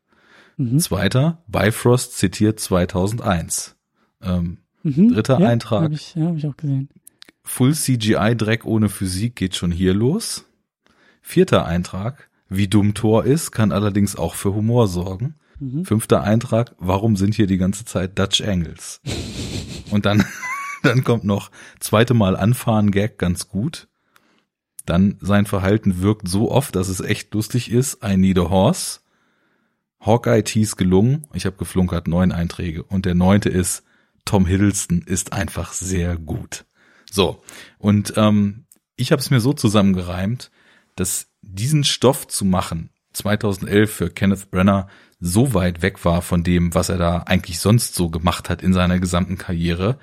Mhm. 0.57 0.79
Zweiter, 0.79 1.43
Bifrost 1.47 2.17
zitiert 2.17 2.59
2001. 2.59 3.75
Ähm, 4.21 4.57
Mhm. 4.83 5.13
dritter 5.13 5.39
ja, 5.39 5.47
Eintrag. 5.47 5.83
Hab 5.85 5.91
ich, 5.91 6.15
ja, 6.15 6.25
habe 6.25 6.37
ich 6.37 6.47
auch 6.47 6.57
gesehen. 6.57 6.89
Full 7.43 7.73
CGI 7.73 8.35
Dreck 8.35 8.65
ohne 8.65 8.89
Physik 8.89 9.35
geht 9.35 9.55
schon 9.55 9.71
hier 9.71 9.93
los. 9.93 10.45
Vierter 11.21 11.65
Eintrag, 11.65 12.29
wie 12.49 12.67
dumm 12.67 12.93
Thor 12.93 13.25
ist, 13.25 13.51
kann 13.51 13.71
allerdings 13.71 14.15
auch 14.15 14.35
für 14.35 14.53
Humor 14.53 14.87
sorgen. 14.87 15.35
Mhm. 15.59 15.85
Fünfter 15.85 16.23
Eintrag, 16.23 16.75
warum 16.77 17.15
sind 17.15 17.35
hier 17.35 17.47
die 17.47 17.57
ganze 17.57 17.85
Zeit 17.85 18.17
Dutch 18.17 18.41
Angles? 18.41 19.01
Und 19.91 20.05
dann, 20.05 20.23
dann 20.83 21.03
kommt 21.03 21.23
noch 21.23 21.51
zweite 21.79 22.13
Mal 22.13 22.35
anfahren 22.35 22.91
Gag 22.91 23.17
ganz 23.17 23.47
gut. 23.49 23.87
Dann 24.85 25.17
sein 25.19 25.45
Verhalten 25.45 26.01
wirkt 26.01 26.29
so 26.29 26.49
oft, 26.49 26.75
dass 26.75 26.87
es 26.87 27.01
echt 27.01 27.33
lustig 27.33 27.71
ist. 27.71 27.99
I 28.05 28.15
need 28.15 28.39
a 28.39 28.49
horse. 28.49 29.01
Hawkeye 29.99 30.43
Tease 30.43 30.75
gelungen. 30.75 31.27
Ich 31.33 31.45
habe 31.45 31.57
geflunkert, 31.57 32.07
neun 32.07 32.31
Einträge. 32.31 32.83
Und 32.83 33.05
der 33.05 33.15
neunte 33.15 33.49
ist, 33.49 33.83
Tom 34.25 34.45
Hiddleston 34.45 35.01
ist 35.01 35.33
einfach 35.33 35.73
sehr 35.73 36.17
gut. 36.17 36.65
So, 37.09 37.41
und 37.77 38.13
ähm, 38.17 38.65
ich 38.95 39.11
habe 39.11 39.21
es 39.21 39.29
mir 39.29 39.39
so 39.39 39.53
zusammengereimt, 39.53 40.51
dass 40.95 41.27
diesen 41.41 41.83
Stoff 41.83 42.27
zu 42.27 42.43
machen, 42.43 42.89
2011 43.13 43.91
für 43.91 44.09
Kenneth 44.09 44.51
Brenner, 44.51 44.87
so 45.19 45.53
weit 45.53 45.81
weg 45.81 46.03
war 46.05 46.21
von 46.21 46.43
dem, 46.43 46.75
was 46.75 46.89
er 46.89 46.97
da 46.97 47.19
eigentlich 47.19 47.59
sonst 47.59 47.95
so 47.95 48.09
gemacht 48.09 48.49
hat 48.49 48.61
in 48.61 48.73
seiner 48.73 48.99
gesamten 48.99 49.37
Karriere, 49.37 49.97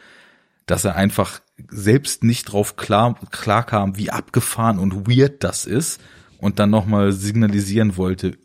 dass 0.67 0.85
er 0.85 0.97
einfach 0.97 1.41
selbst 1.69 2.25
nicht 2.25 2.45
drauf 2.45 2.77
klar, 2.77 3.15
klar 3.31 3.65
kam, 3.65 3.97
wie 3.97 4.11
abgefahren 4.11 4.79
und 4.79 5.09
weird 5.09 5.45
das 5.45 5.67
ist 5.67 6.01
und 6.39 6.59
dann 6.59 6.71
nochmal 6.71 7.13
signalisieren 7.13 7.97
wollte, 7.97 8.37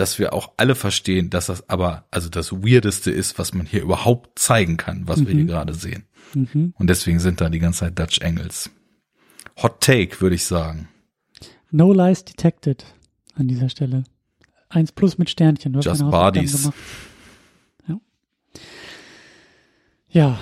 dass 0.00 0.18
wir 0.18 0.32
auch 0.32 0.52
alle 0.56 0.74
verstehen, 0.74 1.28
dass 1.28 1.46
das 1.46 1.68
aber 1.68 2.06
also 2.10 2.30
das 2.30 2.52
Weirdeste 2.52 3.10
ist, 3.10 3.38
was 3.38 3.52
man 3.52 3.66
hier 3.66 3.82
überhaupt 3.82 4.38
zeigen 4.38 4.78
kann, 4.78 5.06
was 5.06 5.26
wir 5.26 5.34
hier 5.34 5.44
gerade 5.44 5.74
sehen. 5.74 6.04
Mhm. 6.34 6.72
Und 6.78 6.88
deswegen 6.88 7.20
sind 7.20 7.40
da 7.40 7.50
die 7.50 7.58
ganze 7.58 7.80
Zeit 7.80 7.98
Dutch 7.98 8.22
Angles. 8.22 8.70
Hot 9.62 9.80
Take, 9.80 10.20
würde 10.22 10.36
ich 10.36 10.44
sagen. 10.44 10.88
No 11.70 11.92
Lies 11.92 12.24
Detected 12.24 12.84
an 13.34 13.46
dieser 13.46 13.68
Stelle. 13.68 14.04
Eins 14.70 14.90
plus 14.92 15.18
mit 15.18 15.28
Sternchen. 15.28 15.74
Du 15.74 15.80
Just 15.80 16.08
Bodies. 16.10 16.70
Ja. 17.86 18.00
Ja, 20.08 20.38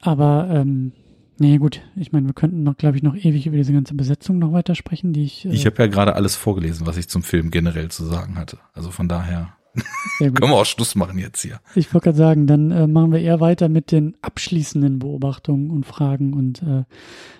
aber 0.00 0.48
ähm, 0.50 0.92
nee, 1.38 1.58
gut. 1.58 1.82
Ich 1.96 2.12
meine, 2.12 2.26
wir 2.26 2.34
könnten 2.34 2.62
noch, 2.62 2.76
glaube 2.76 2.96
ich, 2.96 3.02
noch 3.02 3.14
ewig 3.14 3.46
über 3.46 3.56
diese 3.56 3.72
ganze 3.72 3.94
Besetzung 3.94 4.38
noch 4.38 4.52
weiter 4.52 4.74
sprechen, 4.74 5.12
die 5.12 5.24
ich. 5.24 5.44
Äh, 5.44 5.50
Ich 5.50 5.66
habe 5.66 5.82
ja 5.82 5.86
gerade 5.86 6.14
alles 6.14 6.36
vorgelesen, 6.36 6.86
was 6.86 6.96
ich 6.96 7.08
zum 7.08 7.22
Film 7.22 7.50
generell 7.50 7.90
zu 7.90 8.04
sagen 8.04 8.36
hatte. 8.36 8.58
Also 8.74 8.90
von 8.90 9.08
daher 9.08 9.56
können 10.18 10.34
wir 10.34 10.54
auch 10.54 10.66
Schluss 10.66 10.94
machen 10.94 11.18
jetzt 11.18 11.42
hier. 11.42 11.60
Ich 11.74 11.92
wollte 11.92 12.06
gerade 12.06 12.18
sagen, 12.18 12.46
dann 12.46 12.70
äh, 12.70 12.86
machen 12.86 13.12
wir 13.12 13.20
eher 13.20 13.40
weiter 13.40 13.68
mit 13.68 13.92
den 13.92 14.16
abschließenden 14.22 14.98
Beobachtungen 14.98 15.70
und 15.70 15.84
Fragen 15.84 16.32
und 16.32 16.62
äh, 16.62 16.84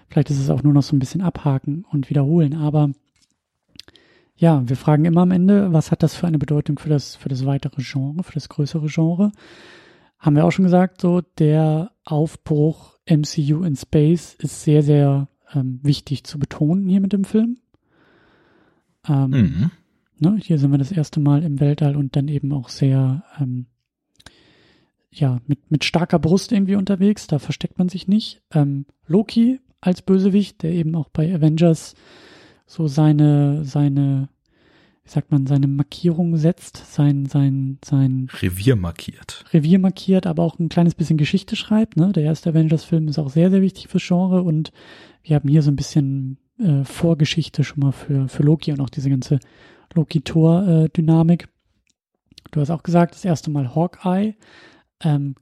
vielleicht 0.09 0.31
ist 0.31 0.39
es 0.41 0.51
auch 0.51 0.63
nur 0.63 0.73
noch 0.73 0.83
so 0.83 0.95
ein 0.95 0.99
bisschen 0.99 1.23
abhaken 1.23 1.85
und 1.91 2.11
wiederholen. 2.11 2.55
Aber 2.55 2.91
ja, 4.37 4.63
wir 4.69 4.77
fragen 4.77 5.07
immer 5.07 5.23
am 5.23 5.31
Ende, 5.31 5.73
was 5.73 5.91
hat 5.91 6.03
das 6.03 6.15
für 6.15 6.27
eine 6.27 6.39
Bedeutung 6.39 6.79
für 6.79 6.91
das 6.91 7.17
für 7.17 7.29
das 7.31 7.47
weitere 7.47 7.83
Genre, 7.83 8.23
für 8.23 8.35
das 8.35 8.49
größere 8.49 8.87
Genre? 8.89 9.33
Haben 10.19 10.37
wir 10.37 10.45
auch 10.45 10.51
schon 10.53 10.65
gesagt, 10.65 11.01
so 11.01 11.23
der 11.39 11.93
Aufbruch 12.05 12.96
MCU 13.09 13.63
in 13.63 13.77
Space 13.77 14.37
ist 14.41 14.63
sehr 14.63 14.83
sehr 14.83 15.29
ähm, 15.55 15.81
wichtig 15.83 16.25
zu 16.25 16.39
betonen 16.39 16.89
hier 16.89 17.01
mit 17.01 17.13
dem 17.13 17.25
Film. 17.25 17.59
Ähm, 19.09 19.31
Mhm. 19.31 19.71
Ne, 20.19 20.39
hier 20.43 20.59
sind 20.59 20.71
wir 20.71 20.79
das 20.79 20.93
erste 20.93 21.21
Mal 21.21 21.43
im 21.43 21.61
Weltall 21.61 21.95
und 21.95 22.17
dann 22.17 22.29
eben 22.29 22.53
auch 22.53 22.71
sehr, 22.71 23.23
ähm, 23.39 23.67
ja, 25.11 25.41
mit, 25.47 25.71
mit 25.71 25.85
starker 25.85 26.19
Brust 26.19 26.53
irgendwie 26.53 26.77
unterwegs. 26.77 27.27
Da 27.27 27.39
versteckt 27.39 27.79
man 27.79 27.91
sich 27.91 28.09
nicht. 28.09 28.41
Ähm, 28.51 28.87
Loki 29.07 29.61
als 29.83 30.01
Bösewicht, 30.01 30.63
der 30.63 30.73
eben 30.73 30.95
auch 30.95 31.11
bei 31.11 31.35
Avengers 31.35 31.95
so 32.67 32.87
seine, 32.89 33.65
seine, 33.65 34.31
wie 35.07 35.11
sagt 35.11 35.31
man, 35.31 35.47
seine 35.47 35.69
Markierung 35.69 36.37
setzt, 36.37 36.93
sein, 36.93 37.27
sein, 37.27 37.79
sein 37.85 38.29
Revier 38.43 38.75
markiert. 38.75 39.45
Revier 39.53 39.79
markiert, 39.79 40.27
aber 40.27 40.43
auch 40.43 40.59
ein 40.59 40.69
kleines 40.69 40.97
bisschen 40.97 41.17
Geschichte 41.17 41.55
schreibt. 41.55 41.97
Ne? 41.97 42.11
Der 42.13 42.25
erste 42.25 42.51
Avengers-Film 42.51 43.07
ist 43.07 43.21
auch 43.21 43.31
sehr, 43.31 43.51
sehr 43.51 43.63
wichtig 43.63 43.87
fürs 43.87 44.05
Genre 44.05 44.43
und 44.43 44.73
wir 45.23 45.37
haben 45.37 45.49
hier 45.49 45.63
so 45.63 45.71
ein 45.71 45.77
bisschen 45.77 46.39
äh, 46.59 46.83
Vorgeschichte 46.83 47.63
schon 47.63 47.85
mal 47.85 47.93
für, 47.93 48.27
für 48.27 48.43
Loki 48.43 48.73
und 48.73 48.81
auch 48.81 48.91
diese 48.91 49.09
ganze 49.09 49.39
Loki-Tor-Dynamik. 49.95 51.49
Du 52.51 52.61
hast 52.61 52.71
auch 52.71 52.83
gesagt, 52.83 53.15
das 53.15 53.25
erste 53.25 53.49
Mal 53.49 53.77
Hawkeye. 53.77 54.35
Ähm, 55.01 55.37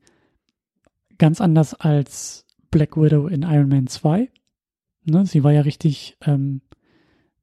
ganz 1.17 1.41
anders 1.41 1.73
als 1.73 2.45
Black 2.71 2.99
Widow 2.99 3.29
in 3.29 3.43
Iron 3.43 3.69
Man 3.69 3.87
2. 3.87 4.29
Ne? 5.05 5.25
Sie 5.25 5.43
war 5.43 5.53
ja 5.53 5.63
richtig 5.63 6.19
ähm, 6.21 6.61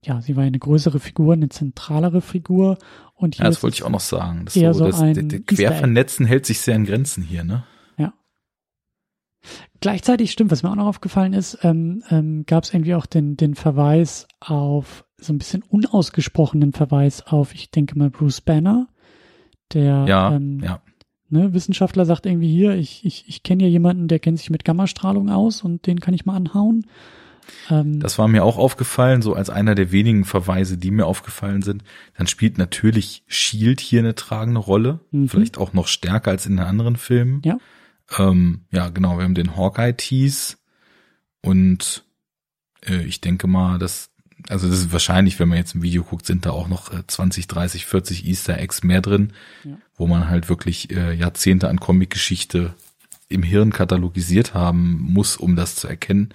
ja, 0.04 0.22
sie 0.22 0.36
war 0.36 0.44
eine 0.44 0.60
größere 0.60 1.00
Figur, 1.00 1.34
eine 1.34 1.50
zentralere 1.50 2.22
Figur. 2.22 2.78
Und 3.14 3.36
hier 3.36 3.46
Ja, 3.46 3.50
das 3.50 3.62
wollte 3.62 3.76
ich 3.76 3.84
auch 3.84 3.90
noch 3.90 4.00
sagen. 4.00 4.46
Das, 4.46 4.56
eher 4.56 4.74
so, 4.74 4.80
so 4.80 4.86
das, 4.88 5.00
ein 5.00 5.14
der, 5.14 5.24
der 5.24 5.40
Easter 5.40 5.54
Egg. 5.54 5.56
Quervernetzen 5.56 6.26
hält 6.26 6.46
sich 6.46 6.60
sehr 6.62 6.76
in 6.76 6.86
Grenzen 6.86 7.24
hier, 7.24 7.44
ne? 7.44 7.64
Gleichzeitig 9.80 10.32
stimmt, 10.32 10.52
was 10.52 10.62
mir 10.62 10.70
auch 10.70 10.76
noch 10.76 10.86
aufgefallen 10.86 11.34
ist, 11.34 11.58
ähm, 11.64 12.04
ähm, 12.12 12.46
gab 12.46 12.64
es 12.64 12.74
irgendwie 12.74 12.94
auch 12.94 13.08
den, 13.08 13.36
den 13.36 13.56
Verweis 13.56 14.28
auf, 14.40 15.06
so 15.18 15.34
ein 15.34 15.40
bisschen 15.40 15.64
unausgesprochenen 15.64 16.72
Verweis 16.72 17.26
auf, 17.26 17.56
ich 17.56 17.72
denke 17.72 17.98
mal, 17.98 18.12
Bruce 18.12 18.42
Banner, 18.42 18.88
der 19.74 20.06
Ja, 20.08 20.36
ähm, 20.36 20.60
ja. 20.64 20.82
ne, 21.30 21.54
Wissenschaftler 21.54 22.06
sagt 22.06 22.28
irgendwie 22.28 22.52
hier, 22.52 22.76
ich, 22.76 23.04
ich, 23.06 23.28
ich 23.28 23.42
kenne 23.42 23.64
ja 23.64 23.70
jemanden, 23.70 24.08
der 24.08 24.20
kennt 24.20 24.38
sich 24.38 24.52
mit 24.52 24.66
Gammastrahlung 24.66 25.32
aus 25.32 25.64
und 25.64 25.88
den 25.88 26.00
kann 26.00 26.14
ich 26.14 26.26
mal 26.26 26.36
anhauen. 26.36 26.86
Ähm, 27.70 28.00
Das 28.00 28.18
war 28.18 28.28
mir 28.28 28.44
auch 28.44 28.58
aufgefallen, 28.58 29.22
so 29.22 29.34
als 29.34 29.50
einer 29.50 29.76
der 29.76 29.92
wenigen 29.92 30.26
Verweise, 30.26 30.78
die 30.78 30.92
mir 30.92 31.06
aufgefallen 31.06 31.62
sind. 31.62 31.84
Dann 32.18 32.28
spielt 32.28 32.58
natürlich 32.58 33.24
Shield 33.28 33.80
hier 33.80 34.00
eine 34.00 34.16
tragende 34.16 34.60
Rolle, 34.60 35.00
Mhm. 35.12 35.30
vielleicht 35.30 35.58
auch 35.58 35.74
noch 35.74 35.88
stärker 35.88 36.32
als 36.32 36.46
in 36.46 36.58
den 36.58 36.66
anderen 36.66 36.96
Filmen. 36.96 37.42
Ja. 37.46 37.58
Ähm, 38.18 38.62
ja, 38.72 38.90
genau, 38.90 39.18
wir 39.18 39.24
haben 39.24 39.36
den 39.36 39.56
Hawkeye-Tease 39.56 40.58
und 41.42 42.04
äh, 42.88 43.04
ich 43.04 43.22
denke 43.22 43.48
mal, 43.48 43.80
dass, 43.80 44.10
also 44.50 44.68
das 44.70 44.80
ist 44.80 44.92
wahrscheinlich, 44.94 45.40
wenn 45.40 45.50
man 45.50 45.58
jetzt 45.58 45.76
ein 45.76 45.82
Video 45.82 46.04
guckt, 46.04 46.26
sind 46.26 46.46
da 46.46 46.52
auch 46.52 46.68
noch 46.68 46.92
äh, 46.94 47.06
20, 47.08 47.48
30, 47.48 47.86
40 47.86 48.28
Easter 48.28 48.58
Eggs 48.58 48.84
mehr 48.84 49.02
drin, 49.02 49.34
Ja. 49.64 49.78
wo 49.96 50.08
man 50.08 50.30
halt 50.30 50.50
wirklich 50.50 50.92
äh, 50.92 51.14
Jahrzehnte 51.14 51.70
an 51.70 51.80
Comic-Geschichte 51.80 52.74
im 53.30 53.44
Hirn 53.44 53.72
katalogisiert 53.72 54.54
haben 54.54 54.98
muss, 55.00 55.38
um 55.38 55.56
das 55.56 55.76
zu 55.76 55.88
erkennen. 55.88 56.34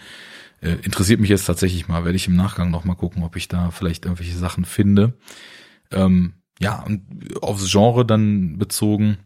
Äh, 0.61 0.77
interessiert 0.83 1.20
mich 1.20 1.31
jetzt 1.31 1.45
tatsächlich 1.45 1.89
mal, 1.89 2.05
werde 2.05 2.16
ich 2.16 2.28
im 2.28 2.37
Nachgang 2.37 2.70
noch 2.70 2.85
mal 2.85 2.95
gucken, 2.95 3.23
ob 3.23 3.37
ich 3.37 3.49
da 3.49 3.70
vielleicht 3.70 4.05
irgendwelche 4.05 4.37
Sachen 4.37 4.65
finde. 4.65 5.15
Ähm, 5.91 6.35
ja, 6.59 6.83
und 6.83 7.03
aufs 7.43 7.70
Genre 7.70 8.07
dann 8.07 8.59
bezogen, 8.59 9.19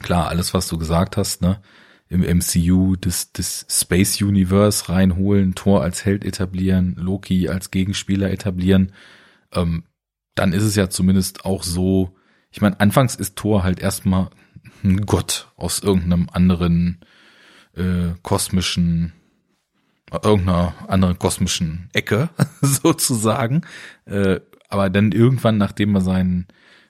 klar, 0.00 0.28
alles, 0.28 0.54
was 0.54 0.68
du 0.68 0.78
gesagt 0.78 1.16
hast, 1.16 1.42
ne, 1.42 1.60
im 2.08 2.22
MCU 2.22 2.96
das, 2.96 3.32
das 3.32 3.66
Space 3.68 4.20
Universe 4.20 4.88
reinholen, 4.88 5.54
Thor 5.54 5.82
als 5.82 6.04
Held 6.04 6.24
etablieren, 6.24 6.94
Loki 6.96 7.48
als 7.48 7.70
Gegenspieler 7.70 8.30
etablieren, 8.30 8.92
ähm, 9.52 9.84
dann 10.34 10.52
ist 10.52 10.62
es 10.62 10.74
ja 10.74 10.90
zumindest 10.90 11.44
auch 11.44 11.62
so, 11.62 12.16
ich 12.50 12.60
meine, 12.60 12.80
anfangs 12.80 13.14
ist 13.14 13.36
Thor 13.36 13.62
halt 13.62 13.80
erstmal 13.80 14.30
ein 14.82 15.06
Gott 15.06 15.52
aus 15.56 15.80
irgendeinem 15.80 16.28
anderen 16.32 17.00
äh, 17.74 18.14
kosmischen 18.22 19.12
irgendeiner 20.22 20.74
anderen 20.88 21.18
kosmischen 21.18 21.88
Ecke 21.92 22.28
sozusagen. 22.60 23.62
Äh, 24.06 24.40
aber 24.68 24.90
dann 24.90 25.12
irgendwann, 25.12 25.58
nachdem 25.58 25.94
er 25.94 26.00
seinen 26.00 26.46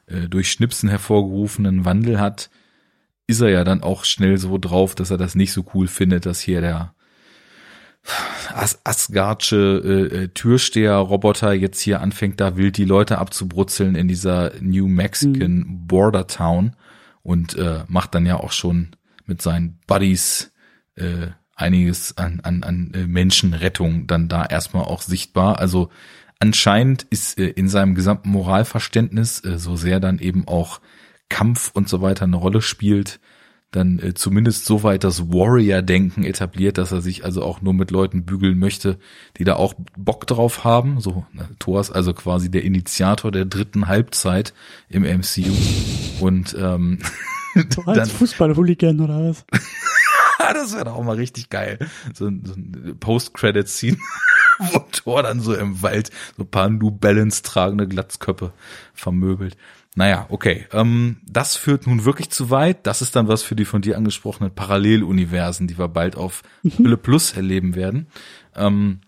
äh, 0.07 0.29
durch 0.29 0.51
Schnipsen 0.51 0.89
hervorgerufenen 0.89 1.85
Wandel 1.85 2.21
hat, 2.21 2.51
ist 3.27 3.41
er 3.41 3.51
ja 3.51 3.65
dann 3.65 3.83
auch 3.83 4.05
schnell 4.05 4.39
so 4.39 4.59
drauf, 4.59 4.95
dass 4.95 5.11
er 5.11 5.19
das 5.19 5.35
nicht 5.35 5.53
so 5.53 5.65
cool 5.75 5.89
findet, 5.89 6.27
dass 6.27 6.41
hier 6.41 6.61
der 6.61 6.95
As 8.53 8.81
Asgardsche 8.85 9.83
äh, 10.13 10.25
äh, 10.25 10.29
Türsteher-Roboter 10.29 11.55
jetzt 11.55 11.81
hier 11.81 12.03
anfängt, 12.03 12.39
da 12.39 12.57
wild 12.57 12.77
die 12.77 12.85
Leute 12.85 13.17
abzubrutzeln 13.17 13.95
in 13.95 14.09
dieser 14.09 14.53
New 14.61 14.89
Mexican 14.89 15.87
Border 15.87 16.27
Town 16.27 16.77
und 17.23 17.57
äh, 17.57 17.85
macht 17.89 18.15
dann 18.15 18.27
ja 18.27 18.37
auch 18.37 18.53
schon 18.53 18.91
mit 19.25 19.41
seinen 19.41 19.79
Buddies 19.87 20.53
äh, 20.97 21.29
einiges 21.57 22.17
an, 22.17 22.41
an, 22.43 22.63
an 22.63 22.93
äh, 22.95 23.07
Menschenrettung 23.07 24.07
dann 24.07 24.29
da 24.29 24.45
erstmal 24.45 24.85
auch 24.85 25.03
sichtbar. 25.03 25.59
Also 25.59 25.91
anscheinend 26.41 27.05
ist 27.05 27.39
äh, 27.39 27.49
in 27.49 27.69
seinem 27.69 27.95
gesamten 27.95 28.31
Moralverständnis, 28.31 29.45
äh, 29.45 29.59
so 29.59 29.77
sehr 29.77 30.01
dann 30.01 30.19
eben 30.19 30.49
auch 30.49 30.81
Kampf 31.29 31.71
und 31.75 31.89
so 31.89 32.03
weiter 32.03 32.25
eine 32.25 32.37
Rolle 32.37 32.61
spielt, 32.61 33.21
dann 33.75 33.99
äh, 33.99 34.15
zumindest 34.15 34.67
so 34.67 34.83
weit 34.83 35.05
das 35.05 35.33
Warrior-Denken 35.33 36.25
etabliert, 36.25 36.79
dass 36.79 36.93
er 36.93 37.01
sich 37.01 37.25
also 37.25 37.43
auch 37.43 37.61
nur 37.61 37.75
mit 37.75 37.91
Leuten 37.91 38.25
bügeln 38.25 38.59
möchte, 38.59 38.99
die 39.37 39.45
da 39.45 39.57
auch 39.57 39.75
Bock 39.97 40.27
drauf 40.27 40.65
haben. 40.65 41.01
So, 41.01 41.27
na, 41.33 41.49
Thor 41.59 41.81
ist 41.81 41.91
also 41.91 42.15
quasi 42.15 42.51
der 42.51 42.63
Initiator 42.63 43.33
der 43.33 43.45
dritten 43.45 43.89
Halbzeit 43.89 44.55
im 44.89 45.03
MCU. 45.03 45.53
Und 46.21 46.57
ähm, 46.59 47.01
so 47.69 47.83
als 47.83 48.13
Fußball-Hooligan 48.13 49.01
oder 49.01 49.31
was? 49.31 49.45
das 50.53 50.75
wäre 50.75 50.85
doch 50.85 50.95
auch 50.97 51.05
mal 51.05 51.17
richtig 51.17 51.49
geil. 51.51 51.79
So, 52.13 52.27
ein- 52.27 52.43
so 52.45 52.55
ein 52.55 52.97
Post-Credit-Scene, 53.01 53.97
wo 54.73 54.79
Thor 54.93 55.23
dann 55.23 55.41
so 55.41 55.55
im 55.55 55.83
Wald 55.83 56.11
so 56.37 56.43
ein 56.43 56.51
paar 56.51 56.69
New 56.69 56.91
Balance 56.91 57.43
tragende 57.43 57.87
Glatzköpfe 57.89 58.53
vermöbelt. 58.93 59.57
Naja, 59.97 60.27
okay. 60.29 60.67
Ähm, 60.73 61.19
das 61.25 61.57
führt 61.57 61.87
nun 61.87 62.05
wirklich 62.05 62.29
zu 62.31 62.51
weit. 62.51 62.85
Das 62.87 63.01
ist 63.01 63.15
dann 63.15 63.29
was 63.29 63.43
für 63.45 63.55
die 63.55 63.65
von 63.65 63.81
dir 63.81 63.97
angesprochenen 63.97 64.53
Paralleluniversen, 64.53 65.69
die 65.69 65.79
wir 65.79 65.87
bald 65.89 66.17
auf 66.17 66.43
Hülle 66.63 66.97
Plus 66.97 67.33
erleben 67.33 67.77
werden. 67.77 68.09
Ähm, 68.57 69.03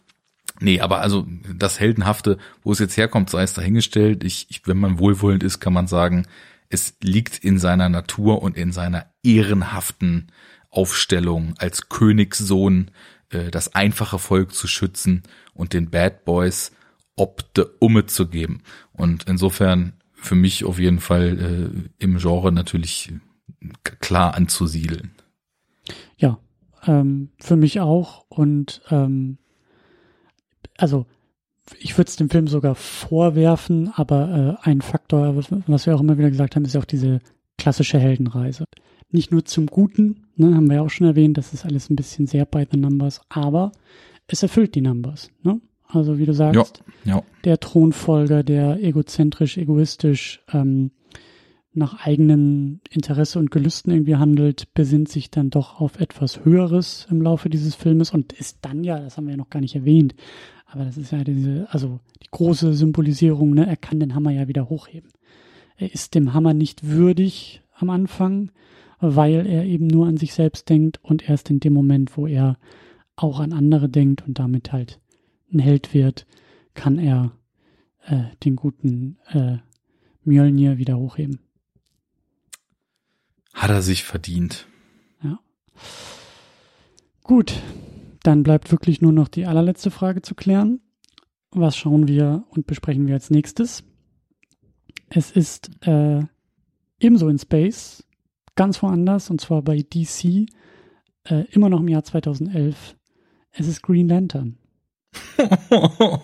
nee, 0.60 0.80
aber 0.80 1.00
also 1.00 1.26
das 1.52 1.80
Heldenhafte, 1.80 2.38
wo 2.62 2.70
es 2.70 2.78
jetzt 2.78 2.96
herkommt, 2.96 3.30
sei 3.30 3.42
es 3.42 3.52
dahingestellt. 3.54 4.22
Ich, 4.22 4.46
ich, 4.48 4.62
wenn 4.68 4.78
man 4.78 5.00
wohlwollend 5.00 5.42
ist, 5.42 5.58
kann 5.58 5.72
man 5.72 5.88
sagen, 5.88 6.26
es 6.68 6.94
liegt 7.02 7.38
in 7.38 7.58
seiner 7.58 7.88
Natur 7.88 8.40
und 8.42 8.56
in 8.56 8.70
seiner 8.70 9.06
ehrenhaften 9.24 10.28
Aufstellung 10.76 11.54
als 11.58 11.88
Königssohn, 11.88 12.90
äh, 13.30 13.50
das 13.50 13.74
einfache 13.74 14.18
Volk 14.18 14.52
zu 14.52 14.66
schützen 14.68 15.22
und 15.54 15.72
den 15.72 15.90
Bad 15.90 16.24
Boys 16.24 16.72
ob 17.18 17.54
de 17.54 17.64
Umme 17.80 18.04
zu 18.04 18.28
geben. 18.28 18.62
Und 18.92 19.24
insofern 19.24 19.94
für 20.12 20.34
mich 20.34 20.64
auf 20.64 20.78
jeden 20.78 21.00
Fall 21.00 21.88
äh, 21.98 22.04
im 22.04 22.18
Genre 22.18 22.52
natürlich 22.52 23.14
k- 23.84 23.96
klar 24.00 24.34
anzusiedeln. 24.34 25.12
Ja, 26.18 26.38
ähm, 26.84 27.30
für 27.38 27.56
mich 27.56 27.80
auch. 27.80 28.26
Und 28.28 28.82
ähm, 28.90 29.38
also 30.76 31.06
ich 31.78 31.96
würde 31.96 32.10
es 32.10 32.16
dem 32.16 32.28
Film 32.28 32.48
sogar 32.48 32.74
vorwerfen, 32.74 33.90
aber 33.94 34.58
äh, 34.62 34.68
ein 34.68 34.82
Faktor, 34.82 35.36
was 35.36 35.86
wir 35.86 35.96
auch 35.96 36.00
immer 36.00 36.18
wieder 36.18 36.30
gesagt 36.30 36.54
haben, 36.54 36.66
ist 36.66 36.74
ja 36.74 36.80
auch 36.82 36.84
diese 36.84 37.20
klassische 37.56 37.98
Heldenreise. 37.98 38.66
Nicht 39.10 39.32
nur 39.32 39.46
zum 39.46 39.66
Guten, 39.66 40.25
ne, 40.36 40.54
haben 40.54 40.68
wir 40.68 40.76
ja 40.76 40.82
auch 40.82 40.90
schon 40.90 41.06
erwähnt, 41.06 41.38
das 41.38 41.52
ist 41.52 41.64
alles 41.64 41.90
ein 41.90 41.96
bisschen 41.96 42.26
sehr 42.26 42.46
by 42.46 42.66
the 42.70 42.78
numbers, 42.78 43.20
aber 43.28 43.72
es 44.28 44.42
erfüllt 44.42 44.74
die 44.74 44.80
Numbers. 44.80 45.30
Ne? 45.42 45.60
Also 45.88 46.18
wie 46.18 46.26
du 46.26 46.34
sagst, 46.34 46.82
Ja, 47.04 47.22
der 47.44 47.60
Thronfolger, 47.60 48.42
der 48.42 48.82
egozentrisch, 48.82 49.56
egoistisch 49.56 50.42
ähm, 50.52 50.90
nach 51.72 52.04
eigenen 52.04 52.80
Interesse 52.90 53.38
und 53.38 53.50
Gelüsten 53.50 53.92
irgendwie 53.92 54.16
handelt, 54.16 54.72
besinnt 54.74 55.08
sich 55.08 55.30
dann 55.30 55.50
doch 55.50 55.80
auf 55.80 56.00
etwas 56.00 56.44
Höheres 56.44 57.06
im 57.10 57.22
Laufe 57.22 57.50
dieses 57.50 57.74
Filmes 57.74 58.10
und 58.12 58.32
ist 58.32 58.58
dann 58.62 58.82
ja, 58.82 58.98
das 58.98 59.16
haben 59.16 59.26
wir 59.26 59.32
ja 59.32 59.36
noch 59.36 59.50
gar 59.50 59.60
nicht 59.60 59.76
erwähnt, 59.76 60.14
aber 60.66 60.84
das 60.84 60.96
ist 60.96 61.12
ja 61.12 61.22
diese, 61.22 61.68
also 61.70 62.00
die 62.22 62.28
große 62.30 62.72
Symbolisierung, 62.72 63.54
ne, 63.54 63.66
er 63.66 63.76
kann 63.76 64.00
den 64.00 64.14
Hammer 64.14 64.30
ja 64.30 64.48
wieder 64.48 64.68
hochheben. 64.68 65.10
Er 65.76 65.92
ist 65.92 66.14
dem 66.14 66.32
Hammer 66.32 66.54
nicht 66.54 66.88
würdig 66.88 67.62
am 67.78 67.90
Anfang, 67.90 68.50
weil 69.00 69.46
er 69.46 69.64
eben 69.64 69.86
nur 69.86 70.06
an 70.06 70.16
sich 70.16 70.34
selbst 70.34 70.68
denkt 70.68 70.98
und 71.02 71.28
erst 71.28 71.50
in 71.50 71.60
dem 71.60 71.72
Moment, 71.72 72.16
wo 72.16 72.26
er 72.26 72.58
auch 73.14 73.40
an 73.40 73.52
andere 73.52 73.88
denkt 73.88 74.26
und 74.26 74.38
damit 74.38 74.72
halt 74.72 75.00
ein 75.52 75.58
Held 75.58 75.94
wird, 75.94 76.26
kann 76.74 76.98
er 76.98 77.32
äh, 78.04 78.24
den 78.44 78.56
guten 78.56 79.18
äh, 79.28 79.58
Mjölnir 80.24 80.78
wieder 80.78 80.98
hochheben. 80.98 81.40
hat 83.52 83.70
er 83.70 83.82
sich 83.82 84.04
verdient. 84.04 84.66
Gut, 87.22 87.60
dann 88.22 88.44
bleibt 88.44 88.70
wirklich 88.70 89.00
nur 89.00 89.12
noch 89.12 89.26
die 89.26 89.46
allerletzte 89.46 89.90
Frage 89.90 90.22
zu 90.22 90.36
klären. 90.36 90.80
Was 91.50 91.76
schauen 91.76 92.06
wir 92.06 92.44
und 92.50 92.68
besprechen 92.68 93.08
wir 93.08 93.14
als 93.14 93.30
nächstes? 93.30 93.82
Es 95.08 95.32
ist 95.32 95.70
äh, 95.84 96.22
ebenso 97.00 97.28
in 97.28 97.38
Space, 97.40 98.05
ganz 98.56 98.82
woanders, 98.82 99.30
und 99.30 99.40
zwar 99.40 99.62
bei 99.62 99.82
DC, 99.82 100.46
äh, 101.24 101.44
immer 101.50 101.68
noch 101.68 101.80
im 101.80 101.88
Jahr 101.88 102.04
2011. 102.04 102.96
Es 103.52 103.68
ist 103.68 103.82
Green 103.82 104.08
Lantern. 104.08 104.58
oh 105.70 106.20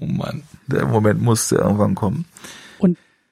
Mann, 0.00 0.42
der 0.68 0.86
Moment 0.86 1.20
musste 1.20 1.56
irgendwann 1.56 1.94
kommen. 1.94 2.24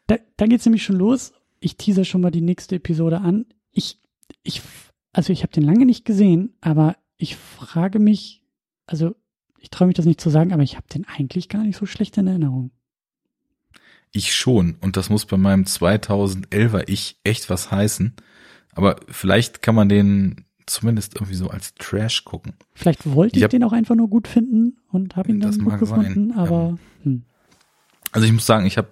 Da, 0.07 0.17
da 0.37 0.47
geht's 0.47 0.67
nämlich 0.67 0.85
schon 0.85 0.97
los. 0.97 1.33
Ich 1.61 1.77
teaser 1.77 2.05
schon 2.05 2.21
mal 2.21 2.31
die 2.31 2.41
nächste 2.41 2.77
Episode 2.77 3.21
an. 3.21 3.47
Ich, 3.71 4.01
ich, 4.43 4.63
also 5.13 5.33
ich 5.33 5.43
habe 5.43 5.53
den 5.53 5.65
lange 5.65 5.87
nicht 5.87 6.05
gesehen, 6.05 6.57
aber 6.61 6.97
ich 7.17 7.37
frage 7.37 7.99
mich, 7.99 8.43
also 8.87 9.15
ich 9.59 9.71
traue 9.71 9.87
mich 9.87 9.97
das 9.97 10.05
nicht 10.05 10.21
zu 10.21 10.29
sagen, 10.29 10.53
aber 10.53 10.63
ich 10.63 10.77
habe 10.77 10.87
den 10.93 11.07
eigentlich 11.07 11.49
gar 11.49 11.63
nicht 11.63 11.77
so 11.77 11.87
schlecht 11.87 12.19
in 12.19 12.27
Erinnerung. 12.27 12.71
Ich 14.15 14.35
schon. 14.35 14.77
Und 14.81 14.97
das 14.97 15.11
muss 15.11 15.27
bei 15.27 15.37
meinem 15.37 15.65
2011er 15.65 16.85
Ich 16.87 17.19
echt 17.25 17.51
was 17.51 17.71
heißen. 17.71 18.15
Aber 18.73 18.97
vielleicht 19.09 19.61
kann 19.61 19.75
man 19.75 19.89
den 19.89 20.45
zumindest 20.67 21.15
irgendwie 21.17 21.35
so 21.35 21.49
als 21.51 21.75
Trash 21.75 22.25
gucken. 22.25 22.55
Vielleicht 22.75 23.05
wollte 23.13 23.35
Ich 23.35 23.39
ich, 23.39 23.45
hab- 23.45 23.51
den 23.51 23.65
auch 23.65 23.73
einfach 23.73 23.95
nur 23.97 24.09
gut 24.09 24.29
finden 24.29 24.79
und 24.91 25.17
habe 25.17 25.31
ihn 25.31 25.41
dann 25.41 25.59
gut 25.59 25.79
gefunden, 25.79 26.31
sein, 26.31 26.39
aber 26.39 26.79
hm. 27.03 27.23
Also 28.13 28.27
ich 28.27 28.33
muss 28.33 28.47
sagen, 28.47 28.65
ich 28.65 28.79
habe, 28.79 28.89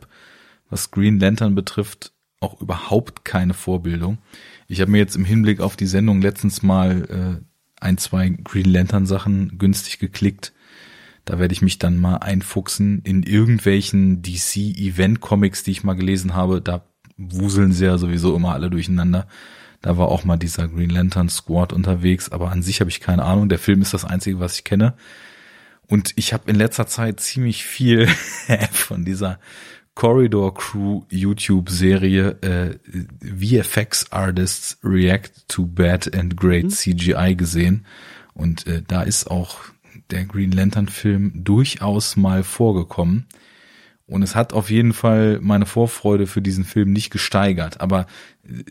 was 0.69 0.91
Green 0.91 1.19
Lantern 1.21 1.55
betrifft, 1.55 2.13
auch 2.41 2.61
überhaupt 2.61 3.25
keine 3.25 3.55
Vorbildung. 3.55 4.19
Ich 4.67 4.81
habe 4.81 4.91
mir 4.91 4.99
jetzt 4.99 5.15
im 5.15 5.25
Hinblick 5.25 5.61
auf 5.61 5.77
die 5.77 5.87
Sendung 5.87 6.21
letztens 6.21 6.63
mal 6.63 7.41
äh, 7.41 7.45
ein, 7.81 7.99
zwei 7.99 8.29
Green 8.31 8.71
Lantern 8.71 9.07
Sachen 9.07 9.57
günstig 9.59 9.99
geklickt. 10.01 10.53
Da 11.25 11.39
werde 11.39 11.53
ich 11.53 11.63
mich 11.63 11.79
dann 11.79 11.99
mal 11.99 12.17
einfuchsen 12.17 13.01
in 13.05 13.23
irgendwelchen 13.23 14.23
DC 14.23 14.57
Event 14.57 15.21
Comics, 15.21 15.63
die 15.63 15.71
ich 15.71 15.85
mal 15.85 15.95
gelesen 15.95 16.35
habe. 16.35 16.61
Da 16.61 16.85
wuseln 17.17 17.73
sie 17.73 17.85
ja 17.85 17.99
sowieso 17.99 18.35
immer 18.35 18.53
alle 18.53 18.71
durcheinander. 18.71 19.27
Da 19.81 19.99
war 19.99 20.09
auch 20.09 20.25
mal 20.25 20.37
dieser 20.37 20.69
Green 20.69 20.91
Lantern 20.91 21.29
Squad 21.29 21.73
unterwegs, 21.73 22.31
aber 22.31 22.51
an 22.51 22.63
sich 22.63 22.81
habe 22.81 22.91
ich 22.91 23.01
keine 23.01 23.25
Ahnung. 23.25 23.49
Der 23.49 23.59
Film 23.59 23.83
ist 23.83 23.95
das 23.95 24.05
einzige, 24.05 24.41
was 24.41 24.57
ich 24.57 24.65
kenne. 24.65 24.95
Und 25.89 26.13
ich 26.17 26.33
habe 26.33 26.51
in 26.51 26.57
letzter 26.57 26.87
Zeit 26.87 27.21
ziemlich 27.21 27.65
viel 27.65 28.07
von 28.73 29.05
dieser 29.05 29.39
Corridor 29.95 30.55
Crew 30.55 31.03
YouTube-Serie 31.11 32.39
äh, 32.41 32.79
VFX 33.21 34.11
Artists 34.11 34.79
React 34.83 35.49
to 35.49 35.67
Bad 35.67 36.15
and 36.15 36.37
Great 36.37 36.73
CGI 36.73 37.35
gesehen. 37.37 37.85
Und 38.35 38.67
äh, 38.67 38.83
da 38.87 39.03
ist 39.03 39.31
auch 39.31 39.59
der 40.13 40.25
Green 40.25 40.53
Lantern 40.53 40.89
Film 40.89 41.33
durchaus 41.45 42.17
mal 42.17 42.43
vorgekommen. 42.43 43.27
Und 44.07 44.23
es 44.23 44.35
hat 44.35 44.53
auf 44.53 44.71
jeden 44.71 44.93
Fall 44.93 45.39
meine 45.41 45.67
Vorfreude 45.67 46.27
für 46.27 46.43
diesen 46.43 46.65
Film 46.65 46.93
nicht 46.93 47.11
gesteigert. 47.11 47.81
Aber 47.81 48.07
äh, 48.45 48.65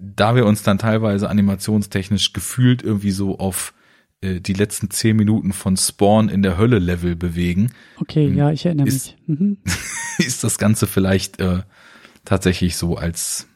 da 0.00 0.36
wir 0.36 0.46
uns 0.46 0.62
dann 0.62 0.78
teilweise 0.78 1.28
animationstechnisch 1.28 2.32
gefühlt 2.32 2.82
irgendwie 2.82 3.10
so 3.10 3.38
auf 3.38 3.74
äh, 4.20 4.40
die 4.40 4.52
letzten 4.52 4.90
zehn 4.90 5.16
Minuten 5.16 5.52
von 5.52 5.76
Spawn 5.76 6.28
in 6.28 6.42
der 6.42 6.56
Hölle 6.56 6.78
Level 6.78 7.16
bewegen, 7.16 7.72
okay, 7.96 8.28
ja, 8.28 8.50
ich 8.50 8.64
erinnere. 8.64 8.86
Ist- 8.86 9.16
mich. 9.26 9.38
Mhm. 9.40 9.58
ist 10.18 10.44
das 10.44 10.58
Ganze 10.58 10.86
vielleicht 10.86 11.40
äh, 11.40 11.62
tatsächlich 12.24 12.76
so 12.76 12.96
als 12.96 13.48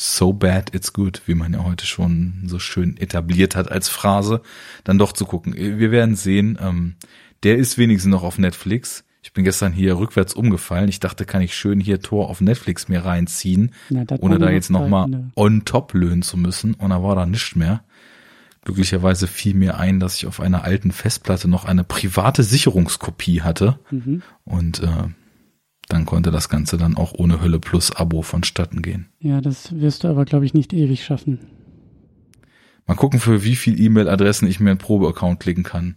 so 0.00 0.32
bad 0.32 0.74
it's 0.74 0.94
good, 0.94 1.20
wie 1.26 1.34
man 1.34 1.52
ja 1.52 1.62
heute 1.62 1.84
schon 1.84 2.44
so 2.46 2.58
schön 2.58 2.96
etabliert 2.96 3.54
hat 3.54 3.70
als 3.70 3.90
Phrase, 3.90 4.40
dann 4.82 4.96
doch 4.96 5.12
zu 5.12 5.26
gucken. 5.26 5.54
Wir 5.54 5.90
werden 5.90 6.16
sehen. 6.16 6.58
Ähm, 6.60 6.94
der 7.42 7.58
ist 7.58 7.76
wenigstens 7.76 8.10
noch 8.10 8.22
auf 8.22 8.38
Netflix. 8.38 9.04
Ich 9.22 9.34
bin 9.34 9.44
gestern 9.44 9.72
hier 9.72 9.98
rückwärts 9.98 10.32
umgefallen. 10.32 10.88
Ich 10.88 11.00
dachte, 11.00 11.26
kann 11.26 11.42
ich 11.42 11.54
schön 11.54 11.80
hier 11.80 12.00
Tor 12.00 12.30
auf 12.30 12.40
Netflix 12.40 12.88
mir 12.88 13.04
reinziehen, 13.04 13.72
Na, 13.90 14.04
ohne 14.20 14.38
da 14.38 14.50
jetzt 14.50 14.70
nochmal 14.70 15.08
ne? 15.08 15.30
on 15.36 15.66
top 15.66 15.92
löhnen 15.92 16.22
zu 16.22 16.38
müssen. 16.38 16.72
Und 16.72 16.90
da 16.90 17.02
war 17.02 17.14
da 17.14 17.26
nichts 17.26 17.54
mehr. 17.54 17.84
Glücklicherweise 18.64 19.26
fiel 19.26 19.54
mir 19.54 19.78
ein, 19.78 20.00
dass 20.00 20.16
ich 20.16 20.26
auf 20.26 20.40
einer 20.40 20.64
alten 20.64 20.92
Festplatte 20.92 21.48
noch 21.48 21.66
eine 21.66 21.84
private 21.84 22.42
Sicherungskopie 22.42 23.42
hatte. 23.42 23.78
Mhm. 23.90 24.22
Und 24.44 24.82
äh, 24.82 25.08
dann 25.92 26.06
konnte 26.06 26.30
das 26.30 26.48
Ganze 26.48 26.76
dann 26.78 26.96
auch 26.96 27.12
ohne 27.16 27.40
Hölle 27.40 27.58
Plus 27.60 27.90
Abo 27.92 28.22
vonstatten 28.22 28.82
gehen. 28.82 29.08
Ja, 29.18 29.40
das 29.40 29.78
wirst 29.78 30.04
du 30.04 30.08
aber, 30.08 30.24
glaube 30.24 30.46
ich, 30.46 30.54
nicht 30.54 30.72
ewig 30.72 31.04
schaffen. 31.04 31.38
Mal 32.86 32.94
gucken, 32.94 33.20
für 33.20 33.44
wie 33.44 33.56
viel 33.56 33.80
E-Mail-Adressen 33.80 34.48
ich 34.48 34.58
mir 34.60 34.70
einen 34.70 34.78
Probeaccount 34.78 35.38
klicken 35.40 35.62
kann. 35.64 35.96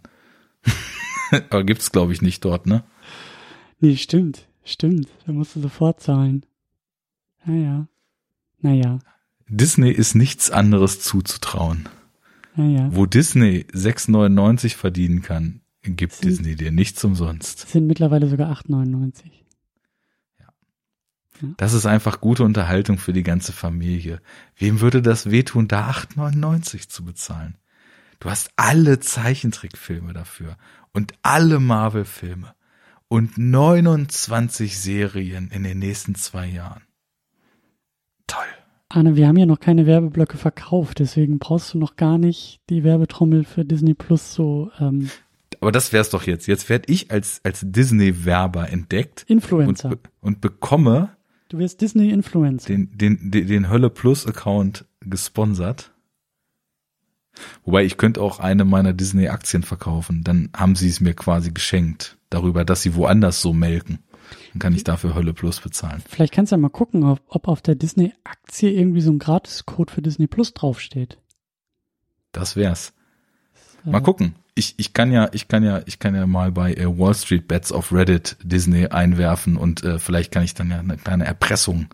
aber 1.50 1.64
gibt's 1.64 1.92
glaube 1.92 2.14
ich 2.14 2.22
nicht 2.22 2.44
dort, 2.46 2.68
ne? 2.68 2.84
Nee, 3.80 3.96
stimmt, 3.98 4.48
stimmt. 4.64 5.08
Da 5.26 5.34
musst 5.34 5.56
du 5.56 5.60
sofort 5.62 6.00
zahlen. 6.02 6.46
Naja. 7.46 7.88
Naja, 8.62 9.00
Disney 9.50 9.92
ist 9.92 10.16
nichts 10.16 10.50
anderes 10.52 11.02
zuzutrauen. 11.02 11.90
naja. 12.56 12.88
Wo 12.94 13.06
Disney 13.06 13.66
6,99 13.74 14.76
verdienen 14.78 15.22
kann, 15.22 15.60
gibt 15.84 16.14
Sind- 16.14 16.26
Disney 16.32 16.56
dir 16.56 16.72
nichts 16.72 17.04
umsonst. 17.04 17.66
Es 17.66 17.72
sind 17.74 17.88
mittlerweile 17.88 18.28
sogar 18.30 18.50
8,99. 18.58 19.43
Das 21.58 21.74
ist 21.74 21.86
einfach 21.86 22.22
gute 22.22 22.44
Unterhaltung 22.44 22.98
für 22.98 23.14
die 23.14 23.24
ganze 23.24 23.52
Familie. 23.52 24.22
Wem 24.56 24.82
würde 24.82 25.02
das 25.02 25.30
wehtun, 25.32 25.68
da 25.68 25.90
8,99 25.90 26.90
zu 26.90 27.04
bezahlen? 27.04 27.58
Du 28.20 28.30
hast 28.30 28.52
alle 28.56 29.00
Zeichentrickfilme 29.00 30.14
dafür 30.14 30.58
und 30.94 31.14
alle 31.24 31.60
Marvel-Filme 31.60 32.54
und 33.10 33.38
29 33.38 34.80
Serien 34.80 35.50
in 35.52 35.64
den 35.64 35.80
nächsten 35.80 36.16
zwei 36.16 36.48
Jahren. 36.48 36.84
Toll. 38.28 38.46
Arne, 38.90 39.16
wir 39.16 39.28
haben 39.28 39.38
ja 39.38 39.46
noch 39.46 39.60
keine 39.60 39.86
Werbeblöcke 39.86 40.38
verkauft, 40.38 41.00
deswegen 41.00 41.40
brauchst 41.40 41.74
du 41.74 41.80
noch 41.80 41.96
gar 41.96 42.18
nicht 42.18 42.62
die 42.70 42.84
Werbetrommel 42.84 43.44
für 43.44 43.66
Disney 43.66 43.94
Plus 43.94 44.34
so 44.34 44.72
ähm, 44.80 45.10
Aber 45.60 45.72
das 45.72 45.92
wär's 45.92 46.10
doch 46.10 46.24
jetzt. 46.24 46.48
Jetzt 46.48 46.70
werde 46.70 46.92
ich 46.92 47.12
als, 47.12 47.42
als 47.44 47.62
Disney-Werber 47.64 48.70
entdeckt 48.70 49.26
und, 49.28 49.32
Influencer. 49.32 49.90
be 49.90 50.00
und 50.22 50.42
bekomme 50.42 51.16
Du 51.54 51.60
wirst 51.60 51.82
Disney 51.82 52.10
Influencer. 52.10 52.66
den, 52.66 52.98
den, 52.98 53.30
den, 53.30 53.46
den 53.46 53.70
Hölle 53.70 53.92
Plus 53.92 54.26
Account 54.26 54.86
gesponsert. 55.02 55.92
Wobei 57.64 57.86
ich 57.86 57.98
könnte 57.98 58.24
auch 58.24 58.40
eine 58.40 58.66
meiner 58.66 58.92
Disney 58.92 59.28
Aktien 59.28 59.62
verkaufen. 59.62 60.24
Dann 60.24 60.50
haben 60.58 60.76
sie 60.76 60.90
es 60.90 61.00
mir 61.00 61.14
quasi 61.14 61.52
geschenkt. 61.52 62.18
Darüber, 62.32 62.66
dass 62.66 62.82
sie 62.82 62.96
woanders 62.96 63.40
so 63.40 63.54
melken. 63.54 64.00
Dann 64.54 64.60
kann 64.62 64.74
ich 64.74 64.84
dafür 64.84 65.14
Hölle 65.14 65.36
Plus 65.36 65.60
bezahlen. 65.62 66.02
Vielleicht 66.10 66.34
kannst 66.34 66.52
du 66.52 66.56
ja 66.56 66.60
mal 66.60 66.70
gucken, 66.70 67.04
ob, 67.04 67.22
ob 67.28 67.48
auf 67.48 67.62
der 67.62 67.76
Disney-Aktie 67.76 68.72
irgendwie 68.72 69.02
so 69.02 69.12
ein 69.12 69.20
Gratiscode 69.20 69.92
für 69.92 70.02
Disney 70.02 70.26
Plus 70.26 70.56
draufsteht. 70.56 71.20
Das 72.32 72.56
wär's. 72.56 72.94
Mal 73.84 74.02
gucken. 74.02 74.34
Ich, 74.56 74.76
ich 74.78 74.94
kann 74.94 75.12
ja, 75.12 75.30
ich 75.32 75.48
kann 75.48 75.64
ja, 75.64 75.82
ich 75.86 75.98
kann 76.00 76.14
ja 76.14 76.28
mal 76.28 76.52
bei 76.52 76.74
äh, 76.74 76.86
Wall 76.86 77.16
Street 77.16 77.48
Bets 77.48 77.72
auf 77.72 77.92
Reddit 77.92 78.38
Disney 78.44 78.88
einwerfen 78.88 79.58
und 79.58 79.84
äh, 79.84 79.98
vielleicht 79.98 80.32
kann 80.32 80.44
ich 80.44 80.54
dann 80.54 80.70
ja 80.70 80.80
eine 80.80 80.98
kleine 80.98 81.26
Erpressung 81.26 81.88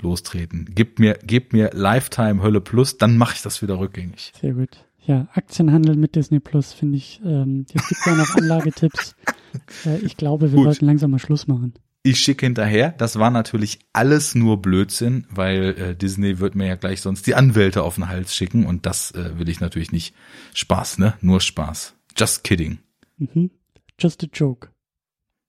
lostreten. 0.00 0.68
Gib 0.74 0.98
mir, 0.98 1.18
gib 1.22 1.52
mir 1.52 1.70
Lifetime 1.72 2.42
Hölle 2.42 2.60
Plus, 2.60 2.98
dann 2.98 3.16
mache 3.18 3.34
ich 3.36 3.42
das 3.42 3.60
wieder 3.62 3.78
rückgängig. 3.78 4.32
Sehr 4.40 4.54
gut. 4.54 4.84
Ja, 5.04 5.28
Aktienhandel 5.34 5.96
mit 5.96 6.16
Disney 6.16 6.40
Plus 6.40 6.72
finde 6.72 6.96
ich, 6.96 7.20
ähm, 7.24 7.64
jetzt 7.72 7.88
gibt 7.88 8.00
ja 8.06 8.14
noch 8.14 8.34
Anlagetipps. 8.34 9.14
äh, 9.86 9.98
ich 9.98 10.16
glaube, 10.16 10.50
wir 10.50 10.56
Gut. 10.56 10.64
sollten 10.64 10.86
langsam 10.86 11.12
mal 11.12 11.18
Schluss 11.18 11.46
machen. 11.46 11.74
Ich 12.02 12.20
schicke 12.20 12.46
hinterher. 12.46 12.90
Das 12.90 13.18
war 13.18 13.30
natürlich 13.30 13.80
alles 13.92 14.34
nur 14.36 14.62
Blödsinn, 14.62 15.26
weil 15.28 15.74
äh, 15.78 15.96
Disney 15.96 16.38
wird 16.38 16.54
mir 16.54 16.66
ja 16.66 16.74
gleich 16.76 17.00
sonst 17.00 17.26
die 17.26 17.34
Anwälte 17.34 17.82
auf 17.82 17.96
den 17.96 18.08
Hals 18.08 18.34
schicken 18.34 18.64
und 18.64 18.86
das 18.86 19.10
äh, 19.12 19.38
will 19.38 19.48
ich 19.48 19.60
natürlich 19.60 19.90
nicht. 19.90 20.14
Spaß, 20.54 20.98
ne? 20.98 21.14
Nur 21.20 21.40
Spaß. 21.40 21.95
Just 22.16 22.44
kidding. 22.44 22.78
Mhm. 23.18 23.50
Just 23.98 24.22
a 24.22 24.26
joke. 24.32 24.70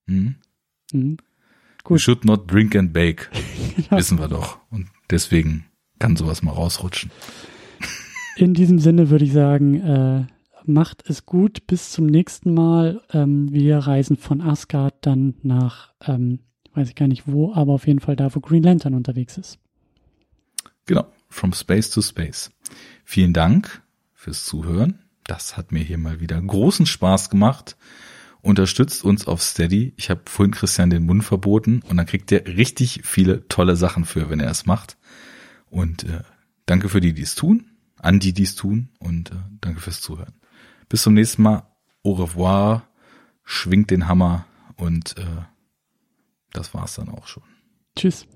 Hm? 0.07 0.35
Mhm. 0.93 1.17
We 1.83 1.83
Gut. 1.83 2.01
should 2.01 2.25
not 2.25 2.51
drink 2.51 2.75
and 2.75 2.91
bake. 2.93 3.29
Genau. 3.77 3.97
Wissen 3.97 4.17
wir 4.17 4.27
doch. 4.27 4.57
Und 4.71 4.87
deswegen 5.11 5.65
kann 5.99 6.15
sowas 6.15 6.41
mal 6.41 6.51
rausrutschen. 6.51 7.11
In 8.37 8.55
diesem 8.55 8.79
Sinne 8.79 9.11
würde 9.11 9.23
ich 9.23 9.33
sagen, 9.33 9.75
äh, 9.75 10.25
macht 10.65 11.07
es 11.07 11.27
gut. 11.27 11.67
Bis 11.67 11.91
zum 11.91 12.07
nächsten 12.07 12.55
Mal. 12.55 13.03
Ähm, 13.11 13.51
wir 13.53 13.77
reisen 13.77 14.17
von 14.17 14.41
Asgard 14.41 14.95
dann 15.01 15.35
nach, 15.43 15.93
ähm, 16.01 16.39
weiß 16.73 16.89
ich 16.89 16.95
gar 16.95 17.07
nicht 17.07 17.27
wo, 17.27 17.53
aber 17.53 17.73
auf 17.73 17.85
jeden 17.85 17.99
Fall 17.99 18.15
da, 18.15 18.33
wo 18.33 18.39
Green 18.39 18.63
Lantern 18.63 18.95
unterwegs 18.95 19.37
ist. 19.37 19.59
Genau. 20.87 21.05
From 21.29 21.53
Space 21.53 21.91
to 21.91 22.01
Space. 22.01 22.49
Vielen 23.03 23.33
Dank 23.33 23.83
fürs 24.13 24.43
Zuhören. 24.43 25.06
Das 25.27 25.57
hat 25.57 25.71
mir 25.71 25.83
hier 25.83 25.97
mal 25.97 26.19
wieder 26.19 26.41
großen 26.41 26.85
Spaß 26.85 27.29
gemacht. 27.29 27.77
Unterstützt 28.41 29.03
uns 29.03 29.27
auf 29.27 29.41
Steady. 29.41 29.93
Ich 29.97 30.09
habe 30.09 30.21
vorhin 30.25 30.53
Christian 30.53 30.89
den 30.89 31.05
Mund 31.05 31.23
verboten 31.23 31.81
und 31.81 31.97
dann 31.97 32.05
kriegt 32.05 32.31
ihr 32.31 32.45
richtig 32.47 33.01
viele 33.03 33.47
tolle 33.49 33.75
Sachen 33.75 34.05
für, 34.05 34.29
wenn 34.29 34.39
er 34.39 34.49
es 34.49 34.65
macht. 34.65 34.97
Und 35.69 36.05
äh, 36.05 36.23
danke 36.65 36.87
für 36.87 37.01
die, 37.01 37.13
die 37.13 37.23
es 37.23 37.35
tun, 37.35 37.71
an 37.97 38.19
die, 38.19 38.33
die 38.33 38.43
es 38.43 38.55
tun 38.55 38.89
und 38.99 39.31
äh, 39.31 39.35
danke 39.59 39.81
fürs 39.81 39.99
Zuhören. 39.99 40.33
Bis 40.87 41.01
zum 41.01 41.13
nächsten 41.13 41.41
Mal. 41.41 41.67
Au 42.03 42.13
revoir. 42.13 42.87
Schwingt 43.43 43.91
den 43.91 44.07
Hammer 44.07 44.45
und 44.75 45.17
äh, 45.17 45.25
das 46.53 46.73
war's 46.73 46.95
dann 46.95 47.09
auch 47.09 47.27
schon. 47.27 47.43
Tschüss. 47.97 48.27